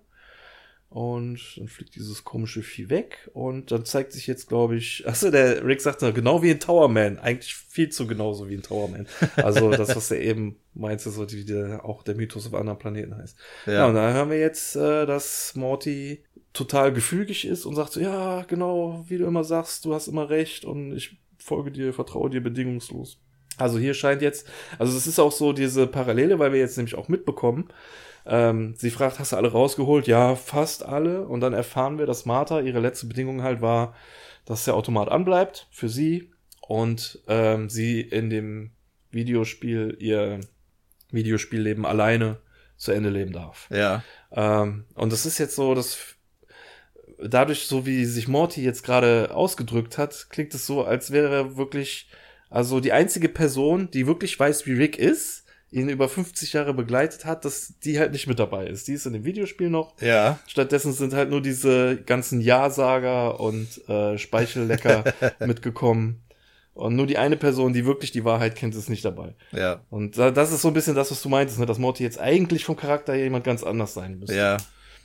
Und 0.92 1.40
dann 1.56 1.70
fliegt 1.70 1.96
dieses 1.96 2.26
komische 2.26 2.64
Vieh 2.64 2.90
weg 2.90 3.30
und 3.34 3.72
dann 3.72 3.86
zeigt 3.86 4.12
sich 4.12 4.28
jetzt, 4.28 4.50
glaube 4.50 4.76
ich, 4.76 5.04
achso, 5.08 5.32
der 5.32 5.66
Rick 5.66 5.80
sagt 5.80 6.02
noch, 6.02 6.14
genau 6.14 6.44
wie 6.44 6.52
ein 6.52 6.60
Towerman. 6.60 7.18
Eigentlich 7.18 7.56
viel 7.56 7.88
zu 7.88 8.08
genauso 8.08 8.50
wie 8.50 8.56
ein 8.56 8.62
Towerman. 8.62 9.08
Also 9.38 9.72
das, 9.72 9.96
was 9.96 10.12
er 10.12 10.20
eben 10.20 10.58
meinte, 10.74 11.10
so 11.10 11.32
wie 11.32 11.46
der, 11.46 11.86
auch 11.86 12.04
der 12.04 12.16
Mythos 12.16 12.46
auf 12.46 12.54
anderen 12.54 12.78
Planeten 12.78 13.16
heißt. 13.16 13.38
Ja, 13.68 13.74
Ja. 13.74 13.88
und 13.88 13.96
da 13.96 14.12
hören 14.12 14.30
wir 14.30 14.40
jetzt, 14.40 14.76
äh, 14.76 15.06
dass 15.06 15.56
Morty 15.56 16.26
total 16.52 16.92
gefügig 16.92 17.46
ist 17.48 17.66
und 17.66 17.76
sagt 17.76 17.94
so, 17.94 18.02
ja, 18.02 18.44
genau, 18.44 19.06
wie 19.08 19.18
du 19.18 19.26
immer 19.26 19.46
sagst, 19.46 19.86
du 19.86 19.94
hast 19.94 20.10
immer 20.10 20.30
recht 20.30 20.66
und 20.66 20.92
ich 20.94 21.18
folge 21.38 21.72
dir, 21.72 21.94
vertraue 21.94 22.30
dir 22.30 22.44
bedingungslos. 22.44 23.18
Also 23.56 23.80
hier 23.80 23.94
scheint 23.94 24.22
jetzt, 24.22 24.46
also 24.78 24.98
es 24.98 25.08
ist 25.08 25.20
auch 25.20 25.32
so 25.32 25.54
diese 25.54 25.88
Parallele, 25.88 26.38
weil 26.38 26.52
wir 26.52 26.60
jetzt 26.60 26.76
nämlich 26.76 26.96
auch 26.96 27.08
mitbekommen, 27.08 27.70
ähm, 28.26 28.76
sie 28.78 28.92
fragt, 28.92 29.20
hast 29.20 29.32
du 29.32 29.38
alle 29.38 29.52
rausgeholt? 29.52 30.08
Ja, 30.08 30.36
fast 30.36 30.86
alle. 30.86 31.28
Und 31.28 31.42
dann 31.42 31.54
erfahren 31.54 31.98
wir, 31.98 32.06
dass 32.06 32.26
Martha, 32.26 32.60
ihre 32.62 32.80
letzte 32.80 33.08
Bedingung 33.08 33.44
halt 33.44 33.62
war, 33.62 33.96
dass 34.46 34.66
der 34.66 34.76
Automat 34.76 35.10
anbleibt 35.10 35.68
für 35.72 35.90
sie 35.90 36.32
und 36.68 37.20
ähm, 37.28 37.70
sie 37.70 38.02
in 38.02 38.30
dem 38.30 38.72
Videospiel 39.12 39.98
ihr 40.00 40.40
Videospielleben 41.12 41.86
alleine 41.86 42.38
zu 42.78 42.92
Ende 42.92 43.10
leben 43.10 43.34
darf. 43.34 43.68
Ja. 43.70 44.04
Ähm, 44.32 44.86
und 44.96 45.12
das 45.12 45.26
ist 45.26 45.38
jetzt 45.38 45.56
so, 45.56 45.76
dass 45.76 45.98
dadurch, 47.22 47.68
so 47.68 47.86
wie 47.86 48.06
sich 48.06 48.28
Morty 48.28 48.64
jetzt 48.64 48.84
gerade 48.84 49.32
ausgedrückt 49.34 49.98
hat, 49.98 50.28
klingt 50.30 50.54
es 50.54 50.66
so, 50.66 50.84
als 50.84 51.12
wäre 51.12 51.34
er 51.34 51.58
wirklich, 51.58 52.10
also 52.50 52.80
die 52.80 52.94
einzige 52.94 53.30
Person, 53.30 53.92
die 53.92 54.08
wirklich 54.08 54.40
weiß, 54.40 54.66
wie 54.66 54.74
Rick 54.74 54.98
ist, 54.98 55.41
ihn 55.72 55.88
über 55.90 56.10
50 56.10 56.54
Jahre 56.54 56.74
begleitet 56.74 57.24
hat, 57.26 57.46
dass 57.46 57.74
die 57.80 57.98
halt 57.98 58.12
nicht 58.12 58.28
mit 58.28 58.40
dabei 58.40 58.68
ist. 58.68 58.88
Die 58.90 58.94
ist 58.94 59.06
in 59.06 59.14
dem 59.14 59.24
Videospiel 59.24 59.70
noch. 59.70 59.94
Ja. 60.02 60.38
Stattdessen 60.48 60.92
sind 60.94 61.14
halt 61.14 61.30
nur 61.30 61.42
diese 61.42 61.96
ganzen 61.96 62.42
Ja-Sager 62.42 63.40
und 63.40 63.88
äh, 63.90 64.18
Speichellecker 64.18 65.06
mitgekommen. 65.40 66.22
Und 66.74 66.96
nur 66.96 67.06
die 67.08 67.18
eine 67.18 67.38
Person, 67.38 67.74
die 67.74 67.86
wirklich 67.86 68.12
die 68.12 68.24
Wahrheit 68.26 68.56
kennt, 68.56 68.76
ist 68.76 68.90
nicht 68.90 69.04
dabei. 69.06 69.34
Ja. 69.52 69.82
Und 69.90 70.18
da- 70.18 70.32
das 70.32 70.52
ist 70.52 70.62
so 70.62 70.68
ein 70.70 70.74
bisschen 70.74 70.96
das, 70.96 71.12
was 71.12 71.22
du 71.22 71.30
meintest, 71.30 71.60
ne? 71.60 71.66
dass 71.66 71.78
Morty 71.80 72.04
jetzt 72.04 72.20
eigentlich 72.20 72.64
vom 72.66 72.76
Charakter 72.78 73.14
her 73.14 73.24
jemand 73.24 73.44
ganz 73.46 73.64
anders 73.64 73.94
sein 73.94 74.20
müsste. 74.20 74.36
Ja. 74.36 74.58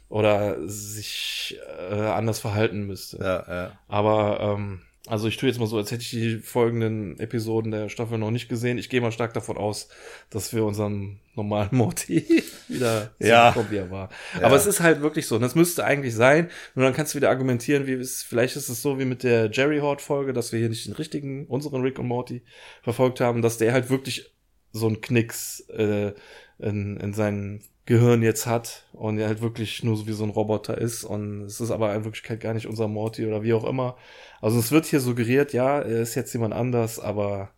Oder 0.08 0.56
sich 0.68 1.58
äh, 1.90 1.94
anders 1.94 2.38
verhalten 2.38 2.86
müsste. 2.86 3.18
Ja. 3.18 3.44
Ja. 3.48 3.72
Aber, 3.88 4.40
ähm, 4.40 4.80
also 5.06 5.28
ich 5.28 5.36
tue 5.36 5.48
jetzt 5.48 5.58
mal 5.58 5.66
so, 5.66 5.76
als 5.76 5.90
hätte 5.90 6.02
ich 6.02 6.10
die 6.10 6.38
folgenden 6.38 7.18
Episoden 7.20 7.70
der 7.70 7.88
Staffel 7.88 8.18
noch 8.18 8.30
nicht 8.30 8.48
gesehen. 8.48 8.78
Ich 8.78 8.88
gehe 8.88 9.00
mal 9.00 9.12
stark 9.12 9.34
davon 9.34 9.56
aus, 9.56 9.88
dass 10.30 10.52
wir 10.54 10.64
unseren 10.64 11.20
normalen 11.34 11.68
Morty 11.72 12.42
wieder 12.68 13.14
Ja. 13.18 13.50
bekommen, 13.50 13.70
wie 13.70 13.76
er 13.76 13.90
war. 13.90 14.08
Ja. 14.40 14.46
Aber 14.46 14.56
es 14.56 14.66
ist 14.66 14.80
halt 14.80 15.02
wirklich 15.02 15.26
so. 15.26 15.36
Und 15.36 15.42
das 15.42 15.54
müsste 15.54 15.84
eigentlich 15.84 16.14
sein. 16.14 16.50
Und 16.74 16.82
dann 16.82 16.92
kannst 16.94 17.14
du 17.14 17.16
wieder 17.18 17.30
argumentieren, 17.30 17.86
wie 17.86 17.92
es, 17.92 18.22
vielleicht 18.22 18.56
ist 18.56 18.68
es 18.68 18.82
so 18.82 18.98
wie 18.98 19.04
mit 19.04 19.22
der 19.22 19.50
Jerry 19.50 19.78
Hort 19.78 20.02
Folge, 20.02 20.32
dass 20.32 20.52
wir 20.52 20.58
hier 20.58 20.68
nicht 20.68 20.86
den 20.86 20.94
richtigen, 20.94 21.46
unseren 21.46 21.82
Rick 21.82 21.98
und 21.98 22.06
Morty 22.06 22.42
verfolgt 22.82 23.20
haben, 23.20 23.42
dass 23.42 23.58
der 23.58 23.72
halt 23.72 23.90
wirklich 23.90 24.32
so 24.72 24.86
einen 24.86 25.00
Knicks 25.00 25.60
äh, 25.70 26.12
in, 26.58 26.96
in 26.96 27.12
seinem 27.14 27.60
Gehirn 27.86 28.22
jetzt 28.22 28.46
hat 28.46 28.84
und 28.92 29.18
er 29.18 29.28
halt 29.28 29.40
wirklich 29.40 29.84
nur 29.84 29.96
so 29.96 30.06
wie 30.06 30.12
so 30.12 30.24
ein 30.24 30.30
Roboter 30.30 30.76
ist 30.76 31.04
und 31.04 31.42
es 31.42 31.60
ist 31.60 31.70
aber 31.70 31.94
in 31.94 32.04
Wirklichkeit 32.04 32.40
gar 32.40 32.52
nicht 32.52 32.66
unser 32.66 32.88
Morty 32.88 33.26
oder 33.26 33.42
wie 33.44 33.54
auch 33.54 33.64
immer. 33.64 33.96
Also 34.40 34.58
es 34.58 34.72
wird 34.72 34.86
hier 34.86 35.00
suggeriert, 35.00 35.52
ja, 35.52 35.78
er 35.78 36.00
ist 36.00 36.16
jetzt 36.16 36.32
jemand 36.32 36.52
anders, 36.52 36.98
aber 36.98 37.50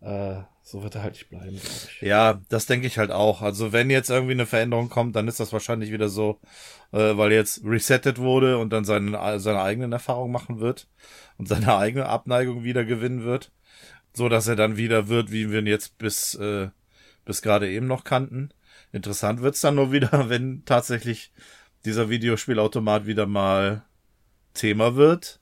äh, 0.00 0.34
so 0.64 0.82
wird 0.82 0.96
er 0.96 1.04
halt 1.04 1.14
nicht 1.14 1.30
bleiben. 1.30 1.60
Ja, 2.00 2.40
das 2.48 2.66
denke 2.66 2.88
ich 2.88 2.98
halt 2.98 3.12
auch. 3.12 3.40
Also 3.40 3.72
wenn 3.72 3.88
jetzt 3.88 4.10
irgendwie 4.10 4.32
eine 4.32 4.46
Veränderung 4.46 4.88
kommt, 4.88 5.14
dann 5.14 5.28
ist 5.28 5.38
das 5.38 5.52
wahrscheinlich 5.52 5.92
wieder 5.92 6.08
so, 6.08 6.40
äh, 6.90 7.16
weil 7.16 7.30
jetzt 7.30 7.64
resettet 7.64 8.18
wurde 8.18 8.58
und 8.58 8.72
dann 8.72 8.84
seine, 8.84 9.38
seine 9.38 9.62
eigenen 9.62 9.92
Erfahrungen 9.92 10.32
machen 10.32 10.58
wird 10.58 10.88
und 11.38 11.46
seine 11.46 11.76
eigene 11.76 12.06
Abneigung 12.06 12.64
wieder 12.64 12.84
gewinnen 12.84 13.22
wird, 13.22 13.52
so 14.12 14.28
dass 14.28 14.48
er 14.48 14.56
dann 14.56 14.76
wieder 14.76 15.06
wird, 15.06 15.30
wie 15.30 15.52
wir 15.52 15.60
ihn 15.60 15.66
jetzt 15.66 15.98
bis 15.98 16.34
äh, 16.34 16.68
bis 17.24 17.42
gerade 17.42 17.70
eben 17.70 17.86
noch 17.86 18.04
kannten. 18.04 18.50
Interessant 18.92 19.40
wird's 19.42 19.60
dann 19.60 19.74
nur 19.76 19.90
wieder, 19.92 20.10
wenn 20.28 20.64
tatsächlich 20.64 21.32
dieser 21.84 22.08
Videospielautomat 22.10 23.06
wieder 23.06 23.26
mal 23.26 23.82
Thema 24.54 24.96
wird 24.96 25.40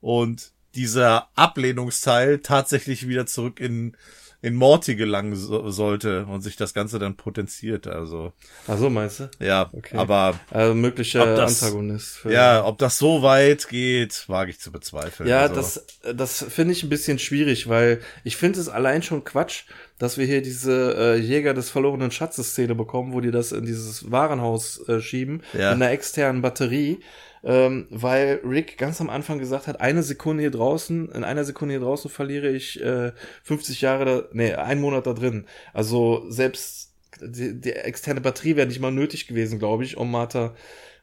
und 0.00 0.52
dieser 0.74 1.28
Ablehnungsteil 1.36 2.40
tatsächlich 2.40 3.06
wieder 3.08 3.26
zurück 3.26 3.60
in 3.60 3.96
in 4.42 4.56
Morty 4.56 4.94
gelangen 4.94 5.34
so, 5.36 5.70
sollte 5.70 6.26
und 6.26 6.42
sich 6.42 6.54
das 6.56 6.74
Ganze 6.74 6.98
dann 6.98 7.16
potenziert. 7.16 7.86
Also 7.86 8.34
Ach 8.68 8.76
so, 8.76 8.90
meinst 8.90 9.20
du? 9.20 9.30
ja, 9.38 9.70
Okay. 9.72 9.96
aber 9.96 10.38
Also 10.50 10.74
möglicher 10.74 11.34
das- 11.34 11.62
Antagonist. 11.62 12.16
Für 12.18 12.30
ja, 12.30 12.62
ob 12.62 12.76
das 12.76 12.98
so 12.98 13.22
weit 13.22 13.68
geht, 13.70 14.28
wage 14.28 14.50
ich 14.50 14.60
zu 14.60 14.70
bezweifeln. 14.70 15.30
Ja, 15.30 15.40
also, 15.46 15.54
das, 15.54 15.86
das 16.14 16.44
finde 16.46 16.72
ich 16.72 16.82
ein 16.82 16.90
bisschen 16.90 17.18
schwierig, 17.18 17.70
weil 17.70 18.02
ich 18.22 18.36
finde 18.36 18.60
es 18.60 18.68
allein 18.68 19.02
schon 19.02 19.24
Quatsch, 19.24 19.62
dass 19.98 20.18
wir 20.18 20.26
hier 20.26 20.42
diese 20.42 20.96
äh, 20.98 21.16
Jäger 21.16 21.54
des 21.54 21.70
verlorenen 21.70 22.10
Schatzes 22.10 22.50
Szene 22.50 22.74
bekommen, 22.74 23.12
wo 23.12 23.20
die 23.20 23.30
das 23.30 23.52
in 23.52 23.64
dieses 23.64 24.10
Warenhaus 24.10 24.86
äh, 24.88 25.00
schieben, 25.00 25.42
Ja. 25.52 25.72
in 25.72 25.82
einer 25.82 25.90
externen 25.92 26.42
Batterie, 26.42 26.98
ähm, 27.44 27.86
weil 27.90 28.40
Rick 28.44 28.78
ganz 28.78 29.00
am 29.00 29.10
Anfang 29.10 29.38
gesagt 29.38 29.66
hat, 29.66 29.80
eine 29.80 30.02
Sekunde 30.02 30.42
hier 30.42 30.50
draußen, 30.50 31.10
in 31.12 31.24
einer 31.24 31.44
Sekunde 31.44 31.74
hier 31.74 31.80
draußen 31.82 32.10
verliere 32.10 32.48
ich 32.50 32.82
äh, 32.82 33.12
50 33.44 33.80
Jahre, 33.82 34.04
da, 34.04 34.22
nee, 34.32 34.52
einen 34.54 34.80
Monat 34.80 35.06
da 35.06 35.12
drin. 35.12 35.44
Also 35.72 36.24
selbst 36.28 36.92
die, 37.20 37.60
die 37.60 37.72
externe 37.72 38.20
Batterie 38.20 38.56
wäre 38.56 38.66
nicht 38.66 38.80
mal 38.80 38.90
nötig 38.90 39.28
gewesen, 39.28 39.58
glaube 39.60 39.84
ich, 39.84 39.96
um 39.96 40.10
Martha 40.10 40.54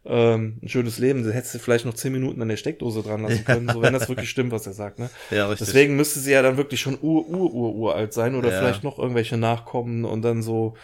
ähm, 0.05 0.59
ein 0.63 0.67
schönes 0.67 0.97
Leben. 0.97 1.23
Da 1.23 1.31
hättest 1.31 1.55
du 1.55 1.59
vielleicht 1.59 1.85
noch 1.85 1.93
10 1.93 2.11
Minuten 2.11 2.41
an 2.41 2.47
der 2.49 2.57
Steckdose 2.57 3.03
dran 3.03 3.21
lassen 3.21 3.45
können, 3.45 3.69
so 3.69 3.81
wenn 3.81 3.93
das 3.93 4.09
wirklich 4.09 4.29
stimmt, 4.31 4.51
was 4.51 4.65
er 4.67 4.73
sagt, 4.73 4.99
ne? 4.99 5.09
ja, 5.29 5.47
richtig. 5.47 5.67
Deswegen 5.67 5.95
müsste 5.95 6.19
sie 6.19 6.31
ja 6.31 6.41
dann 6.41 6.57
wirklich 6.57 6.81
schon 6.81 6.97
ur, 7.01 7.27
ur, 7.29 7.53
ur, 7.53 7.75
uralt 7.75 8.13
sein 8.13 8.35
oder 8.35 8.51
Ja. 8.51 8.57
vielleicht 8.57 8.83
noch 8.83 8.97
irgendwelche 8.99 9.37
Nachkommen 9.37 10.05
und 10.05 10.21
dann 10.23 10.41
so 10.41 10.75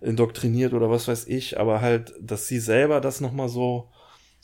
indoktriniert 0.00 0.74
oder 0.74 0.90
was 0.90 1.08
weiß 1.08 1.26
ich, 1.28 1.58
aber 1.58 1.80
halt, 1.80 2.12
dass 2.20 2.46
sie 2.48 2.58
selber 2.58 3.00
das 3.00 3.20
nochmal 3.20 3.48
so, 3.48 3.88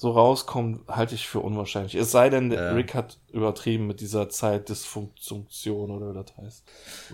so 0.02 0.10
rauskommt, 0.10 0.80
halte 0.88 1.14
ich 1.14 1.28
für 1.28 1.38
unwahrscheinlich. 1.38 1.94
Es 1.94 2.10
sei 2.10 2.28
denn, 2.28 2.50
Ja. 2.50 2.72
Rick 2.72 2.92
hat 2.92 3.20
übertrieben 3.32 3.86
mit 3.86 4.00
dieser 4.00 4.28
Zeitdysfunktion 4.28 5.92
oder 5.92 6.10
wie 6.10 6.24
das 6.24 6.36
heißt. 6.36 6.64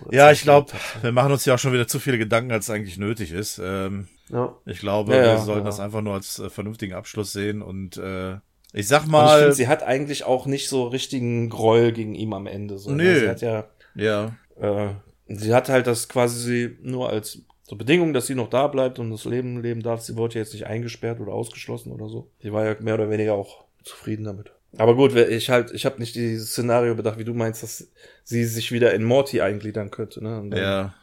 Oder 0.05 0.17
ja, 0.17 0.31
ich 0.31 0.41
glaube, 0.41 0.73
wir 1.03 1.11
machen 1.11 1.31
uns 1.31 1.45
ja 1.45 1.53
auch 1.53 1.59
schon 1.59 1.71
wieder 1.71 1.87
zu 1.87 1.99
viele 1.99 2.17
Gedanken, 2.17 2.51
als 2.51 2.67
eigentlich 2.71 2.97
nötig 2.97 3.31
ist. 3.31 3.61
Ähm, 3.63 4.07
Ja. 4.29 4.55
ich 4.65 4.79
glaube, 4.79 5.15
Ja, 5.15 5.21
wir 5.21 5.37
sollten 5.37 5.65
das 5.65 5.79
einfach 5.79 6.01
nur 6.01 6.15
als 6.15 6.39
äh, 6.39 6.49
vernünftigen 6.49 6.93
Abschluss 6.95 7.31
sehen 7.31 7.61
und 7.61 7.97
äh, 7.97 8.37
ich 8.73 8.87
sag 8.87 9.01
Und 9.01 9.05
ich 9.07 9.11
mal, 9.11 9.39
finde, 9.39 9.53
sie 9.53 9.67
hat 9.67 9.83
eigentlich 9.83 10.23
auch 10.23 10.47
nicht 10.47 10.67
so 10.67 10.87
richtigen 10.87 11.47
Groll 11.49 11.91
gegen 11.91 12.15
ihm 12.15 12.33
am 12.33 12.47
Ende. 12.47 12.79
So, 12.79 12.89
ne? 12.89 13.03
Nö. 13.03 13.19
Sie 13.19 13.29
hat 13.29 13.41
ja, 13.41 13.65
ja, 13.93 14.35
äh, 14.59 14.89
sie 15.27 15.53
hat 15.53 15.69
halt 15.69 15.85
das 15.85 16.09
quasi 16.09 16.75
nur 16.81 17.09
als 17.09 17.43
so 17.69 17.75
Bedingung, 17.75 18.13
dass 18.13 18.25
sie 18.25 18.33
noch 18.33 18.49
da 18.49 18.65
bleibt 18.65 18.97
und 18.97 19.11
das 19.11 19.25
Leben 19.25 19.61
leben 19.61 19.83
darf. 19.83 20.01
Sie 20.01 20.15
wurde 20.15 20.39
jetzt 20.39 20.53
nicht 20.53 20.65
eingesperrt 20.65 21.19
oder 21.19 21.33
ausgeschlossen 21.33 21.91
oder 21.91 22.09
so. 22.09 22.31
Sie 22.41 22.51
war 22.51 22.65
ja 22.65 22.75
mehr 22.79 22.95
oder 22.95 23.11
weniger 23.11 23.35
auch 23.35 23.63
zufrieden 23.83 24.23
damit. 24.23 24.51
Aber 24.79 24.95
gut, 24.95 25.15
ich 25.15 25.51
halt, 25.51 25.69
ich 25.69 25.85
habe 25.85 25.99
nicht 25.99 26.15
dieses 26.15 26.49
Szenario 26.49 26.95
bedacht, 26.95 27.19
wie 27.19 27.25
du 27.25 27.35
meinst, 27.35 27.61
dass 27.61 27.87
sie 28.23 28.45
sich 28.45 28.71
wieder 28.71 28.95
in 28.95 29.03
Morty 29.03 29.41
eingliedern 29.41 29.91
könnte. 29.91 30.23
Ne? 30.23 30.49
Ja. 30.59 30.95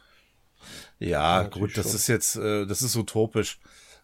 Ja, 0.99 1.43
gut, 1.43 1.77
das 1.77 1.85
schon. 1.85 1.95
ist 1.95 2.07
jetzt, 2.07 2.35
äh, 2.35 2.65
das 2.65 2.81
ist 2.81 2.97
utopisch, 2.97 3.59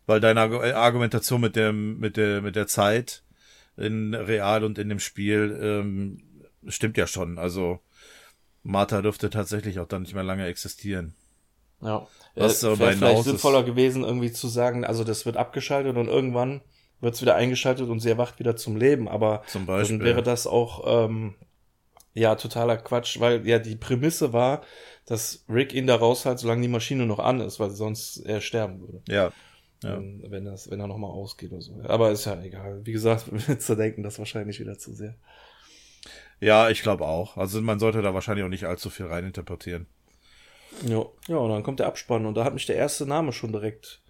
weil 0.05 0.21
deine 0.21 0.45
äh, 0.45 0.71
Argumentation 0.71 1.41
mit 1.41 1.57
dem, 1.57 1.99
mit 1.99 2.15
der, 2.15 2.41
mit 2.41 2.55
der 2.55 2.67
Zeit 2.67 3.23
in 3.75 4.13
Real 4.13 4.63
und 4.63 4.77
in 4.77 4.87
dem 4.87 4.99
Spiel 4.99 5.59
ähm, 5.61 6.23
stimmt 6.67 6.95
ja 6.95 7.07
schon. 7.07 7.37
Also 7.37 7.81
Martha 8.61 9.01
dürfte 9.01 9.29
tatsächlich 9.29 9.79
auch 9.79 9.87
dann 9.87 10.03
nicht 10.03 10.13
mehr 10.13 10.23
lange 10.23 10.45
existieren. 10.45 11.13
Ja. 11.83 12.07
Was 12.35 12.63
äh, 12.63 12.79
wäre 12.79 12.93
vielleicht 12.93 13.19
ist- 13.19 13.25
sinnvoller 13.25 13.63
gewesen, 13.63 14.03
irgendwie 14.03 14.31
zu 14.31 14.47
sagen, 14.47 14.85
also 14.85 15.03
das 15.03 15.25
wird 15.25 15.37
abgeschaltet 15.37 15.95
und 15.97 16.07
irgendwann 16.07 16.61
wird 17.01 17.15
es 17.15 17.21
wieder 17.21 17.35
eingeschaltet 17.35 17.89
und 17.89 17.99
sie 17.99 18.09
erwacht 18.09 18.39
wieder 18.39 18.55
zum 18.55 18.75
Leben. 18.77 19.07
Aber 19.07 19.43
Zum 19.47 19.65
Beispiel. 19.65 19.97
dann 19.99 20.05
wäre 20.07 20.23
das 20.23 20.47
auch 20.47 21.05
ähm, 21.07 21.35
Ja, 22.13 22.35
totaler 22.35 22.77
Quatsch, 22.77 23.19
weil 23.19 23.45
ja 23.47 23.59
die 23.59 23.75
Prämisse 23.75 24.33
war, 24.33 24.61
dass 25.05 25.43
Rick 25.49 25.73
ihn 25.73 25.85
da 25.87 25.95
rausholt, 25.95 26.39
solange 26.39 26.61
die 26.61 26.67
Maschine 26.69 27.05
noch 27.05 27.19
an 27.19 27.41
ist, 27.41 27.59
weil 27.59 27.71
sonst 27.71 28.17
er 28.17 28.39
sterben 28.39 28.79
würde. 28.79 29.01
Ja. 29.07 29.31
Ja. 29.83 29.97
Wenn, 29.97 30.23
wenn, 30.31 30.45
das, 30.45 30.71
wenn 30.71 30.79
er 30.79 30.87
nochmal 30.87 31.11
ausgeht 31.11 31.51
oder 31.51 31.61
so. 31.61 31.77
Aber 31.83 32.11
ist 32.11 32.23
ja 32.25 32.41
egal. 32.41 32.79
Wie 32.85 32.93
gesagt, 32.93 33.25
zu 33.61 33.75
denken, 33.75 34.01
das 34.01 34.17
wahrscheinlich 34.17 34.59
wieder 34.61 34.77
zu 34.77 34.93
sehr. 34.93 35.15
Ja, 36.39 36.69
ich 36.69 36.81
glaube 36.83 37.05
auch. 37.05 37.35
Also 37.37 37.61
man 37.61 37.79
sollte 37.79 38.01
da 38.01 38.13
wahrscheinlich 38.13 38.45
auch 38.45 38.49
nicht 38.49 38.65
allzu 38.65 38.89
viel 38.89 39.07
reininterpretieren. 39.07 39.87
Ja. 40.85 41.05
ja, 41.27 41.37
und 41.37 41.49
dann 41.49 41.63
kommt 41.63 41.79
der 41.79 41.87
Abspann 41.87 42.25
und 42.25 42.35
da 42.35 42.43
hat 42.43 42.53
mich 42.53 42.65
der 42.65 42.75
erste 42.75 43.05
Name 43.05 43.31
schon 43.31 43.51
direkt 43.51 44.01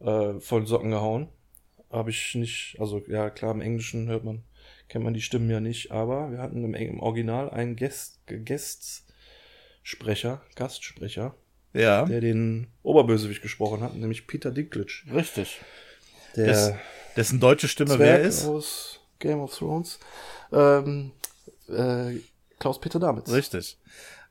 äh, 0.00 0.38
voll 0.40 0.66
Socken 0.66 0.90
gehauen. 0.90 1.28
Habe 1.90 2.10
ich 2.10 2.34
nicht, 2.34 2.76
also 2.78 3.02
ja 3.08 3.30
klar, 3.30 3.52
im 3.52 3.62
Englischen 3.62 4.08
hört 4.08 4.24
man, 4.24 4.42
kennt 4.88 5.04
man 5.04 5.14
die 5.14 5.22
Stimmen 5.22 5.48
ja 5.48 5.60
nicht, 5.60 5.90
aber 5.90 6.30
wir 6.30 6.38
hatten 6.38 6.62
im, 6.64 6.74
im 6.74 7.00
Original 7.00 7.48
einen 7.50 7.76
Guest, 7.76 8.20
Guestsprecher, 8.26 10.42
Gastsprecher, 10.54 11.34
Ja. 11.72 12.04
der 12.04 12.20
den 12.20 12.66
Oberbösewicht 12.82 13.40
gesprochen 13.42 13.80
hat, 13.80 13.94
nämlich 13.96 14.26
Peter 14.26 14.50
Dinklage. 14.50 15.04
Richtig. 15.14 15.60
Der 16.36 16.46
Des, 16.46 16.72
dessen 17.16 17.40
deutsche 17.40 17.68
Stimme 17.68 17.96
Zwerg 17.96 18.00
wer 18.00 18.20
ist? 18.20 18.44
aus 18.46 19.00
Game 19.18 19.40
of 19.40 19.56
Thrones. 19.56 19.98
Ähm, 20.52 21.12
äh, 21.68 22.16
Klaus-Peter 22.58 22.98
Damitz. 22.98 23.30
Richtig. 23.30 23.78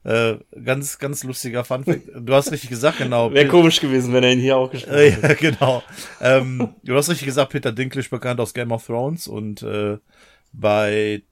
Äh, 0.03 0.37
ganz, 0.63 0.99
ganz 0.99 1.23
lustiger 1.23 1.63
Funfact. 1.65 2.03
Du 2.15 2.33
hast 2.33 2.51
richtig 2.51 2.69
gesagt, 2.69 2.99
genau. 2.99 3.33
Wäre 3.33 3.47
komisch 3.47 3.79
gewesen, 3.81 4.13
wenn 4.13 4.23
er 4.23 4.31
ihn 4.31 4.39
hier 4.39 4.55
auch 4.57 4.71
gesprochen 4.71 4.95
Äh, 4.95 5.11
hätte. 5.11 5.27
ja, 5.27 5.33
genau. 5.51 5.83
ähm, 6.21 6.75
du 6.83 6.95
hast 6.95 7.09
richtig 7.09 7.25
gesagt, 7.25 7.51
Peter 7.51 7.71
Dinklage 7.73 8.07
bekannt 8.09 8.39
aus 8.39 8.53
Game 8.53 8.71
of 8.71 8.85
Thrones 8.85 9.27
und 9.27 9.63
äh, 9.63 9.97
bei 10.53 11.23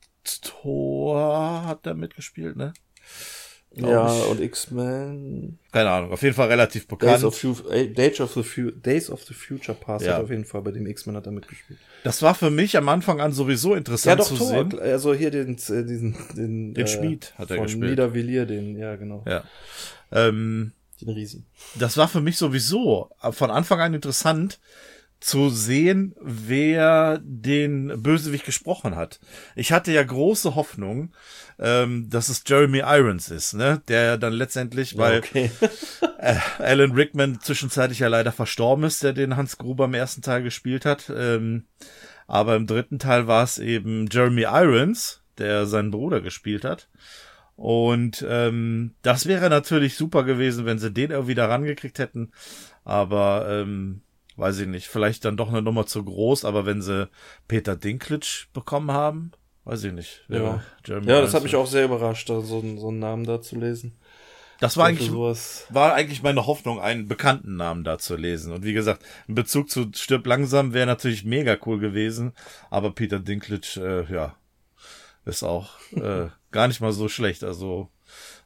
Thor 0.42 1.66
hat 1.66 1.86
er 1.86 1.94
mitgespielt, 1.94 2.56
ne? 2.58 2.74
Ja, 3.78 4.16
ich. 4.16 4.28
und 4.30 4.40
X-Men. 4.42 5.60
Keine 5.72 5.90
Ahnung, 5.90 6.12
auf 6.12 6.22
jeden 6.22 6.34
Fall 6.36 6.48
relativ 6.48 6.88
Days 6.88 6.98
bekannt. 7.00 7.24
of, 7.24 7.38
Fu- 7.38 7.70
äh, 7.70 7.88
Days, 7.88 8.22
of 8.22 8.34
the 8.34 8.44
Fu 8.44 8.72
Days 8.72 9.10
of 9.10 9.24
the 9.24 9.34
Future 9.34 9.78
Past 9.80 10.06
Ja. 10.06 10.14
hat 10.16 10.24
auf 10.24 10.30
jeden 10.30 10.46
Fall 10.46 10.62
bei 10.62 10.72
dem 10.72 10.86
X-Men 10.88 11.16
hat 11.18 11.26
er 11.26 11.32
mitgespielt. 11.34 11.80
Das 12.04 12.22
war 12.22 12.36
für 12.36 12.50
mich 12.52 12.78
am 12.78 12.88
Anfang 12.90 13.20
an 13.22 13.32
sowieso 13.34 13.76
interessant 13.76 14.24
zu 14.24 14.36
sehen. 14.38 14.80
Also 14.80 15.14
hier 15.14 15.32
den, 15.32 15.54
äh, 15.56 15.84
diesen, 15.84 16.16
den, 16.36 16.74
Den 16.74 16.88
Schmied 16.88 17.34
hat 17.38 17.50
er 17.52 17.58
von 17.58 17.66
gespielt. 17.66 17.90
Niedervilliers, 17.90 18.48
den, 18.48 18.78
ja, 18.78 18.96
genau. 18.96 19.24
Ja. 19.28 19.44
Ähm, 20.12 20.72
Den 21.02 21.10
Riesen. 21.10 21.46
das 21.76 21.98
war 21.98 22.08
für 22.08 22.22
mich 22.22 22.38
sowieso 22.38 23.10
von 23.32 23.52
Anfang 23.52 23.82
an 23.82 23.94
interessant 23.94 24.60
zu 25.26 25.50
sehen, 25.50 26.14
wer 26.22 27.20
den 27.24 28.04
Bösewicht 28.04 28.46
gesprochen 28.46 28.96
hat. 28.96 29.20
Ich 29.56 29.72
hatte 29.72 29.92
ja 29.92 30.04
große 30.04 30.54
Hoffnung, 30.54 31.16
ähm, 31.58 32.12
dass 32.12 32.30
es 32.30 32.44
Jeremy 32.46 32.84
Irons 32.86 33.32
ist, 33.32 33.54
ne? 33.54 33.82
Der 33.88 34.20
dann 34.20 34.34
letztendlich, 34.34 35.00
weil 35.00 35.18
okay. 35.18 35.50
äh, 36.20 36.36
Alan 36.60 36.92
Rickman 36.92 37.40
zwischenzeitlich 37.42 37.98
ja 37.98 38.08
leider 38.08 38.32
verstorben 38.32 38.86
ist, 38.86 39.02
der 39.02 39.14
den 39.14 39.36
Hans 39.36 39.58
Gruber 39.58 39.86
im 39.86 39.96
ersten 39.96 40.22
Teil 40.22 40.44
gespielt 40.44 40.86
hat. 40.86 41.12
Ähm, 41.16 41.66
aber 42.28 42.56
im 42.56 42.68
dritten 42.68 43.00
Teil 43.00 43.26
war 43.26 43.44
es 43.44 43.58
eben 43.58 44.06
Jeremy 44.12 44.44
Irons, 44.44 45.24
der 45.40 45.66
seinen 45.66 45.90
Bruder 45.90 46.22
gespielt 46.22 46.64
hat. 46.64 46.88
Und 47.56 48.24
ähm, 48.30 48.94
das 49.02 49.26
wäre 49.26 49.50
natürlich 49.50 49.96
super 49.96 50.24
gewesen, 50.24 50.68
wenn 50.68 50.78
sie 50.78 50.92
den 50.92 51.10
irgendwie 51.10 51.36
da 51.36 51.48
rangekriegt 51.48 51.98
hätten. 51.98 52.32
Aber 52.84 53.48
ähm, 53.50 54.02
weiß 54.38 54.60
ich 54.60 54.68
nicht, 54.68 54.88
vielleicht 54.88 55.26
dann 55.26 55.38
doch 55.38 55.50
eine 55.50 55.62
Nummer 55.62 55.86
zu 55.86 56.04
groß. 56.04 56.46
Aber 56.46 56.66
wenn 56.66 56.82
sie 56.82 57.10
Peter 57.48 57.76
Dinklage 57.76 58.46
bekommen 58.54 58.92
haben, 58.92 59.32
weiß 59.64 59.84
ich 59.86 59.94
nicht. 59.94 60.26
Ja. 60.30 60.64
Ja, 60.88 61.22
das 61.22 61.34
hat 61.34 61.44
mich 61.44 61.56
auch 61.56 61.68
sehr 61.68 61.86
überrascht, 61.86 62.28
so, 62.28 62.60
einen- 62.60 62.78
so 62.78 62.90
einen 62.90 63.00
Namen 63.00 63.26
da 63.26 63.42
zu 63.42 63.58
lesen. 63.58 63.98
Das 64.62 64.78
war 64.78 64.86
eigentlich 64.86 65.10
war 65.70 65.94
eigentlich 65.94 66.24
meine 66.24 66.46
Hoffnung, 66.48 66.80
einen 66.80 67.08
bekannten 67.10 67.58
Namen 67.58 67.84
da 67.84 67.98
zu 67.98 68.16
lesen. 68.16 68.54
Und 68.54 68.64
wie 68.64 68.72
gesagt, 68.72 69.04
in 69.28 69.36
Bezug 69.36 69.70
zu 69.70 69.92
Stirb 69.94 70.26
langsam 70.26 70.74
wäre 70.74 70.86
natürlich 70.86 71.26
mega 71.26 71.58
cool 71.66 71.78
gewesen. 71.80 72.32
Aber 72.70 72.92
Peter 72.92 73.20
Dinklage, 73.20 74.06
äh, 74.10 74.14
ja, 74.14 74.36
ist 75.26 75.44
auch 75.44 75.72
äh, 75.92 76.28
gar 76.52 76.68
nicht 76.70 76.80
mal 76.80 76.94
so 76.94 77.10
schlecht. 77.10 77.44
Also 77.44 77.90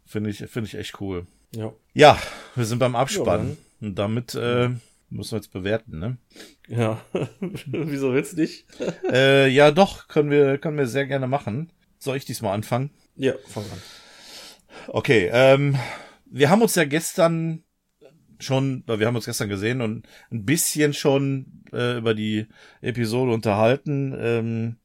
finde 0.06 0.32
ich, 0.32 0.38
finde 0.40 0.68
ich 0.68 0.76
echt 0.76 1.00
cool. 1.00 1.28
Ja. 1.54 1.74
Ja, 1.94 2.18
wir 2.56 2.66
sind 2.66 2.80
beim 2.80 2.94
Ja, 2.94 3.00
Abspann. 3.00 3.58
Und 3.82 3.96
damit 3.96 4.34
äh, 4.34 4.70
müssen 5.10 5.32
wir 5.32 5.38
jetzt 5.38 5.52
bewerten, 5.52 6.00
ne? 6.00 6.18
Ja. 6.68 7.02
Wieso 7.66 8.14
willst 8.14 8.34
du 8.34 8.42
nicht? 8.42 8.66
äh, 9.12 9.48
ja, 9.48 9.72
doch, 9.72 10.08
können 10.08 10.32
wir, 10.32 10.58
können 10.58 10.78
wir 10.78 10.88
sehr 10.88 11.08
gerne 11.08 11.28
machen. 11.28 11.72
Soll 11.98 12.18
ich 12.18 12.26
diesmal 12.26 12.54
anfangen? 12.54 12.92
Ja, 13.16 13.34
fang 13.48 13.64
an. 13.64 13.82
Okay, 14.88 15.30
ähm, 15.32 15.78
wir 16.26 16.50
haben 16.50 16.62
uns 16.62 16.76
ja 16.76 16.86
gestern 16.86 17.64
schon, 18.40 18.84
wir 18.88 19.06
haben 19.06 19.16
uns 19.16 19.26
gestern 19.26 19.50
gesehen 19.50 19.82
und 19.82 20.08
ein 20.32 20.46
bisschen 20.46 20.94
schon 20.94 21.64
äh, 21.74 21.98
über 21.98 22.14
die 22.14 22.48
Episode 22.82 23.32
unterhalten, 23.34 24.16
ähm, 24.18 24.78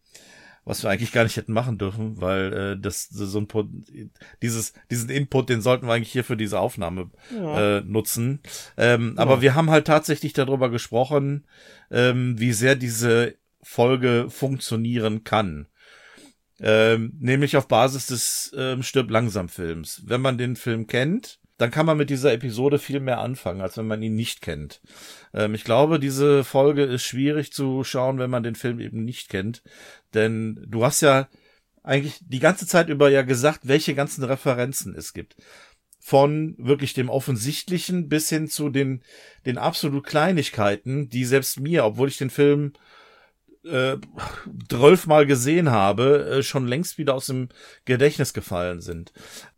was 0.64 0.82
wir 0.82 0.90
eigentlich 0.90 1.12
gar 1.12 1.24
nicht 1.24 1.36
hätten 1.36 1.52
machen 1.52 1.78
dürfen, 1.78 2.20
weil 2.20 2.52
äh, 2.52 2.80
das 2.80 3.08
so 3.08 3.38
ein 3.38 3.48
dieses 4.42 4.72
diesen 4.90 5.10
Input, 5.10 5.48
den 5.48 5.60
sollten 5.60 5.86
wir 5.86 5.92
eigentlich 5.92 6.12
hier 6.12 6.24
für 6.24 6.36
diese 6.36 6.58
Aufnahme 6.60 7.10
Ja. 7.34 7.78
äh, 7.78 7.80
nutzen. 7.82 8.40
Ähm, 8.76 9.14
Aber 9.16 9.42
wir 9.42 9.54
haben 9.54 9.70
halt 9.70 9.86
tatsächlich 9.86 10.32
darüber 10.32 10.70
gesprochen, 10.70 11.46
ähm, 11.90 12.38
wie 12.38 12.52
sehr 12.52 12.76
diese 12.76 13.34
Folge 13.62 14.26
funktionieren 14.30 15.24
kann. 15.24 15.66
Ähm, 16.60 17.12
nämlich 17.18 17.56
auf 17.56 17.66
Basis 17.68 18.06
des 18.06 18.54
ähm, 18.56 18.82
Stirb 18.82 19.10
langsam 19.10 19.48
Films. 19.48 20.02
Wenn 20.06 20.20
man 20.20 20.38
den 20.38 20.56
Film 20.56 20.86
kennt, 20.86 21.40
dann 21.56 21.70
kann 21.70 21.86
man 21.86 21.96
mit 21.96 22.10
dieser 22.10 22.32
Episode 22.32 22.78
viel 22.78 23.00
mehr 23.00 23.20
anfangen, 23.20 23.60
als 23.60 23.76
wenn 23.76 23.86
man 23.86 24.02
ihn 24.02 24.14
nicht 24.14 24.40
kennt. 24.40 24.80
Ähm, 25.32 25.54
ich 25.54 25.64
glaube, 25.64 26.00
diese 26.00 26.44
Folge 26.44 26.84
ist 26.84 27.04
schwierig 27.04 27.52
zu 27.52 27.84
schauen, 27.84 28.18
wenn 28.18 28.30
man 28.30 28.42
den 28.42 28.56
Film 28.56 28.80
eben 28.80 29.04
nicht 29.04 29.28
kennt. 29.28 29.62
Denn 30.14 30.64
du 30.66 30.84
hast 30.84 31.00
ja 31.00 31.28
eigentlich 31.82 32.18
die 32.20 32.40
ganze 32.40 32.66
Zeit 32.66 32.88
über 32.88 33.10
ja 33.10 33.22
gesagt, 33.22 33.60
welche 33.68 33.94
ganzen 33.94 34.24
Referenzen 34.24 34.94
es 34.96 35.12
gibt. 35.12 35.36
Von 36.00 36.54
wirklich 36.58 36.92
dem 36.92 37.08
Offensichtlichen 37.08 38.08
bis 38.08 38.28
hin 38.28 38.48
zu 38.48 38.68
den, 38.68 39.02
den 39.46 39.58
absolut 39.58 40.04
Kleinigkeiten, 40.04 41.08
die 41.08 41.24
selbst 41.24 41.60
mir, 41.60 41.84
obwohl 41.84 42.08
ich 42.08 42.18
den 42.18 42.30
Film 42.30 42.72
äh, 43.64 43.96
zwölfmal 44.68 45.24
gesehen 45.26 45.70
habe, 45.70 46.26
äh, 46.26 46.42
schon 46.42 46.66
längst 46.66 46.98
wieder 46.98 47.14
aus 47.14 47.26
dem 47.26 47.48
Gedächtnis 47.84 48.34
gefallen 48.34 48.80
sind. 48.80 49.12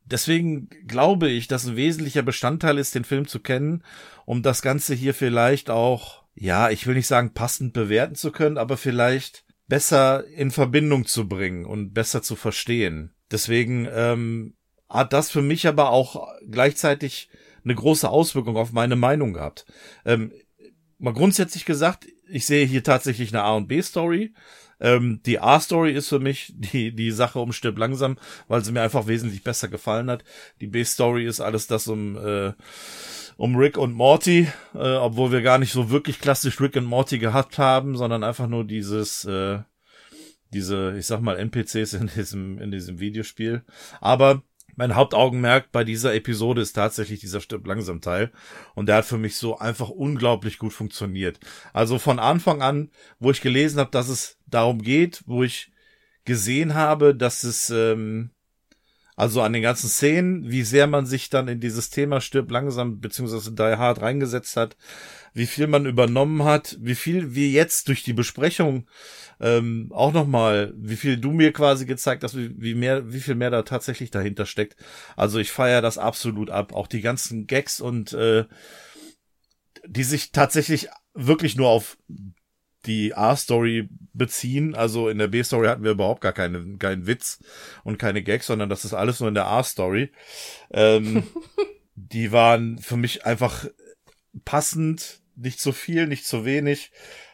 Deswegen 0.07 0.69
glaube 0.87 1.29
ich, 1.29 1.49
dass 1.49 1.67
ein 1.67 1.77
wesentlicher 1.77 2.23
Bestandteil 2.23 2.79
ist, 2.79 2.95
den 2.95 3.05
Film 3.05 3.27
zu 3.27 3.41
kennen, 3.41 3.83
um 4.25 4.43
das 4.43 4.63
Ganze 4.63 4.95
hier 4.95 5.15
vielleicht 5.15 5.69
auch, 5.69 6.25
ja, 6.35 6.71
ich 6.71 6.87
will 6.87 6.95
nicht 6.95 7.09
sagen 7.09 7.35
passend 7.35 7.73
bewerten 7.73 8.15
zu 8.15 8.31
können, 8.31 8.59
aber 8.59 8.77
vielleicht 8.77 9.45
besser 9.69 10.25
in 10.29 10.51
Verbindung 10.53 11.07
zu 11.07 11.29
bringen 11.29 11.65
und 11.65 11.93
besser 11.93 12.23
zu 12.23 12.37
verstehen. 12.37 13.15
Deswegen 13.31 13.89
ähm, 13.91 14.55
hat 14.89 15.13
das 15.13 15.31
für 15.31 15.43
mich 15.43 15.67
aber 15.67 15.91
auch 15.91 16.29
gleichzeitig 16.49 17.29
eine 17.65 17.75
große 17.75 18.09
Auswirkung 18.09 18.57
auf 18.57 18.73
meine 18.73 18.95
Meinung 18.95 19.33
gehabt. 19.33 19.67
Ähm, 20.05 20.33
mal 20.99 21.13
grundsätzlich 21.13 21.65
gesagt, 21.65 22.07
ich 22.29 22.47
sehe 22.47 22.65
hier 22.65 22.85
tatsächlich 22.85 23.33
eine 23.33 23.43
A- 23.43 23.57
und 23.57 23.67
B-Story. 23.67 24.35
Ähm, 24.81 25.21
die 25.25 25.41
A-Story 25.41 25.93
ist 25.93 26.09
für 26.09 26.19
mich 26.19 26.53
die, 26.55 26.95
die 26.95 27.11
Sache 27.11 27.39
um 27.39 27.53
Stirb 27.53 27.79
langsam, 27.79 28.19
weil 28.49 28.65
sie 28.65 28.73
mir 28.73 28.83
einfach 28.83 29.07
wesentlich 29.07 29.43
besser 29.43 29.69
gefallen 29.69 30.11
hat. 30.11 30.25
Die 30.61 30.67
B-Story 30.67 31.27
ist 31.27 31.41
alles 31.41 31.67
das 31.67 31.89
um, 31.89 32.17
äh, 32.17 32.53
um 33.37 33.57
Rick 33.57 33.79
und 33.79 33.93
Morty, 33.93 34.49
äh, 34.75 34.95
obwohl 34.97 35.33
wir 35.33 35.43
gar 35.43 35.59
nicht 35.59 35.73
so 35.73 35.91
wirklich 35.91 36.21
klassisch 36.21 36.61
Rick 36.61 36.77
und 36.77 36.85
Morty 36.85 37.19
gehabt 37.19 37.59
haben, 37.59 37.97
sondern 37.97 38.25
einfach 38.25 38.49
nur 38.49 38.65
dieses, 38.65 39.25
äh, 39.25 39.61
diese, 40.53 40.97
ich 40.99 41.07
sag 41.07 41.21
mal, 41.21 41.39
NPCs 41.39 41.95
in 41.95 42.11
diesem, 42.15 42.59
in 42.59 42.71
diesem 42.71 43.01
Videospiel. 43.01 43.65
Aber 44.01 44.43
mein 44.77 44.95
Hauptaugenmerk 44.95 45.73
bei 45.73 45.85
dieser 45.85 46.15
Episode 46.15 46.61
ist 46.61 46.75
tatsächlich 46.75 47.21
dieser 47.21 47.41
Stirb 47.41 47.67
langsam 47.67 48.01
Teil. 48.01 48.31
Und 48.75 48.87
der 48.87 48.97
hat 48.97 49.07
für 49.07 49.19
mich 49.19 49.37
so 49.37 49.59
einfach 49.59 49.89
unglaublich 49.89 50.59
gut 50.59 50.73
funktioniert. 50.73 51.41
Also 51.73 51.99
von 51.99 52.19
Anfang 52.19 52.63
an, 52.63 52.91
wo 53.19 53.31
ich 53.31 53.41
gelesen 53.41 53.81
habe, 53.81 53.91
dass 53.91 54.09
es 54.09 54.39
darum 54.47 54.83
geht, 54.83 55.23
wo 55.27 55.43
ich 55.43 55.73
gesehen 56.25 56.75
habe, 56.75 57.15
dass 57.15 57.43
es, 57.43 57.71
ähm, 57.71 58.31
also 59.17 59.41
an 59.41 59.55
den 59.55 59.63
ganzen 59.63 59.89
Szenen, 59.89 60.51
wie 60.51 60.63
sehr 60.63 60.87
man 60.87 61.07
sich 61.07 61.31
dann 61.31 61.49
in 61.49 61.59
dieses 61.59 61.89
Thema 61.89 62.21
Stirb 62.21 62.51
langsam 62.51 63.01
beziehungsweise 63.01 63.53
Die 63.53 63.63
Hard 63.63 64.03
reingesetzt 64.03 64.57
hat, 64.57 64.77
wie 65.37 65.45
viel 65.45 65.67
man 65.67 65.85
übernommen 65.85 66.45
hat, 66.45 66.79
wie 66.81 66.95
viel 66.95 67.35
wir 67.35 67.51
jetzt 67.51 67.89
durch 67.89 68.03
die 68.03 68.15
Besprechung 68.15 68.89
ähm, 69.39 69.93
auch 69.93 70.15
nochmal, 70.15 70.73
wie 70.79 70.97
viel 70.97 71.19
du 71.19 71.31
mir 71.31 71.53
quasi 71.53 71.85
gezeigt 71.85 72.25
hast, 72.25 72.39
wie, 72.39 72.55
wie 72.57 72.75
mehr, 72.75 73.13
wie 73.13 73.21
viel 73.21 73.35
mehr 73.35 73.51
da 73.51 73.61
tatsächlich 73.61 74.11
dahinter 74.11 74.47
steckt. 74.47 74.77
Also 75.15 75.39
ich 75.39 75.53
feiere 75.53 75.83
das 75.83 75.99
absolut 75.99 76.49
ab. 76.49 76.73
Auch 76.73 76.87
die 76.87 77.03
ganzen 77.03 77.47
Gags 77.47 77.83
und 77.83 78.15
äh, 78.15 78.47
die 79.87 80.05
sich 80.05 80.33
tatsächlich 80.33 80.89
wirklich 81.13 81.55
nur 81.55 81.69
auf 81.69 81.99
die 82.87 83.15
A-Story 83.15 83.91
beziehen. 84.15 84.75
Also 84.75 85.11
in 85.11 85.19
der 85.19 85.29
B-Story 85.29 85.67
hatten 85.67 85.85
wir 85.85 85.91
überhaupt 85.91 86.23
gar 86.23 86.33
keine, 86.33 86.79
keinen 86.79 87.07
Witz 87.07 87.41
und 87.85 87.99
keine 87.99 88.23
Gags, 88.23 88.47
sondern 88.47 88.71
das 88.71 88.87
ist 88.87 88.95
alles 88.95 89.21
nur 89.21 89.29
in 89.29 89.35
der 89.35 89.49
A-Story. 89.49 90.13
Ähm, 90.71 91.25
die 91.95 92.33
waren 92.33 92.79
für 92.79 92.97
mich 92.97 93.27
einfach 93.27 93.67
passend, 94.45 95.21
nicht 95.37 95.61
zu 95.61 95.73
viel, 95.73 96.07
nicht 96.07 96.27
zu 96.27 96.45
wenig. 96.45 96.91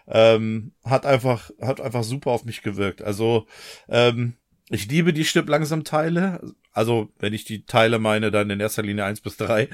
Ähm, 0.06 0.72
hat 0.84 1.06
einfach, 1.06 1.50
hat 1.60 1.80
einfach 1.80 2.04
super 2.04 2.30
auf 2.30 2.44
mich 2.44 2.62
gewirkt. 2.62 3.02
Also, 3.02 3.46
ähm, 3.88 4.34
ich 4.68 4.88
liebe 4.88 5.12
die 5.12 5.24
Stipp 5.24 5.48
langsam 5.48 5.84
Teile. 5.84 6.40
Also, 6.72 7.10
wenn 7.18 7.32
ich 7.32 7.44
die 7.44 7.64
Teile 7.64 7.98
meine, 7.98 8.30
dann 8.30 8.50
in 8.50 8.60
erster 8.60 8.82
Linie 8.82 9.04
eins 9.04 9.20
bis 9.20 9.36
drei. 9.36 9.68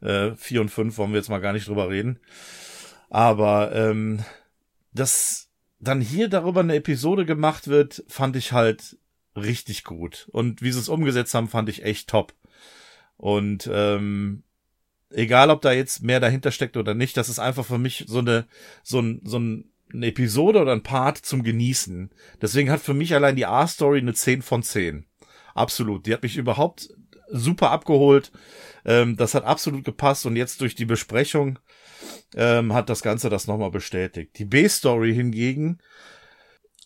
Äh, 0.00 0.34
vier 0.36 0.60
und 0.60 0.70
fünf 0.70 0.98
wollen 0.98 1.12
wir 1.12 1.18
jetzt 1.18 1.28
mal 1.28 1.40
gar 1.40 1.52
nicht 1.52 1.68
drüber 1.68 1.90
reden. 1.90 2.20
Aber 3.10 3.74
ähm, 3.74 4.24
dass 4.92 5.50
dann 5.80 6.00
hier 6.00 6.28
darüber 6.28 6.60
eine 6.60 6.74
Episode 6.74 7.24
gemacht 7.24 7.68
wird, 7.68 8.04
fand 8.08 8.36
ich 8.36 8.52
halt 8.52 8.98
richtig 9.36 9.84
gut. 9.84 10.28
Und 10.32 10.62
wie 10.62 10.72
sie 10.72 10.80
es 10.80 10.88
umgesetzt 10.88 11.34
haben, 11.34 11.48
fand 11.48 11.68
ich 11.68 11.84
echt 11.84 12.08
top. 12.08 12.34
Und 13.16 13.68
ähm, 13.72 14.42
egal, 15.10 15.50
ob 15.50 15.62
da 15.62 15.72
jetzt 15.72 16.02
mehr 16.02 16.20
dahinter 16.20 16.50
steckt 16.50 16.76
oder 16.76 16.94
nicht, 16.94 17.16
das 17.16 17.28
ist 17.28 17.38
einfach 17.38 17.64
für 17.64 17.78
mich 17.78 18.04
so 18.06 18.18
eine 18.18 18.46
so 18.82 19.00
ein 19.00 19.20
so 19.24 19.38
ein 19.38 19.70
eine 19.92 20.08
Episode 20.08 20.60
oder 20.60 20.72
ein 20.72 20.82
Part 20.82 21.18
zum 21.18 21.42
Genießen. 21.42 22.10
Deswegen 22.42 22.70
hat 22.70 22.80
für 22.80 22.92
mich 22.94 23.14
allein 23.14 23.36
die 23.36 23.46
A-Story 23.46 24.00
eine 24.00 24.12
10 24.12 24.42
von 24.42 24.62
10. 24.62 25.06
Absolut. 25.54 26.06
Die 26.06 26.12
hat 26.12 26.22
mich 26.22 26.36
überhaupt 26.36 26.90
super 27.30 27.70
abgeholt. 27.70 28.30
Ähm, 28.84 29.16
das 29.16 29.34
hat 29.34 29.44
absolut 29.44 29.84
gepasst 29.84 30.26
und 30.26 30.36
jetzt 30.36 30.60
durch 30.60 30.74
die 30.74 30.84
Besprechung 30.84 31.58
ähm, 32.34 32.74
hat 32.74 32.88
das 32.88 33.02
Ganze 33.02 33.30
das 33.30 33.46
nochmal 33.46 33.70
bestätigt. 33.70 34.38
Die 34.38 34.44
B-Story 34.44 35.14
hingegen, 35.14 35.78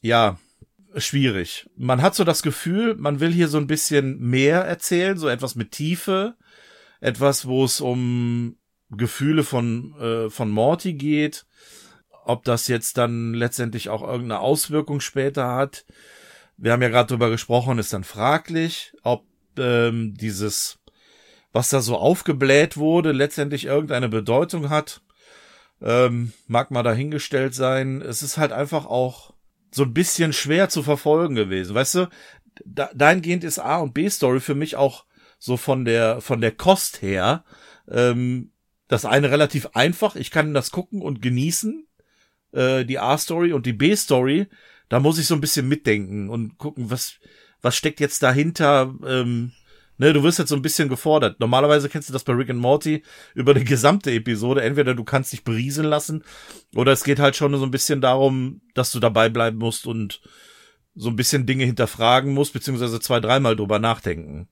ja, 0.01 0.39
schwierig. 0.97 1.69
Man 1.77 2.03
hat 2.03 2.15
so 2.15 2.24
das 2.24 2.43
Gefühl, 2.43 2.97
man 2.97 3.20
will 3.20 3.32
hier 3.32 3.49
so 3.49 3.59
ein 3.59 3.66
bisschen 3.66 4.19
mehr 4.19 4.61
erzählen, 4.62 5.16
so 5.16 5.28
etwas 5.28 5.55
mit 5.55 5.73
Tiefe, 5.73 6.36
etwas, 7.02 7.46
wo 7.46 7.64
es 7.64 7.80
um 7.80 8.56
Gefühle 8.88 9.42
von, 9.42 9.94
äh, 10.00 10.30
von 10.30 10.50
Morty 10.50 10.94
geht. 10.94 11.44
Ob 12.24 12.44
das 12.44 12.68
jetzt 12.68 12.96
dann 12.96 13.34
letztendlich 13.34 13.88
auch 13.88 14.02
irgendeine 14.02 14.38
Auswirkung 14.38 15.00
später 15.00 15.52
hat. 15.52 15.84
Wir 16.56 16.70
haben 16.70 16.82
ja 16.82 16.88
gerade 16.88 17.08
drüber 17.08 17.28
gesprochen, 17.28 17.78
ist 17.78 17.92
dann 17.92 18.04
fraglich, 18.04 18.92
ob 19.02 19.26
ähm, 19.58 20.14
dieses, 20.14 20.78
was 21.52 21.70
da 21.70 21.80
so 21.80 21.96
aufgebläht 21.96 22.76
wurde, 22.76 23.10
letztendlich 23.10 23.64
irgendeine 23.64 24.08
Bedeutung 24.08 24.70
hat. 24.70 25.02
Ähm, 25.80 26.32
mag 26.46 26.70
mal 26.70 26.84
dahingestellt 26.84 27.56
sein. 27.56 28.00
Es 28.00 28.22
ist 28.22 28.38
halt 28.38 28.52
einfach 28.52 28.86
auch 28.86 29.34
so 29.72 29.82
ein 29.82 29.92
bisschen 29.92 30.32
schwer 30.32 30.68
zu 30.68 30.84
verfolgen 30.84 31.34
gewesen. 31.34 31.74
Weißt 31.74 31.96
du, 31.96 32.08
da, 32.64 32.90
dahingehend 32.94 33.42
ist 33.42 33.58
A 33.58 33.78
und 33.78 33.92
B 33.92 34.08
Story 34.08 34.38
für 34.38 34.54
mich 34.54 34.76
auch 34.76 35.04
so 35.43 35.56
von 35.56 35.85
der, 35.85 36.20
von 36.20 36.40
der 36.40 36.52
Kost 36.52 37.02
her, 37.02 37.43
ähm, 37.90 38.52
das 38.86 39.05
eine 39.05 39.32
relativ 39.32 39.70
einfach. 39.74 40.14
Ich 40.14 40.31
kann 40.31 40.55
das 40.55 40.70
gucken 40.70 41.02
und 41.02 41.20
genießen, 41.20 41.85
äh, 42.52 42.85
die 42.85 43.01
A-Story 43.01 43.52
und 43.52 43.66
die 43.66 43.73
B-Story. 43.73 44.47
Da 44.89 45.01
muss 45.01 45.19
ich 45.19 45.27
so 45.27 45.35
ein 45.35 45.40
bisschen 45.40 45.66
mitdenken 45.66 46.31
und 46.31 46.59
gucken, 46.59 46.93
was, 46.93 47.14
was 47.60 47.74
steckt 47.74 47.98
jetzt 47.98 48.23
dahinter, 48.23 48.94
ähm, 49.05 49.51
Ne, 49.98 50.12
du 50.12 50.23
wirst 50.23 50.39
jetzt 50.39 50.48
so 50.48 50.56
ein 50.56 50.62
bisschen 50.62 50.89
gefordert. 50.89 51.39
Normalerweise 51.39 51.89
kennst 51.89 52.09
du 52.09 52.12
das 52.12 52.24
bei 52.24 52.32
Rick 52.32 52.51
and 52.51 52.59
Morty 52.59 53.05
über 53.35 53.52
die 53.55 53.62
gesamte 53.62 54.10
Episode. 54.10 54.62
Entweder 54.62 54.94
du 54.94 55.05
kannst 55.05 55.32
dich 55.32 55.44
berieseln 55.44 55.86
lassen 55.86 56.24
oder 56.74 56.93
es 56.93 57.05
geht 57.05 57.20
halt 57.20 57.36
schon 57.36 57.55
so 57.56 57.64
ein 57.64 57.70
bisschen 57.70 58.01
darum, 58.01 58.62
dass 58.74 58.90
du 58.90 59.01
dabei 59.01 59.28
bleiben 59.28 59.59
musst 59.59 59.86
und 59.86 60.20
so 60.97 61.10
ein 61.10 61.14
bisschen 61.14 61.47
Dinge 61.47 61.66
hinterfragen 61.66 62.32
musst, 62.32 62.52
beziehungsweise 62.52 62.98
zwei, 63.01 63.20
dreimal 63.20 63.55
drüber 63.55 63.78
nachdenken. 63.78 64.48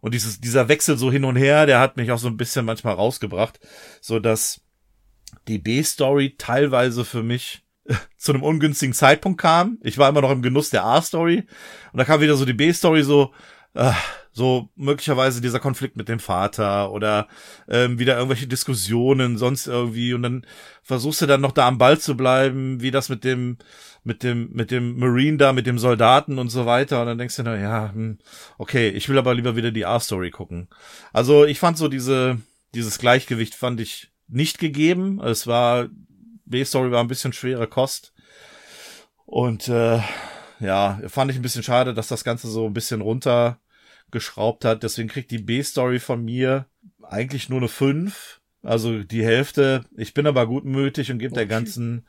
Und 0.00 0.14
dieses, 0.14 0.40
dieser 0.40 0.68
Wechsel 0.68 0.98
so 0.98 1.10
hin 1.10 1.24
und 1.24 1.36
her, 1.36 1.66
der 1.66 1.80
hat 1.80 1.96
mich 1.96 2.12
auch 2.12 2.18
so 2.18 2.28
ein 2.28 2.36
bisschen 2.36 2.64
manchmal 2.64 2.94
rausgebracht, 2.94 3.58
so 4.00 4.18
dass 4.18 4.60
die 5.48 5.58
B-Story 5.58 6.36
teilweise 6.38 7.04
für 7.04 7.22
mich 7.22 7.64
zu 8.16 8.32
einem 8.32 8.42
ungünstigen 8.42 8.92
Zeitpunkt 8.92 9.40
kam. 9.40 9.78
Ich 9.82 9.98
war 9.98 10.08
immer 10.08 10.20
noch 10.20 10.30
im 10.30 10.42
Genuss 10.42 10.70
der 10.70 10.84
A-Story 10.84 11.46
und 11.92 11.98
da 11.98 12.04
kam 12.04 12.20
wieder 12.20 12.36
so 12.36 12.44
die 12.44 12.52
B-Story 12.52 13.02
so, 13.02 13.32
äh, 13.74 13.92
so 14.36 14.68
möglicherweise 14.76 15.40
dieser 15.40 15.60
Konflikt 15.60 15.96
mit 15.96 16.10
dem 16.10 16.20
Vater 16.20 16.92
oder 16.92 17.26
ähm, 17.70 17.98
wieder 17.98 18.16
irgendwelche 18.16 18.46
Diskussionen, 18.46 19.38
sonst 19.38 19.66
irgendwie 19.66 20.12
und 20.12 20.22
dann 20.24 20.46
versuchst 20.82 21.22
du 21.22 21.26
dann 21.26 21.40
noch 21.40 21.52
da 21.52 21.66
am 21.66 21.78
Ball 21.78 21.98
zu 21.98 22.18
bleiben, 22.18 22.82
wie 22.82 22.90
das 22.90 23.08
mit 23.08 23.24
dem 23.24 23.56
mit 24.04 24.22
dem 24.22 24.50
mit 24.52 24.70
dem 24.70 24.98
Marine 24.98 25.38
da, 25.38 25.54
mit 25.54 25.66
dem 25.66 25.78
Soldaten 25.78 26.38
und 26.38 26.50
so 26.50 26.66
weiter 26.66 27.00
und 27.00 27.06
dann 27.06 27.16
denkst 27.16 27.36
du 27.36 27.44
na 27.44 27.56
ja, 27.56 27.90
hm, 27.94 28.18
okay, 28.58 28.90
ich 28.90 29.08
will 29.08 29.16
aber 29.16 29.32
lieber 29.32 29.56
wieder 29.56 29.70
die 29.70 29.86
A-Story 29.86 30.30
gucken. 30.30 30.68
Also 31.14 31.46
ich 31.46 31.58
fand 31.58 31.78
so 31.78 31.88
diese 31.88 32.38
dieses 32.74 32.98
Gleichgewicht 32.98 33.54
fand 33.54 33.80
ich 33.80 34.12
nicht 34.28 34.58
gegeben. 34.58 35.18
Es 35.22 35.46
war 35.46 35.88
B-Story 36.44 36.90
war 36.90 37.02
ein 37.02 37.08
bisschen 37.08 37.32
schwere 37.32 37.68
Kost 37.68 38.12
und 39.24 39.68
äh, 39.68 40.00
ja, 40.60 41.00
fand 41.06 41.30
ich 41.30 41.38
ein 41.38 41.42
bisschen 41.42 41.62
schade, 41.62 41.94
dass 41.94 42.08
das 42.08 42.22
Ganze 42.22 42.48
so 42.48 42.66
ein 42.66 42.74
bisschen 42.74 43.00
runter 43.00 43.60
geschraubt 44.10 44.64
hat. 44.64 44.82
Deswegen 44.82 45.08
kriegt 45.08 45.30
die 45.30 45.38
B-Story 45.38 45.98
von 45.98 46.24
mir 46.24 46.66
eigentlich 47.02 47.48
nur 47.48 47.58
eine 47.58 47.68
5. 47.68 48.40
Also 48.62 49.02
die 49.02 49.24
Hälfte. 49.24 49.84
Ich 49.96 50.14
bin 50.14 50.26
aber 50.26 50.46
gutmütig 50.46 51.10
und 51.10 51.18
gebe 51.18 51.32
okay. 51.32 51.40
der 51.40 51.46
ganzen 51.46 52.04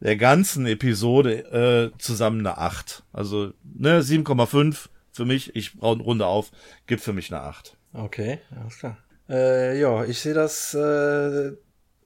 der 0.00 0.16
ganzen 0.16 0.66
Episode 0.66 1.92
äh, 1.92 1.98
zusammen 1.98 2.40
eine 2.40 2.58
8. 2.58 3.04
Also 3.12 3.52
ne 3.64 4.00
7,5 4.00 4.88
für 5.12 5.24
mich. 5.24 5.54
Ich 5.56 5.72
runde 5.82 6.26
auf, 6.26 6.50
gibt 6.86 7.02
für 7.02 7.12
mich 7.12 7.32
eine 7.32 7.42
8. 7.42 7.76
Okay, 7.92 8.38
alles 8.60 8.78
klar. 8.78 8.98
Äh, 9.28 9.78
ja, 9.80 10.04
ich 10.04 10.20
sehe 10.20 10.34
das 10.34 10.72
äh, 10.74 11.52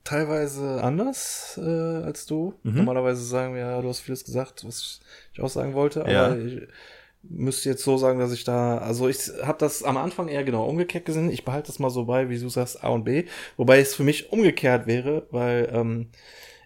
teilweise 0.05 0.83
anders 0.83 1.59
äh, 1.63 2.03
als 2.03 2.27
du. 2.27 2.55
Mhm. 2.63 2.77
Normalerweise 2.77 3.23
sagen 3.23 3.55
wir, 3.55 3.61
ja, 3.61 3.83
du 3.83 3.89
hast 3.89 4.01
vieles 4.01 4.25
gesagt, 4.25 4.65
was 4.67 5.01
ich 5.33 5.41
auch 5.41 5.51
sagen 5.51 5.75
wollte, 5.75 6.03
aber 6.03 6.13
ja. 6.13 6.37
ich, 6.37 6.63
müsste 7.23 7.69
jetzt 7.69 7.85
so 7.85 7.97
sagen, 7.97 8.19
dass 8.19 8.33
ich 8.33 8.45
da, 8.45 8.79
also 8.79 9.09
ich 9.09 9.31
habe 9.43 9.59
das 9.59 9.83
am 9.83 9.97
Anfang 9.97 10.29
eher 10.29 10.45
genau 10.45 10.65
umgekehrt 10.67 11.05
gesehen. 11.05 11.31
Ich 11.31 11.45
behalte 11.45 11.69
das 11.69 11.79
mal 11.79 11.91
so 11.91 12.05
bei, 12.05 12.29
wie 12.29 12.39
du 12.39 12.49
sagst, 12.49 12.83
A 12.83 12.89
und 12.89 13.05
B. 13.05 13.25
Wobei 13.57 13.81
es 13.81 13.95
für 13.95 14.05
mich 14.05 14.33
umgekehrt 14.33 14.87
wäre, 14.87 15.27
weil 15.31 15.71
ähm, 15.73 16.09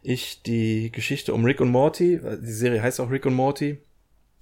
ich 0.03 0.43
die 0.43 0.91
Geschichte 0.93 1.35
um 1.35 1.45
Rick 1.45 1.61
und 1.61 1.71
Morty, 1.71 2.21
die 2.41 2.53
Serie 2.53 2.83
heißt 2.83 3.01
auch 3.01 3.11
Rick 3.11 3.27
und 3.27 3.35
Morty, 3.35 3.79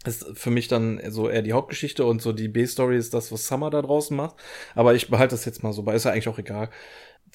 ist 0.05 0.27
für 0.35 0.51
mich 0.51 0.69
dann 0.69 1.01
so 1.09 1.29
eher 1.29 1.43
die 1.43 1.55
Hauptgeschichte 1.55 2.05
und 2.05 2.21
so 2.21 2.33
die 2.33 2.49
B-Story 2.49 2.97
ist 2.97 3.15
das, 3.15 3.33
was 3.33 3.47
Summer 3.47 3.71
da 3.71 3.83
draußen 3.83 4.17
macht. 4.17 4.37
Aber 4.75 4.95
ich 4.95 5.09
behalte 5.09 5.35
das 5.35 5.45
jetzt 5.47 5.63
mal 5.63 5.73
so 5.73 5.83
bei, 5.83 5.95
ist 5.95 6.05
ja 6.05 6.13
eigentlich 6.13 6.29
auch 6.29 6.39
egal. 6.39 6.71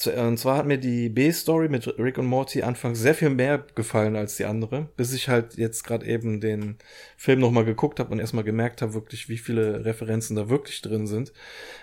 Und 0.08 0.38
zwar 0.38 0.56
hat 0.56 0.66
mir 0.66 0.78
die 0.78 1.10
B-Story 1.10 1.68
mit 1.68 1.86
Rick 2.00 2.18
und 2.18 2.26
Morty 2.26 2.64
anfangs 2.64 3.00
sehr 3.00 3.14
viel 3.14 3.30
mehr 3.30 3.66
gefallen 3.76 4.16
als 4.16 4.38
die 4.38 4.46
andere, 4.46 4.88
bis 4.96 5.12
ich 5.12 5.28
halt 5.28 5.58
jetzt 5.58 5.84
gerade 5.84 6.06
eben 6.06 6.40
den 6.40 6.78
Film 7.18 7.42
nochmal 7.42 7.66
geguckt 7.66 8.00
habe 8.00 8.12
und 8.12 8.20
erstmal 8.20 8.46
gemerkt 8.46 8.82
habe, 8.82 8.94
wirklich, 8.94 9.28
wie 9.28 9.38
viele 9.38 9.84
Referenzen 9.84 10.38
da 10.38 10.48
wirklich 10.48 10.82
drin 10.82 11.06
sind. 11.06 11.34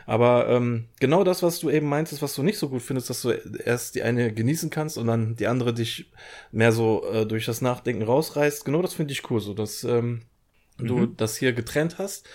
Aber 0.07 0.49
ähm, 0.49 0.87
genau 0.99 1.25
das, 1.25 1.43
was 1.43 1.59
du 1.59 1.69
eben 1.69 1.89
meintest, 1.89 2.23
was 2.23 2.35
du 2.35 2.43
nicht 2.43 2.59
so 2.59 2.71
gut 2.71 2.81
findest, 2.81 3.11
dass 3.11 3.21
du 3.21 3.33
erst 3.33 3.97
die 3.97 4.03
eine 4.03 4.33
genießen 4.33 4.71
kannst 4.71 4.97
und 4.97 5.09
dann 5.09 5.37
die 5.37 5.47
andere 5.47 5.75
dich 5.75 6.11
mehr 6.53 6.73
so 6.73 7.05
äh, 7.13 7.27
durch 7.27 7.45
das 7.45 7.61
Nachdenken 7.61 8.03
rausreißt, 8.03 8.65
genau 8.65 8.81
das 8.81 8.95
finde 8.95 9.13
ich 9.13 9.31
cool, 9.31 9.41
so 9.41 9.53
dass 9.53 9.85
ähm, 9.85 10.23
mhm. 10.79 10.87
du 10.87 11.07
das 11.07 11.37
hier 11.37 11.53
getrennt 11.53 11.99
hast. 11.99 12.27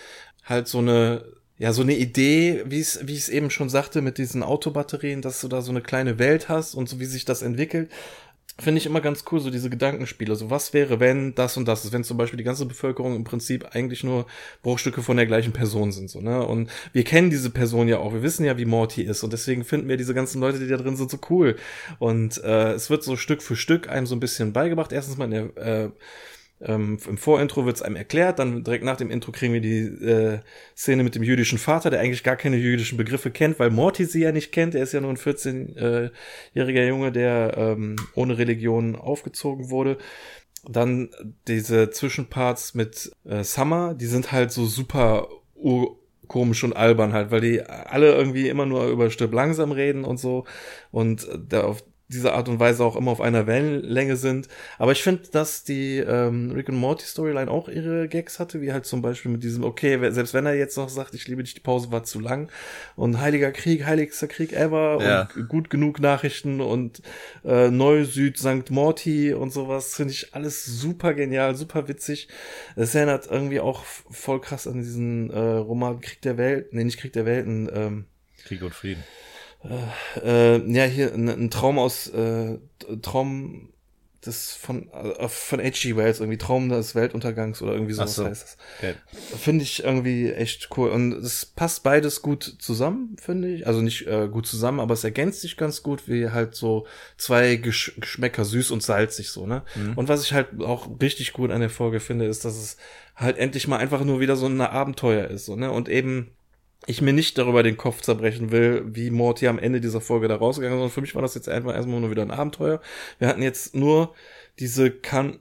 Halt 0.44 0.68
so 0.68 0.78
eine 0.78 1.24
ja, 1.58 1.72
so 1.72 1.82
eine 1.82 1.96
Idee, 1.96 2.64
wie 2.66 2.80
ich 2.80 2.98
es 2.98 3.28
eben 3.28 3.50
schon 3.50 3.68
sagte, 3.68 4.02
mit 4.02 4.18
diesen 4.18 4.42
Autobatterien, 4.42 5.22
dass 5.22 5.40
du 5.40 5.48
da 5.48 5.62
so 5.62 5.70
eine 5.70 5.82
kleine 5.82 6.18
Welt 6.18 6.48
hast 6.48 6.74
und 6.74 6.88
so 6.88 6.98
wie 6.98 7.04
sich 7.04 7.24
das 7.24 7.42
entwickelt, 7.42 7.90
finde 8.58 8.78
ich 8.78 8.86
immer 8.86 9.00
ganz 9.00 9.24
cool, 9.30 9.40
so 9.40 9.50
diese 9.50 9.70
Gedankenspiele. 9.70 10.34
So, 10.36 10.50
was 10.50 10.74
wäre, 10.74 11.00
wenn 11.00 11.34
das 11.34 11.56
und 11.56 11.66
das 11.66 11.84
ist, 11.84 11.92
wenn 11.92 12.04
zum 12.04 12.16
Beispiel 12.16 12.36
die 12.36 12.44
ganze 12.44 12.66
Bevölkerung 12.66 13.16
im 13.16 13.24
Prinzip 13.24 13.74
eigentlich 13.74 14.04
nur 14.04 14.26
Bruchstücke 14.62 15.02
von 15.02 15.16
der 15.16 15.26
gleichen 15.26 15.52
Person 15.52 15.92
sind, 15.92 16.10
so, 16.10 16.20
ne? 16.20 16.44
Und 16.46 16.70
wir 16.92 17.04
kennen 17.04 17.30
diese 17.30 17.50
Person 17.50 17.88
ja 17.88 17.98
auch, 17.98 18.12
wir 18.12 18.22
wissen 18.22 18.44
ja, 18.44 18.58
wie 18.58 18.64
Morty 18.64 19.02
ist 19.02 19.22
und 19.22 19.32
deswegen 19.32 19.64
finden 19.64 19.88
wir 19.88 19.96
diese 19.96 20.14
ganzen 20.14 20.40
Leute, 20.40 20.58
die 20.58 20.68
da 20.68 20.76
drin 20.76 20.96
sind, 20.96 21.10
so 21.10 21.18
cool. 21.30 21.56
Und 21.98 22.42
äh, 22.44 22.72
es 22.72 22.90
wird 22.90 23.02
so 23.04 23.16
Stück 23.16 23.42
für 23.42 23.56
Stück 23.56 23.88
einem 23.88 24.06
so 24.06 24.14
ein 24.14 24.20
bisschen 24.20 24.52
beigebracht. 24.52 24.92
Erstens 24.92 25.16
mal 25.16 25.32
in 25.32 25.52
der 25.54 25.56
äh, 25.56 25.90
ähm, 26.64 26.98
Im 27.08 27.18
Vorintro 27.18 27.66
wird 27.66 27.76
es 27.76 27.82
einem 27.82 27.96
erklärt, 27.96 28.38
dann 28.38 28.62
direkt 28.62 28.84
nach 28.84 28.96
dem 28.96 29.10
Intro 29.10 29.32
kriegen 29.32 29.52
wir 29.52 29.60
die 29.60 29.80
äh, 29.80 30.38
Szene 30.76 31.02
mit 31.02 31.14
dem 31.14 31.22
jüdischen 31.22 31.58
Vater, 31.58 31.90
der 31.90 32.00
eigentlich 32.00 32.22
gar 32.22 32.36
keine 32.36 32.56
jüdischen 32.56 32.96
Begriffe 32.96 33.30
kennt, 33.30 33.58
weil 33.58 33.70
Morty 33.70 34.04
sie 34.04 34.20
ja 34.22 34.32
nicht 34.32 34.52
kennt. 34.52 34.74
Er 34.74 34.82
ist 34.82 34.92
ja 34.92 35.00
nur 35.00 35.10
ein 35.10 35.16
14-jähriger 35.16 36.86
Junge, 36.86 37.10
der 37.10 37.54
ähm, 37.56 37.96
ohne 38.14 38.38
Religion 38.38 38.94
aufgezogen 38.94 39.70
wurde. 39.70 39.98
Dann 40.64 41.10
diese 41.48 41.90
Zwischenparts 41.90 42.74
mit 42.74 43.10
äh, 43.24 43.42
Summer, 43.42 43.94
die 43.94 44.06
sind 44.06 44.30
halt 44.30 44.52
so 44.52 44.66
super 44.66 45.28
komisch 46.28 46.62
und 46.64 46.74
albern 46.74 47.12
halt, 47.12 47.30
weil 47.30 47.40
die 47.40 47.62
alle 47.62 48.14
irgendwie 48.14 48.48
immer 48.48 48.66
nur 48.66 48.86
über 48.86 49.10
Stück 49.10 49.32
langsam 49.32 49.72
reden 49.72 50.04
und 50.04 50.18
so. 50.18 50.44
Und 50.92 51.28
da 51.48 51.64
auf 51.64 51.82
dieser 52.12 52.34
Art 52.34 52.48
und 52.48 52.60
Weise 52.60 52.84
auch 52.84 52.96
immer 52.96 53.10
auf 53.10 53.20
einer 53.20 53.46
Wellenlänge 53.46 54.16
sind. 54.16 54.48
Aber 54.78 54.92
ich 54.92 55.02
finde, 55.02 55.22
dass 55.30 55.64
die 55.64 55.98
ähm, 55.98 56.50
Rick 56.52 56.68
and 56.68 56.78
Morty 56.78 57.04
Storyline 57.04 57.50
auch 57.50 57.68
ihre 57.68 58.08
Gags 58.08 58.38
hatte, 58.38 58.60
wie 58.60 58.72
halt 58.72 58.86
zum 58.86 59.02
Beispiel 59.02 59.30
mit 59.30 59.42
diesem, 59.42 59.64
okay, 59.64 59.98
selbst 60.12 60.34
wenn 60.34 60.46
er 60.46 60.54
jetzt 60.54 60.76
noch 60.76 60.88
sagt, 60.88 61.14
ich 61.14 61.28
liebe 61.28 61.42
dich, 61.42 61.54
die 61.54 61.60
Pause 61.60 61.90
war 61.92 62.04
zu 62.04 62.20
lang 62.20 62.50
und 62.96 63.20
Heiliger 63.20 63.52
Krieg, 63.52 63.86
heiligster 63.86 64.28
Krieg 64.28 64.52
ever 64.52 64.98
ja. 65.02 65.28
und 65.34 65.48
gut 65.48 65.70
genug 65.70 66.00
Nachrichten 66.00 66.60
und 66.60 67.02
äh, 67.44 67.70
Neu-Süd, 67.70 68.38
St. 68.38 68.70
Morty 68.70 69.32
und 69.34 69.52
sowas, 69.52 69.94
finde 69.94 70.12
ich 70.12 70.34
alles 70.34 70.64
super 70.64 71.14
genial, 71.14 71.54
super 71.54 71.88
witzig. 71.88 72.28
Es 72.76 72.94
erinnert 72.94 73.28
irgendwie 73.30 73.60
auch 73.60 73.84
voll 73.84 74.40
krass 74.40 74.66
an 74.66 74.78
diesen 74.78 75.30
äh, 75.30 75.38
Roman 75.38 76.00
Krieg 76.00 76.20
der 76.22 76.36
Welt, 76.38 76.72
nee, 76.72 76.84
nicht 76.84 76.98
Krieg 76.98 77.12
der 77.12 77.26
Welten, 77.26 77.70
ähm, 77.72 78.04
Krieg 78.44 78.62
und 78.62 78.74
Frieden. 78.74 79.04
Äh, 79.64 80.56
äh, 80.56 80.72
ja, 80.72 80.84
hier 80.84 81.12
ein, 81.14 81.28
ein 81.28 81.50
Traum 81.50 81.78
aus 81.78 82.08
äh, 82.08 82.58
Traum 83.00 83.68
des 84.24 84.52
von 84.52 84.88
äh, 84.92 85.28
von 85.28 85.60
H.G. 85.60 85.96
Wells 85.96 86.20
irgendwie 86.20 86.38
Traum 86.38 86.68
des 86.68 86.94
Weltuntergangs 86.94 87.60
oder 87.60 87.72
irgendwie 87.72 87.92
sowas 87.92 88.14
so. 88.14 88.24
heißt 88.24 88.44
es. 88.44 88.56
Okay. 88.78 88.94
Finde 89.36 89.64
ich 89.64 89.82
irgendwie 89.82 90.30
echt 90.30 90.68
cool 90.76 90.90
und 90.90 91.12
es 91.12 91.44
passt 91.44 91.82
beides 91.82 92.22
gut 92.22 92.56
zusammen, 92.58 93.16
finde 93.20 93.48
ich. 93.48 93.66
Also 93.66 93.80
nicht 93.80 94.06
äh, 94.06 94.28
gut 94.28 94.46
zusammen, 94.46 94.80
aber 94.80 94.94
es 94.94 95.04
ergänzt 95.04 95.40
sich 95.40 95.56
ganz 95.56 95.82
gut, 95.82 96.08
wie 96.08 96.30
halt 96.30 96.54
so 96.54 96.86
zwei 97.16 97.56
Gesch 97.56 97.94
Geschmäcker 97.98 98.44
süß 98.44 98.70
und 98.70 98.82
salzig 98.82 99.30
so, 99.30 99.46
ne? 99.46 99.62
Mhm. 99.74 99.94
Und 99.94 100.08
was 100.08 100.24
ich 100.24 100.32
halt 100.32 100.60
auch 100.60 100.88
richtig 101.00 101.32
gut 101.32 101.50
an 101.50 101.60
der 101.60 101.70
Folge 101.70 101.98
finde, 101.98 102.26
ist, 102.26 102.44
dass 102.44 102.56
es 102.56 102.76
halt 103.16 103.38
endlich 103.38 103.66
mal 103.66 103.78
einfach 103.78 104.04
nur 104.04 104.20
wieder 104.20 104.36
so 104.36 104.46
ein 104.46 104.60
Abenteuer 104.60 105.28
ist, 105.28 105.46
so, 105.46 105.56
ne? 105.56 105.70
Und 105.72 105.88
eben 105.88 106.30
ich 106.86 107.00
mir 107.00 107.12
nicht 107.12 107.38
darüber 107.38 107.62
den 107.62 107.76
Kopf 107.76 108.00
zerbrechen 108.00 108.50
will, 108.50 108.84
wie 108.86 109.10
Morty 109.10 109.46
am 109.46 109.58
Ende 109.58 109.80
dieser 109.80 110.00
Folge 110.00 110.28
da 110.28 110.36
rausgegangen 110.36 110.76
ist, 110.76 110.80
sondern 110.80 110.94
für 110.94 111.00
mich 111.00 111.14
war 111.14 111.22
das 111.22 111.34
jetzt 111.34 111.48
einfach 111.48 111.74
erstmal 111.74 112.00
nur 112.00 112.10
wieder 112.10 112.22
ein 112.22 112.30
Abenteuer. 112.30 112.80
Wir 113.18 113.28
hatten 113.28 113.42
jetzt 113.42 113.74
nur 113.74 114.14
diese 114.58 114.90
kan 114.90 115.38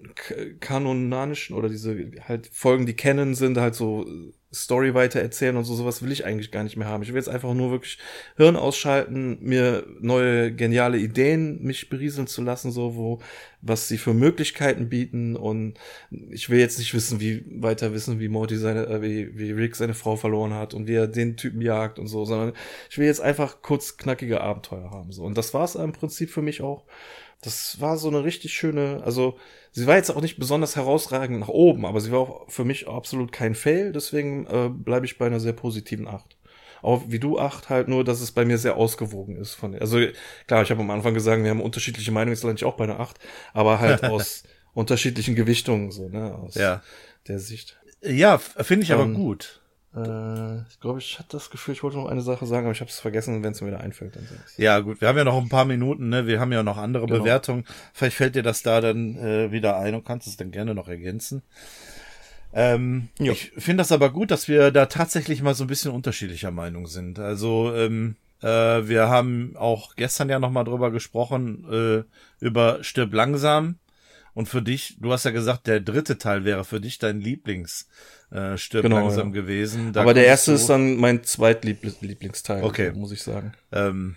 kanonanischen 0.60 1.56
oder 1.56 1.70
diese 1.70 2.12
halt 2.28 2.48
Folgen, 2.48 2.86
die 2.86 2.96
kennen 2.96 3.36
sind, 3.36 3.58
halt 3.58 3.76
so 3.76 4.06
Story 4.54 4.94
weiter 4.94 5.22
erzählen 5.22 5.56
und 5.56 5.64
so, 5.64 5.76
sowas 5.76 6.02
will 6.02 6.12
ich 6.12 6.26
eigentlich 6.26 6.52
gar 6.52 6.64
nicht 6.64 6.76
mehr 6.76 6.88
haben. 6.88 7.04
Ich 7.04 7.10
will 7.10 7.16
jetzt 7.16 7.30
einfach 7.30 7.54
nur 7.54 7.72
wirklich 7.72 7.98
Hirn 8.36 8.58
ausschalten, 8.58 9.38
mir 9.42 9.86
neue 10.02 10.54
geniale 10.54 10.98
Ideen 10.98 11.62
mich 11.64 11.90
berieseln 11.90 12.28
zu 12.28 12.42
lassen, 12.42 12.72
so 12.72 12.96
wo, 12.96 13.22
was 13.62 13.88
sie 13.88 13.98
für 13.98 14.14
Möglichkeiten 14.14 14.90
bieten 14.90 15.38
und 15.38 15.76
ich 16.30 16.50
will 16.50 16.60
jetzt 16.60 16.80
nicht 16.80 16.94
wissen, 16.94 17.22
wie 17.22 17.46
weiter 17.62 17.94
wissen, 17.94 18.20
wie 18.20 18.28
Morty 18.28 18.58
seine, 18.58 18.88
äh, 18.88 19.02
wie, 19.02 19.38
wie 19.38 19.52
Rick 19.52 19.78
seine 19.78 19.94
Frau 19.94 20.18
verloren 20.18 20.54
hat 20.54 20.74
und 20.74 20.86
wie 20.88 20.96
er 20.96 21.08
den 21.08 21.38
Typen 21.38 21.62
jagt 21.62 21.98
und 21.98 22.08
so, 22.08 22.26
sondern 22.26 22.54
ich 22.90 22.98
will 22.98 23.06
jetzt 23.06 23.22
einfach 23.22 23.62
kurz 23.62 23.96
knackige 23.96 24.42
Abenteuer 24.42 24.92
haben, 24.92 25.14
so. 25.14 25.24
Und 25.24 25.38
das 25.38 25.54
war 25.54 25.64
es 25.64 25.76
im 25.76 25.94
Prinzip 25.94 26.30
für 26.30 26.42
mich 26.42 26.62
auch. 26.62 26.84
Das 27.42 27.82
war 27.82 27.98
so 27.98 28.08
eine 28.08 28.24
richtig 28.24 28.54
schöne, 28.54 29.02
also 29.04 29.38
sie 29.72 29.88
war 29.88 29.96
jetzt 29.96 30.12
auch 30.12 30.22
nicht 30.22 30.38
besonders 30.38 30.76
herausragend 30.76 31.40
nach 31.40 31.48
oben, 31.48 31.86
aber 31.86 32.00
sie 32.00 32.12
war 32.12 32.20
auch 32.20 32.52
für 32.52 32.64
mich 32.64 32.88
absolut 32.88 33.32
kein 33.32 33.56
Fail, 33.56 33.92
deswegen 33.92 34.46
äh, 34.46 34.70
bleibe 34.70 35.08
ich 35.08 35.18
bei 35.18 35.26
einer 35.26 35.40
sehr 35.40 35.54
positiven 35.54 36.08
8. 36.08 36.38
Auch 36.84 37.04
wie 37.08 37.20
du 37.20 37.40
8 37.40 37.70
halt 37.70 37.88
nur, 37.88 38.04
dass 38.04 38.22
es 38.22 38.32
bei 38.32 38.46
mir 38.46 38.58
sehr 38.58 38.76
ausgewogen 38.76 39.36
ist. 39.36 39.54
Von, 39.54 39.76
also 39.76 40.00
klar, 40.48 40.64
ich 40.64 40.72
habe 40.72 40.82
am 40.82 40.90
Anfang 40.92 41.14
gesagt, 41.14 41.44
wir 41.44 41.50
haben 41.50 41.62
unterschiedliche 41.62 42.12
Meinungen, 42.12 42.34
jetzt 42.34 42.44
lande 42.44 42.58
ich 42.58 42.66
auch 42.66 42.76
bei 42.76 42.84
einer 42.84 43.00
8, 43.00 43.18
aber 43.54 43.80
halt 43.80 44.04
aus 44.06 44.44
unterschiedlichen 44.74 45.36
Gewichtungen, 45.36 45.92
so, 45.92 46.10
ne, 46.10 46.36
aus 46.36 46.56
ja. 46.56 46.82
der 47.28 47.40
Sicht. 47.40 47.80
Ja, 48.02 48.38
finde 48.38 48.84
ich 48.84 48.94
aber 48.94 49.04
ähm, 49.04 49.14
gut. 49.14 49.61
Äh, 49.96 50.62
ich 50.70 50.80
glaube, 50.80 51.00
ich 51.00 51.20
hatte 51.20 51.30
das 51.32 51.50
Gefühl, 51.50 51.74
ich 51.74 51.84
wollte 51.84 51.98
noch 51.98 52.08
eine 52.08 52.22
Sache 52.22 52.46
sagen, 52.46 52.66
aber 52.66 52.74
ich 52.74 52.80
habe 52.80 52.90
es 52.90 53.00
vergessen, 53.00 53.44
wenn 53.44 53.52
es 53.52 53.62
mir 53.62 53.68
wieder 53.68 53.82
einfällt. 53.82 54.16
Dann 54.16 54.28
ja, 54.58 54.80
gut, 54.80 55.02
wir 55.02 55.08
haben 55.08 55.18
ja 55.18 55.24
noch 55.24 55.38
ein 55.38 55.50
paar 55.50 55.66
Minuten, 55.66 56.10
ne? 56.10 56.28
Wir 56.28 56.40
haben 56.40 56.52
ja 56.52 56.64
noch 56.64 56.78
andere 56.78 57.06
genau. 57.06 57.20
Bewertungen. 57.20 57.66
Vielleicht 57.94 58.18
fällt 58.18 58.36
dir 58.36 58.44
das 58.44 58.64
da 58.64 58.80
dann 58.80 59.18
äh, 59.18 59.52
wieder 59.52 59.78
ein 59.78 59.96
und 59.96 60.06
kannst 60.06 60.28
es 60.28 60.38
dann 60.38 60.52
gerne 60.52 60.74
noch 60.74 60.88
ergänzen. 60.88 61.42
Ähm, 62.54 63.10
ich 63.18 63.52
finde 63.58 63.82
das 63.82 63.92
aber 63.92 64.12
gut, 64.12 64.32
dass 64.32 64.48
wir 64.48 64.72
da 64.72 64.86
tatsächlich 64.86 65.42
mal 65.42 65.56
so 65.56 65.64
ein 65.64 65.68
bisschen 65.68 65.92
unterschiedlicher 65.92 66.52
Meinung 66.52 66.88
sind. 66.88 67.20
Also 67.20 67.74
ähm, 67.76 68.16
äh, 68.42 68.48
wir 68.48 69.10
haben 69.10 69.56
auch 69.58 69.96
gestern 69.96 70.30
ja 70.30 70.40
noch 70.40 70.52
mal 70.52 70.64
drüber 70.64 70.92
gesprochen 70.92 71.66
äh, 71.72 72.04
über 72.44 72.84
Stirb 72.84 73.14
langsam. 73.14 73.76
Und 74.34 74.48
für 74.48 74.62
dich, 74.62 74.98
du 75.00 75.12
hast 75.12 75.26
ja 75.26 75.32
gesagt, 75.32 75.68
der 75.68 75.80
dritte 75.80 76.18
Teil 76.18 76.46
wäre 76.46 76.64
für 76.64 76.80
dich 76.80 77.00
dein 77.00 77.20
Lieblings 77.20 77.88
äh, 78.32 78.58
Stirb 78.58 78.84
genau, 78.84 79.00
langsam 79.00 79.28
ja. 79.28 79.42
gewesen. 79.42 79.94
Da 79.94 80.02
Aber 80.02 80.14
der 80.14 80.26
erste 80.26 80.54
ist 80.54 80.68
dann 80.68 80.96
mein 80.96 81.24
zweitlieblingsteil, 81.24 82.64
okay. 82.64 82.92
muss 82.94 83.12
ich 83.12 83.22
sagen. 83.22 83.54
Ähm, 83.72 84.16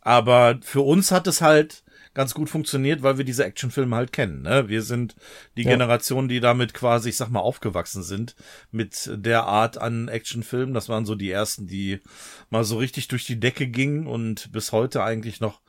aber 0.00 0.58
für 0.62 0.80
uns 0.80 1.10
hat 1.10 1.26
es 1.26 1.42
halt 1.42 1.84
ganz 2.14 2.34
gut 2.34 2.50
funktioniert, 2.50 3.02
weil 3.02 3.18
wir 3.18 3.24
diese 3.24 3.44
Actionfilme 3.44 3.94
halt 3.94 4.12
kennen. 4.12 4.42
Ne? 4.42 4.68
Wir 4.68 4.82
sind 4.82 5.14
die 5.56 5.62
ja. 5.62 5.70
Generation, 5.70 6.28
die 6.28 6.40
damit 6.40 6.74
quasi, 6.74 7.10
ich 7.10 7.16
sag 7.16 7.28
mal, 7.28 7.40
aufgewachsen 7.40 8.02
sind 8.02 8.34
mit 8.70 9.10
der 9.14 9.44
Art 9.44 9.78
an 9.78 10.08
Actionfilmen. 10.08 10.74
Das 10.74 10.88
waren 10.88 11.06
so 11.06 11.14
die 11.14 11.30
ersten, 11.30 11.66
die 11.66 12.00
mal 12.48 12.64
so 12.64 12.78
richtig 12.78 13.08
durch 13.08 13.26
die 13.26 13.38
Decke 13.38 13.68
gingen 13.68 14.06
und 14.06 14.50
bis 14.52 14.72
heute 14.72 15.04
eigentlich 15.04 15.40
noch, 15.40 15.60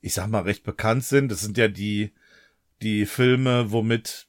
ich 0.00 0.14
sag 0.14 0.28
mal, 0.28 0.42
recht 0.42 0.64
bekannt 0.64 1.04
sind. 1.04 1.30
Das 1.30 1.40
sind 1.40 1.58
ja 1.58 1.68
die 1.68 2.12
die 2.84 3.06
Filme, 3.06 3.72
womit 3.72 4.26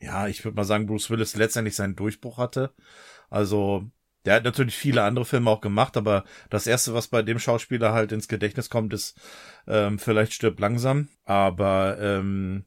ja, 0.00 0.28
ich 0.28 0.44
würde 0.44 0.56
mal 0.56 0.64
sagen, 0.64 0.86
Bruce 0.86 1.10
Willis 1.10 1.36
letztendlich 1.36 1.74
seinen 1.74 1.96
Durchbruch 1.96 2.38
hatte. 2.38 2.72
Also, 3.30 3.90
der 4.24 4.34
hat 4.34 4.44
natürlich 4.44 4.76
viele 4.76 5.02
andere 5.02 5.24
Filme 5.24 5.50
auch 5.50 5.60
gemacht, 5.60 5.96
aber 5.96 6.24
das 6.50 6.66
erste, 6.66 6.94
was 6.94 7.08
bei 7.08 7.22
dem 7.22 7.38
Schauspieler 7.38 7.92
halt 7.92 8.12
ins 8.12 8.28
Gedächtnis 8.28 8.70
kommt, 8.70 8.92
ist 8.92 9.18
ähm, 9.66 9.98
vielleicht 9.98 10.32
stirbt 10.32 10.60
langsam. 10.60 11.08
Aber 11.24 11.98
ähm, 12.00 12.64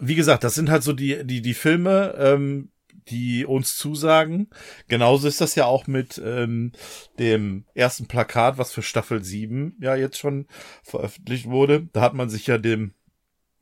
wie 0.00 0.14
gesagt, 0.14 0.44
das 0.44 0.54
sind 0.54 0.70
halt 0.70 0.82
so 0.82 0.92
die 0.92 1.24
die 1.24 1.42
die 1.42 1.54
Filme, 1.54 2.14
ähm, 2.18 2.70
die 3.08 3.44
uns 3.44 3.76
zusagen. 3.76 4.48
Genauso 4.86 5.26
ist 5.26 5.40
das 5.40 5.56
ja 5.56 5.66
auch 5.66 5.88
mit 5.88 6.22
ähm, 6.24 6.72
dem 7.18 7.64
ersten 7.74 8.06
Plakat, 8.06 8.58
was 8.58 8.72
für 8.72 8.82
Staffel 8.82 9.24
7 9.24 9.76
ja 9.80 9.96
jetzt 9.96 10.18
schon 10.18 10.46
veröffentlicht 10.84 11.46
wurde. 11.46 11.88
Da 11.92 12.00
hat 12.00 12.14
man 12.14 12.30
sich 12.30 12.46
ja 12.46 12.58
dem 12.58 12.94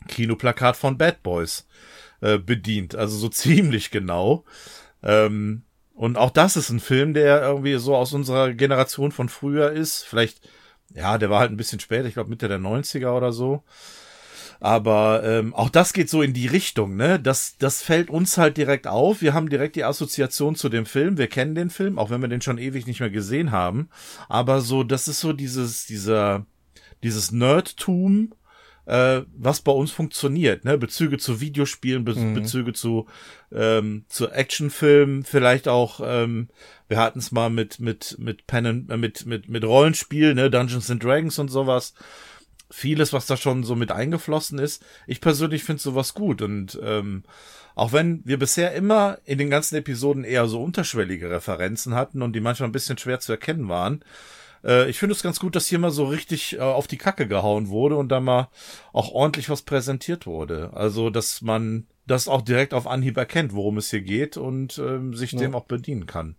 Kinoplakat 0.08 0.76
von 0.76 0.98
Bad 0.98 1.22
Boys 1.22 1.66
äh, 2.20 2.38
bedient. 2.38 2.94
Also 2.94 3.16
so 3.16 3.28
ziemlich 3.30 3.90
genau. 3.90 4.44
Ähm, 5.02 5.62
und 5.94 6.16
auch 6.16 6.30
das 6.30 6.56
ist 6.56 6.70
ein 6.70 6.80
Film, 6.80 7.12
der 7.12 7.42
irgendwie 7.42 7.76
so 7.76 7.94
aus 7.94 8.12
unserer 8.12 8.54
Generation 8.54 9.12
von 9.12 9.28
früher 9.28 9.70
ist. 9.70 10.02
Vielleicht, 10.02 10.40
ja, 10.94 11.18
der 11.18 11.28
war 11.28 11.40
halt 11.40 11.50
ein 11.50 11.58
bisschen 11.58 11.80
später, 11.80 12.06
ich 12.06 12.14
glaube 12.14 12.30
Mitte 12.30 12.48
der 12.48 12.58
90er 12.58 13.14
oder 13.14 13.32
so. 13.32 13.62
Aber 14.60 15.22
ähm, 15.24 15.54
auch 15.54 15.70
das 15.70 15.94
geht 15.94 16.10
so 16.10 16.20
in 16.20 16.34
die 16.34 16.46
Richtung, 16.46 16.94
ne? 16.94 17.18
Das, 17.18 17.56
das 17.58 17.80
fällt 17.80 18.10
uns 18.10 18.36
halt 18.36 18.58
direkt 18.58 18.86
auf. 18.86 19.22
Wir 19.22 19.32
haben 19.32 19.48
direkt 19.48 19.74
die 19.74 19.84
Assoziation 19.84 20.54
zu 20.54 20.68
dem 20.68 20.84
Film. 20.84 21.16
Wir 21.16 21.28
kennen 21.28 21.54
den 21.54 21.70
Film, 21.70 21.98
auch 21.98 22.10
wenn 22.10 22.20
wir 22.20 22.28
den 22.28 22.42
schon 22.42 22.58
ewig 22.58 22.86
nicht 22.86 23.00
mehr 23.00 23.10
gesehen 23.10 23.52
haben. 23.52 23.88
Aber 24.28 24.60
so, 24.60 24.84
das 24.84 25.08
ist 25.08 25.20
so 25.20 25.32
dieses, 25.32 25.86
dieser, 25.86 26.44
dieses 27.02 27.32
Nerdtum, 27.32 28.34
äh, 28.90 29.24
was 29.36 29.60
bei 29.60 29.70
uns 29.70 29.92
funktioniert, 29.92 30.64
ne? 30.64 30.76
Bezüge 30.76 31.16
zu 31.18 31.40
Videospielen, 31.40 32.04
Be 32.04 32.16
mhm. 32.16 32.34
Bezüge 32.34 32.72
zu 32.72 33.06
ähm, 33.52 34.04
zu 34.08 34.28
Actionfilmen, 34.28 35.22
vielleicht 35.22 35.68
auch 35.68 36.00
ähm, 36.04 36.48
wir 36.88 36.98
hatten 36.98 37.20
es 37.20 37.30
mal 37.30 37.50
mit 37.50 37.78
mit 37.78 38.16
mit 38.18 38.48
Pen 38.48 38.88
äh, 38.90 38.96
mit 38.96 39.26
mit 39.26 39.48
mit 39.48 39.64
Rollenspiel, 39.64 40.34
ne? 40.34 40.50
Dungeons 40.50 40.90
and 40.90 41.04
Dragons 41.04 41.38
und 41.38 41.48
sowas. 41.48 41.94
Vieles, 42.68 43.12
was 43.12 43.26
da 43.26 43.36
schon 43.36 43.62
so 43.62 43.76
mit 43.76 43.92
eingeflossen 43.92 44.58
ist. 44.58 44.84
Ich 45.06 45.20
persönlich 45.20 45.62
finde 45.62 45.82
sowas 45.82 46.14
gut 46.14 46.42
und 46.42 46.78
ähm, 46.82 47.22
auch 47.76 47.92
wenn 47.92 48.22
wir 48.24 48.38
bisher 48.40 48.72
immer 48.72 49.18
in 49.24 49.38
den 49.38 49.50
ganzen 49.50 49.76
Episoden 49.76 50.24
eher 50.24 50.48
so 50.48 50.62
unterschwellige 50.62 51.30
Referenzen 51.30 51.94
hatten 51.94 52.22
und 52.22 52.32
die 52.34 52.40
manchmal 52.40 52.68
ein 52.68 52.72
bisschen 52.72 52.98
schwer 52.98 53.20
zu 53.20 53.30
erkennen 53.30 53.68
waren, 53.68 54.04
äh, 54.64 54.88
ich 54.88 54.98
finde 54.98 55.14
es 55.14 55.22
ganz 55.22 55.40
gut, 55.40 55.56
dass 55.56 55.66
hier 55.66 55.78
mal 55.78 55.90
so 55.90 56.04
richtig 56.06 56.56
äh, 56.56 56.60
auf 56.60 56.86
die 56.86 56.98
Kacke 56.98 57.26
gehauen 57.26 57.68
wurde 57.68 57.96
und 57.96 58.08
da 58.08 58.20
mal 58.20 58.48
auch 58.92 59.10
ordentlich 59.12 59.48
was 59.50 59.62
präsentiert 59.62 60.26
wurde. 60.26 60.70
Also, 60.72 61.10
dass 61.10 61.42
man 61.42 61.86
das 62.06 62.28
auch 62.28 62.42
direkt 62.42 62.74
auf 62.74 62.86
Anhieb 62.86 63.16
erkennt, 63.16 63.54
worum 63.54 63.78
es 63.78 63.90
hier 63.90 64.02
geht 64.02 64.36
und 64.36 64.78
ähm, 64.78 65.14
sich 65.14 65.32
ja. 65.32 65.38
dem 65.38 65.54
auch 65.54 65.64
bedienen 65.64 66.06
kann. 66.06 66.36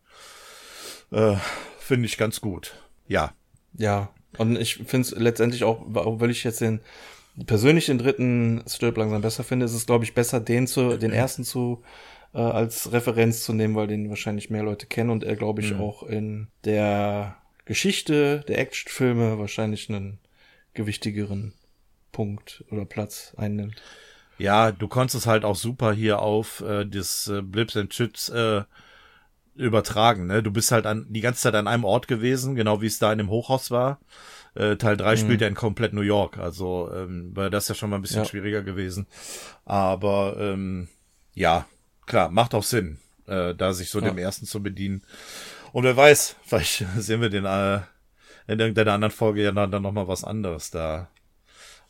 Äh, 1.12 1.36
finde 1.80 2.06
ich 2.06 2.18
ganz 2.18 2.42
gut. 2.42 2.76
Ja. 3.08 3.34
Ja. 3.78 4.10
Und 4.38 4.58
ich 4.58 4.76
finde 4.76 5.08
es 5.08 5.12
letztendlich 5.12 5.64
auch, 5.64 5.82
weil 5.86 6.30
ich 6.30 6.44
jetzt 6.44 6.62
den 6.62 6.82
persönlich 7.46 7.86
den 7.88 7.98
dritten 7.98 8.64
Stirb 8.68 8.98
langsam 8.98 9.22
besser 9.22 9.44
finde, 9.44 9.66
ist 9.66 9.74
es, 9.74 9.86
glaube 9.86 10.04
ich, 10.04 10.14
besser, 10.14 10.40
den 10.40 10.68
zu, 10.68 10.98
den 10.98 11.12
ersten 11.12 11.44
zu 11.44 11.82
äh, 12.34 12.40
als 12.40 12.92
Referenz 12.92 13.44
zu 13.44 13.54
nehmen, 13.54 13.76
weil 13.76 13.88
den 13.88 14.10
wahrscheinlich 14.10 14.50
mehr 14.50 14.64
Leute 14.64 14.86
kennen 14.86 15.10
und 15.10 15.24
er, 15.24 15.36
glaube 15.36 15.62
ich, 15.62 15.74
mhm. 15.74 15.82
auch 15.82 16.04
in 16.04 16.48
der 16.66 17.36
Geschichte 17.72 18.44
der 18.50 18.60
Actionfilme 18.60 19.40
wahrscheinlich 19.40 19.88
einen 19.88 20.20
gewichtigeren 20.74 21.54
Punkt 22.12 22.66
oder 22.70 22.84
Platz 22.84 23.34
einnimmt. 23.38 23.82
Ja, 24.38 24.74
du 24.74 24.90
konntest 24.90 25.16
es 25.16 25.26
halt 25.26 25.46
auch 25.46 25.56
super 25.56 25.94
hier 25.94 26.20
auf 26.20 26.60
äh, 26.60 26.84
das 26.84 27.30
äh, 27.30 27.42
Blips 27.42 27.78
and 27.78 27.92
Chits 27.92 28.28
äh, 28.28 28.64
übertragen. 29.56 30.28
Ne? 30.28 30.44
Du 30.44 30.52
bist 30.52 30.74
halt 30.74 30.86
an, 30.86 31.06
die 31.08 31.22
ganze 31.22 31.44
Zeit 31.44 31.56
an 31.56 31.70
einem 31.70 31.86
Ort 31.86 32.10
gewesen, 32.10 32.56
genau 32.56 32.82
wie 32.82 32.88
es 32.88 33.00
da 33.00 33.10
in 33.14 33.20
dem 33.20 33.30
Hochhaus 33.30 33.72
war. 33.72 34.02
Äh, 34.54 34.76
Teil 34.76 34.98
3 34.98 35.14
mhm. 35.14 35.18
spielt 35.18 35.40
ja 35.40 35.48
in 35.48 35.56
komplett 35.56 35.94
New 35.94 36.02
York, 36.02 36.40
also 36.40 36.92
ähm, 36.94 37.34
war 37.34 37.50
das 37.50 37.70
ja 37.70 37.76
schon 37.76 37.90
mal 37.90 37.96
ein 37.96 38.02
bisschen 38.02 38.24
ja. 38.24 38.26
schwieriger 38.26 38.64
gewesen. 38.64 39.08
Aber 39.64 40.36
ähm, 40.38 40.90
ja, 41.36 41.66
klar, 42.06 42.32
macht 42.32 42.54
auch 42.54 42.64
Sinn, 42.64 42.98
äh, 43.28 43.56
da 43.56 43.72
sich 43.72 43.90
so 43.90 44.02
ja. 44.02 44.10
dem 44.10 44.18
ersten 44.18 44.46
zu 44.46 44.62
bedienen. 44.62 45.04
Und 45.72 45.84
wer 45.84 45.96
weiß, 45.96 46.36
vielleicht 46.44 46.86
sehen 46.98 47.22
wir 47.22 47.30
den 47.30 47.46
äh, 47.46 47.82
in 48.48 48.60
irgendeiner 48.60 48.94
anderen 48.94 49.12
Folge 49.12 49.44
ja 49.44 49.52
dann, 49.52 49.72
dann 49.72 49.84
noch 49.84 49.92
mal 49.92 50.08
was 50.08 50.24
anderes 50.24 50.72
da 50.72 51.08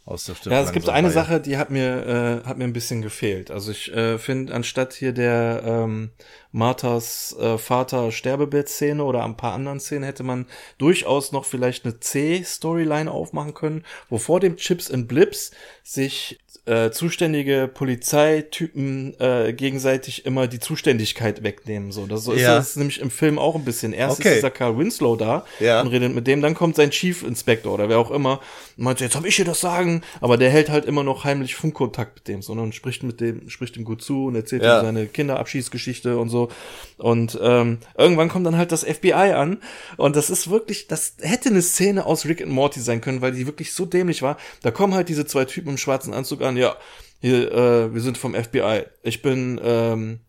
aus 0.05 0.25
der 0.25 0.35
Stimme. 0.35 0.55
Ja, 0.55 0.61
es 0.61 0.71
gibt 0.71 0.89
eine 0.89 1.07
Reihe. 1.07 1.13
Sache, 1.13 1.39
die 1.39 1.57
hat 1.57 1.69
mir 1.69 2.41
äh, 2.43 2.47
hat 2.47 2.57
mir 2.57 2.63
ein 2.63 2.73
bisschen 2.73 3.01
gefehlt. 3.01 3.51
Also 3.51 3.71
ich 3.71 3.93
äh, 3.93 4.17
finde 4.17 4.53
anstatt 4.53 4.93
hier 4.93 5.13
der 5.13 5.61
ähm, 5.63 6.11
Marthas 6.51 7.35
äh, 7.39 7.57
Vater 7.57 8.11
Sterbebett-Szene 8.11 9.03
oder 9.03 9.23
ein 9.23 9.37
paar 9.37 9.53
anderen 9.53 9.79
Szenen 9.79 10.03
hätte 10.03 10.23
man 10.23 10.47
durchaus 10.77 11.31
noch 11.31 11.45
vielleicht 11.45 11.85
eine 11.85 11.99
C-Storyline 11.99 13.11
aufmachen 13.11 13.53
können, 13.53 13.85
wo 14.09 14.17
vor 14.17 14.39
dem 14.39 14.57
Chips 14.57 14.89
and 14.89 15.07
Blips 15.07 15.51
sich 15.83 16.39
äh, 16.65 16.91
zuständige 16.91 17.69
Polizeitypen 17.73 19.19
äh, 19.19 19.51
gegenseitig 19.53 20.25
immer 20.25 20.47
die 20.47 20.59
Zuständigkeit 20.59 21.43
wegnehmen. 21.43 21.91
So, 21.91 22.05
das, 22.05 22.23
so 22.23 22.33
ja. 22.33 22.57
ist 22.57 22.67
das 22.67 22.75
nämlich 22.75 23.01
im 23.01 23.09
Film 23.09 23.39
auch 23.39 23.55
ein 23.55 23.65
bisschen. 23.65 23.93
Erst 23.93 24.19
okay. 24.19 24.29
ist 24.29 24.35
dieser 24.38 24.51
Carl 24.51 24.77
Winslow 24.77 25.15
da 25.15 25.43
ja. 25.59 25.81
und 25.81 25.88
redet 25.88 26.13
mit 26.13 26.27
dem, 26.27 26.41
dann 26.41 26.53
kommt 26.53 26.75
sein 26.75 26.91
Chief 26.91 27.23
Inspector 27.23 27.73
oder 27.73 27.89
wer 27.89 27.97
auch 27.97 28.11
immer 28.11 28.39
und 28.81 28.85
meint, 28.85 28.99
jetzt 28.99 29.15
habe 29.15 29.27
ich 29.27 29.35
hier 29.35 29.45
das 29.45 29.61
Sagen, 29.61 30.01
aber 30.21 30.38
der 30.38 30.49
hält 30.49 30.69
halt 30.69 30.85
immer 30.85 31.03
noch 31.03 31.23
heimlich 31.23 31.55
Funkkontakt 31.55 32.15
mit 32.15 32.27
dem, 32.27 32.41
sondern 32.41 32.71
spricht 32.73 33.03
mit 33.03 33.21
dem, 33.21 33.49
spricht 33.49 33.77
ihm 33.77 33.83
gut 33.83 34.01
zu 34.01 34.25
und 34.25 34.35
erzählt 34.35 34.63
ja. 34.63 34.79
ihm 34.79 34.85
seine 34.85 35.05
Kinderabschiedsgeschichte 35.07 36.17
und 36.17 36.29
so. 36.29 36.49
Und 36.97 37.39
ähm, 37.41 37.77
irgendwann 37.97 38.29
kommt 38.29 38.45
dann 38.45 38.57
halt 38.57 38.71
das 38.71 38.83
FBI 38.83 39.13
an 39.13 39.59
und 39.97 40.15
das 40.15 40.29
ist 40.29 40.49
wirklich, 40.49 40.88
das 40.88 41.15
hätte 41.21 41.49
eine 41.49 41.61
Szene 41.61 42.05
aus 42.05 42.25
Rick 42.25 42.41
and 42.41 42.51
Morty 42.51 42.79
sein 42.79 43.01
können, 43.01 43.21
weil 43.21 43.33
die 43.33 43.45
wirklich 43.45 43.73
so 43.73 43.85
dämlich 43.85 44.21
war. 44.21 44.38
Da 44.61 44.71
kommen 44.71 44.93
halt 44.93 45.09
diese 45.09 45.25
zwei 45.25 45.45
Typen 45.45 45.69
im 45.69 45.77
schwarzen 45.77 46.13
Anzug 46.13 46.41
an, 46.41 46.51
ja, 46.57 46.76
hier, 47.19 47.52
äh, 47.52 47.94
wir 47.94 48.02
sind 48.02 48.18
vom 48.18 48.34
FBI. 48.34 48.84
Ich 49.03 49.22
bin 49.22 49.60
ähm, 49.64 50.19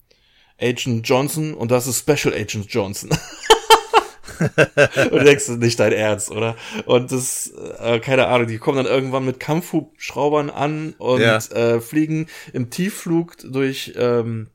Agent 0.61 1.09
Johnson 1.09 1.55
und 1.55 1.71
das 1.71 1.87
ist 1.87 2.01
Special 2.01 2.35
Agent 2.35 2.67
Johnson. 2.69 3.11
und 4.41 5.13
du 5.13 5.25
denkst, 5.25 5.49
ist 5.49 5.59
nicht 5.59 5.81
dein 5.81 5.93
Ernst, 5.93 6.31
oder? 6.31 6.57
Und 6.87 7.13
das, 7.13 7.53
äh, 7.81 7.99
keine 8.01 8.29
Ahnung, 8.29 8.47
die 8.47 8.59
kommen 8.59 8.77
dann 8.77 8.87
irgendwann 8.87 9.25
mit 9.25 9.41
Kampfhubschraubern 9.41 10.51
an 10.51 10.95
und 10.99 11.21
ja. 11.21 11.37
äh, 11.37 11.81
fliegen 11.81 12.29
im 12.53 12.71
Tiefflug 12.71 13.37
durch 13.45 13.95
ähm, 13.97 14.49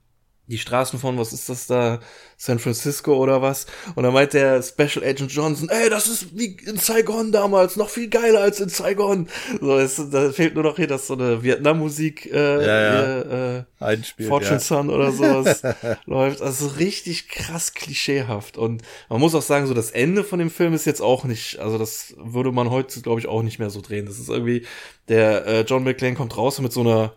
die 0.47 0.57
Straßen 0.57 0.97
von, 0.99 1.17
was 1.17 1.33
ist 1.33 1.49
das 1.49 1.67
da, 1.67 1.99
San 2.37 2.59
Francisco 2.59 3.15
oder 3.15 3.41
was? 3.41 3.65
Und 3.95 4.03
dann 4.03 4.13
meint 4.13 4.33
der 4.33 4.61
Special 4.61 5.03
Agent 5.03 5.31
Johnson, 5.31 5.69
ey, 5.69 5.89
das 5.89 6.07
ist 6.07 6.37
wie 6.37 6.57
in 6.65 6.77
Saigon 6.77 7.31
damals, 7.31 7.75
noch 7.75 7.89
viel 7.89 8.09
geiler 8.09 8.41
als 8.41 8.59
in 8.59 8.69
Saigon. 8.69 9.27
So, 9.59 9.77
es, 9.77 10.01
da 10.11 10.31
fehlt 10.31 10.53
nur 10.53 10.63
noch 10.63 10.77
hier, 10.77 10.87
dass 10.87 11.07
so 11.07 11.15
eine 11.15 11.43
Vietnam-Musik, 11.43 12.31
äh, 12.31 12.65
ja, 12.65 12.83
ja. 12.83 13.57
Äh, 13.57 13.63
Einspiel, 13.79 14.27
Fortune 14.27 14.53
ja. 14.53 14.59
Sun 14.59 14.89
oder 14.89 15.11
sowas 15.11 15.63
läuft. 16.05 16.41
Also 16.41 16.67
richtig 16.67 17.27
krass 17.27 17.73
klischeehaft. 17.73 18.57
Und 18.57 18.83
man 19.09 19.19
muss 19.19 19.35
auch 19.35 19.41
sagen, 19.41 19.67
so 19.67 19.73
das 19.73 19.91
Ende 19.91 20.23
von 20.23 20.39
dem 20.39 20.49
Film 20.49 20.73
ist 20.73 20.85
jetzt 20.85 21.01
auch 21.01 21.25
nicht, 21.25 21.59
also 21.59 21.77
das 21.77 22.13
würde 22.17 22.51
man 22.51 22.69
heute, 22.69 23.01
glaube 23.01 23.19
ich, 23.19 23.27
auch 23.27 23.41
nicht 23.41 23.59
mehr 23.59 23.69
so 23.69 23.81
drehen. 23.81 24.05
Das 24.05 24.19
ist 24.19 24.29
irgendwie, 24.29 24.65
der 25.09 25.45
äh, 25.45 25.61
John 25.61 25.83
McClane 25.83 26.15
kommt 26.15 26.37
raus 26.37 26.59
mit 26.61 26.71
so 26.71 26.81
einer 26.81 27.13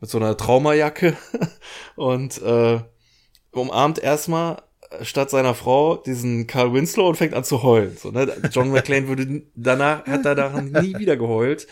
mit 0.00 0.10
so 0.10 0.18
einer 0.18 0.36
Traumajacke 0.36 1.16
und 1.96 2.40
äh, 2.42 2.80
umarmt 3.52 3.98
erstmal 3.98 4.62
statt 5.02 5.30
seiner 5.30 5.54
Frau 5.54 5.96
diesen 5.96 6.46
Carl 6.46 6.72
Winslow 6.72 7.08
und 7.08 7.16
fängt 7.16 7.34
an 7.34 7.44
zu 7.44 7.62
heulen. 7.62 7.96
So, 7.96 8.10
ne? 8.10 8.32
John 8.50 8.70
McClane 8.72 9.08
würde 9.08 9.42
danach, 9.54 10.06
hat 10.06 10.24
er 10.24 10.34
daran 10.34 10.70
nie 10.70 10.98
wieder 10.98 11.16
geheult 11.16 11.66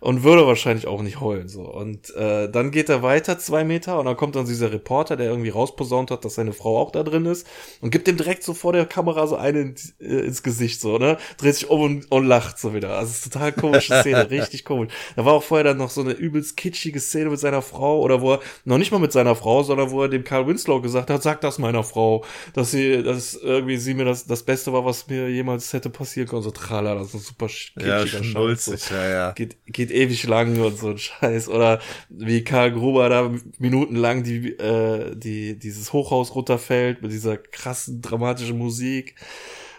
und 0.00 0.22
würde 0.22 0.46
wahrscheinlich 0.46 0.86
auch 0.86 1.02
nicht 1.02 1.20
heulen. 1.20 1.48
So. 1.48 1.62
Und 1.62 2.14
äh, 2.16 2.50
dann 2.50 2.70
geht 2.70 2.88
er 2.88 3.02
weiter 3.02 3.38
zwei 3.38 3.64
Meter 3.64 3.98
und 3.98 4.06
dann 4.06 4.16
kommt 4.16 4.34
dann 4.34 4.46
dieser 4.46 4.72
Reporter, 4.72 5.16
der 5.16 5.28
irgendwie 5.28 5.50
rausposaunt 5.50 6.10
hat, 6.10 6.24
dass 6.24 6.34
seine 6.34 6.52
Frau 6.52 6.78
auch 6.78 6.90
da 6.90 7.02
drin 7.02 7.26
ist 7.26 7.46
und 7.80 7.90
gibt 7.90 8.06
dem 8.06 8.16
direkt 8.16 8.42
so 8.42 8.54
vor 8.54 8.72
der 8.72 8.86
Kamera 8.86 9.26
so 9.26 9.36
eine 9.36 9.60
in, 9.60 9.74
äh, 10.00 10.26
ins 10.26 10.42
Gesicht, 10.42 10.80
so, 10.80 10.98
ne? 10.98 11.18
Dreht 11.36 11.54
sich 11.54 11.68
um 11.68 11.80
und, 11.80 12.10
und 12.10 12.26
lacht 12.26 12.58
so 12.58 12.74
wieder. 12.74 12.96
Also 12.96 13.10
es 13.10 13.24
ist 13.26 13.32
total 13.32 13.52
komische 13.52 14.00
Szene, 14.00 14.30
richtig 14.30 14.64
komisch. 14.64 14.92
Da 15.16 15.24
war 15.24 15.34
auch 15.34 15.42
vorher 15.42 15.64
dann 15.64 15.76
noch 15.76 15.90
so 15.90 16.00
eine 16.00 16.12
übelst 16.12 16.56
kitschige 16.56 17.00
Szene 17.00 17.30
mit 17.30 17.38
seiner 17.38 17.62
Frau 17.62 18.00
oder 18.00 18.22
wo 18.22 18.34
er 18.34 18.40
noch 18.64 18.78
nicht 18.78 18.92
mal 18.92 18.98
mit 18.98 19.12
seiner 19.12 19.34
Frau, 19.34 19.62
sondern 19.62 19.90
wo 19.90 20.02
er 20.02 20.08
dem 20.08 20.24
Carl 20.24 20.46
Winslow 20.46 20.80
gesagt 20.80 21.10
hat, 21.10 21.22
sag 21.22 21.42
das 21.42 21.58
meiner 21.58 21.84
Frau, 21.84 22.24
dass 22.54 22.70
sie, 22.70 23.02
dass 23.02 23.34
irgendwie 23.34 23.76
sie 23.76 23.94
mir 23.94 24.06
das, 24.06 24.26
das 24.26 24.42
Beste 24.42 24.72
war, 24.72 24.84
was 24.84 25.08
mir 25.08 25.28
jemals 25.28 25.72
hätte 25.72 25.90
passieren 25.90 26.28
können. 26.28 26.42
So 26.42 26.50
trala, 26.50 26.94
das 26.94 27.08
ist 27.08 27.14
ein 27.14 27.20
super 27.20 27.46
kitschiger 27.46 27.86
ja, 27.86 28.06
Scheiß. 28.06 28.64
So. 28.64 28.94
Ja, 28.94 29.08
ja. 29.08 29.32
Geht, 29.32 29.56
geht 29.66 29.89
geht 29.90 29.96
ewig 29.96 30.26
lang 30.26 30.60
und 30.60 30.78
so 30.78 30.90
ein 30.90 30.98
Scheiß. 30.98 31.48
Oder 31.48 31.80
wie 32.08 32.44
Karl 32.44 32.72
Gruber 32.72 33.08
da 33.08 33.30
minutenlang 33.58 34.22
die, 34.22 34.52
äh, 34.58 35.14
die, 35.16 35.58
dieses 35.58 35.92
Hochhaus 35.92 36.34
runterfällt 36.34 37.02
mit 37.02 37.12
dieser 37.12 37.36
krassen, 37.36 38.00
dramatischen 38.00 38.58
Musik. 38.58 39.16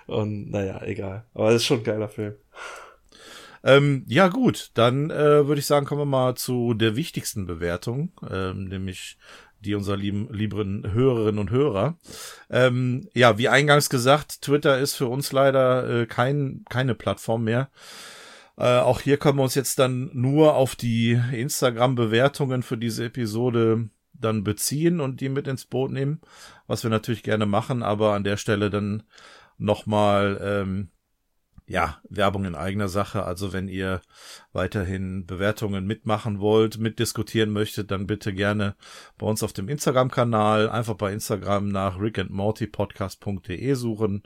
Und 0.08 0.52
naja, 0.52 0.82
egal. 0.84 1.26
Aber 1.34 1.50
es 1.50 1.58
ist 1.58 1.66
schon 1.66 1.80
ein 1.80 1.84
geiler 1.84 2.10
Film. 2.10 2.36
Ähm, 3.64 4.04
ja, 4.08 4.28
gut, 4.28 4.72
dann 4.74 5.12
äh, 5.12 5.48
würde 5.48 5.60
ich 5.60 5.68
sagen, 5.68 5.86
kommen 5.86 6.02
wir 6.02 6.06
mal 6.06 6.36
zu 6.36 6.74
der 6.74 6.96
wichtigsten 6.96 7.46
Bewertung, 7.46 8.12
ähm, 8.28 8.66
nämlich 8.66 9.18
die 9.60 9.76
unserer 9.76 9.98
lieben, 9.98 10.28
lieben 10.34 10.92
Hörerinnen 10.92 11.38
und 11.38 11.52
Hörer. 11.52 11.96
Ähm, 12.50 13.08
ja, 13.14 13.38
wie 13.38 13.50
eingangs 13.50 13.92
gesagt, 13.92 14.42
Twitter 14.42 14.80
ist 14.80 14.96
für 14.96 15.06
uns 15.06 15.32
leider 15.32 16.02
äh, 16.02 16.06
kein, 16.08 16.66
keine 16.70 16.96
Plattform 16.96 17.44
mehr. 17.44 17.70
Äh, 18.58 18.80
auch 18.80 19.02
hier 19.02 19.18
können 19.18 19.38
wir 19.38 19.44
uns 19.44 19.56
jetzt 19.56 19.80
dann 19.80 20.10
nur 20.14 20.56
auf 20.56 20.76
die 20.76 21.20
Instagram-Bewertungen 21.32 22.64
für 22.64 22.78
diese 22.78 23.06
Episode 23.06 23.90
dann 24.14 24.44
beziehen 24.44 25.00
und 25.00 25.22
die 25.22 25.30
mit 25.30 25.48
ins 25.48 25.66
Boot 25.66 25.92
nehmen, 25.92 26.22
was 26.68 26.84
wir 26.84 26.90
natürlich 26.90 27.24
gerne 27.24 27.46
machen, 27.46 27.84
aber 27.84 28.14
an 28.14 28.24
der 28.24 28.38
Stelle 28.38 28.70
dann 28.70 29.04
nochmal, 29.58 30.40
ähm, 30.44 30.90
ja, 31.68 32.02
Werbung 32.10 32.46
in 32.46 32.56
eigener 32.56 32.90
Sache. 32.90 33.24
Also 33.24 33.54
wenn 33.54 33.68
ihr 33.70 34.02
weiterhin 34.52 35.26
Bewertungen 35.26 35.86
mitmachen 35.86 36.40
wollt, 36.40 36.78
mitdiskutieren 36.78 37.52
möchtet, 37.52 37.92
dann 37.92 38.08
bitte 38.08 38.34
gerne 38.34 38.76
bei 39.18 39.26
uns 39.26 39.42
auf 39.42 39.54
dem 39.54 39.70
Instagram-Kanal, 39.70 40.70
einfach 40.70 40.96
bei 40.96 41.14
Instagram 41.14 41.70
nach 41.70 42.00
rickandmortypodcast.de 42.00 43.74
suchen 43.74 44.24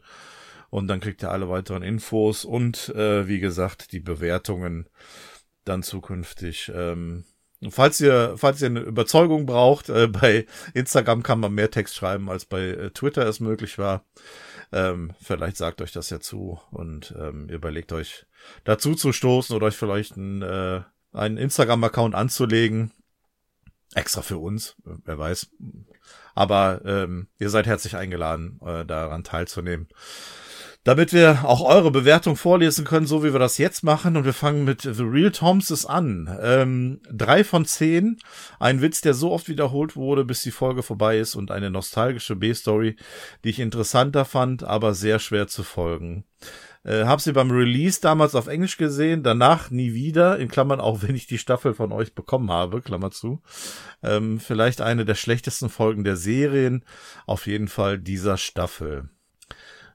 und 0.76 0.90
dann 0.90 1.00
kriegt 1.00 1.24
ihr 1.24 1.32
alle 1.32 1.50
weiteren 1.50 1.84
Infos 1.84 2.44
und 2.44 2.90
äh, 2.90 3.30
wie 3.30 3.40
gesagt 3.40 3.94
die 3.94 4.02
Bewertungen 4.02 4.90
dann 5.64 5.84
zukünftig. 5.84 6.70
Ähm, 6.76 7.24
falls 7.70 8.02
ihr 8.02 8.34
falls 8.36 8.62
ihr 8.62 8.66
eine 8.66 8.82
Überzeugung 8.82 9.46
braucht, 9.46 9.88
äh, 9.88 10.08
bei 10.08 10.46
Instagram 10.74 11.24
kann 11.24 11.40
man 11.40 11.54
mehr 11.54 11.72
Text 11.72 11.96
schreiben 11.96 12.30
als 12.30 12.44
bei 12.44 12.60
äh, 12.60 12.92
Twitter 12.92 13.26
es 13.26 13.40
möglich 13.40 13.78
war. 13.78 14.04
Ähm, 14.74 15.14
vielleicht 15.22 15.56
sagt 15.56 15.82
euch 15.82 15.94
das 15.94 16.10
ja 16.10 16.20
zu 16.20 16.60
und 16.72 17.16
ähm, 17.18 17.48
überlegt 17.48 17.94
euch 17.94 18.26
dazu 18.66 18.96
zu 18.96 19.14
stoßen 19.14 19.56
oder 19.56 19.68
euch 19.68 19.78
vielleicht 19.78 20.18
einen, 20.18 20.42
äh, 20.42 20.82
einen 21.14 21.38
Instagram-Account 21.38 22.16
anzulegen. 22.16 22.92
Extra 23.94 24.22
für 24.22 24.40
uns, 24.40 24.76
wer 24.84 25.18
weiß. 25.18 25.48
Aber 26.34 26.82
ähm, 26.84 27.30
ihr 27.40 27.50
seid 27.50 27.66
herzlich 27.66 27.96
eingeladen, 27.96 28.60
äh, 28.66 28.84
daran 28.84 29.24
teilzunehmen 29.24 29.88
damit 30.86 31.14
wir 31.14 31.44
auch 31.46 31.62
eure 31.62 31.90
Bewertung 31.90 32.36
vorlesen 32.36 32.86
können, 32.86 33.08
so 33.08 33.24
wie 33.24 33.34
wir 33.34 33.40
das 33.40 33.58
jetzt 33.58 33.84
machen. 33.84 34.16
Und 34.16 34.24
wir 34.24 34.34
fangen 34.34 34.64
mit 34.66 34.84
The 34.84 35.04
Real 35.04 35.32
Thompson 35.32 35.90
an. 35.90 36.38
Ähm, 36.42 37.02
drei 37.12 37.44
von 37.44 37.66
zehn. 37.66 38.18
Ein 38.60 38.82
Witz, 38.82 39.02
der 39.02 39.16
so 39.16 39.32
oft 39.32 39.50
wiederholt 39.50 39.96
wurde, 39.96 40.24
bis 40.24 40.44
die 40.44 40.52
Folge 40.52 40.84
vorbei 40.84 41.18
ist 41.18 41.34
und 41.34 41.50
eine 41.50 41.72
nostalgische 41.72 42.36
B-Story, 42.36 42.98
die 43.44 43.50
ich 43.50 43.60
interessanter 43.60 44.26
fand, 44.26 44.64
aber 44.64 44.94
sehr 44.94 45.18
schwer 45.18 45.48
zu 45.48 45.64
folgen. 45.64 46.24
Äh, 46.84 47.06
hab 47.06 47.20
sie 47.20 47.34
beim 47.34 47.50
Release 47.50 48.00
damals 48.00 48.36
auf 48.36 48.46
Englisch 48.46 48.78
gesehen, 48.78 49.24
danach 49.24 49.72
nie 49.72 49.96
wieder, 49.96 50.38
in 50.38 50.50
Klammern 50.50 50.80
auch 50.80 51.02
wenn 51.02 51.16
ich 51.16 51.26
die 51.26 51.40
Staffel 51.40 51.74
von 51.74 51.92
euch 51.94 52.14
bekommen 52.14 52.52
habe, 52.52 52.84
Klammer 52.84 53.10
zu. 53.10 53.42
Ähm, 54.04 54.40
vielleicht 54.40 54.82
eine 54.82 55.04
der 55.04 55.16
schlechtesten 55.16 55.70
Folgen 55.70 56.04
der 56.04 56.16
Serien, 56.16 56.86
auf 57.26 57.48
jeden 57.48 57.70
Fall 57.70 57.98
dieser 57.98 58.38
Staffel. 58.38 59.10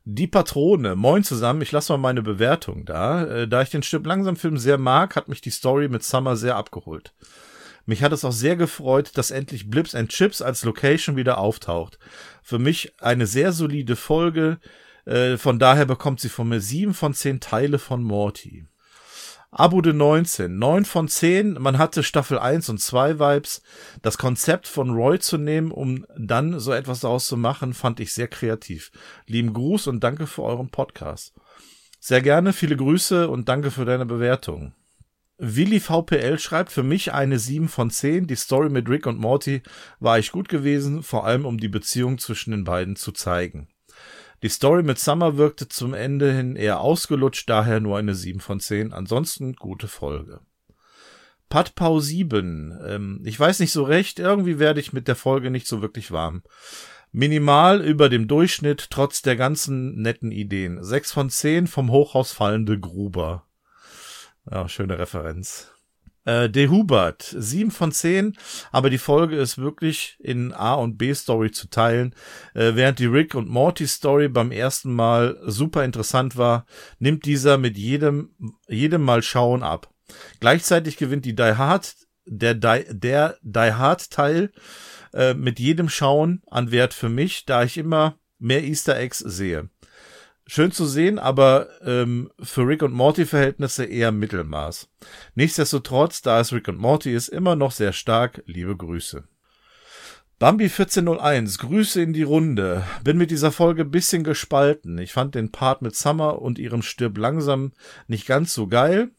Die 0.05 0.27
Patrone. 0.27 0.97
Moin 0.97 1.25
zusammen, 1.25 1.61
ich 1.61 1.73
lasse 1.73 1.93
mal 1.93 1.99
meine 1.99 2.23
Bewertung 2.23 2.87
da. 2.87 3.25
Äh, 3.25 3.49
da 3.49 3.63
ich 3.63 3.71
den 3.71 3.83
Stück 3.83 4.07
langsam 4.07 4.37
Film 4.37 4.57
sehr 4.57 4.79
mag, 4.79 5.15
hat 5.15 5.29
mich 5.29 5.43
die 5.43 5.51
Story 5.51 5.89
mit 5.89 6.03
Summer 6.03 6.37
sehr 6.37 6.57
abgeholt. 6.57 7.13
Mich 7.85 8.03
hat 8.03 8.13
es 8.13 8.25
auch 8.25 8.33
sehr 8.33 8.57
gefreut, 8.57 9.13
dass 9.15 9.31
endlich 9.31 9.69
Blips 9.69 9.95
and 9.95 10.11
Chips 10.11 10.41
als 10.41 10.65
Location 10.65 11.17
wieder 11.17 11.39
auftaucht. 11.39 11.99
Für 12.43 12.59
mich 12.59 12.93
eine 13.01 13.27
sehr 13.27 13.53
solide 13.53 13.97
Folge. 13.97 14.59
Äh, 15.05 15.37
von 15.37 15.59
daher 15.59 15.87
bekommt 15.87 16.21
sie 16.21 16.29
von 16.29 16.49
mir 16.49 16.61
sieben 16.61 16.95
von 16.95 17.13
zehn 17.13 17.41
Teile 17.41 17.79
von 17.79 18.03
Morty. 18.03 18.65
Abu 19.53 19.81
de 19.81 19.93
19, 19.93 20.59
9 20.59 20.85
von 20.85 21.09
10. 21.09 21.55
Man 21.55 21.77
hatte 21.77 22.05
Staffel 22.05 22.39
1 22.39 22.69
und 22.69 22.79
2 22.79 23.19
Vibes. 23.19 23.63
Das 24.01 24.17
Konzept 24.17 24.69
von 24.69 24.91
Roy 24.91 25.19
zu 25.19 25.39
nehmen, 25.39 25.73
um 25.73 26.07
dann 26.17 26.61
so 26.61 26.73
etwas 26.73 27.01
daraus 27.01 27.27
zu 27.27 27.37
machen, 27.37 27.75
fand 27.75 27.99
ich 27.99 28.13
sehr 28.13 28.29
kreativ. 28.29 28.93
Lieben 29.27 29.53
Gruß 29.53 29.89
und 29.89 30.05
danke 30.05 30.29
für 30.29 30.45
euren 30.45 30.69
Podcast. 30.69 31.35
Sehr 31.99 32.23
gerne, 32.23 32.53
viele 32.53 32.77
Grüße 32.77 33.29
und 33.29 33.49
danke 33.49 33.73
für 33.73 33.85
deine 33.85 34.07
Bewertung. 34.07 34.73
Willi 35.37 35.81
VPL 35.81 36.39
schreibt 36.39 36.71
für 36.71 36.83
mich 36.85 37.13
eine 37.13 37.39
7 37.39 37.69
von 37.69 37.91
10. 37.91 38.29
Die 38.29 38.37
Story 38.37 38.69
mit 38.69 38.89
Rick 38.89 39.07
und 39.07 39.19
Morty 39.19 39.63
war 39.99 40.19
echt 40.19 40.31
gut 40.31 40.49
gewesen, 40.49 41.03
vor 41.03 41.27
allem 41.27 41.45
um 41.45 41.59
die 41.59 41.69
Beziehung 41.69 42.19
zwischen 42.19 42.53
den 42.53 42.63
beiden 42.63 42.95
zu 42.95 43.11
zeigen. 43.11 43.67
Die 44.43 44.49
Story 44.49 44.83
mit 44.83 44.99
Summer 44.99 45.37
wirkte 45.37 45.69
zum 45.69 45.93
Ende 45.93 46.33
hin 46.33 46.57
eher 46.57 46.81
ausgelutscht, 46.81 47.49
daher 47.49 47.81
nur 47.81 47.99
eine 47.99 48.15
7 48.15 48.41
von 48.41 48.59
10. 48.59 48.93
Ansonsten 48.93 49.55
gute 49.55 49.87
Folge. 49.87 50.41
Patpau 51.51 52.01
7. 52.01 52.79
Ähm, 52.87 53.21
ich 53.25 53.39
weiß 53.39 53.61
nicht 53.61 53.73
so 53.73 53.83
recht, 53.83 54.19
irgendwie 54.19 54.59
werde 54.59 54.81
ich 54.81 54.93
mit 54.93 55.09
der 55.09 55.17
Folge 55.17 55.51
nicht 55.51 55.67
so 55.67 55.83
wirklich 55.83 56.11
warm. 56.11 56.43
Minimal 57.13 57.83
über 57.83 58.09
dem 58.09 58.29
Durchschnitt, 58.29 58.87
trotz 58.91 59.21
der 59.21 59.37
ganzen 59.37 60.01
netten 60.01 60.31
Ideen. 60.31 60.83
6 60.83 61.13
von 61.13 61.29
10 61.29 61.67
vom 61.67 61.91
Hochhaus 61.91 62.33
fallende 62.33 62.79
Gruber. 62.79 63.47
Ja, 64.49 64.69
schöne 64.69 64.99
Referenz. 64.99 65.73
Äh, 66.25 66.51
De 66.51 66.69
Hubert, 66.69 67.35
7 67.37 67.71
von 67.71 67.93
10, 67.93 68.37
aber 68.73 68.91
die 68.91 68.99
Folge 68.99 69.37
ist 69.37 69.59
wirklich 69.59 70.17
in 70.21 70.53
A- 70.53 70.75
und 70.75 70.99
B-Story 70.99 71.51
zu 71.51 71.69
teilen. 71.69 72.15
Äh, 72.55 72.73
während 72.75 72.99
die 72.99 73.07
Rick 73.07 73.35
und 73.35 73.49
Morty 73.49 73.87
Story 73.87 74.29
beim 74.29 74.53
ersten 74.53 74.93
Mal 74.93 75.39
super 75.47 75.85
interessant 75.85 76.37
war, 76.37 76.67
nimmt 76.99 77.25
dieser 77.25 77.59
mit 77.59 77.79
jedem, 77.79 78.35
jedem 78.69 79.03
Mal 79.03 79.23
Schauen 79.23 79.63
ab. 79.63 79.91
Gleichzeitig 80.41 80.97
gewinnt 80.97 81.25
die 81.25 81.35
Die 81.35 81.55
Hard, 81.57 81.95
der 82.27 82.55
Die, 82.55 82.85
der 82.91 83.39
Die 83.43 83.73
Hard 83.73 84.11
Teil 84.11 84.53
äh, 85.15 85.35
mit 85.35 85.59
jedem 85.59 85.89
Schauen 85.89 86.43
an 86.51 86.71
Wert 86.71 86.95
für 86.95 87.09
mich, 87.09 87.47
da 87.47 87.65
ich 87.65 87.79
immer 87.79 88.19
mehr 88.39 88.65
Easter 88.65 88.99
Eggs 88.99 89.19
sehe. 89.19 89.69
Schön 90.53 90.73
zu 90.73 90.85
sehen, 90.85 91.21
aber 91.21 91.69
ähm, 91.87 92.29
für 92.43 92.67
Rick 92.67 92.83
und 92.83 92.93
Morty 92.93 93.25
Verhältnisse 93.25 93.85
eher 93.85 94.11
Mittelmaß. 94.11 94.89
Nichtsdestotrotz, 95.37 96.23
da 96.23 96.41
es 96.41 96.53
Rick 96.53 96.67
und 96.67 96.77
Morty 96.77 97.15
ist, 97.15 97.29
immer 97.29 97.55
noch 97.55 97.71
sehr 97.71 97.93
stark. 97.93 98.43
Liebe 98.47 98.77
Grüße. 98.77 99.23
Bambi 100.41 100.65
1401, 100.65 101.59
Grüße 101.59 102.03
in 102.03 102.13
die 102.13 102.25
Runde. 102.25 102.83
Bin 103.05 103.17
mit 103.17 103.31
dieser 103.31 103.53
Folge 103.53 103.85
bisschen 103.85 104.25
gespalten. 104.25 104.99
Ich 104.99 105.13
fand 105.13 105.37
den 105.37 105.53
Part 105.53 105.83
mit 105.83 105.95
Summer 105.95 106.43
und 106.43 106.59
ihrem 106.59 106.83
Stirb 106.83 107.17
langsam 107.17 107.71
nicht 108.09 108.27
ganz 108.27 108.53
so 108.53 108.67
geil 108.67 109.13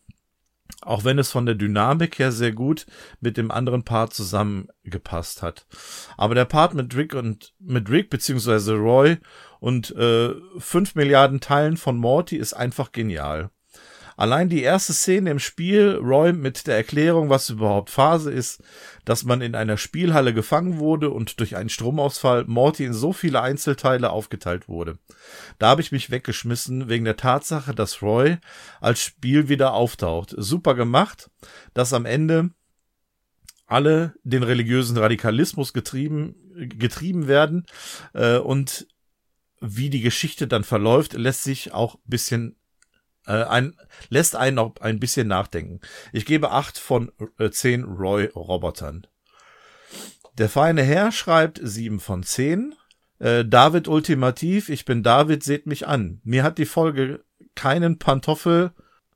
auch 0.81 1.03
wenn 1.03 1.19
es 1.19 1.31
von 1.31 1.45
der 1.45 1.55
Dynamik 1.55 2.19
her 2.19 2.31
sehr 2.31 2.51
gut 2.51 2.85
mit 3.19 3.37
dem 3.37 3.51
anderen 3.51 3.83
Part 3.83 4.13
zusammengepasst 4.13 5.41
hat. 5.41 5.65
Aber 6.17 6.35
der 6.35 6.45
Part 6.45 6.73
mit 6.73 6.95
Rick 6.95 7.13
und 7.13 7.53
mit 7.59 7.89
Rick 7.89 8.09
beziehungsweise 8.09 8.75
Roy 8.75 9.17
und 9.59 9.95
äh, 9.95 10.33
5 10.57 10.95
Milliarden 10.95 11.39
Teilen 11.39 11.77
von 11.77 11.97
Morty 11.97 12.35
ist 12.35 12.53
einfach 12.53 12.91
genial. 12.91 13.51
Allein 14.21 14.49
die 14.49 14.61
erste 14.61 14.93
Szene 14.93 15.31
im 15.31 15.39
Spiel, 15.39 15.95
Roy 15.99 16.31
mit 16.31 16.67
der 16.67 16.75
Erklärung, 16.75 17.31
was 17.31 17.49
überhaupt 17.49 17.89
Phase 17.89 18.31
ist, 18.31 18.61
dass 19.03 19.23
man 19.23 19.41
in 19.41 19.55
einer 19.55 19.77
Spielhalle 19.77 20.31
gefangen 20.31 20.77
wurde 20.77 21.09
und 21.09 21.39
durch 21.39 21.55
einen 21.55 21.69
Stromausfall 21.69 22.45
Morty 22.45 22.85
in 22.85 22.93
so 22.93 23.13
viele 23.13 23.41
Einzelteile 23.41 24.11
aufgeteilt 24.11 24.69
wurde. 24.69 24.99
Da 25.57 25.69
habe 25.69 25.81
ich 25.81 25.91
mich 25.91 26.11
weggeschmissen 26.11 26.87
wegen 26.87 27.03
der 27.03 27.17
Tatsache, 27.17 27.73
dass 27.73 28.03
Roy 28.03 28.37
als 28.79 29.01
Spiel 29.01 29.49
wieder 29.49 29.73
auftaucht. 29.73 30.35
Super 30.37 30.75
gemacht, 30.75 31.31
dass 31.73 31.91
am 31.91 32.05
Ende 32.05 32.51
alle 33.65 34.13
den 34.21 34.43
religiösen 34.43 34.99
Radikalismus 34.99 35.73
getrieben, 35.73 36.35
getrieben 36.77 37.27
werden 37.27 37.65
äh, 38.13 38.37
und 38.37 38.85
wie 39.61 39.89
die 39.89 40.01
Geschichte 40.01 40.47
dann 40.47 40.63
verläuft, 40.63 41.13
lässt 41.13 41.43
sich 41.43 41.73
auch 41.73 41.97
bisschen 42.05 42.55
äh, 43.31 43.45
ein, 43.45 43.75
lässt 44.09 44.35
einen 44.35 44.59
auch 44.59 44.75
ein 44.81 44.99
bisschen 44.99 45.27
nachdenken. 45.27 45.79
Ich 46.11 46.25
gebe 46.25 46.51
acht 46.51 46.77
von 46.77 47.11
äh, 47.39 47.49
zehn 47.49 47.83
Roy-Robotern. 47.83 49.07
Der 50.37 50.49
feine 50.49 50.83
Herr 50.83 51.11
schreibt 51.11 51.59
sieben 51.63 51.99
von 51.99 52.23
zehn. 52.23 52.75
Äh, 53.19 53.45
David 53.45 53.87
Ultimativ, 53.87 54.69
ich 54.69 54.85
bin 54.85 55.03
David, 55.03 55.43
seht 55.43 55.65
mich 55.65 55.87
an. 55.87 56.21
Mir 56.23 56.43
hat 56.43 56.57
die 56.57 56.65
Folge 56.65 57.23
keinen 57.55 57.99
Pantoffel 57.99 58.71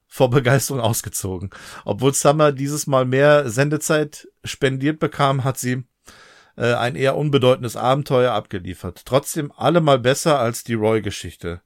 vor 0.08 0.30
Begeisterung 0.30 0.82
ausgezogen. 0.82 1.50
Obwohl 1.84 2.14
Summer 2.14 2.52
dieses 2.52 2.88
Mal 2.88 3.06
mehr 3.06 3.50
Sendezeit 3.50 4.28
spendiert 4.44 5.00
bekam, 5.00 5.44
hat 5.44 5.58
sie 5.58 5.84
äh, 6.58 6.74
ein 6.74 6.96
eher 6.96 7.18
unbedeutendes 7.18 7.76
Abenteuer 7.76 8.34
abgeliefert. 8.34 9.04
Trotzdem 9.06 9.52
allemal 9.52 10.00
besser 10.00 10.40
als 10.40 10.64
die 10.64 10.74
Roy-Geschichte. 10.74 11.62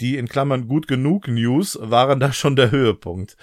Die 0.00 0.16
in 0.16 0.28
Klammern 0.28 0.68
gut 0.68 0.88
genug 0.88 1.28
News 1.28 1.78
waren 1.80 2.20
da 2.20 2.32
schon 2.32 2.56
der 2.56 2.70
Höhepunkt. 2.70 3.36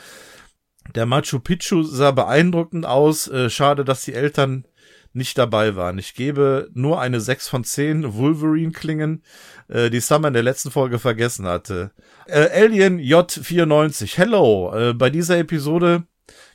Der 0.96 1.06
Machu 1.06 1.40
Picchu 1.40 1.84
sah 1.84 2.12
beeindruckend 2.12 2.86
aus. 2.86 3.28
Äh, 3.28 3.50
schade, 3.50 3.86
dass 3.86 4.04
die 4.04 4.14
Eltern 4.14 4.66
nicht 5.14 5.38
dabei 5.38 5.76
waren. 5.76 5.98
Ich 5.98 6.14
gebe 6.14 6.70
nur 6.74 7.02
eine 7.02 7.20
6 7.20 7.48
von 7.48 7.64
10 7.64 8.14
Wolverine-Klingen, 8.16 9.24
äh, 9.68 9.90
die 9.90 10.00
Summer 10.00 10.28
in 10.28 10.34
der 10.34 10.44
letzten 10.44 10.72
Folge 10.72 11.00
vergessen 11.00 11.48
hatte. 11.48 11.92
Äh, 12.28 12.50
Alien 12.64 13.00
J94, 13.00 14.18
hello. 14.18 14.74
Äh, 14.74 14.94
bei 14.94 15.10
dieser 15.10 15.40
Episode 15.40 16.04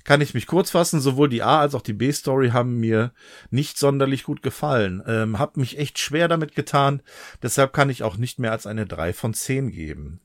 kann 0.05 0.21
ich 0.21 0.35
mich 0.35 0.47
kurz 0.47 0.71
fassen. 0.71 1.01
Sowohl 1.01 1.29
die 1.29 1.43
A- 1.43 1.61
als 1.61 1.75
auch 1.75 1.83
die 1.83 1.93
B-Story 1.93 2.51
haben 2.51 2.79
mir 2.79 3.13
nicht 3.51 3.79
sonderlich 3.79 4.25
gut 4.25 4.43
gefallen. 4.43 5.03
Ähm, 5.07 5.39
hab 5.39 5.57
mich 5.57 5.79
echt 5.79 5.99
schwer 5.99 6.29
damit 6.29 6.55
getan. 6.55 7.03
Deshalb 7.43 7.73
kann 7.73 7.91
ich 7.91 8.03
auch 8.03 8.17
nicht 8.17 8.39
mehr 8.39 8.53
als 8.53 8.67
eine 8.67 8.87
3 8.87 9.13
von 9.13 9.35
10 9.35 9.71
geben. 9.71 10.21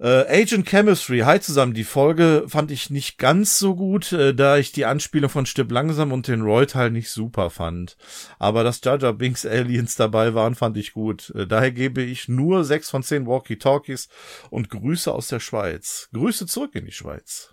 Äh, 0.00 0.42
Agent 0.42 0.68
Chemistry, 0.68 1.20
hi 1.20 1.38
zusammen. 1.38 1.74
Die 1.74 1.84
Folge 1.84 2.46
fand 2.48 2.72
ich 2.72 2.90
nicht 2.90 3.18
ganz 3.18 3.60
so 3.60 3.76
gut, 3.76 4.10
äh, 4.10 4.34
da 4.34 4.56
ich 4.56 4.72
die 4.72 4.84
Anspielung 4.84 5.30
von 5.30 5.46
Stipp 5.46 5.70
langsam 5.70 6.10
und 6.10 6.26
den 6.26 6.42
Roy-Teil 6.42 6.90
nicht 6.90 7.08
super 7.10 7.50
fand. 7.50 7.96
Aber 8.40 8.64
dass 8.64 8.80
Jar 8.82 8.98
Jar 8.98 9.12
Binks 9.12 9.46
Aliens 9.46 9.94
dabei 9.94 10.34
waren, 10.34 10.56
fand 10.56 10.76
ich 10.76 10.92
gut. 10.92 11.30
Äh, 11.36 11.46
daher 11.46 11.70
gebe 11.70 12.02
ich 12.02 12.26
nur 12.26 12.64
6 12.64 12.90
von 12.90 13.04
10 13.04 13.26
Walkie-Talkies 13.28 14.08
und 14.50 14.70
Grüße 14.70 15.12
aus 15.12 15.28
der 15.28 15.38
Schweiz. 15.38 16.08
Grüße 16.12 16.46
zurück 16.46 16.74
in 16.74 16.86
die 16.86 16.90
Schweiz. 16.92 17.51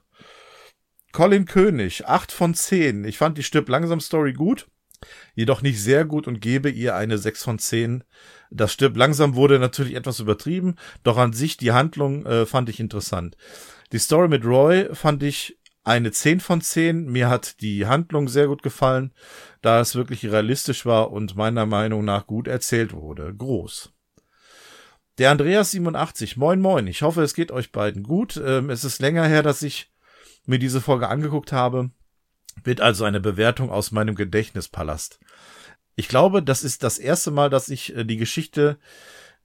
Colin 1.12 1.46
König, 1.46 2.08
8 2.08 2.32
von 2.32 2.54
10. 2.54 3.04
Ich 3.04 3.18
fand 3.18 3.38
die 3.38 3.44
Stipp 3.44 3.68
langsam 3.68 4.00
Story 4.00 4.34
gut, 4.34 4.68
jedoch 5.34 5.62
nicht 5.62 5.82
sehr 5.82 6.06
gut 6.06 6.28
und 6.28 6.40
gebe 6.40 6.70
ihr 6.70 6.96
eine 6.96 7.18
6 7.18 7.44
von 7.44 7.60
10. 7.60 8.04
Das 8.52 8.74
Stipp 8.74 8.96
langsam 8.96 9.36
wurde 9.36 9.60
natürlich 9.60 9.96
etwas 9.96 10.20
übertrieben, 10.20 10.76
doch 11.04 11.18
an 11.18 11.34
sich 11.34 11.58
die 11.58 11.72
Handlung 11.72 12.26
äh, 12.26 12.46
fand 12.46 12.70
ich 12.70 12.80
interessant. 12.80 13.38
Die 13.92 14.00
Story 14.00 14.28
mit 14.28 14.46
Roy 14.46 14.94
fand 14.94 15.24
ich 15.24 15.58
eine 15.84 16.12
10 16.12 16.40
von 16.40 16.62
10. 16.62 17.06
Mir 17.06 17.30
hat 17.30 17.62
die 17.62 17.88
Handlung 17.88 18.28
sehr 18.28 18.48
gut 18.48 18.62
gefallen, 18.62 19.14
da 19.62 19.80
es 19.80 19.96
wirklich 19.96 20.26
realistisch 20.26 20.86
war 20.86 21.12
und 21.12 21.36
meiner 21.36 21.66
Meinung 21.66 22.06
nach 22.06 22.28
gut 22.28 22.48
erzählt 22.48 22.94
wurde. 22.94 23.34
Groß. 23.36 23.92
Der 25.18 25.32
Andreas 25.32 25.72
87, 25.72 26.38
moin 26.38 26.62
moin. 26.62 26.88
Ich 26.88 27.02
hoffe, 27.02 27.24
es 27.24 27.34
geht 27.34 27.52
euch 27.52 27.72
beiden 27.72 28.04
gut. 28.04 28.42
Ähm, 28.44 28.70
es 28.70 28.84
ist 28.84 29.02
länger 29.02 29.26
her, 29.26 29.44
dass 29.44 29.64
ich 29.64 29.92
mir 30.50 30.60
diese 30.60 30.82
Folge 30.82 31.08
angeguckt 31.08 31.52
habe, 31.52 31.92
wird 32.64 32.82
also 32.82 33.06
eine 33.06 33.20
Bewertung 33.20 33.70
aus 33.70 33.92
meinem 33.92 34.16
Gedächtnispalast. 34.16 35.20
Ich 35.96 36.08
glaube, 36.08 36.44
das 36.44 36.64
ist 36.64 36.84
das 36.84 36.98
erste 36.98 37.32
Mal, 37.32 37.50
dass 37.50 37.70
ich 37.70 37.96
äh, 37.96 38.04
die 38.04 38.18
Geschichte 38.18 38.78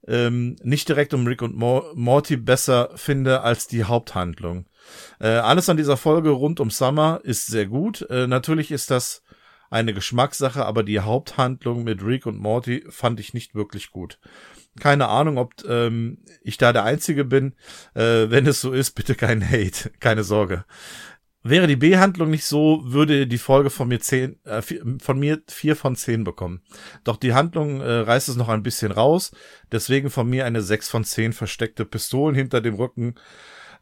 ähm, 0.07 0.55
nicht 0.61 0.87
direkt 0.87 1.13
um 1.13 1.25
Rick 1.25 1.41
und 1.41 1.55
Morty 1.55 2.37
besser 2.37 2.91
finde 2.95 3.41
als 3.41 3.67
die 3.67 3.83
Haupthandlung. 3.83 4.65
Äh, 5.19 5.27
alles 5.27 5.69
an 5.69 5.77
dieser 5.77 5.97
Folge 5.97 6.29
rund 6.29 6.59
um 6.59 6.69
Summer 6.69 7.19
ist 7.23 7.47
sehr 7.47 7.65
gut. 7.65 8.07
Äh, 8.09 8.27
natürlich 8.27 8.71
ist 8.71 8.91
das 8.91 9.23
eine 9.69 9.93
Geschmackssache, 9.93 10.65
aber 10.65 10.83
die 10.83 10.99
Haupthandlung 10.99 11.83
mit 11.83 12.03
Rick 12.03 12.25
und 12.25 12.39
Morty 12.39 12.85
fand 12.89 13.19
ich 13.19 13.33
nicht 13.33 13.55
wirklich 13.55 13.91
gut. 13.91 14.19
Keine 14.79 15.07
Ahnung, 15.07 15.37
ob 15.37 15.53
ähm, 15.67 16.17
ich 16.43 16.57
da 16.57 16.73
der 16.73 16.83
Einzige 16.83 17.23
bin. 17.23 17.53
Äh, 17.93 18.29
wenn 18.29 18.45
es 18.45 18.61
so 18.61 18.71
ist, 18.71 18.91
bitte 18.91 19.15
kein 19.15 19.47
Hate, 19.49 19.91
keine 19.99 20.23
Sorge. 20.23 20.65
Wäre 21.47 21.67
die 21.67 21.75
B-Handlung 21.75 22.31
nicht 22.31 22.45
so, 22.45 22.81
würde 22.85 23.27
die 23.27 23.37
Folge 23.37 23.69
von 23.69 23.87
mir 23.87 23.99
zehn, 23.99 24.43
äh, 24.45 24.63
von 24.99 25.19
mir 25.19 25.43
vier 25.47 25.75
von 25.75 25.95
zehn 25.95 26.23
bekommen. 26.23 26.63
Doch 27.03 27.17
die 27.17 27.33
Handlung 27.33 27.81
äh, 27.81 27.99
reißt 27.99 28.29
es 28.29 28.35
noch 28.35 28.49
ein 28.49 28.63
bisschen 28.63 28.91
raus. 28.91 29.31
Deswegen 29.71 30.09
von 30.09 30.27
mir 30.27 30.45
eine 30.45 30.63
sechs 30.63 30.89
von 30.89 31.03
zehn 31.03 31.33
versteckte 31.33 31.85
Pistolen 31.85 32.35
hinter 32.35 32.61
dem 32.61 32.73
Rücken. 32.73 33.13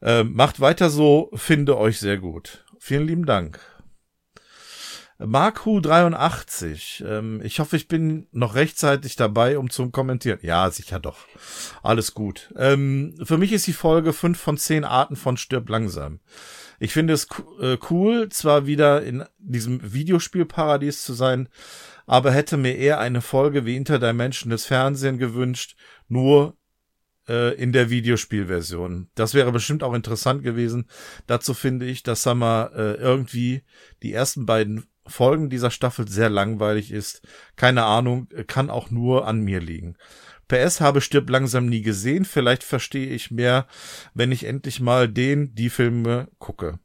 Äh, 0.02 0.26
macht 0.26 0.60
weiter 0.60 0.90
so, 0.90 1.32
finde 1.36 1.78
euch 1.78 2.00
sehr 2.00 2.18
gut. 2.18 2.66
Vielen 2.80 3.08
lieben 3.08 3.26
Dank. 3.26 3.60
Marku83. 5.20 7.06
Ähm, 7.06 7.42
ich 7.44 7.60
hoffe, 7.60 7.76
ich 7.76 7.88
bin 7.88 8.28
noch 8.32 8.56
rechtzeitig 8.56 9.16
dabei, 9.16 9.58
um 9.58 9.70
zu 9.70 9.90
kommentieren. 9.90 10.40
Ja, 10.42 10.70
sicher 10.70 11.00
doch. 11.00 11.20
Alles 11.82 12.14
gut. 12.14 12.54
Ähm, 12.58 13.16
für 13.24 13.38
mich 13.38 13.54
ist 13.54 13.68
die 13.68 13.74
Folge 13.74 14.14
5 14.14 14.40
von 14.40 14.58
10 14.58 14.84
Arten 14.84 15.16
von 15.16 15.38
Stirb 15.38 15.70
langsam. 15.70 16.20
Ich 16.80 16.94
finde 16.94 17.14
es 17.14 17.28
äh, 17.62 17.78
cool, 17.90 18.30
zwar 18.30 18.66
wieder 18.66 19.04
in 19.04 19.24
diesem 19.38 19.94
Videospielparadies 19.94 21.04
zu 21.04 21.14
sein, 21.14 21.48
aber 22.06 22.32
hätte 22.32 22.58
mir 22.58 22.76
eher 22.76 23.00
eine 23.00 23.22
Folge 23.22 23.66
wie 23.66 23.78
Interdimension 23.78 24.50
des 24.50 24.66
Fernsehen 24.66 25.18
gewünscht, 25.18 25.78
nur 26.10 26.58
äh, 27.28 27.56
in 27.56 27.72
der 27.72 27.90
Videospielversion. 27.90 29.10
Das 29.16 29.34
wäre 29.34 29.52
bestimmt 29.52 29.84
auch 29.84 29.94
interessant 29.94 30.44
gewesen. 30.44 30.90
Dazu 31.28 31.54
finde 31.54 31.86
ich, 31.86 32.04
dass 32.04 32.24
Summer 32.24 32.72
äh, 32.76 32.96
irgendwie 32.96 33.64
die 34.02 34.12
ersten 34.12 34.46
beiden 34.46 34.86
Folgen 35.06 35.50
dieser 35.50 35.72
Staffel 35.72 36.08
sehr 36.08 36.30
langweilig 36.30 36.92
ist. 36.92 37.22
Keine 37.56 37.84
Ahnung, 37.84 38.28
kann 38.48 38.70
auch 38.70 38.90
nur 38.90 39.28
an 39.28 39.42
mir 39.42 39.60
liegen. 39.60 39.96
PS 40.48 40.82
habe 40.82 41.02
Stirb 41.02 41.30
langsam 41.30 41.68
nie 41.68 41.82
gesehen. 41.82 42.26
Vielleicht 42.26 42.64
verstehe 42.64 43.08
ich 43.08 43.32
mehr, 43.32 43.68
wenn 44.14 44.32
ich 44.32 44.44
endlich 44.44 44.80
mal 44.80 45.08
den, 45.08 45.56
die 45.56 45.70
Filme 45.70 46.28
gucke. 46.38 46.80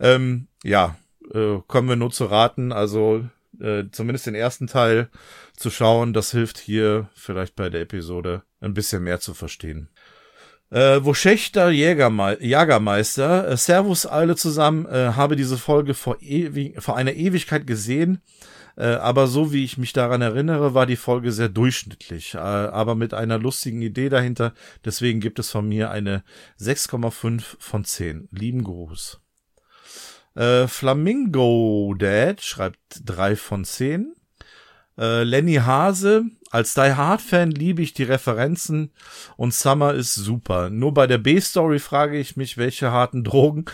Ähm, 0.00 0.48
ja, 0.62 0.96
äh, 1.32 1.58
kommen 1.66 1.88
wir 1.88 1.96
nur 1.96 2.10
zu 2.10 2.24
raten. 2.24 2.72
Also 2.72 3.24
äh, 3.60 3.84
zumindest 3.92 4.26
den 4.26 4.34
ersten 4.34 4.66
Teil 4.66 5.10
zu 5.56 5.70
schauen, 5.70 6.12
das 6.12 6.32
hilft 6.32 6.58
hier 6.58 7.08
vielleicht 7.14 7.54
bei 7.54 7.68
der 7.70 7.82
Episode 7.82 8.42
ein 8.60 8.74
bisschen 8.74 9.04
mehr 9.04 9.20
zu 9.20 9.34
verstehen. 9.34 9.88
Äh, 10.74 11.04
wo 11.04 11.14
Schächter 11.14 11.70
Jägerme 11.70 12.36
Jagermeister, 12.40 13.46
äh, 13.46 13.56
Servus 13.56 14.06
alle 14.06 14.34
zusammen, 14.34 14.86
äh, 14.86 15.12
habe 15.14 15.36
diese 15.36 15.56
Folge 15.56 15.94
vor, 15.94 16.20
ewig, 16.20 16.82
vor 16.82 16.96
einer 16.96 17.12
Ewigkeit 17.12 17.64
gesehen, 17.64 18.20
äh, 18.76 18.86
aber 18.86 19.28
so 19.28 19.52
wie 19.52 19.62
ich 19.62 19.78
mich 19.78 19.92
daran 19.92 20.20
erinnere, 20.20 20.74
war 20.74 20.86
die 20.86 20.96
Folge 20.96 21.30
sehr 21.30 21.48
durchschnittlich, 21.48 22.34
äh, 22.34 22.38
aber 22.38 22.96
mit 22.96 23.14
einer 23.14 23.38
lustigen 23.38 23.82
Idee 23.82 24.08
dahinter. 24.08 24.52
Deswegen 24.84 25.20
gibt 25.20 25.38
es 25.38 25.52
von 25.52 25.68
mir 25.68 25.92
eine 25.92 26.24
6,5 26.58 27.54
von 27.60 27.84
10. 27.84 28.28
Lieben 28.32 28.64
Gruß. 28.64 29.20
Äh, 30.34 30.66
Flamingo 30.66 31.94
Dad 31.96 32.42
schreibt 32.42 32.80
3 33.04 33.36
von 33.36 33.64
10. 33.64 34.16
Äh, 34.96 35.24
Lenny 35.24 35.54
Hase, 35.54 36.24
als 36.50 36.74
Die 36.74 36.94
Hard 36.94 37.20
Fan 37.20 37.50
liebe 37.50 37.82
ich 37.82 37.94
die 37.94 38.04
Referenzen 38.04 38.92
und 39.36 39.52
Summer 39.52 39.92
ist 39.92 40.14
super. 40.14 40.70
Nur 40.70 40.94
bei 40.94 41.08
der 41.08 41.18
B-Story 41.18 41.80
frage 41.80 42.16
ich 42.16 42.36
mich, 42.36 42.56
welche 42.56 42.92
harten 42.92 43.24
Drogen 43.24 43.64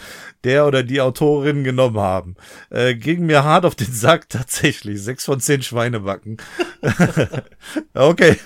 der 0.44 0.66
oder 0.66 0.82
die 0.82 1.02
Autorin 1.02 1.62
genommen 1.62 2.00
haben. 2.00 2.36
Äh, 2.70 2.94
ging 2.94 3.26
mir 3.26 3.44
hart 3.44 3.66
auf 3.66 3.74
den 3.74 3.92
Sack 3.92 4.28
tatsächlich. 4.30 5.02
Sechs 5.02 5.26
von 5.26 5.40
zehn 5.40 5.60
Schweinebacken. 5.60 6.38
okay, 7.94 8.36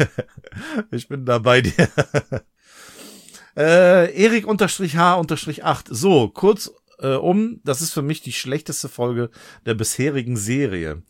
ich 0.91 1.07
bin 1.07 1.25
da 1.25 1.39
bei 1.39 1.61
dir. 1.61 1.89
äh, 3.57 4.13
Erik 4.21 4.49
unterstrich 4.49 4.97
H 4.97 5.15
unterstrich 5.15 5.63
8. 5.63 5.87
So, 5.91 6.29
kurz 6.29 6.73
äh, 6.99 7.15
um. 7.15 7.61
Das 7.65 7.81
ist 7.81 7.93
für 7.93 8.03
mich 8.03 8.23
die 8.23 8.33
schlechteste 8.33 8.89
Folge 8.89 9.31
der 9.67 9.75
bisherigen 9.75 10.37
Serie. 10.37 11.03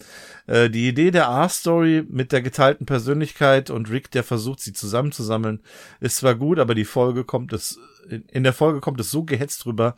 Äh, 0.47 0.71
die 0.71 0.89
Idee 0.89 1.11
der 1.11 1.29
A-Story 1.29 2.05
mit 2.09 2.33
der 2.33 2.43
geteilten 2.43 2.87
Persönlichkeit 2.87 3.71
und 3.71 3.91
Rick, 3.91 4.11
der 4.11 4.25
versucht, 4.25 4.61
sie 4.61 4.73
zusammenzusammeln, 4.73 5.61
ist 6.01 6.17
zwar 6.17 6.35
gut, 6.35 6.59
aber 6.59 6.75
die 6.75 6.85
Folge 6.85 7.25
kommt 7.25 7.53
es, 7.53 7.79
in 8.09 8.45
der 8.45 8.53
Folge 8.53 8.81
kommt 8.81 9.01
es 9.01 9.11
so 9.11 9.25
gehetzt 9.25 9.65
drüber, 9.65 9.95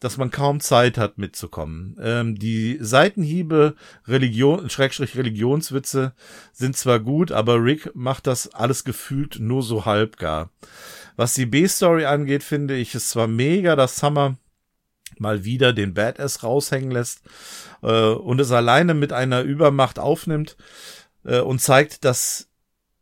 dass 0.00 0.18
man 0.18 0.30
kaum 0.30 0.60
Zeit 0.60 0.98
hat 0.98 1.18
mitzukommen. 1.18 1.96
Ähm, 1.98 2.38
die 2.38 2.76
Seitenhiebe, 2.80 3.74
Religion, 4.06 4.68
Schrägstrich 4.68 5.16
Religionswitze 5.16 6.12
sind 6.52 6.76
zwar 6.76 7.00
gut, 7.00 7.32
aber 7.32 7.62
Rick 7.62 7.90
macht 7.94 8.26
das 8.26 8.52
alles 8.52 8.84
gefühlt 8.84 9.38
nur 9.40 9.62
so 9.62 9.86
halbgar. 9.86 10.50
Was 11.16 11.34
die 11.34 11.46
B-Story 11.46 12.04
angeht, 12.04 12.42
finde 12.42 12.76
ich 12.76 12.94
es 12.94 13.08
zwar 13.08 13.28
mega, 13.28 13.76
dass 13.76 13.96
Summer 13.96 14.36
mal 15.20 15.44
wieder 15.44 15.72
den 15.72 15.94
Badass 15.94 16.42
raushängen 16.42 16.90
lässt 16.90 17.22
äh, 17.82 18.10
und 18.10 18.40
es 18.40 18.52
alleine 18.52 18.94
mit 18.94 19.12
einer 19.12 19.42
Übermacht 19.42 19.98
aufnimmt 19.98 20.56
äh, 21.24 21.40
und 21.40 21.60
zeigt, 21.60 22.04
dass 22.04 22.48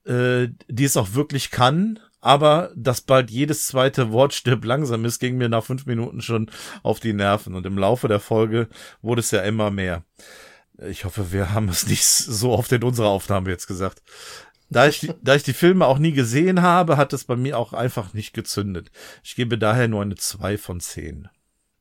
äh, 0.04 0.48
die 0.68 0.84
es 0.84 0.96
auch 0.96 1.14
wirklich 1.14 1.50
kann, 1.50 1.98
aber 2.20 2.70
dass 2.76 3.00
bald 3.00 3.30
jedes 3.30 3.66
zweite 3.66 4.12
Wort 4.12 4.32
stirbt 4.32 4.64
langsam 4.64 5.04
ist, 5.04 5.18
ging 5.18 5.36
mir 5.36 5.48
nach 5.48 5.64
fünf 5.64 5.86
Minuten 5.86 6.22
schon 6.22 6.50
auf 6.82 7.00
die 7.00 7.12
Nerven 7.12 7.54
und 7.54 7.66
im 7.66 7.76
Laufe 7.76 8.08
der 8.08 8.20
Folge 8.20 8.68
wurde 9.02 9.20
es 9.20 9.32
ja 9.32 9.42
immer 9.42 9.70
mehr. 9.70 10.04
Ich 10.88 11.04
hoffe, 11.04 11.32
wir 11.32 11.52
haben 11.52 11.68
es 11.68 11.86
nicht 11.86 12.04
so 12.04 12.52
oft 12.52 12.72
in 12.72 12.82
unserer 12.82 13.08
Aufnahme 13.08 13.50
jetzt 13.50 13.66
gesagt. 13.66 14.02
Da 14.70 14.86
ich, 14.86 15.12
da 15.20 15.34
ich 15.34 15.42
die 15.42 15.52
Filme 15.52 15.86
auch 15.86 15.98
nie 15.98 16.12
gesehen 16.12 16.62
habe, 16.62 16.96
hat 16.96 17.12
es 17.12 17.24
bei 17.24 17.36
mir 17.36 17.58
auch 17.58 17.74
einfach 17.74 18.14
nicht 18.14 18.32
gezündet. 18.32 18.90
Ich 19.22 19.34
gebe 19.34 19.58
daher 19.58 19.86
nur 19.86 20.00
eine 20.00 20.14
zwei 20.14 20.56
von 20.56 20.80
zehn. 20.80 21.28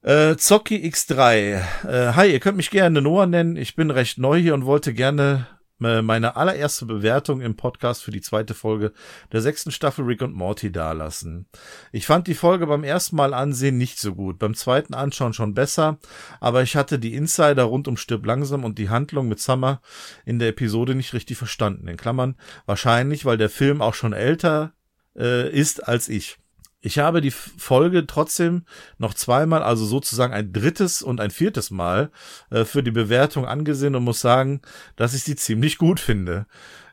Äh, 0.04 0.36
Zocki 0.36 0.78
X3. 0.78 1.62
Äh, 1.86 2.14
hi, 2.16 2.32
ihr 2.32 2.40
könnt 2.40 2.58
mich 2.58 2.72
gerne 2.72 3.04
Noah 3.04 3.28
nennen. 3.28 3.56
Ich 3.56 3.76
bin 3.76 3.92
recht 3.92 4.18
neu 4.18 4.40
hier 4.40 4.56
und 4.56 4.66
wollte 4.66 4.96
gerne 4.96 5.46
äh, 5.80 6.02
meine 6.02 6.36
allererste 6.36 6.88
Bewertung 6.88 7.40
im 7.40 7.56
Podcast 7.56 8.04
für 8.04 8.10
die 8.10 8.22
zweite 8.22 8.56
Folge 8.56 8.94
der 9.32 9.42
sechsten 9.42 9.70
Staffel 9.70 10.06
Rick 10.06 10.24
und 10.24 10.34
Morty 10.34 10.72
dalassen. 10.72 11.46
Ich 11.92 12.08
fand 12.08 12.26
die 12.26 12.34
Folge 12.34 12.66
beim 12.66 12.84
ersten 12.84 13.16
Mal 13.16 13.36
ansehen 13.36 13.78
nicht 13.78 14.00
so 14.00 14.16
gut, 14.16 14.40
beim 14.40 14.56
zweiten 14.56 14.96
Anschauen 14.96 15.34
schon 15.34 15.54
besser, 15.54 16.00
aber 16.40 16.64
ich 16.64 16.76
hatte 16.76 16.98
die 16.98 17.14
Insider 17.14 17.66
rund 17.66 17.88
um 17.88 17.96
Stirb 17.96 18.26
langsam 18.26 18.64
und 18.64 18.80
die 18.80 18.90
Handlung 18.90 19.28
mit 19.28 19.40
Summer 19.40 19.82
in 20.26 20.40
der 20.40 20.50
Episode 20.50 20.96
nicht 20.96 21.14
richtig 21.14 21.38
verstanden. 21.38 21.88
In 21.88 21.98
Klammern 21.98 22.38
wahrscheinlich, 22.66 23.26
weil 23.26 23.38
der 23.38 23.52
Film 23.52 23.84
auch 23.84 23.94
schon 23.94 24.14
älter 24.14 24.74
äh, 25.16 25.48
ist 25.48 25.88
als 25.88 26.10
ich. 26.10 26.40
Ich 26.82 26.98
habe 26.98 27.22
die 27.22 27.32
Folge 27.32 28.08
trotzdem 28.08 28.66
noch 28.98 29.14
zweimal, 29.14 29.62
also 29.62 29.86
sozusagen 29.86 30.34
ein 30.34 30.52
drittes 30.52 31.04
und 31.04 31.22
ein 31.22 31.30
viertes 31.30 31.70
Mal 31.70 32.12
äh, 32.50 32.66
für 32.66 32.82
die 32.82 32.92
Bewertung 32.92 33.46
angesehen 33.46 33.96
und 33.96 34.04
muss 34.04 34.20
sagen, 34.20 34.62
dass 34.96 35.14
ich 35.14 35.24
sie 35.24 35.36
ziemlich 35.36 35.78
gut 35.78 36.00
finde. 36.00 36.48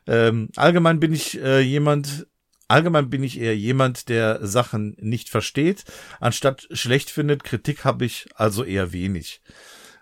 Ähm, 0.05 0.49
allgemein 0.55 0.99
bin 0.99 1.11
ich 1.11 1.41
äh, 1.41 1.61
jemand, 1.61 2.27
allgemein 2.67 3.09
bin 3.09 3.23
ich 3.23 3.39
eher 3.39 3.57
jemand, 3.57 4.09
der 4.09 4.45
Sachen 4.45 4.95
nicht 4.99 5.29
versteht, 5.29 5.85
anstatt 6.19 6.67
schlecht 6.71 7.09
findet. 7.09 7.43
Kritik 7.43 7.83
habe 7.83 8.05
ich 8.05 8.29
also 8.35 8.63
eher 8.63 8.93
wenig. 8.93 9.41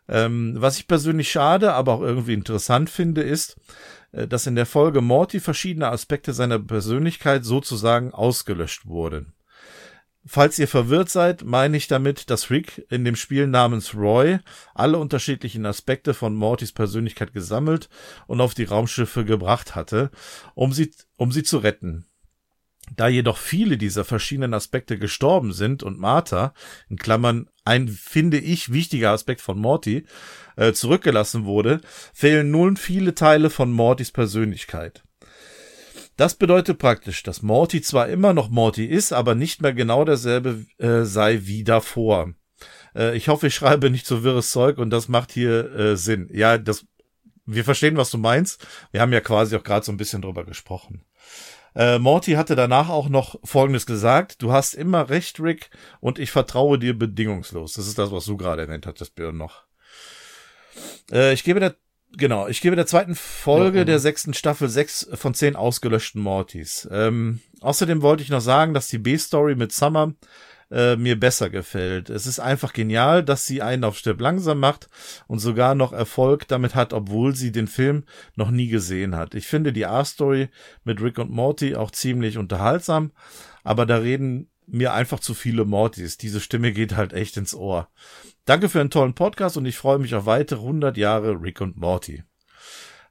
Ähm, 0.09 0.55
was 0.57 0.79
ich 0.79 0.87
persönlich 0.87 1.31
schade, 1.31 1.73
aber 1.73 1.93
auch 1.93 2.01
irgendwie 2.01 2.33
interessant 2.33 2.89
finde, 2.89 3.21
ist, 3.21 3.55
äh, 4.11 4.27
dass 4.27 4.47
in 4.47 4.55
der 4.55 4.65
Folge 4.65 4.99
Morty 4.99 5.39
verschiedene 5.39 5.89
Aspekte 5.89 6.33
seiner 6.33 6.59
Persönlichkeit 6.59 7.45
sozusagen 7.45 8.13
ausgelöscht 8.13 8.85
wurden. 8.85 9.33
Falls 10.29 10.59
ihr 10.59 10.67
verwirrt 10.67 11.09
seid, 11.09 11.45
meine 11.45 11.77
ich 11.77 11.87
damit, 11.87 12.29
dass 12.29 12.49
Rick 12.49 12.85
in 12.89 13.05
dem 13.05 13.15
Spiel 13.15 13.47
namens 13.47 13.95
Roy 13.95 14.39
alle 14.75 14.97
unterschiedlichen 14.97 15.65
Aspekte 15.65 16.13
von 16.13 16.35
Mortys 16.35 16.73
Persönlichkeit 16.73 17.33
gesammelt 17.33 17.87
und 18.27 18.41
auf 18.41 18.53
die 18.53 18.65
Raumschiffe 18.65 19.23
gebracht 19.23 19.75
hatte, 19.75 20.11
um 20.53 20.73
sie, 20.73 20.91
um 21.15 21.31
sie 21.31 21.43
zu 21.43 21.59
retten. 21.59 22.05
Da 22.95 23.07
jedoch 23.07 23.37
viele 23.37 23.77
dieser 23.77 24.03
verschiedenen 24.03 24.53
Aspekte 24.53 24.97
gestorben 24.97 25.53
sind 25.53 25.81
und 25.81 25.97
Martha, 25.97 26.53
in 26.89 26.97
Klammern 26.97 27.49
ein, 27.63 27.87
finde 27.87 28.37
ich, 28.37 28.73
wichtiger 28.73 29.11
Aspekt 29.11 29.39
von 29.39 29.57
Morty, 29.57 30.05
äh, 30.57 30.73
zurückgelassen 30.73 31.45
wurde, 31.45 31.79
fehlen 32.13 32.51
nun 32.51 32.75
viele 32.75 33.15
Teile 33.15 33.49
von 33.49 33.71
Mortys 33.71 34.11
Persönlichkeit. 34.11 35.03
Das 36.17 36.33
bedeutet 36.33 36.79
praktisch, 36.79 37.21
dass 37.21 37.43
Morty 37.43 37.81
zwar 37.81 38.09
immer 38.09 38.33
noch 38.33 38.49
Morty 38.49 38.85
ist, 38.85 39.13
aber 39.13 39.35
nicht 39.35 39.61
mehr 39.61 39.73
genau 39.73 40.03
derselbe 40.03 40.65
äh, 40.79 41.03
sei 41.03 41.41
wie 41.43 41.63
davor. 41.63 42.33
Äh, 42.95 43.15
ich 43.15 43.29
hoffe, 43.29 43.47
ich 43.47 43.55
schreibe 43.55 43.91
nicht 43.91 44.07
so 44.07 44.23
wirres 44.23 44.51
Zeug 44.51 44.79
und 44.79 44.89
das 44.89 45.07
macht 45.07 45.31
hier 45.31 45.71
äh, 45.75 45.95
Sinn. 45.95 46.27
Ja, 46.33 46.57
das, 46.57 46.87
wir 47.45 47.63
verstehen, 47.63 47.97
was 47.97 48.09
du 48.09 48.17
meinst. 48.17 48.65
Wir 48.91 49.01
haben 49.01 49.13
ja 49.13 49.21
quasi 49.21 49.55
auch 49.55 49.63
gerade 49.63 49.85
so 49.85 49.91
ein 49.91 49.97
bisschen 49.97 50.23
drüber 50.23 50.43
gesprochen. 50.43 51.05
Äh, 51.75 51.99
Morty 51.99 52.31
hatte 52.31 52.55
danach 52.55 52.89
auch 52.89 53.09
noch 53.09 53.39
Folgendes 53.43 53.85
gesagt. 53.85 54.41
Du 54.41 54.51
hast 54.51 54.73
immer 54.73 55.09
recht, 55.09 55.39
Rick, 55.39 55.69
und 55.99 56.17
ich 56.17 56.31
vertraue 56.31 56.79
dir 56.79 56.97
bedingungslos. 56.97 57.73
Das 57.73 57.85
ist 57.85 57.99
das, 57.99 58.11
was 58.11 58.25
du 58.25 58.37
gerade 58.37 58.63
erwähnt 58.63 58.87
hattest, 58.87 59.13
Björn, 59.13 59.37
noch. 59.37 59.65
Äh, 61.11 61.33
ich 61.33 61.43
gebe 61.43 61.59
der 61.59 61.75
Genau, 62.15 62.47
ich 62.47 62.61
gebe 62.61 62.75
der 62.75 62.87
zweiten 62.87 63.15
Folge 63.15 63.79
ja, 63.79 63.85
der 63.85 63.99
sechsten 63.99 64.33
Staffel 64.33 64.69
sechs 64.69 65.07
von 65.13 65.33
zehn 65.33 65.55
ausgelöschten 65.55 66.21
Mortys. 66.21 66.87
Ähm, 66.91 67.41
außerdem 67.61 68.01
wollte 68.01 68.23
ich 68.23 68.29
noch 68.29 68.41
sagen, 68.41 68.73
dass 68.73 68.87
die 68.87 68.97
B-Story 68.97 69.55
mit 69.55 69.71
Summer 69.71 70.13
äh, 70.71 70.95
mir 70.95 71.19
besser 71.19 71.49
gefällt. 71.49 72.09
Es 72.09 72.25
ist 72.25 72.39
einfach 72.39 72.73
genial, 72.73 73.23
dass 73.23 73.45
sie 73.45 73.61
einen 73.61 73.83
auf 73.83 73.97
Stirb 73.97 74.21
langsam 74.21 74.59
macht 74.59 74.87
und 75.27 75.39
sogar 75.39 75.75
noch 75.75 75.93
Erfolg 75.93 76.47
damit 76.47 76.75
hat, 76.75 76.93
obwohl 76.93 77.35
sie 77.35 77.51
den 77.51 77.67
Film 77.67 78.03
noch 78.35 78.51
nie 78.51 78.67
gesehen 78.67 79.15
hat. 79.15 79.35
Ich 79.35 79.47
finde 79.47 79.73
die 79.73 79.85
A-Story 79.85 80.49
mit 80.83 81.01
Rick 81.01 81.19
und 81.19 81.31
Morty 81.31 81.75
auch 81.75 81.91
ziemlich 81.91 82.37
unterhaltsam, 82.37 83.11
aber 83.63 83.85
da 83.85 83.97
reden 83.97 84.49
mir 84.65 84.93
einfach 84.93 85.19
zu 85.19 85.33
viele 85.33 85.63
Mortys. 85.65 86.17
Diese 86.17 86.41
Stimme 86.41 86.73
geht 86.73 86.95
halt 86.95 87.13
echt 87.13 87.37
ins 87.37 87.55
Ohr. 87.55 87.89
Danke 88.47 88.69
für 88.69 88.79
einen 88.79 88.89
tollen 88.89 89.13
Podcast 89.13 89.57
und 89.57 89.65
ich 89.65 89.77
freue 89.77 89.99
mich 89.99 90.15
auf 90.15 90.25
weitere 90.25 90.61
100 90.61 90.95
Jahre 90.95 91.41
Rick 91.41 91.59
und 91.59 91.75
Morty. 91.75 92.23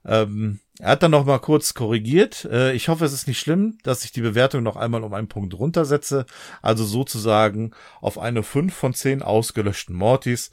Ähm, 0.07 0.61
er 0.79 0.93
hat 0.93 1.03
dann 1.03 1.11
noch 1.11 1.27
mal 1.27 1.41
kurz 1.41 1.75
korrigiert. 1.75 2.47
Äh, 2.47 2.73
ich 2.73 2.89
hoffe, 2.89 3.05
es 3.05 3.13
ist 3.13 3.29
nicht 3.29 3.39
schlimm, 3.39 3.77
dass 3.83 4.03
ich 4.03 4.13
die 4.13 4.23
Bewertung 4.23 4.63
noch 4.63 4.77
einmal 4.77 5.05
um 5.05 5.13
einen 5.13 5.29
Punkt 5.29 5.53
runtersetze. 5.53 6.25
Also 6.63 6.87
sozusagen 6.87 7.73
auf 8.01 8.19
eine 8.19 8.43
5 8.43 8.75
von 8.75 8.95
10 8.95 9.21
ausgelöschten 9.21 9.95
Mortys. 9.95 10.53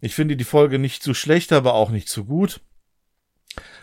Ich 0.00 0.14
finde 0.14 0.34
die 0.34 0.44
Folge 0.44 0.78
nicht 0.78 1.02
zu 1.02 1.12
schlecht, 1.12 1.52
aber 1.52 1.74
auch 1.74 1.90
nicht 1.90 2.08
zu 2.08 2.24
gut. 2.24 2.62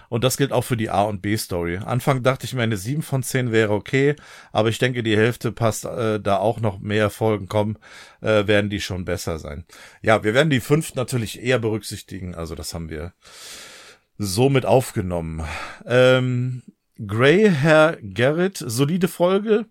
Und 0.10 0.24
das 0.24 0.38
gilt 0.38 0.52
auch 0.52 0.64
für 0.64 0.76
die 0.76 0.90
A- 0.90 1.04
und 1.04 1.22
B-Story. 1.22 1.78
Anfang 1.78 2.24
dachte 2.24 2.46
ich 2.46 2.54
mir, 2.54 2.64
eine 2.64 2.78
7 2.78 3.02
von 3.02 3.24
10 3.24 3.52
wäre 3.52 3.74
okay, 3.74 4.16
aber 4.52 4.70
ich 4.70 4.80
denke, 4.80 5.04
die 5.04 5.16
Hälfte 5.16 5.52
passt, 5.52 5.86
äh, 5.86 6.20
da 6.20 6.38
auch 6.38 6.60
noch 6.60 6.80
mehr 6.80 7.10
Folgen 7.10 7.48
kommen, 7.48 7.78
äh, 8.22 8.48
werden 8.48 8.70
die 8.70 8.82
schon 8.82 9.06
besser 9.06 9.40
sein. 9.40 9.66
Ja, 10.02 10.24
wir 10.24 10.34
werden 10.34 10.50
die 10.50 10.60
5 10.60 10.96
natürlich 10.96 11.42
eher 11.42 11.60
berücksichtigen, 11.60 12.36
also 12.36 12.56
das 12.56 12.74
haben 12.74 12.90
wir 12.90 13.14
somit 14.18 14.66
aufgenommen. 14.66 15.44
Ähm, 15.86 16.64
Grey 17.06 17.50
Hair 17.50 17.98
Garrett, 18.14 18.58
solide 18.58 19.08
Folge, 19.08 19.66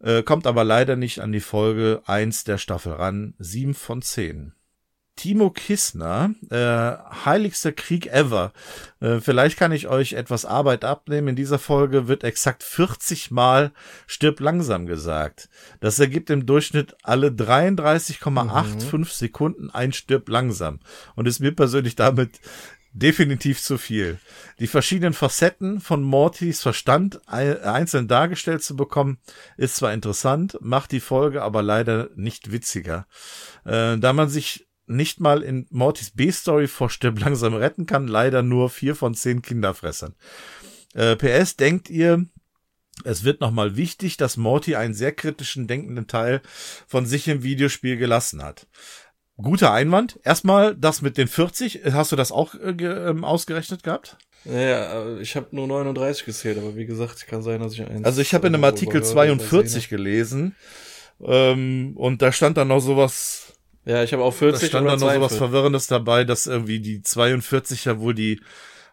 äh, 0.00 0.22
kommt 0.22 0.46
aber 0.46 0.64
leider 0.64 0.96
nicht 0.96 1.20
an 1.20 1.32
die 1.32 1.40
Folge 1.40 2.02
1 2.06 2.44
der 2.44 2.58
Staffel 2.58 2.92
ran, 2.94 3.34
7 3.38 3.74
von 3.74 4.02
10. 4.02 4.55
Timo 5.16 5.50
Kissner, 5.50 6.34
äh, 6.50 6.92
heiligster 7.24 7.72
Krieg 7.72 8.06
ever. 8.06 8.52
Äh, 9.00 9.20
vielleicht 9.20 9.58
kann 9.58 9.72
ich 9.72 9.88
euch 9.88 10.12
etwas 10.12 10.44
Arbeit 10.44 10.84
abnehmen. 10.84 11.28
In 11.28 11.36
dieser 11.36 11.58
Folge 11.58 12.06
wird 12.06 12.22
exakt 12.22 12.62
40 12.62 13.30
Mal 13.30 13.72
stirb 14.06 14.40
langsam 14.40 14.86
gesagt. 14.86 15.48
Das 15.80 15.98
ergibt 15.98 16.28
im 16.28 16.44
Durchschnitt 16.44 16.96
alle 17.02 17.28
33,85 17.28 18.96
mhm. 18.98 19.04
Sekunden 19.04 19.70
ein 19.70 19.94
stirb 19.94 20.28
langsam. 20.28 20.80
Und 21.14 21.26
ist 21.26 21.40
mir 21.40 21.52
persönlich 21.52 21.96
damit 21.96 22.38
definitiv 22.96 23.60
zu 23.62 23.76
viel. 23.76 24.18
Die 24.58 24.66
verschiedenen 24.66 25.12
Facetten 25.12 25.80
von 25.80 26.02
Mortys 26.02 26.62
Verstand 26.62 27.20
einzeln 27.28 28.08
dargestellt 28.08 28.62
zu 28.62 28.74
bekommen, 28.74 29.18
ist 29.56 29.76
zwar 29.76 29.92
interessant, 29.92 30.56
macht 30.60 30.92
die 30.92 31.00
Folge 31.00 31.42
aber 31.42 31.62
leider 31.62 32.08
nicht 32.16 32.52
witziger. 32.52 33.06
Äh, 33.64 33.98
da 33.98 34.12
man 34.12 34.28
sich 34.28 34.65
nicht 34.86 35.20
mal 35.20 35.42
in 35.42 35.66
Mortys 35.70 36.10
B-Story 36.10 36.68
vor 36.68 36.90
Stirb 36.90 37.20
langsam 37.20 37.54
retten 37.54 37.86
kann, 37.86 38.06
leider 38.06 38.42
nur 38.42 38.70
vier 38.70 38.94
von 38.94 39.14
zehn 39.14 39.42
Kinderfressern. 39.42 40.14
Äh, 40.94 41.16
PS, 41.16 41.56
denkt 41.56 41.90
ihr, 41.90 42.26
es 43.04 43.24
wird 43.24 43.40
nochmal 43.40 43.76
wichtig, 43.76 44.16
dass 44.16 44.36
Morty 44.36 44.76
einen 44.76 44.94
sehr 44.94 45.12
kritischen, 45.12 45.66
denkenden 45.66 46.06
Teil 46.06 46.40
von 46.86 47.04
sich 47.06 47.28
im 47.28 47.42
Videospiel 47.42 47.96
gelassen 47.96 48.42
hat. 48.42 48.66
Guter 49.36 49.72
Einwand. 49.72 50.18
Erstmal 50.24 50.74
das 50.74 51.02
mit 51.02 51.18
den 51.18 51.28
40. 51.28 51.82
Hast 51.92 52.12
du 52.12 52.16
das 52.16 52.32
auch 52.32 52.54
äh, 52.54 52.70
ähm, 52.70 53.22
ausgerechnet 53.22 53.82
gehabt? 53.82 54.16
Ja, 54.44 55.18
ich 55.18 55.36
habe 55.36 55.48
nur 55.50 55.66
39 55.66 56.24
gezählt, 56.24 56.56
aber 56.56 56.76
wie 56.76 56.86
gesagt, 56.86 57.26
kann 57.26 57.42
sein, 57.42 57.60
dass 57.60 57.72
ich 57.74 57.82
eins. 57.82 58.04
Also 58.04 58.20
ich 58.20 58.32
habe 58.32 58.46
in 58.46 58.54
einem 58.54 58.64
Artikel 58.64 59.02
42 59.02 59.88
gelesen 59.88 60.54
ähm, 61.20 61.92
und 61.96 62.22
da 62.22 62.30
stand 62.30 62.56
dann 62.56 62.68
noch 62.68 62.80
sowas 62.80 63.55
ja, 63.86 64.02
ich 64.02 64.12
habe 64.12 64.24
auch 64.24 64.34
40 64.34 64.60
Da 64.60 64.66
stand 64.66 64.88
dann 64.88 65.00
noch 65.00 65.14
so 65.14 65.20
was 65.20 65.36
Verwirrendes 65.36 65.86
dabei, 65.86 66.24
dass 66.24 66.46
irgendwie 66.46 66.80
die 66.80 67.02
42 67.02 67.84
ja 67.84 67.98
wohl 68.00 68.14
die 68.14 68.40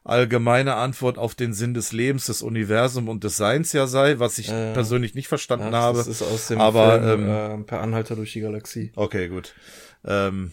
allgemeine 0.03 0.75
Antwort 0.75 1.17
auf 1.17 1.33
den 1.33 1.53
Sinn 1.53 1.73
des 1.73 1.91
Lebens, 1.91 2.27
des 2.27 2.41
Universums 2.41 3.09
und 3.09 3.23
des 3.23 3.37
Seins 3.37 3.73
ja 3.73 3.87
sei, 3.87 4.19
was 4.19 4.37
ich 4.37 4.49
äh, 4.49 4.73
persönlich 4.73 5.15
nicht 5.15 5.27
verstanden 5.27 5.73
ja, 5.73 5.79
habe. 5.79 5.97
Das 5.97 6.07
ist 6.07 6.21
aus 6.21 6.47
dem 6.47 6.61
aber, 6.61 7.01
Film 7.01 7.27
ähm, 7.27 7.61
äh, 7.61 7.63
Per 7.63 7.81
Anhalter 7.81 8.15
durch 8.15 8.33
die 8.33 8.41
Galaxie. 8.41 8.91
Okay, 8.95 9.29
gut. 9.29 9.53
Ähm, 10.05 10.51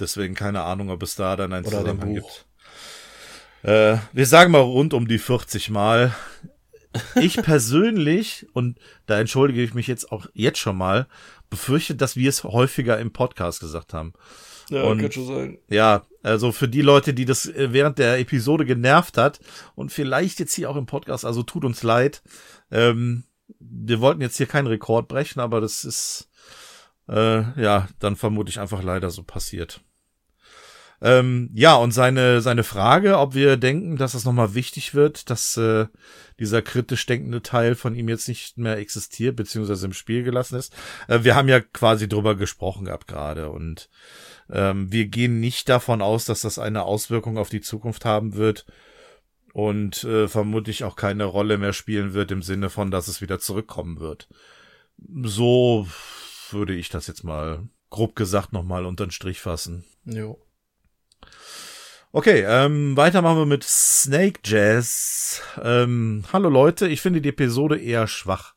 deswegen 0.00 0.34
keine 0.34 0.62
Ahnung, 0.62 0.90
ob 0.90 1.02
es 1.02 1.14
da 1.14 1.36
dann 1.36 1.52
ein 1.52 1.64
Oder 1.64 1.80
Zusammenhang 1.80 2.14
gibt. 2.14 2.46
Äh, 3.62 3.98
wir 4.12 4.26
sagen 4.26 4.50
mal 4.50 4.60
rund 4.60 4.94
um 4.94 5.06
die 5.06 5.18
40 5.18 5.70
Mal. 5.70 6.14
Ich 7.16 7.36
persönlich, 7.42 8.46
und 8.52 8.78
da 9.06 9.20
entschuldige 9.20 9.62
ich 9.62 9.74
mich 9.74 9.86
jetzt 9.86 10.10
auch 10.10 10.26
jetzt 10.32 10.58
schon 10.58 10.76
mal, 10.76 11.06
befürchtet, 11.50 12.00
dass 12.00 12.16
wir 12.16 12.28
es 12.28 12.44
häufiger 12.44 12.98
im 12.98 13.12
Podcast 13.12 13.60
gesagt 13.60 13.92
haben. 13.92 14.12
Ja, 14.68 14.82
und, 14.82 14.98
kann 15.00 15.12
schon 15.12 15.26
sein. 15.26 15.58
Ja, 15.68 16.06
also 16.22 16.52
für 16.52 16.68
die 16.68 16.82
Leute, 16.82 17.14
die 17.14 17.24
das 17.24 17.46
äh, 17.46 17.72
während 17.72 17.98
der 17.98 18.18
Episode 18.18 18.64
genervt 18.64 19.16
hat 19.16 19.40
und 19.74 19.92
vielleicht 19.92 20.40
jetzt 20.40 20.54
hier 20.54 20.70
auch 20.70 20.76
im 20.76 20.86
Podcast, 20.86 21.24
also 21.24 21.42
tut 21.42 21.64
uns 21.64 21.82
leid. 21.82 22.22
Ähm, 22.70 23.24
wir 23.60 24.00
wollten 24.00 24.20
jetzt 24.20 24.36
hier 24.36 24.46
keinen 24.46 24.66
Rekord 24.66 25.08
brechen, 25.08 25.40
aber 25.40 25.60
das 25.60 25.84
ist 25.84 26.28
äh, 27.08 27.42
ja 27.60 27.88
dann 28.00 28.16
vermutlich 28.16 28.58
einfach 28.58 28.82
leider 28.82 29.10
so 29.10 29.22
passiert. 29.22 29.80
Ähm, 31.02 31.50
ja, 31.52 31.74
und 31.76 31.92
seine, 31.92 32.40
seine 32.40 32.64
Frage, 32.64 33.18
ob 33.18 33.34
wir 33.34 33.56
denken, 33.56 33.96
dass 33.96 34.14
es 34.14 34.24
nochmal 34.24 34.54
wichtig 34.54 34.94
wird, 34.94 35.28
dass 35.28 35.56
äh, 35.56 35.86
dieser 36.38 36.62
kritisch 36.62 37.04
denkende 37.06 37.42
Teil 37.42 37.74
von 37.74 37.94
ihm 37.94 38.08
jetzt 38.08 38.28
nicht 38.28 38.56
mehr 38.56 38.78
existiert, 38.78 39.36
beziehungsweise 39.36 39.86
im 39.86 39.92
Spiel 39.92 40.22
gelassen 40.22 40.56
ist. 40.56 40.74
Äh, 41.08 41.22
wir 41.22 41.34
haben 41.34 41.48
ja 41.48 41.60
quasi 41.60 42.08
drüber 42.08 42.34
gesprochen 42.34 42.86
gehabt 42.86 43.08
gerade 43.08 43.50
und 43.50 43.90
ähm, 44.50 44.90
wir 44.90 45.06
gehen 45.06 45.40
nicht 45.40 45.68
davon 45.68 46.00
aus, 46.00 46.24
dass 46.24 46.40
das 46.42 46.58
eine 46.58 46.84
Auswirkung 46.84 47.36
auf 47.36 47.50
die 47.50 47.60
Zukunft 47.60 48.04
haben 48.04 48.34
wird 48.34 48.64
und 49.52 50.04
äh, 50.04 50.28
vermutlich 50.28 50.84
auch 50.84 50.96
keine 50.96 51.24
Rolle 51.24 51.58
mehr 51.58 51.72
spielen 51.72 52.14
wird 52.14 52.30
im 52.30 52.42
Sinne 52.42 52.70
von, 52.70 52.90
dass 52.90 53.08
es 53.08 53.20
wieder 53.20 53.38
zurückkommen 53.38 54.00
wird. 54.00 54.28
So 55.22 55.86
würde 56.50 56.74
ich 56.74 56.88
das 56.88 57.06
jetzt 57.06 57.24
mal 57.24 57.68
grob 57.90 58.16
gesagt 58.16 58.52
nochmal 58.52 58.86
unter 58.86 59.06
den 59.06 59.10
Strich 59.10 59.40
fassen. 59.40 59.84
Jo. 60.04 60.38
Okay, 62.16 62.46
ähm, 62.48 62.96
weiter 62.96 63.20
machen 63.20 63.36
wir 63.36 63.44
mit 63.44 63.62
Snake 63.62 64.40
Jazz. 64.42 65.42
Ähm, 65.62 66.24
hallo 66.32 66.48
Leute, 66.48 66.88
ich 66.88 67.02
finde 67.02 67.20
die 67.20 67.28
Episode 67.28 67.78
eher 67.78 68.06
schwach. 68.06 68.54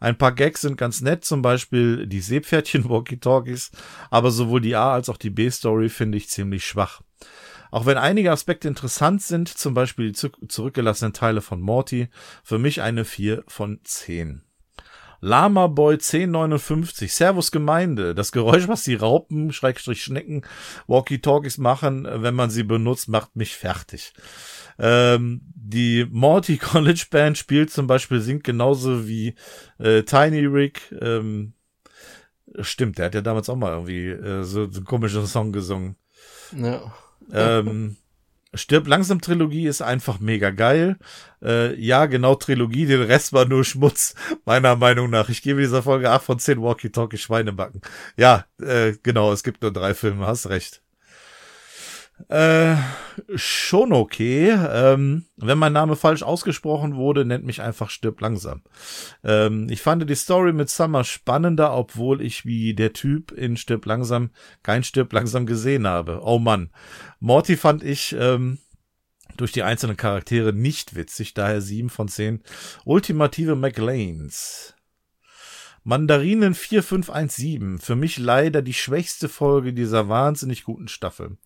Ein 0.00 0.16
paar 0.16 0.32
Gags 0.32 0.62
sind 0.62 0.78
ganz 0.78 1.02
nett, 1.02 1.22
zum 1.22 1.42
Beispiel 1.42 2.06
die 2.06 2.22
Seepferdchen-Walkie-Talkies, 2.22 3.70
aber 4.10 4.30
sowohl 4.30 4.62
die 4.62 4.76
A- 4.76 4.94
als 4.94 5.10
auch 5.10 5.18
die 5.18 5.28
B-Story 5.28 5.90
finde 5.90 6.16
ich 6.16 6.30
ziemlich 6.30 6.64
schwach. 6.64 7.02
Auch 7.70 7.84
wenn 7.84 7.98
einige 7.98 8.32
Aspekte 8.32 8.66
interessant 8.66 9.20
sind, 9.20 9.46
zum 9.50 9.74
Beispiel 9.74 10.12
die 10.12 10.30
zurückgelassenen 10.48 11.12
Teile 11.12 11.42
von 11.42 11.60
Morty, 11.60 12.08
für 12.42 12.58
mich 12.58 12.80
eine 12.80 13.04
4 13.04 13.44
von 13.46 13.78
10. 13.84 14.40
Lama 15.24 15.68
Boy 15.68 15.94
1059, 15.94 17.14
Servus 17.14 17.52
Gemeinde. 17.52 18.12
Das 18.12 18.32
Geräusch, 18.32 18.66
was 18.66 18.82
die 18.82 18.96
Raupen, 18.96 19.52
Schrägstrich 19.52 20.02
Schnecken, 20.02 20.42
Walkie-Talkies 20.88 21.58
machen, 21.58 22.08
wenn 22.10 22.34
man 22.34 22.50
sie 22.50 22.64
benutzt, 22.64 23.08
macht 23.08 23.36
mich 23.36 23.56
fertig. 23.56 24.12
Ähm, 24.80 25.42
die 25.54 26.06
Morty 26.10 26.56
College 26.58 27.06
Band 27.08 27.38
spielt 27.38 27.70
zum 27.70 27.86
Beispiel, 27.86 28.20
singt 28.20 28.42
genauso 28.42 29.06
wie 29.06 29.36
äh, 29.78 30.02
Tiny 30.02 30.44
Rick. 30.44 30.92
Ähm, 31.00 31.52
stimmt, 32.60 32.98
der 32.98 33.06
hat 33.06 33.14
ja 33.14 33.20
damals 33.20 33.48
auch 33.48 33.56
mal 33.56 33.72
irgendwie 33.72 34.08
äh, 34.08 34.42
so, 34.42 34.68
so 34.68 34.80
einen 34.80 34.84
komischen 34.84 35.26
Song 35.26 35.52
gesungen. 35.52 35.94
Ja. 36.52 36.92
Ähm, 37.32 37.96
Stirb 38.54 38.86
langsam 38.86 39.20
Trilogie 39.20 39.66
ist 39.66 39.80
einfach 39.80 40.20
mega 40.20 40.50
geil. 40.50 40.98
Äh, 41.42 41.74
ja, 41.80 42.06
genau 42.06 42.34
Trilogie, 42.34 42.86
den 42.86 43.02
Rest 43.02 43.32
war 43.32 43.46
nur 43.46 43.64
Schmutz, 43.64 44.14
meiner 44.44 44.76
Meinung 44.76 45.10
nach. 45.10 45.28
Ich 45.28 45.42
gebe 45.42 45.60
dieser 45.60 45.82
Folge 45.82 46.10
8 46.10 46.22
von 46.22 46.38
10 46.38 46.60
Walkie-Talkie 46.60 47.18
Schweinebacken. 47.18 47.80
Ja, 48.16 48.44
äh, 48.60 48.92
genau, 49.02 49.32
es 49.32 49.42
gibt 49.42 49.62
nur 49.62 49.72
drei 49.72 49.94
Filme, 49.94 50.26
hast 50.26 50.48
recht. 50.48 50.82
Äh, 52.28 52.76
schon 53.34 53.92
okay. 53.92 54.50
Ähm, 54.50 55.26
wenn 55.36 55.58
mein 55.58 55.72
Name 55.72 55.96
falsch 55.96 56.22
ausgesprochen 56.22 56.96
wurde, 56.96 57.24
nennt 57.24 57.44
mich 57.44 57.62
einfach 57.62 57.90
Stirb 57.90 58.20
langsam. 58.20 58.62
Ähm, 59.24 59.68
ich 59.70 59.82
fand 59.82 60.08
die 60.08 60.14
Story 60.14 60.52
mit 60.52 60.70
Summer 60.70 61.04
spannender, 61.04 61.74
obwohl 61.74 62.22
ich 62.22 62.44
wie 62.44 62.74
der 62.74 62.92
Typ 62.92 63.32
in 63.32 63.56
Stirb 63.56 63.86
langsam 63.86 64.30
kein 64.62 64.84
Stirb 64.84 65.12
langsam 65.12 65.46
gesehen 65.46 65.86
habe. 65.86 66.20
Oh 66.22 66.38
Mann. 66.38 66.70
Morty 67.20 67.56
fand 67.56 67.82
ich 67.82 68.16
ähm, 68.18 68.58
durch 69.36 69.52
die 69.52 69.62
einzelnen 69.62 69.96
Charaktere 69.96 70.52
nicht 70.52 70.94
witzig, 70.94 71.34
daher 71.34 71.60
sieben 71.60 71.90
von 71.90 72.08
zehn. 72.08 72.42
Ultimative 72.84 73.56
McLeans. 73.56 74.74
Mandarinen 75.84 76.54
4517. 76.54 77.78
Für 77.78 77.96
mich 77.96 78.18
leider 78.18 78.62
die 78.62 78.74
schwächste 78.74 79.28
Folge 79.28 79.72
dieser 79.72 80.08
wahnsinnig 80.08 80.62
guten 80.62 80.86
Staffel. 80.86 81.38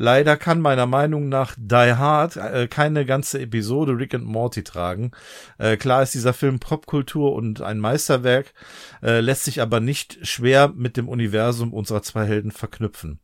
Leider 0.00 0.36
kann 0.36 0.60
meiner 0.60 0.86
Meinung 0.86 1.28
nach 1.28 1.56
Die 1.58 1.74
Hard 1.74 2.36
äh, 2.36 2.68
keine 2.68 3.04
ganze 3.04 3.40
Episode 3.40 3.98
Rick 3.98 4.14
and 4.14 4.24
Morty 4.24 4.62
tragen. 4.62 5.10
Äh, 5.58 5.76
klar 5.76 6.04
ist 6.04 6.14
dieser 6.14 6.32
Film 6.32 6.60
Popkultur 6.60 7.34
und 7.34 7.62
ein 7.62 7.80
Meisterwerk, 7.80 8.54
äh, 9.02 9.18
lässt 9.18 9.42
sich 9.42 9.60
aber 9.60 9.80
nicht 9.80 10.24
schwer 10.24 10.68
mit 10.68 10.96
dem 10.96 11.08
Universum 11.08 11.72
unserer 11.72 12.02
zwei 12.02 12.26
Helden 12.26 12.52
verknüpfen. 12.52 13.18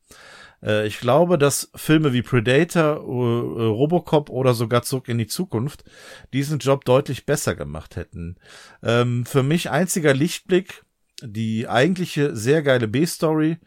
Äh, 0.65 0.89
ich 0.89 0.99
glaube, 0.99 1.39
dass 1.39 1.71
Filme 1.77 2.13
wie 2.13 2.23
Predator, 2.23 2.97
äh, 2.97 3.67
Robocop 3.67 4.29
oder 4.29 4.53
sogar 4.53 4.83
Zurück 4.83 5.09
in 5.09 5.19
die 5.19 5.29
Zukunft 5.29 5.85
diesen 6.33 6.59
Job 6.59 6.85
deutlich 6.85 7.25
besser 7.25 7.55
gemacht 7.55 7.95
hätten. 7.95 8.35
Ähm, 8.83 9.25
für 9.27 9.45
mich 9.45 9.71
einziger 9.71 10.13
Lichtblick, 10.13 10.83
die 11.23 11.69
eigentliche 11.69 12.35
sehr 12.35 12.63
geile 12.63 12.89
B-Story, 12.89 13.59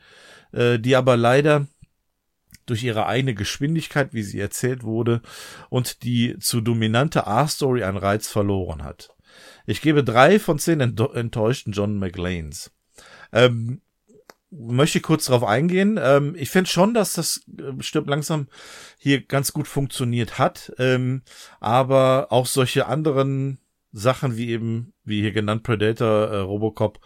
äh, 0.51 0.77
die 0.77 0.97
aber 0.97 1.15
leider 1.15 1.67
durch 2.67 2.83
ihre 2.83 3.07
eigene 3.07 3.33
Geschwindigkeit, 3.33 4.13
wie 4.13 4.23
sie 4.23 4.39
erzählt 4.39 4.83
wurde, 4.83 5.21
und 5.69 6.03
die 6.03 6.37
zu 6.39 6.61
dominante 6.61 7.25
A-Story 7.25 7.83
an 7.83 7.97
Reiz 7.97 8.27
verloren 8.27 8.83
hat. 8.83 9.09
Ich 9.65 9.81
gebe 9.81 10.03
drei 10.03 10.39
von 10.39 10.59
zehn 10.59 10.79
enttäuschten 10.79 11.73
John 11.73 11.97
McLeans. 11.97 12.71
Ähm, 13.33 13.81
möchte 14.49 15.01
kurz 15.01 15.25
darauf 15.25 15.43
eingehen. 15.43 15.99
Ähm, 16.01 16.35
ich 16.37 16.49
finde 16.49 16.69
schon, 16.69 16.93
dass 16.93 17.13
das 17.13 17.41
äh, 17.57 17.81
stirbt 17.81 18.09
langsam 18.09 18.47
hier 18.97 19.21
ganz 19.21 19.53
gut 19.53 19.67
funktioniert 19.67 20.39
hat. 20.39 20.73
Ähm, 20.77 21.23
aber 21.59 22.27
auch 22.29 22.45
solche 22.45 22.87
anderen 22.87 23.59
Sachen 23.91 24.37
wie 24.37 24.49
eben, 24.49 24.93
wie 25.03 25.21
hier 25.21 25.31
genannt, 25.31 25.63
Predator, 25.63 26.27
äh, 26.29 26.37
Robocop, 26.37 26.99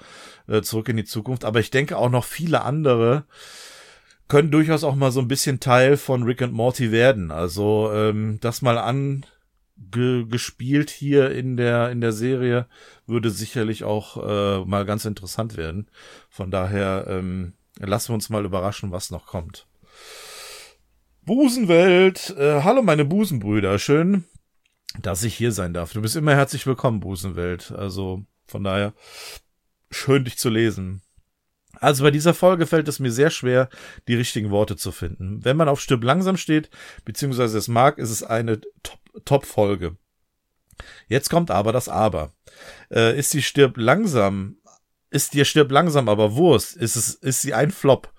äh, 0.48 0.62
zurück 0.62 0.90
in 0.90 0.98
die 0.98 1.06
Zukunft. 1.06 1.46
Aber 1.46 1.60
ich 1.60 1.72
denke 1.72 1.98
auch 1.98 2.10
noch 2.10 2.26
viele 2.26 2.62
andere 2.64 3.26
können 4.32 4.50
durchaus 4.50 4.86
auch 4.86 4.96
mal 4.96 5.12
so 5.12 5.20
ein 5.20 5.28
bisschen 5.28 5.60
Teil 5.60 5.98
von 5.98 6.24
Rick 6.24 6.42
and 6.42 6.54
Morty 6.54 6.94
werden. 6.94 7.32
Also 7.32 7.92
ähm, 7.94 8.38
das 8.40 8.62
mal 8.62 8.78
an 8.78 9.26
ge 9.76 10.24
gespielt 10.24 10.90
hier 10.90 11.32
in 11.32 11.58
der 11.58 11.92
in 11.92 12.00
der 12.00 12.14
Serie 12.14 12.66
würde 13.06 13.30
sicherlich 13.30 13.84
auch 13.84 14.16
äh, 14.26 14.64
mal 14.64 14.86
ganz 14.86 15.04
interessant 15.04 15.58
werden. 15.58 15.92
Von 16.30 16.50
daher 16.50 17.08
ähm, 17.10 17.56
lassen 17.78 18.12
wir 18.12 18.14
uns 18.14 18.30
mal 18.30 18.46
überraschen, 18.46 18.94
was 18.94 19.12
noch 19.12 19.26
kommt. 19.26 19.68
Busenwelt, 21.26 22.34
äh, 22.38 22.62
hallo 22.64 22.84
meine 22.84 23.04
Busenbrüder, 23.04 23.80
schön, 23.80 24.24
dass 25.02 25.26
ich 25.26 25.36
hier 25.36 25.52
sein 25.52 25.74
darf. 25.74 25.92
Du 25.92 26.02
bist 26.02 26.16
immer 26.16 26.36
herzlich 26.36 26.66
willkommen, 26.66 27.02
Busenwelt. 27.02 27.74
Also 27.74 28.24
von 28.48 28.64
daher 28.64 28.94
schön 29.90 30.24
dich 30.24 30.38
zu 30.38 30.48
lesen. 30.48 31.02
Also 31.82 32.04
bei 32.04 32.12
dieser 32.12 32.36
Folge 32.36 32.68
fällt 32.68 32.88
es 32.88 33.00
mir 33.00 33.12
sehr 33.12 33.32
schwer, 33.32 33.68
die 34.08 34.14
richtigen 34.16 34.52
Worte 34.52 34.78
zu 34.78 34.92
finden. 34.92 35.44
Wenn 35.44 35.58
man 35.58 35.68
auf 35.68 35.82
Stück 35.82 36.04
langsam 36.04 36.38
steht, 36.38 36.70
beziehungsweise 37.06 37.58
es 37.58 37.68
mag, 37.68 37.98
ist 37.98 38.12
es 38.12 38.24
eine 38.24 38.62
Top-Folge. 39.26 39.98
Jetzt 41.08 41.30
kommt 41.30 41.50
aber 41.50 41.72
das 41.72 41.90
Aber. 41.90 42.34
Äh, 42.92 43.18
ist 43.18 43.32
sie 43.32 43.42
stirb 43.42 43.78
langsam, 43.78 44.58
ist 45.10 45.34
dir 45.34 45.44
stirb 45.44 45.72
langsam 45.72 46.08
aber 46.08 46.36
Wurst, 46.36 46.78
ist 46.78 46.96
es, 46.96 47.16
ist 47.16 47.42
sie 47.42 47.56
ein 47.56 47.72
Flop. 47.72 48.14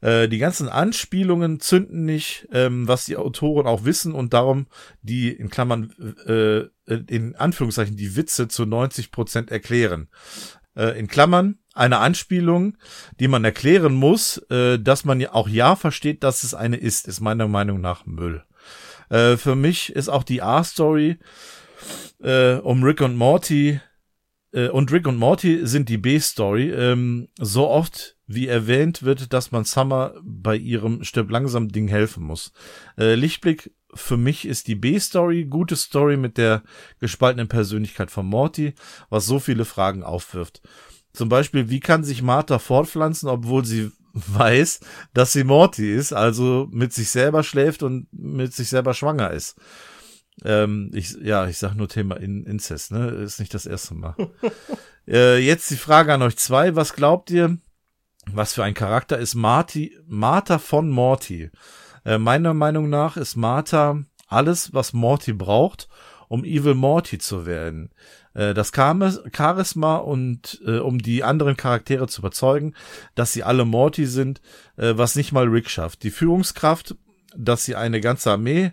Äh, 0.00 0.28
die 0.28 0.38
ganzen 0.38 0.68
Anspielungen 0.68 1.60
zünden 1.60 2.04
nicht, 2.04 2.48
ähm, 2.52 2.88
was 2.88 3.04
die 3.06 3.16
Autoren 3.16 3.68
auch 3.68 3.84
wissen 3.84 4.14
und 4.14 4.34
darum 4.34 4.66
die, 5.02 5.30
in 5.30 5.48
Klammern, 5.48 5.92
äh, 6.26 6.92
in 7.08 7.36
Anführungszeichen, 7.36 7.96
die 7.96 8.16
Witze 8.16 8.48
zu 8.48 8.66
90 8.66 9.12
Prozent 9.12 9.52
erklären. 9.52 10.08
Äh, 10.74 10.98
in 10.98 11.06
Klammern, 11.06 11.58
eine 11.76 11.98
Anspielung, 11.98 12.76
die 13.20 13.28
man 13.28 13.44
erklären 13.44 13.94
muss, 13.94 14.38
äh, 14.50 14.78
dass 14.78 15.04
man 15.04 15.20
ja 15.20 15.32
auch 15.32 15.48
ja 15.48 15.76
versteht, 15.76 16.22
dass 16.22 16.42
es 16.42 16.54
eine 16.54 16.76
ist, 16.76 17.08
ist 17.08 17.20
meiner 17.20 17.48
Meinung 17.48 17.80
nach 17.80 18.06
Müll. 18.06 18.42
Äh, 19.08 19.36
für 19.36 19.54
mich 19.54 19.90
ist 19.94 20.08
auch 20.08 20.24
die 20.24 20.42
A-Story 20.42 21.18
äh, 22.22 22.54
um 22.54 22.82
Rick 22.82 23.00
und 23.00 23.16
Morty 23.16 23.80
äh, 24.52 24.68
und 24.68 24.90
Rick 24.90 25.06
und 25.06 25.16
Morty 25.16 25.66
sind 25.66 25.88
die 25.88 25.98
B-Story. 25.98 26.70
Ähm, 26.70 27.28
so 27.38 27.68
oft 27.68 28.16
wie 28.26 28.48
erwähnt 28.48 29.02
wird, 29.02 29.32
dass 29.32 29.52
man 29.52 29.64
Summer 29.64 30.14
bei 30.22 30.56
ihrem 30.56 31.04
Stirb 31.04 31.30
langsam 31.30 31.68
Ding 31.68 31.88
helfen 31.88 32.24
muss. 32.24 32.52
Äh, 32.98 33.14
Lichtblick 33.14 33.72
für 33.94 34.16
mich 34.16 34.46
ist 34.46 34.68
die 34.68 34.74
B-Story 34.74 35.44
gute 35.44 35.76
Story 35.76 36.16
mit 36.16 36.38
der 36.38 36.62
gespaltenen 37.00 37.48
Persönlichkeit 37.48 38.10
von 38.10 38.26
Morty, 38.26 38.74
was 39.08 39.26
so 39.26 39.38
viele 39.38 39.64
Fragen 39.64 40.02
aufwirft. 40.02 40.60
Zum 41.16 41.30
Beispiel, 41.30 41.70
wie 41.70 41.80
kann 41.80 42.04
sich 42.04 42.20
Martha 42.20 42.58
fortpflanzen, 42.58 43.30
obwohl 43.30 43.64
sie 43.64 43.90
weiß, 44.12 44.80
dass 45.14 45.32
sie 45.32 45.44
Morty 45.44 45.90
ist, 45.94 46.12
also 46.12 46.68
mit 46.70 46.92
sich 46.92 47.08
selber 47.08 47.42
schläft 47.42 47.82
und 47.82 48.06
mit 48.12 48.52
sich 48.52 48.68
selber 48.68 48.92
schwanger 48.92 49.30
ist. 49.30 49.56
Ähm, 50.44 50.90
ich, 50.92 51.16
ja, 51.22 51.48
ich 51.48 51.56
sag 51.56 51.74
nur 51.74 51.88
Thema 51.88 52.16
In 52.16 52.44
Inzest, 52.44 52.92
ne? 52.92 53.08
Ist 53.08 53.40
nicht 53.40 53.54
das 53.54 53.64
erste 53.64 53.94
Mal. 53.94 54.14
äh, 55.08 55.38
jetzt 55.38 55.70
die 55.70 55.76
Frage 55.76 56.12
an 56.12 56.20
euch 56.20 56.36
zwei. 56.36 56.76
Was 56.76 56.92
glaubt 56.92 57.30
ihr, 57.30 57.56
was 58.30 58.52
für 58.52 58.62
ein 58.62 58.74
Charakter 58.74 59.16
ist 59.16 59.34
Marty, 59.34 59.96
Martha 60.06 60.58
von 60.58 60.90
Morty? 60.90 61.50
Äh, 62.04 62.18
meiner 62.18 62.52
Meinung 62.52 62.90
nach 62.90 63.16
ist 63.16 63.36
Martha 63.36 64.02
alles, 64.26 64.74
was 64.74 64.92
Morty 64.92 65.32
braucht, 65.32 65.88
um 66.28 66.44
Evil 66.44 66.74
Morty 66.74 67.18
zu 67.18 67.46
werden. 67.46 67.90
Äh, 68.34 68.54
das 68.54 68.72
Charisma 68.72 69.96
und 69.96 70.60
äh, 70.66 70.78
um 70.78 70.98
die 70.98 71.24
anderen 71.24 71.56
Charaktere 71.56 72.06
zu 72.08 72.20
überzeugen, 72.20 72.74
dass 73.14 73.32
sie 73.32 73.42
alle 73.42 73.64
Morty 73.64 74.06
sind, 74.06 74.40
äh, 74.76 74.94
was 74.96 75.16
nicht 75.16 75.32
mal 75.32 75.46
Rick 75.46 75.70
schafft. 75.70 76.02
Die 76.02 76.10
Führungskraft, 76.10 76.96
dass 77.36 77.64
sie 77.64 77.76
eine 77.76 78.00
ganze 78.00 78.30
Armee 78.30 78.72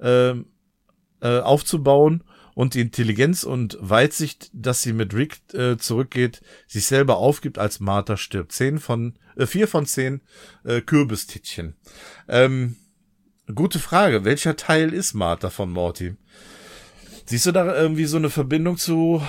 äh, 0.00 0.30
äh, 0.30 1.40
aufzubauen 1.40 2.24
und 2.54 2.74
die 2.74 2.80
Intelligenz 2.80 3.44
und 3.44 3.78
Weitsicht, 3.80 4.50
dass 4.52 4.82
sie 4.82 4.92
mit 4.92 5.14
Rick 5.14 5.38
äh, 5.54 5.76
zurückgeht, 5.76 6.40
sich 6.66 6.86
selber 6.86 7.18
aufgibt, 7.18 7.56
als 7.56 7.78
Martha 7.78 8.16
stirbt. 8.16 8.50
Zehn 8.50 8.80
von, 8.80 9.16
äh, 9.36 9.46
vier 9.46 9.68
von 9.68 9.86
zehn 9.86 10.22
äh, 10.64 10.80
Kürbistittchen. 10.80 11.76
Ähm, 12.26 12.74
gute 13.54 13.78
Frage. 13.78 14.24
Welcher 14.24 14.56
Teil 14.56 14.92
ist 14.92 15.14
Martha 15.14 15.50
von 15.50 15.70
Morty? 15.70 16.16
Siehst 17.28 17.44
du 17.44 17.52
da 17.52 17.78
irgendwie 17.78 18.06
so 18.06 18.16
eine 18.16 18.30
Verbindung 18.30 18.78
zu, 18.78 19.20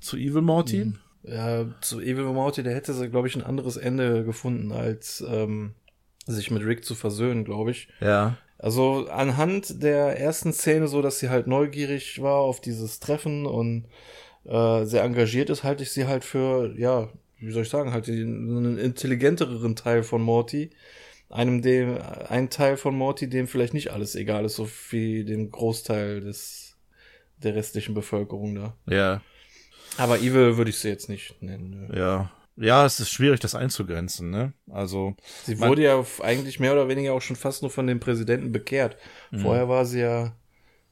zu 0.00 0.16
Evil 0.16 0.42
Morty? 0.42 0.80
Hm. 0.80 0.98
Ja, 1.22 1.66
zu 1.80 2.00
Evil 2.00 2.24
Morty, 2.24 2.64
der 2.64 2.74
hätte, 2.74 3.08
glaube 3.08 3.28
ich, 3.28 3.36
ein 3.36 3.44
anderes 3.44 3.76
Ende 3.76 4.24
gefunden, 4.24 4.72
als 4.72 5.24
ähm, 5.28 5.74
sich 6.26 6.50
mit 6.50 6.64
Rick 6.64 6.84
zu 6.84 6.96
versöhnen, 6.96 7.44
glaube 7.44 7.70
ich. 7.70 7.86
Ja. 8.00 8.36
Also 8.58 9.06
anhand 9.08 9.80
der 9.80 10.18
ersten 10.18 10.52
Szene, 10.52 10.88
so 10.88 11.02
dass 11.02 11.20
sie 11.20 11.28
halt 11.28 11.46
neugierig 11.46 12.20
war 12.20 12.38
auf 12.38 12.60
dieses 12.60 12.98
Treffen 12.98 13.46
und 13.46 13.84
äh, 14.44 14.84
sehr 14.84 15.04
engagiert 15.04 15.48
ist, 15.48 15.62
halte 15.62 15.84
ich 15.84 15.92
sie 15.92 16.08
halt 16.08 16.24
für, 16.24 16.74
ja, 16.76 17.10
wie 17.38 17.52
soll 17.52 17.62
ich 17.62 17.68
sagen, 17.68 17.92
halt 17.92 18.08
einen 18.08 18.76
intelligenteren 18.76 19.76
Teil 19.76 20.02
von 20.02 20.20
Morty. 20.20 20.70
Einem 21.28 21.62
dem, 21.62 21.96
ein 22.28 22.50
Teil 22.50 22.76
von 22.76 22.96
Morty, 22.96 23.28
dem 23.28 23.46
vielleicht 23.46 23.74
nicht 23.74 23.92
alles 23.92 24.16
egal 24.16 24.44
ist, 24.44 24.56
so 24.56 24.68
wie 24.90 25.24
dem 25.24 25.52
Großteil 25.52 26.20
des 26.22 26.65
der 27.42 27.54
restlichen 27.54 27.94
Bevölkerung 27.94 28.54
da. 28.54 28.76
Ja. 28.86 29.22
Aber 29.98 30.18
Evil 30.18 30.56
würde 30.56 30.70
ich 30.70 30.78
sie 30.78 30.88
jetzt 30.88 31.08
nicht 31.08 31.40
nennen. 31.42 31.88
Nö. 31.88 31.98
Ja. 31.98 32.30
Ja, 32.58 32.86
es 32.86 33.00
ist 33.00 33.10
schwierig, 33.10 33.40
das 33.40 33.54
einzugrenzen, 33.54 34.30
ne? 34.30 34.54
Also. 34.70 35.14
Sie 35.44 35.60
wurde 35.60 35.82
ja 35.82 36.02
eigentlich 36.22 36.58
mehr 36.58 36.72
oder 36.72 36.88
weniger 36.88 37.12
auch 37.12 37.20
schon 37.20 37.36
fast 37.36 37.60
nur 37.60 37.70
von 37.70 37.86
dem 37.86 38.00
Präsidenten 38.00 38.50
bekehrt. 38.50 38.96
Mhm. 39.30 39.40
Vorher 39.40 39.68
war 39.68 39.84
sie 39.84 40.00
ja, 40.00 40.34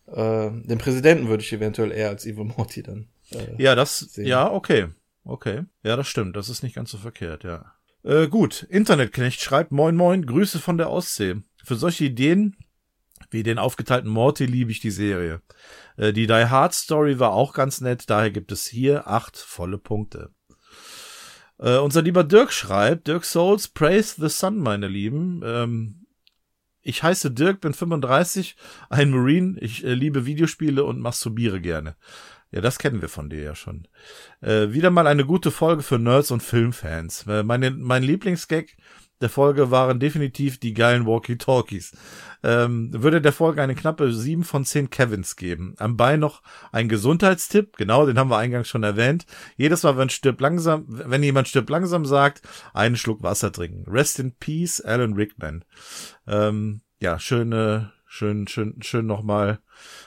äh, 0.07 0.51
den 0.51 0.77
Präsidenten 0.77 1.29
würde 1.29 1.43
ich 1.43 1.53
eventuell 1.55 1.91
eher 1.91 2.11
als 2.11 2.27
Evil 2.27 2.45
Morty 2.45 2.83
dann. 2.83 3.09
Äh, 3.31 3.63
ja, 3.63 3.75
das, 3.75 3.99
sehen. 3.99 4.27
ja, 4.27 4.51
okay. 4.53 4.89
Okay. 5.25 5.63
Ja, 5.83 5.97
das 5.97 6.07
stimmt. 6.07 6.37
Das 6.37 6.51
ist 6.51 6.63
nicht 6.63 6.77
ganz 6.77 6.91
so 6.91 6.99
verkehrt, 6.99 7.45
ja. 7.45 7.73
Äh, 8.03 8.29
gut. 8.29 8.67
Internetknecht 8.69 9.41
schreibt, 9.41 9.73
moin 9.73 9.97
moin, 9.97 10.27
Grüße 10.27 10.59
von 10.59 10.77
der 10.77 10.91
Ostsee. 10.91 11.37
Für 11.65 11.77
solche 11.77 12.05
Ideen 12.05 12.57
wie 13.31 13.43
den 13.43 13.59
aufgeteilten 13.59 14.11
Morty 14.11 14.47
liebe 14.47 14.71
ich 14.71 14.81
die 14.81 14.91
Serie. 14.91 15.41
Äh, 15.97 16.13
die 16.13 16.27
Die 16.27 16.33
Hard 16.33 16.75
Story 16.75 17.19
war 17.19 17.33
auch 17.33 17.53
ganz 17.53 17.81
nett, 17.81 18.09
daher 18.09 18.31
gibt 18.31 18.53
es 18.53 18.67
hier 18.67 19.07
acht 19.09 19.37
volle 19.37 19.79
Punkte. 19.79 20.31
Äh, 21.59 21.79
unser 21.79 22.03
lieber 22.03 22.25
Dirk 22.25 22.53
schreibt, 22.53 23.07
Dirk 23.07 23.25
Souls, 23.25 23.69
praise 23.69 24.17
the 24.19 24.29
sun, 24.29 24.59
meine 24.59 24.89
Lieben. 24.89 25.43
Ähm, 25.45 26.07
ich 26.83 27.03
heiße 27.03 27.31
Dirk, 27.31 27.61
bin 27.61 27.73
35, 27.73 28.57
ein 28.91 29.11
Marine, 29.11 29.59
ich 29.61 29.85
äh, 29.85 29.95
liebe 29.95 30.27
Videospiele 30.27 30.85
und 30.85 31.01
masturbiere 31.01 31.61
gerne. 31.61 31.97
Ja, 32.51 32.61
das 32.61 32.79
kennen 32.79 33.01
wir 33.01 33.09
von 33.09 33.31
dir 33.31 33.43
ja 33.43 33.55
schon. 33.57 33.89
Äh, 34.41 34.73
wieder 34.73 34.91
mal 34.91 35.09
eine 35.09 35.25
gute 35.25 35.51
Folge 35.51 35.83
für 35.83 35.99
Nerds 35.99 36.31
und 36.31 36.41
Filmfans. 36.41 37.27
Äh, 37.27 37.43
meine, 37.43 37.73
mein 37.73 38.05
Lieblingsgag 38.05 38.77
der 39.21 39.29
Folge 39.29 39.71
waren 39.71 40.01
definitiv 40.01 40.59
die 40.59 40.75
geilen 40.75 41.07
Walkie-Talkies. 41.07 41.93
Ähm, 42.43 42.91
würde 42.93 43.23
der 43.23 43.33
Folge 43.33 43.63
eine 43.63 43.75
knappe 43.75 44.13
7 44.13 44.45
von 44.45 44.65
10 44.65 44.91
Kevins 44.91 45.37
geben. 45.37 45.75
Am 45.79 45.97
Bein 45.97 46.21
noch 46.21 46.43
ein 46.73 46.89
Gesundheitstipp, 46.89 47.77
genau, 47.77 48.07
den 48.07 48.19
haben 48.19 48.31
wir 48.31 48.39
eingangs 48.39 48.69
schon 48.69 48.83
erwähnt. 48.83 49.25
Jedes 49.57 49.83
Mal, 49.83 49.97
wenn 49.97 50.11
stirbt 50.11 50.41
langsam, 50.41 50.85
wenn 50.89 51.23
jemand 51.23 51.49
stirbt 51.49 51.71
langsam 51.71 52.05
sagt, 52.05 52.43
einen 52.75 52.97
Schluck 52.97 53.23
Wasser 53.23 53.53
trinken. 53.53 53.91
Rest 53.91 54.19
in 54.19 54.33
Peace, 54.33 54.81
Alan 54.81 55.15
Rickman. 55.15 55.65
Ähm, 56.27 56.83
ja, 57.01 57.19
schöne, 57.19 57.93
schön, 58.07 58.47
schön, 58.49 58.83
schön 58.83 59.07
nochmal 59.07 59.61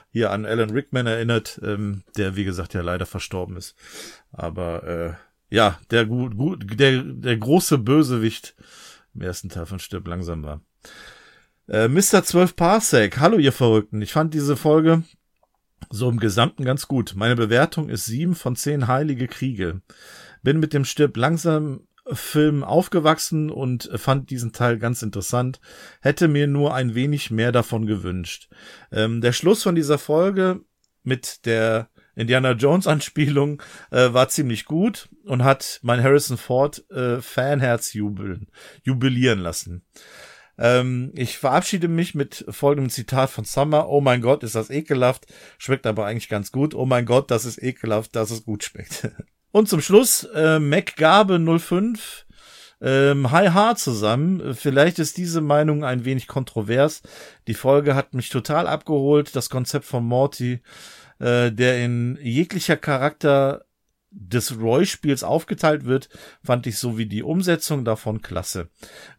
hier 0.09 0.31
an 0.31 0.45
Alan 0.45 0.69
Rickman 0.69 1.07
erinnert, 1.07 1.59
ähm, 1.63 2.03
der 2.17 2.35
wie 2.35 2.43
gesagt 2.43 2.73
ja 2.73 2.81
leider 2.81 3.05
verstorben 3.05 3.57
ist. 3.57 3.75
Aber 4.31 4.83
äh, 4.83 5.13
ja, 5.49 5.79
der 5.91 6.05
gut, 6.05 6.37
gut, 6.37 6.79
der, 6.79 7.03
der 7.03 7.37
große 7.37 7.77
Bösewicht 7.77 8.55
im 9.17 9.23
ersten 9.23 9.49
Teil 9.49 9.65
von 9.65 9.79
Stirb 9.79 10.07
langsam 10.07 10.43
war. 10.43 10.61
Äh, 11.67 11.87
Mr. 11.89 12.23
12 12.23 12.55
Parsec, 12.55 13.19
hallo 13.19 13.37
ihr 13.37 13.51
Verrückten. 13.51 14.01
Ich 14.01 14.13
fand 14.13 14.33
diese 14.33 14.55
Folge 14.55 15.03
so 15.89 16.09
im 16.09 16.19
Gesamten 16.19 16.63
ganz 16.63 16.87
gut. 16.87 17.13
Meine 17.15 17.35
Bewertung 17.35 17.89
ist 17.89 18.05
sieben 18.05 18.35
von 18.35 18.55
zehn 18.55 18.87
heilige 18.87 19.27
Kriege. 19.27 19.81
Bin 20.43 20.59
mit 20.59 20.73
dem 20.73 20.85
Stirb 20.85 21.17
langsam 21.17 21.87
Film 22.13 22.63
aufgewachsen 22.63 23.49
und 23.49 23.89
fand 23.95 24.29
diesen 24.29 24.53
Teil 24.53 24.77
ganz 24.77 25.01
interessant. 25.01 25.59
Hätte 26.01 26.29
mir 26.29 26.47
nur 26.47 26.73
ein 26.73 26.95
wenig 26.95 27.31
mehr 27.31 27.51
davon 27.51 27.85
gewünscht. 27.85 28.49
Ähm, 28.91 29.19
der 29.19 29.33
Schluss 29.33 29.63
von 29.63 29.75
dieser 29.75 29.97
Folge 29.97 30.61
mit 31.03 31.45
der 31.45 31.89
Indiana 32.17 32.51
Jones 32.53 32.87
Anspielung 32.87 33.61
äh, 33.91 34.11
war 34.11 34.27
ziemlich 34.27 34.65
gut 34.65 35.07
und 35.23 35.43
hat 35.43 35.79
mein 35.83 36.03
Harrison 36.03 36.37
Ford 36.37 36.83
äh, 36.89 37.21
Fanherz 37.21 37.93
jubeln, 37.93 38.47
jubilieren 38.83 39.39
lassen. 39.39 39.83
Ähm, 40.57 41.11
ich 41.15 41.37
verabschiede 41.37 41.87
mich 41.87 42.15
mit 42.15 42.43
folgendem 42.49 42.89
Zitat 42.89 43.29
von 43.29 43.45
Summer. 43.45 43.87
Oh 43.87 44.01
mein 44.01 44.21
Gott, 44.21 44.43
ist 44.43 44.55
das 44.55 44.71
ekelhaft, 44.71 45.27
schmeckt 45.59 45.85
aber 45.85 46.07
eigentlich 46.07 46.29
ganz 46.29 46.51
gut. 46.51 46.73
Oh 46.73 46.87
mein 46.87 47.05
Gott, 47.05 47.29
das 47.29 47.45
ist 47.45 47.61
ekelhaft, 47.61 48.15
dass 48.15 48.31
es 48.31 48.43
gut 48.43 48.63
schmeckt. 48.63 49.09
und 49.51 49.69
zum 49.69 49.81
Schluss 49.81 50.23
äh, 50.33 50.57
MacGabe 50.57 51.39
05 51.59 52.25
ähm, 52.81 53.31
Hi 53.31 53.47
Ha 53.49 53.75
zusammen. 53.75 54.55
Vielleicht 54.55 54.97
ist 54.97 55.17
diese 55.17 55.41
Meinung 55.41 55.83
ein 55.83 56.03
wenig 56.03 56.27
kontrovers. 56.27 57.03
Die 57.47 57.53
Folge 57.53 57.93
hat 57.93 58.15
mich 58.15 58.29
total 58.29 58.65
abgeholt. 58.65 59.35
Das 59.35 59.51
Konzept 59.51 59.85
von 59.85 60.03
Morty 60.03 60.61
äh, 61.19 61.51
der 61.51 61.83
in 61.83 62.17
jeglicher 62.21 62.77
Charakter 62.77 63.65
des 64.09 64.59
Roy-Spiels 64.59 65.23
aufgeteilt 65.23 65.85
wird, 65.85 66.09
fand 66.43 66.65
ich 66.65 66.77
so 66.77 66.97
wie 66.97 67.05
die 67.05 67.23
Umsetzung 67.23 67.85
davon 67.85 68.21
klasse. 68.21 68.69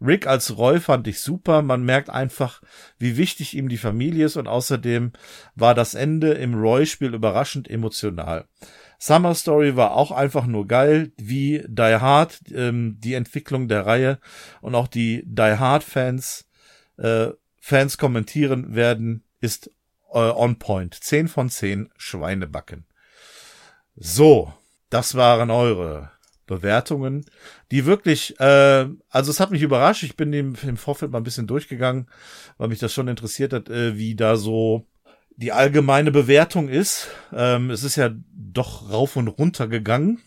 Rick 0.00 0.26
als 0.26 0.56
Roy 0.56 0.80
fand 0.80 1.06
ich 1.06 1.20
super. 1.20 1.62
Man 1.62 1.84
merkt 1.84 2.10
einfach, 2.10 2.62
wie 2.98 3.16
wichtig 3.16 3.54
ihm 3.56 3.68
die 3.68 3.76
Familie 3.76 4.26
ist 4.26 4.36
und 4.36 4.48
außerdem 4.48 5.12
war 5.54 5.74
das 5.74 5.94
Ende 5.94 6.32
im 6.32 6.54
Roy-Spiel 6.54 7.14
überraschend 7.14 7.68
emotional. 7.68 8.46
Summer 8.98 9.34
Story 9.34 9.76
war 9.76 9.92
auch 9.92 10.10
einfach 10.10 10.46
nur 10.46 10.66
geil, 10.66 11.12
wie 11.16 11.64
Die 11.68 11.82
Hard, 12.00 12.40
ähm, 12.52 12.96
die 12.98 13.14
Entwicklung 13.14 13.68
der 13.68 13.86
Reihe 13.86 14.18
und 14.60 14.74
auch 14.74 14.88
die 14.88 15.22
Die 15.24 15.56
Hard 15.58 15.84
Fans, 15.84 16.48
äh, 16.96 17.28
Fans 17.60 17.98
kommentieren 17.98 18.74
werden, 18.74 19.22
ist 19.40 19.70
on 20.10 20.58
point. 20.58 20.94
10 20.94 21.28
von 21.28 21.50
10 21.50 21.90
Schweinebacken. 21.96 22.86
So, 23.96 24.52
das 24.90 25.14
waren 25.16 25.50
eure 25.50 26.10
Bewertungen, 26.46 27.24
die 27.70 27.86
wirklich, 27.86 28.38
äh, 28.40 28.86
also 29.10 29.30
es 29.30 29.38
hat 29.38 29.52
mich 29.52 29.62
überrascht. 29.62 30.02
Ich 30.02 30.16
bin 30.16 30.32
im, 30.32 30.56
im 30.62 30.76
Vorfeld 30.76 31.12
mal 31.12 31.18
ein 31.18 31.24
bisschen 31.24 31.46
durchgegangen, 31.46 32.08
weil 32.56 32.68
mich 32.68 32.80
das 32.80 32.92
schon 32.92 33.06
interessiert 33.06 33.52
hat, 33.52 33.68
äh, 33.68 33.96
wie 33.96 34.16
da 34.16 34.36
so 34.36 34.86
die 35.36 35.52
allgemeine 35.52 36.10
Bewertung 36.10 36.68
ist. 36.68 37.08
Ähm, 37.32 37.70
es 37.70 37.84
ist 37.84 37.94
ja 37.94 38.10
doch 38.32 38.90
rauf 38.90 39.14
und 39.14 39.28
runter 39.28 39.68
gegangen. 39.68 40.20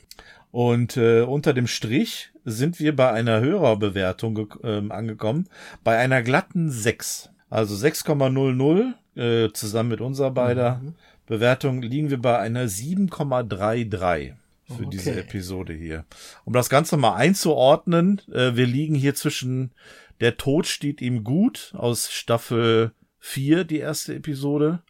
Und 0.52 0.98
äh, 0.98 1.22
unter 1.22 1.54
dem 1.54 1.68
Strich 1.68 2.32
sind 2.44 2.80
wir 2.80 2.96
bei 2.96 3.12
einer 3.12 3.40
Hörerbewertung 3.40 4.54
äh, 4.64 4.82
angekommen, 4.90 5.48
bei 5.84 5.98
einer 5.98 6.22
glatten 6.22 6.70
6. 6.70 7.30
Also 7.52 7.76
6,00 7.76 8.94
äh, 9.20 9.52
zusammen 9.52 9.90
mit 9.90 10.02
unserer 10.02 10.32
beider 10.32 10.80
mhm. 10.82 10.96
Bewertung 11.28 11.82
liegen 11.82 12.10
wir 12.10 12.18
bei 12.18 12.40
einer 12.40 12.66
7,33 12.68 14.34
für 14.66 14.74
okay. 14.74 14.88
diese 14.90 15.20
Episode 15.20 15.74
hier. 15.74 16.06
Um 16.46 16.54
das 16.54 16.70
Ganze 16.70 16.96
mal 16.96 17.16
einzuordnen, 17.16 18.22
äh, 18.32 18.56
wir 18.56 18.66
liegen 18.66 18.96
hier 18.96 19.16
zwischen 19.16 19.74
Der 20.22 20.38
Tod 20.38 20.66
steht 20.66 21.02
ihm 21.02 21.26
gut 21.26 21.74
aus 21.76 22.10
Staffel 22.10 22.94
4, 23.20 23.66
die 23.66 23.80
erste 23.80 24.16
Episode, 24.16 24.82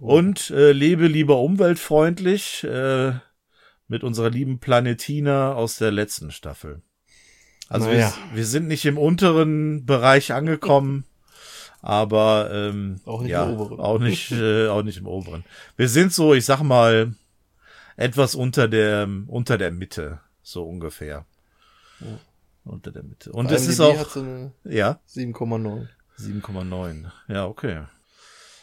oh. 0.00 0.16
und 0.16 0.48
äh, 0.50 0.72
Lebe 0.72 1.06
lieber 1.06 1.38
umweltfreundlich 1.38 2.64
äh, 2.64 3.12
mit 3.88 4.04
unserer 4.04 4.30
lieben 4.30 4.58
Planetina 4.58 5.52
aus 5.52 5.76
der 5.76 5.92
letzten 5.92 6.30
Staffel. 6.30 6.80
Also 7.68 7.88
naja. 7.88 8.14
wir, 8.30 8.36
wir 8.38 8.46
sind 8.46 8.68
nicht 8.68 8.86
im 8.86 8.96
unteren 8.96 9.84
Bereich 9.84 10.32
angekommen. 10.32 11.04
Aber 11.84 12.48
ähm, 12.50 12.98
auch 13.04 13.20
nicht 13.20 13.30
ja, 13.30 13.44
im 13.44 13.60
oberen. 13.60 13.78
Auch 13.78 13.98
nicht, 13.98 14.32
äh, 14.32 14.68
auch 14.68 14.82
nicht 14.82 14.96
im 14.96 15.06
oberen. 15.06 15.44
Wir 15.76 15.90
sind 15.90 16.14
so, 16.14 16.32
ich 16.32 16.46
sag 16.46 16.62
mal, 16.62 17.14
etwas 17.96 18.34
unter 18.34 18.68
der 18.68 19.06
unter 19.26 19.58
der 19.58 19.70
Mitte, 19.70 20.20
so 20.42 20.64
ungefähr. 20.64 21.26
Ja. 22.00 22.06
Unter 22.64 22.90
der 22.90 23.02
Mitte. 23.02 23.32
Und 23.32 23.50
es 23.50 23.66
ist 23.66 23.80
auch 23.80 24.16
ja 24.64 24.98
7,9. 25.10 25.86
7,9. 26.18 27.10
Ja, 27.28 27.46
okay. 27.46 27.82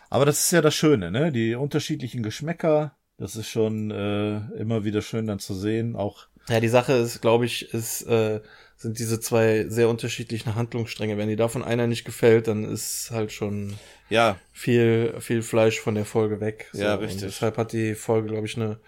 Aber 0.10 0.26
das 0.26 0.40
ist 0.40 0.52
ja 0.52 0.62
das 0.62 0.74
Schöne, 0.74 1.12
ne? 1.12 1.32
Die 1.32 1.54
unterschiedlichen 1.54 2.24
Geschmäcker, 2.24 2.96
das 3.18 3.36
ist 3.36 3.50
schon 3.50 3.92
äh, 3.92 4.38
immer 4.60 4.84
wieder 4.84 5.04
schön 5.04 5.28
dann 5.28 5.38
zu 5.38 5.54
sehen. 5.54 5.96
Auch 5.96 6.26
ja, 6.50 6.60
die 6.60 6.70
Sache 6.70 6.94
ist, 6.94 7.22
glaube 7.22 7.46
ich, 7.46 7.72
ist 7.72 8.02
äh, 8.08 8.42
sind 8.82 8.98
diese 8.98 9.20
zwei 9.20 9.66
sehr 9.68 9.90
unterschiedlichen 9.90 10.56
Handlungsstränge. 10.56 11.18
Wenn 11.18 11.30
dir 11.30 11.38
davon 11.38 11.64
einer 11.64 11.88
nicht 11.88 12.04
gefällt, 12.04 12.48
dann 12.48 12.64
ist 12.64 13.12
halt 13.12 13.32
schon 13.32 13.76
ja 14.10 14.38
viel 14.52 15.16
viel 15.20 15.44
Fleisch 15.44 15.80
von 15.80 15.96
der 15.96 16.06
Folge 16.06 16.42
weg. 16.42 16.70
So. 16.74 16.82
Ja, 16.82 16.96
richtig. 16.96 17.24
Und 17.24 17.28
deshalb 17.30 17.58
hat 17.58 17.74
die 17.74 17.94
Folge, 17.96 18.30
glaube 18.30 18.48
ich, 18.48 18.58
eine 18.58 18.80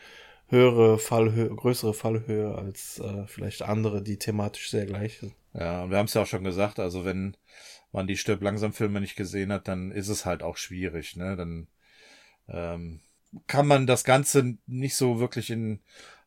höhere 0.47 0.97
Fallhöhe, 0.97 1.49
größere 1.49 1.93
Fallhöhe 1.93 2.55
als 2.55 2.99
äh, 2.99 3.27
vielleicht 3.27 3.61
andere, 3.61 4.01
die 4.01 4.17
thematisch 4.17 4.69
sehr 4.71 4.85
gleich 4.85 5.19
sind. 5.19 5.33
Ja, 5.53 5.83
und 5.83 5.91
wir 5.91 5.97
haben 5.97 6.05
es 6.05 6.13
ja 6.15 6.23
auch 6.23 6.27
schon 6.27 6.43
gesagt, 6.43 6.79
also 6.79 7.05
wenn 7.05 7.37
man 7.91 8.07
die 8.07 8.17
Stirb 8.17 8.41
langsam 8.41 8.73
Filme 8.73 8.99
nicht 8.99 9.15
gesehen 9.15 9.53
hat, 9.53 9.67
dann 9.67 9.91
ist 9.91 10.09
es 10.09 10.25
halt 10.25 10.41
auch 10.41 10.57
schwierig, 10.57 11.15
ne? 11.15 11.35
Dann 11.35 11.67
ähm, 12.47 12.99
kann 13.47 13.67
man 13.67 13.87
das 13.87 14.03
Ganze 14.03 14.57
nicht 14.65 14.95
so 14.95 15.19
wirklich 15.19 15.49
in, 15.49 15.81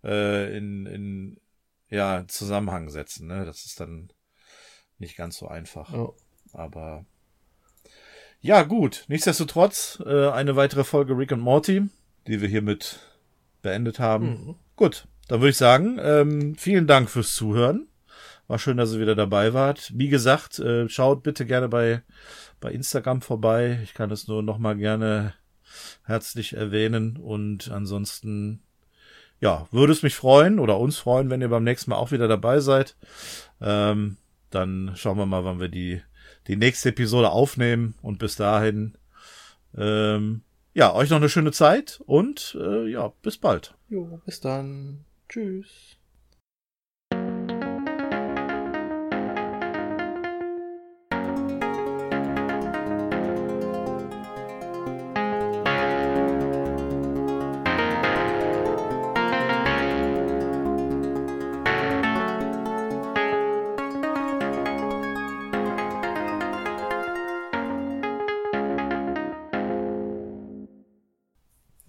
äh, 0.04 0.56
in, 0.56 0.86
in 0.86 1.40
ja, 1.88 2.24
Zusammenhang 2.28 2.88
setzen. 2.90 3.26
Ne? 3.26 3.44
Das 3.44 3.64
ist 3.64 3.80
dann 3.80 4.12
nicht 4.98 5.16
ganz 5.16 5.36
so 5.36 5.48
einfach. 5.48 5.92
Oh. 5.92 6.16
Aber 6.52 7.04
ja, 8.40 8.62
gut. 8.62 9.04
Nichtsdestotrotz 9.08 10.02
äh, 10.04 10.28
eine 10.28 10.56
weitere 10.56 10.84
Folge 10.84 11.16
Rick 11.16 11.32
und 11.32 11.40
Morty, 11.40 11.88
die 12.26 12.40
wir 12.40 12.48
hiermit 12.48 13.00
beendet 13.62 13.98
haben. 13.98 14.28
Mhm. 14.28 14.54
Gut, 14.76 15.08
dann 15.28 15.40
würde 15.40 15.50
ich 15.50 15.56
sagen, 15.56 15.98
ähm, 16.00 16.54
vielen 16.56 16.86
Dank 16.86 17.10
fürs 17.10 17.34
Zuhören. 17.34 17.88
War 18.46 18.60
schön, 18.60 18.76
dass 18.76 18.92
ihr 18.92 19.00
wieder 19.00 19.16
dabei 19.16 19.54
wart. 19.54 19.90
Wie 19.94 20.08
gesagt, 20.08 20.60
äh, 20.60 20.88
schaut 20.88 21.24
bitte 21.24 21.46
gerne 21.46 21.68
bei, 21.68 22.02
bei 22.60 22.70
Instagram 22.70 23.20
vorbei. 23.20 23.80
Ich 23.82 23.94
kann 23.94 24.10
es 24.12 24.28
nur 24.28 24.42
noch 24.42 24.58
mal 24.58 24.76
gerne 24.76 25.34
herzlich 26.04 26.52
erwähnen. 26.52 27.16
Und 27.16 27.70
ansonsten 27.70 28.62
ja, 29.40 29.66
würde 29.70 29.92
es 29.92 30.02
mich 30.02 30.14
freuen 30.14 30.58
oder 30.58 30.78
uns 30.78 30.98
freuen, 30.98 31.30
wenn 31.30 31.40
ihr 31.40 31.48
beim 31.48 31.64
nächsten 31.64 31.90
Mal 31.90 31.96
auch 31.96 32.12
wieder 32.12 32.28
dabei 32.28 32.60
seid. 32.60 32.96
Ähm, 33.60 34.16
dann 34.50 34.92
schauen 34.96 35.18
wir 35.18 35.26
mal, 35.26 35.44
wann 35.44 35.60
wir 35.60 35.68
die, 35.68 36.00
die 36.46 36.56
nächste 36.56 36.90
Episode 36.90 37.30
aufnehmen. 37.30 37.94
Und 38.02 38.18
bis 38.18 38.36
dahin, 38.36 38.96
ähm, 39.76 40.42
ja, 40.74 40.94
euch 40.94 41.10
noch 41.10 41.18
eine 41.18 41.28
schöne 41.28 41.52
Zeit 41.52 42.00
und 42.06 42.56
äh, 42.60 42.86
ja, 42.88 43.12
bis 43.22 43.38
bald. 43.38 43.74
Jo, 43.88 44.20
bis 44.24 44.40
dann. 44.40 45.04
Tschüss. 45.28 45.98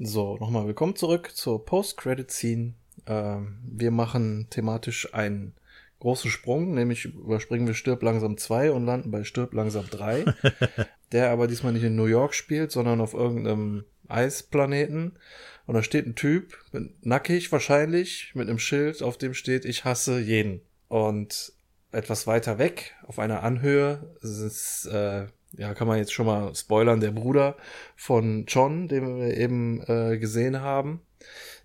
So, 0.09 0.37
nochmal 0.37 0.65
willkommen 0.65 0.95
zurück 0.95 1.35
zur 1.35 1.65
Post-Credit-Scene. 1.65 2.75
Ähm, 3.07 3.57
wir 3.61 3.91
machen 3.91 4.47
thematisch 4.49 5.13
einen 5.13 5.53
großen 5.99 6.31
Sprung, 6.31 6.73
nämlich 6.73 7.03
überspringen 7.03 7.67
wir 7.67 7.73
Stirb 7.73 8.01
langsam 8.03 8.37
2 8.37 8.71
und 8.71 8.85
landen 8.85 9.11
bei 9.11 9.25
Stirb 9.25 9.53
langsam 9.53 9.85
3, 9.89 10.23
der 11.11 11.29
aber 11.29 11.47
diesmal 11.47 11.73
nicht 11.73 11.83
in 11.83 11.97
New 11.97 12.05
York 12.05 12.35
spielt, 12.35 12.71
sondern 12.71 13.01
auf 13.01 13.13
irgendeinem 13.13 13.83
Eisplaneten. 14.07 15.19
Und 15.65 15.75
da 15.75 15.83
steht 15.83 16.07
ein 16.07 16.15
Typ, 16.15 16.57
nackig 17.01 17.51
wahrscheinlich, 17.51 18.31
mit 18.33 18.47
einem 18.47 18.59
Schild, 18.59 19.03
auf 19.03 19.17
dem 19.17 19.33
steht, 19.33 19.65
ich 19.65 19.83
hasse 19.83 20.21
jeden. 20.21 20.61
Und 20.87 21.51
etwas 21.91 22.27
weiter 22.27 22.59
weg, 22.59 22.95
auf 23.07 23.19
einer 23.19 23.43
Anhöhe, 23.43 24.15
ist 24.21 24.85
äh, 24.85 25.25
ja, 25.57 25.73
kann 25.73 25.87
man 25.87 25.97
jetzt 25.97 26.13
schon 26.13 26.27
mal 26.27 26.53
spoilern, 26.55 26.99
der 26.99 27.11
Bruder 27.11 27.55
von 27.95 28.45
John, 28.47 28.87
den 28.87 29.19
wir 29.19 29.35
eben 29.35 29.81
äh, 29.87 30.17
gesehen 30.17 30.61
haben, 30.61 31.01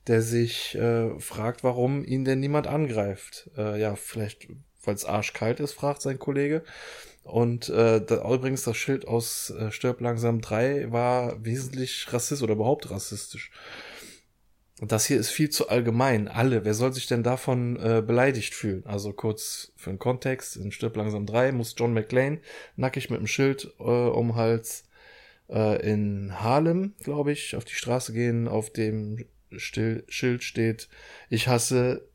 der 0.06 0.23
sich 0.23 0.74
äh, 0.74 1.19
fragt, 1.20 1.62
warum 1.62 2.05
ihn 2.05 2.24
denn 2.24 2.40
niemand 2.40 2.66
angreift. 2.66 3.51
Äh, 3.56 3.81
ja, 3.81 3.94
vielleicht, 3.94 4.48
weil 4.82 4.94
es 4.94 5.05
arschkalt 5.05 5.60
ist, 5.60 5.74
fragt 5.74 6.02
sein 6.02 6.19
Kollege. 6.19 6.64
Und 7.24 7.69
äh, 7.69 8.05
da, 8.05 8.35
übrigens 8.35 8.64
das 8.64 8.77
Schild 8.77 9.06
aus 9.06 9.51
äh, 9.51 9.70
Stirb 9.70 10.01
langsam 10.01 10.40
3 10.40 10.90
war 10.90 11.44
wesentlich 11.44 12.12
rassistisch 12.12 12.43
oder 12.43 12.55
überhaupt 12.55 12.90
rassistisch. 12.90 13.52
Und 14.83 14.91
das 14.91 15.07
hier 15.07 15.17
ist 15.17 15.31
viel 15.31 15.49
zu 15.49 15.69
allgemein. 15.69 16.27
Alle, 16.27 16.65
wer 16.65 16.75
soll 16.75 16.93
sich 16.93 17.07
denn 17.07 17.23
davon 17.23 17.77
äh, 17.77 18.03
beleidigt 18.05 18.53
fühlen? 18.53 18.83
Also 18.85 19.13
kurz 19.13 19.71
für 19.77 19.91
den 19.91 20.01
Kontext, 20.01 20.57
in 20.57 20.73
Stirb 20.73 20.97
langsam 20.97 21.25
3 21.25 21.53
muss 21.53 21.77
John 21.79 21.95
McClane 21.95 22.41
nackig 22.75 23.09
mit 23.09 23.21
dem 23.21 23.29
Schild 23.29 23.73
äh, 23.79 23.85
um 23.85 24.35
Hals 24.35 24.83
äh, 25.49 25.81
in 25.89 26.33
Harlem, 26.41 26.95
glaube 27.01 27.31
ich, 27.31 27.55
auf 27.55 27.65
die 27.65 27.77
Straße 27.77 28.13
gehen, 28.13 28.49
auf 28.49 28.73
dem 28.73 29.25
Still, 29.57 30.03
Schild 30.09 30.43
steht, 30.43 30.89
ich 31.31 31.47
hasse, 31.47 32.09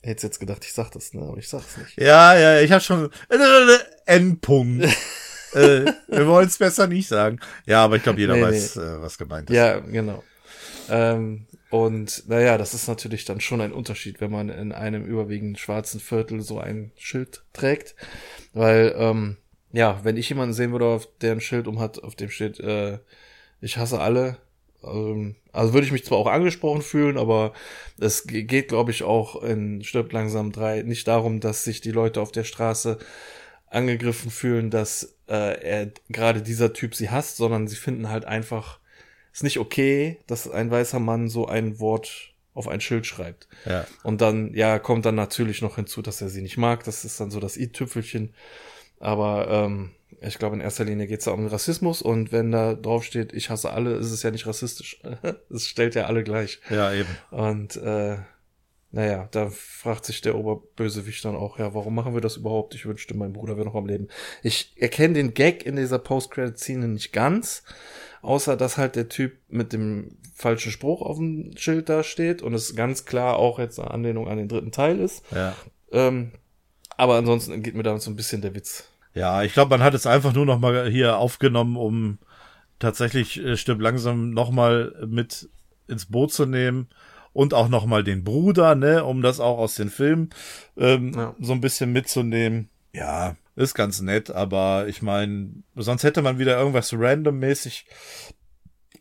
hätte 0.00 0.24
jetzt 0.24 0.38
gedacht, 0.38 0.64
ich 0.64 0.74
sag 0.74 0.92
das, 0.92 1.14
ne, 1.14 1.22
aber 1.22 1.38
ich 1.38 1.48
sag's 1.48 1.76
nicht. 1.76 2.00
Ja, 2.00 2.38
ja, 2.38 2.60
ich 2.60 2.70
habe 2.70 2.84
schon 2.84 3.10
äh, 3.30 3.78
Endpunkt. 4.06 4.84
äh, 5.54 5.86
wir 6.06 6.28
wollen 6.28 6.46
es 6.46 6.56
besser 6.56 6.86
nicht 6.86 7.08
sagen. 7.08 7.40
Ja, 7.66 7.82
aber 7.82 7.96
ich 7.96 8.04
glaube, 8.04 8.20
jeder 8.20 8.36
Nee, 8.36 8.42
weiß, 8.42 8.76
äh, 8.76 9.00
was 9.00 9.18
gemeint 9.18 9.50
ist. 9.50 9.56
Ja, 9.56 9.80
genau. 9.80 10.22
Ähm, 10.88 11.48
und 11.72 12.28
naja, 12.28 12.58
das 12.58 12.74
ist 12.74 12.86
natürlich 12.86 13.24
dann 13.24 13.40
schon 13.40 13.62
ein 13.62 13.72
Unterschied, 13.72 14.20
wenn 14.20 14.30
man 14.30 14.50
in 14.50 14.72
einem 14.72 15.06
überwiegend 15.06 15.58
schwarzen 15.58 16.00
Viertel 16.00 16.42
so 16.42 16.58
ein 16.58 16.92
Schild 16.96 17.44
trägt. 17.54 17.94
Weil, 18.52 18.94
ähm, 18.98 19.38
ja, 19.72 19.98
wenn 20.02 20.18
ich 20.18 20.28
jemanden 20.28 20.52
sehen 20.52 20.72
würde, 20.72 20.84
auf 20.84 21.08
der 21.22 21.32
ein 21.32 21.40
Schild 21.40 21.66
um 21.66 21.80
hat, 21.80 22.02
auf 22.04 22.14
dem 22.14 22.28
steht, 22.28 22.60
äh, 22.60 22.98
ich 23.62 23.78
hasse 23.78 24.00
alle, 24.00 24.36
ähm, 24.84 25.36
also 25.50 25.72
würde 25.72 25.86
ich 25.86 25.92
mich 25.92 26.04
zwar 26.04 26.18
auch 26.18 26.26
angesprochen 26.26 26.82
fühlen, 26.82 27.16
aber 27.16 27.54
es 27.98 28.26
ge- 28.26 28.42
geht, 28.42 28.68
glaube 28.68 28.90
ich, 28.90 29.02
auch 29.02 29.42
in 29.42 29.82
Stirbt 29.82 30.12
langsam 30.12 30.52
drei 30.52 30.82
nicht 30.82 31.08
darum, 31.08 31.40
dass 31.40 31.64
sich 31.64 31.80
die 31.80 31.90
Leute 31.92 32.20
auf 32.20 32.32
der 32.32 32.44
Straße 32.44 32.98
angegriffen 33.70 34.30
fühlen, 34.30 34.68
dass 34.68 35.16
äh, 35.26 35.58
er 35.62 35.92
gerade 36.10 36.42
dieser 36.42 36.74
Typ 36.74 36.94
sie 36.94 37.08
hasst, 37.08 37.38
sondern 37.38 37.66
sie 37.66 37.76
finden 37.76 38.10
halt 38.10 38.26
einfach, 38.26 38.78
ist 39.32 39.42
nicht 39.42 39.58
okay, 39.58 40.18
dass 40.26 40.50
ein 40.50 40.70
weißer 40.70 40.98
Mann 40.98 41.28
so 41.28 41.46
ein 41.46 41.80
Wort 41.80 42.32
auf 42.54 42.68
ein 42.68 42.80
Schild 42.80 43.06
schreibt. 43.06 43.48
Ja. 43.64 43.86
Und 44.02 44.20
dann, 44.20 44.52
ja, 44.54 44.78
kommt 44.78 45.06
dann 45.06 45.14
natürlich 45.14 45.62
noch 45.62 45.76
hinzu, 45.76 46.02
dass 46.02 46.20
er 46.20 46.28
sie 46.28 46.42
nicht 46.42 46.58
mag. 46.58 46.84
Das 46.84 47.04
ist 47.04 47.18
dann 47.18 47.30
so 47.30 47.40
das 47.40 47.56
i-Tüpfelchen. 47.56 48.34
Aber 49.00 49.48
ähm, 49.48 49.92
ich 50.20 50.38
glaube, 50.38 50.56
in 50.56 50.60
erster 50.60 50.84
Linie 50.84 51.06
geht 51.06 51.20
es 51.20 51.24
da 51.24 51.30
um 51.30 51.46
Rassismus. 51.46 52.02
Und 52.02 52.30
wenn 52.30 52.52
da 52.52 52.74
drauf 52.74 53.04
steht, 53.04 53.32
ich 53.32 53.48
hasse 53.48 53.70
alle, 53.70 53.94
ist 53.94 54.10
es 54.10 54.22
ja 54.22 54.30
nicht 54.30 54.46
rassistisch. 54.46 55.00
es 55.50 55.66
stellt 55.66 55.94
ja 55.94 56.06
alle 56.06 56.24
gleich. 56.24 56.60
ja, 56.68 56.92
eben. 56.92 57.08
Und 57.30 57.76
äh, 57.76 58.18
naja, 58.90 59.26
da 59.30 59.48
fragt 59.48 60.04
sich 60.04 60.20
der 60.20 60.36
Oberbösewicht 60.36 61.24
dann 61.24 61.34
auch, 61.34 61.58
ja, 61.58 61.72
warum 61.72 61.94
machen 61.94 62.12
wir 62.12 62.20
das 62.20 62.36
überhaupt? 62.36 62.74
Ich 62.74 62.84
wünschte, 62.84 63.16
mein 63.16 63.32
Bruder 63.32 63.56
wäre 63.56 63.64
noch 63.64 63.74
am 63.74 63.86
Leben. 63.86 64.08
Ich 64.42 64.74
erkenne 64.76 65.14
den 65.14 65.32
Gag 65.32 65.64
in 65.64 65.76
dieser 65.76 65.98
Post-Credit-Szene 65.98 66.88
nicht 66.88 67.10
ganz, 67.12 67.62
außer 68.22 68.56
dass 68.56 68.78
halt 68.78 68.96
der 68.96 69.08
Typ 69.08 69.32
mit 69.48 69.72
dem 69.72 70.16
falschen 70.34 70.72
Spruch 70.72 71.02
auf 71.02 71.18
dem 71.18 71.56
Schild 71.56 71.88
da 71.88 72.02
steht 72.02 72.40
und 72.42 72.54
es 72.54 72.74
ganz 72.74 73.04
klar 73.04 73.36
auch 73.36 73.58
jetzt 73.58 73.78
eine 73.78 73.90
Anlehnung 73.90 74.28
an 74.28 74.38
den 74.38 74.48
dritten 74.48 74.72
Teil 74.72 74.98
ist. 74.98 75.22
Ja. 75.32 75.54
Ähm, 75.92 76.32
aber 76.96 77.16
ansonsten 77.16 77.62
geht 77.62 77.74
mir 77.74 77.82
damit 77.82 78.02
so 78.02 78.10
ein 78.10 78.16
bisschen 78.16 78.40
der 78.42 78.54
Witz. 78.54 78.88
Ja, 79.14 79.42
ich 79.42 79.52
glaube, 79.52 79.70
man 79.70 79.82
hat 79.82 79.94
es 79.94 80.06
einfach 80.06 80.32
nur 80.32 80.46
noch 80.46 80.58
mal 80.58 80.88
hier 80.90 81.18
aufgenommen, 81.18 81.76
um 81.76 82.18
tatsächlich 82.78 83.38
äh, 83.44 83.56
Stirb 83.56 83.80
langsam 83.80 84.30
noch 84.30 84.50
mal 84.50 84.94
mit 85.06 85.48
ins 85.88 86.06
Boot 86.06 86.32
zu 86.32 86.46
nehmen 86.46 86.88
und 87.32 87.54
auch 87.54 87.68
noch 87.68 87.86
mal 87.86 88.04
den 88.04 88.24
Bruder, 88.24 88.74
ne, 88.74 89.04
um 89.04 89.22
das 89.22 89.40
auch 89.40 89.58
aus 89.58 89.74
den 89.74 89.90
Filmen 89.90 90.30
ähm, 90.76 91.12
Ja. 91.14 91.34
so 91.40 91.52
ein 91.52 91.60
bisschen 91.60 91.92
mitzunehmen. 91.92 92.68
Ja, 92.94 93.36
ist 93.54 93.74
ganz 93.74 94.00
nett, 94.00 94.30
aber 94.30 94.86
ich 94.88 95.02
meine, 95.02 95.50
sonst 95.74 96.04
hätte 96.04 96.22
man 96.22 96.38
wieder 96.38 96.58
irgendwas 96.58 96.92
randommäßig 96.92 97.86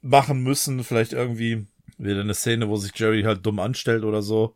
machen 0.01 0.41
müssen, 0.43 0.83
vielleicht 0.83 1.13
irgendwie 1.13 1.67
wieder 1.97 2.21
eine 2.21 2.33
Szene, 2.33 2.67
wo 2.67 2.77
sich 2.77 2.91
Jerry 2.95 3.23
halt 3.23 3.45
dumm 3.45 3.59
anstellt 3.59 4.03
oder 4.03 4.21
so 4.21 4.55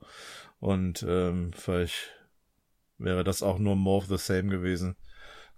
und 0.59 1.05
ähm, 1.07 1.51
vielleicht 1.53 2.13
wäre 2.97 3.23
das 3.23 3.43
auch 3.43 3.59
nur 3.59 3.75
more 3.75 3.97
of 3.97 4.07
the 4.07 4.17
same 4.17 4.49
gewesen. 4.49 4.95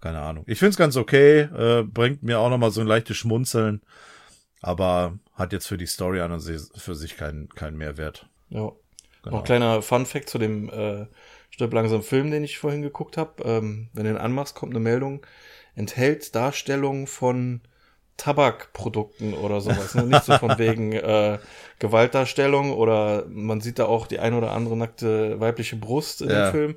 Keine 0.00 0.20
Ahnung. 0.20 0.44
Ich 0.46 0.58
find's 0.58 0.76
ganz 0.76 0.96
okay, 0.96 1.40
äh, 1.40 1.82
bringt 1.82 2.22
mir 2.22 2.38
auch 2.38 2.50
nochmal 2.50 2.70
so 2.70 2.80
ein 2.80 2.86
leichtes 2.86 3.16
Schmunzeln, 3.16 3.82
aber 4.60 5.18
hat 5.34 5.52
jetzt 5.52 5.66
für 5.66 5.78
die 5.78 5.86
Story 5.86 6.20
an 6.20 6.30
und 6.30 6.40
für 6.40 6.94
sich 6.94 7.16
keinen 7.16 7.48
keinen 7.48 7.76
Mehrwert. 7.76 8.28
Ja. 8.50 8.70
Genau. 9.22 9.36
Noch 9.36 9.42
ein 9.42 9.46
kleiner 9.46 9.82
Fun-Fact 9.82 10.28
zu 10.28 10.38
dem 10.38 10.70
äh, 10.70 11.06
Stirb 11.50 11.72
langsam 11.72 12.02
Film, 12.02 12.30
den 12.30 12.44
ich 12.44 12.58
vorhin 12.58 12.82
geguckt 12.82 13.16
habe. 13.16 13.42
Ähm, 13.44 13.88
wenn 13.92 14.04
du 14.04 14.10
ihn 14.10 14.16
anmachst, 14.16 14.54
kommt 14.54 14.72
eine 14.72 14.80
Meldung, 14.80 15.24
enthält 15.74 16.34
Darstellung 16.34 17.06
von 17.06 17.60
Tabakprodukten 18.18 19.32
oder 19.32 19.62
sowas. 19.62 19.94
Ne? 19.94 20.02
Nicht 20.04 20.24
so 20.24 20.36
von 20.36 20.58
wegen 20.58 20.92
äh, 20.92 21.38
Gewaltdarstellung 21.78 22.72
oder 22.72 23.24
man 23.28 23.60
sieht 23.62 23.78
da 23.78 23.86
auch 23.86 24.06
die 24.06 24.18
ein 24.18 24.34
oder 24.34 24.52
andere 24.52 24.76
nackte 24.76 25.40
weibliche 25.40 25.76
Brust 25.76 26.20
in 26.20 26.28
Ja. 26.30 26.50
dem 26.50 26.52
Film. 26.52 26.76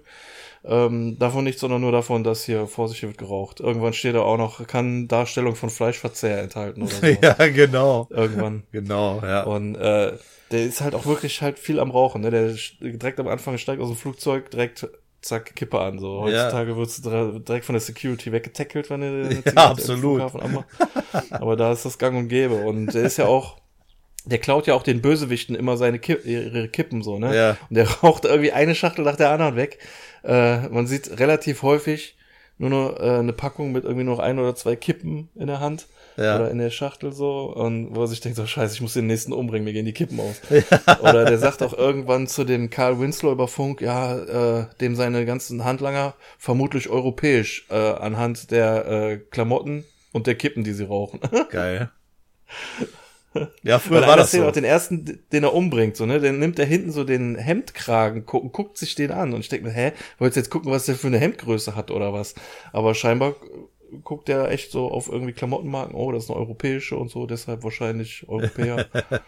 Ähm, 0.64 1.18
davon 1.18 1.44
nicht, 1.44 1.58
sondern 1.58 1.82
nur 1.82 1.92
davon, 1.92 2.24
dass 2.24 2.44
hier 2.46 2.68
vor 2.68 2.88
sich 2.88 3.02
wird 3.02 3.18
geraucht. 3.18 3.60
Irgendwann 3.60 3.94
steht 3.94 4.14
da 4.14 4.22
auch 4.22 4.38
noch, 4.38 4.66
kann 4.68 5.08
Darstellung 5.08 5.56
von 5.56 5.72
Fleischverzehr 5.72 6.40
enthalten 6.40 6.84
oder 6.84 6.92
sowas. 6.96 7.18
ja, 7.22 7.34
genau. 7.48 8.08
Irgendwann. 8.12 8.64
Genau, 8.72 9.20
ja. 9.24 9.42
Und 9.44 9.76
äh, 9.76 10.14
der 10.52 10.64
ist 10.66 10.82
halt 10.82 10.94
auch 10.94 11.08
wirklich 11.08 11.42
halt 11.42 11.58
viel 11.58 11.80
am 11.80 11.90
Rauchen. 11.90 12.22
Ne? 12.22 12.30
Der 12.30 12.54
direkt 12.80 13.20
am 13.20 13.28
Anfang 13.28 13.58
steigt 13.58 13.82
aus 13.82 13.88
dem 13.90 13.98
Flugzeug, 13.98 14.52
direkt 14.52 14.88
zack, 15.22 15.56
Kippe 15.56 15.80
an. 15.80 16.00
So 16.00 16.22
heutzutage 16.22 16.76
wird's 16.76 17.02
dra- 17.02 17.40
direkt 17.40 17.66
von 17.66 17.74
der 17.74 17.82
Security 17.82 18.32
weggetackelt, 18.32 18.90
wenn 18.90 19.02
er 19.02 19.30
Zigarette 19.30 19.50
im 19.52 19.58
absolut. 19.58 20.22
Aber 21.30 21.56
da 21.56 21.72
ist 21.72 21.86
das 21.86 21.98
Gang 21.98 22.18
und 22.18 22.28
Gäbe. 22.28 22.56
Und 22.56 22.88
der 22.94 23.04
ist 23.04 23.18
ja 23.18 23.26
auch, 23.28 23.58
der 24.26 24.40
klaut 24.40 24.68
ja 24.68 24.74
auch 24.74 24.84
den 24.84 25.02
Bösewichten 25.02 25.56
immer 25.56 25.78
seine 25.78 26.00
Kipp, 26.00 26.26
ihre 26.26 26.68
Kippen 26.70 27.04
so, 27.04 27.20
ne? 27.20 27.36
Ja. 27.36 27.58
Und 27.70 27.76
der 27.76 27.90
raucht 27.90 28.26
irgendwie 28.26 28.52
eine 28.52 28.76
Schachtel 28.76 29.04
nach 29.06 29.16
der 29.16 29.32
anderen 29.32 29.56
weg. 29.56 29.80
Äh, 30.24 30.68
man 30.70 30.88
sieht 30.88 31.20
relativ 31.20 31.64
häufig 31.64 32.18
nur 32.58 32.70
noch 32.70 33.00
äh, 33.00 33.20
eine 33.20 33.34
Packung 33.34 33.72
mit 33.72 33.84
irgendwie 33.86 34.04
noch 34.04 34.20
ein 34.20 34.38
oder 34.38 34.56
zwei 34.56 34.76
Kippen 34.76 35.30
in 35.36 35.48
der 35.48 35.60
Hand 35.60 35.88
Ja. 36.18 36.36
oder 36.36 36.52
in 36.52 36.58
der 36.58 36.70
Schachtel 36.70 37.12
so 37.12 37.54
und 37.54 37.96
wo 37.96 38.02
er 38.02 38.08
sich 38.08 38.20
denkt, 38.20 38.38
so 38.38 38.46
scheiße, 38.46 38.76
ich 38.76 38.82
muss 38.82 38.94
den 38.94 39.08
nächsten 39.08 39.34
umbringen, 39.34 39.64
mir 39.64 39.74
gehen 39.74 39.86
die 39.86 39.94
Kippen 39.94 40.20
aus. 40.20 40.42
Oder 41.02 41.26
der 41.26 41.38
sagt 41.38 41.64
auch 41.64 41.74
irgendwann 41.74 42.28
zu 42.28 42.44
dem 42.44 42.70
Karl 42.70 43.00
Winslow 43.00 43.32
über 43.32 43.48
Funk, 43.48 43.82
ja, 43.82 44.60
äh, 44.60 44.66
dem 44.80 44.96
seine 44.96 45.26
ganzen 45.26 45.64
Handlanger 45.64 46.14
vermutlich 46.38 46.90
europäisch 46.90 47.66
äh, 47.70 47.76
anhand 47.76 48.52
der 48.52 48.88
äh, 48.88 49.18
Klamotten 49.18 49.86
und 50.12 50.28
der 50.28 50.36
Kippen, 50.36 50.64
die 50.64 50.74
sie 50.74 50.86
rauchen. 50.86 51.20
Geil. 51.50 51.90
Ja, 53.64 53.80
früher 53.80 54.06
war 54.06 54.18
das 54.18 54.32
so. 54.32 54.46
auch 54.46 54.52
den 54.52 54.66
ersten, 54.66 55.24
den 55.32 55.44
er 55.44 55.54
umbringt, 55.54 55.96
so, 55.96 56.06
ne? 56.06 56.20
Den 56.20 56.40
nimmt 56.40 56.60
er 56.60 56.66
hinten 56.66 56.92
so 56.92 57.06
den 57.06 57.38
Hemdkragen, 57.38 58.26
guckt, 58.26 58.52
guckt 58.52 58.78
sich 58.78 58.96
den 58.96 59.12
an 59.12 59.34
und 59.34 59.40
ich 59.40 59.48
denke 59.50 59.68
mir, 59.68 59.74
hä, 59.74 59.94
wolltest 60.18 60.36
jetzt 60.36 60.50
gucken, 60.50 60.70
was 60.70 60.86
der 60.86 60.96
für 60.96 61.08
eine 61.08 61.18
Hemdgröße 61.18 61.76
hat 61.76 61.92
oder 61.92 62.12
was? 62.12 62.36
Aber 62.74 62.94
scheinbar 62.94 63.36
guckt 64.04 64.30
er 64.30 64.50
echt 64.52 64.72
so 64.72 64.90
auf 64.90 65.08
irgendwie 65.10 65.34
Klamottenmarken, 65.34 65.96
oh, 65.96 66.12
das 66.12 66.24
ist 66.26 66.30
eine 66.30 66.40
europäische 66.40 66.96
und 66.98 67.10
so, 67.12 67.26
deshalb 67.26 67.64
wahrscheinlich 67.64 68.26
Europäer. 68.28 68.88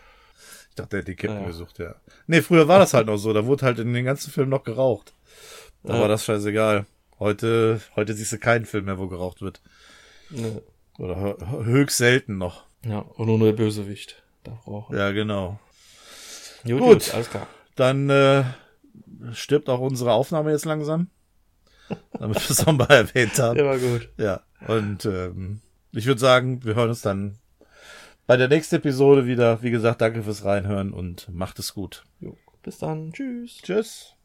Ich 0.69 0.75
dachte, 0.77 0.95
er 0.95 0.99
hätte 1.01 1.11
die 1.11 1.15
Kippen 1.15 1.39
Ja. 1.41 1.45
gesucht, 1.45 1.77
ja. 1.77 1.93
Nee, 2.25 2.41
früher 2.41 2.67
war 2.67 2.79
das 2.79 2.95
halt 2.95 3.05
noch 3.05 3.17
so. 3.17 3.31
Da 3.31 3.45
wurde 3.45 3.63
halt 3.63 3.77
in 3.77 3.93
den 3.93 4.05
ganzen 4.05 4.31
Filmen 4.31 4.49
noch 4.49 4.63
geraucht. 4.63 5.13
Da 5.83 5.93
Ja. 5.93 6.01
war 6.01 6.07
das 6.07 6.25
scheißegal. 6.25 6.87
Heute, 7.19 7.79
heute 7.95 8.15
siehst 8.15 8.31
du 8.31 8.39
keinen 8.39 8.65
Film 8.65 8.85
mehr, 8.85 8.97
wo 8.97 9.07
geraucht 9.07 9.43
wird. 9.43 9.61
ne. 10.31 10.63
Oder 10.97 11.15
hö- 11.17 11.63
höchst 11.65 11.97
selten 11.97 12.39
noch. 12.39 12.63
Ja, 12.83 12.99
und 12.99 13.27
nur 13.27 13.37
der 13.37 13.51
Bösewicht 13.53 14.23
darf 14.43 14.65
rauchen. 14.65 14.97
Ja, 14.97 15.11
genau. 15.11 15.59
Gut, 16.63 16.79
Gut. 16.79 16.81
gut, 17.05 17.13
alles 17.13 17.29
klar. 17.29 17.45
Dann 17.75 18.09
äh, 18.09 18.43
stirbt 19.33 19.69
auch 19.69 19.79
unsere 19.79 20.13
Aufnahme 20.13 20.49
jetzt 20.49 20.65
langsam. 20.65 21.07
Damit 22.17 22.37
wir 22.41 22.49
es 22.49 22.65
nochmal 22.65 22.87
erwähnt 22.89 23.37
haben. 23.37 23.55
Der 23.57 23.65
war 23.67 23.77
gut. 23.77 24.09
Ja, 24.17 24.41
und 24.67 25.05
ähm, 25.05 25.61
ich 25.91 26.05
würde 26.05 26.21
sagen, 26.21 26.63
wir 26.63 26.75
hören 26.75 26.89
uns 26.89 27.01
dann 27.01 27.37
bei 28.25 28.37
der 28.37 28.47
nächsten 28.47 28.75
Episode 28.75 29.25
wieder. 29.25 29.61
Wie 29.61 29.71
gesagt, 29.71 30.01
danke 30.01 30.23
fürs 30.23 30.45
Reinhören 30.45 30.93
und 30.93 31.27
macht 31.29 31.59
es 31.59 31.73
gut. 31.73 32.03
Jo. 32.19 32.37
Bis 32.63 32.77
dann. 32.77 33.11
Tschüss. 33.11 33.59
Tschüss. 33.61 34.15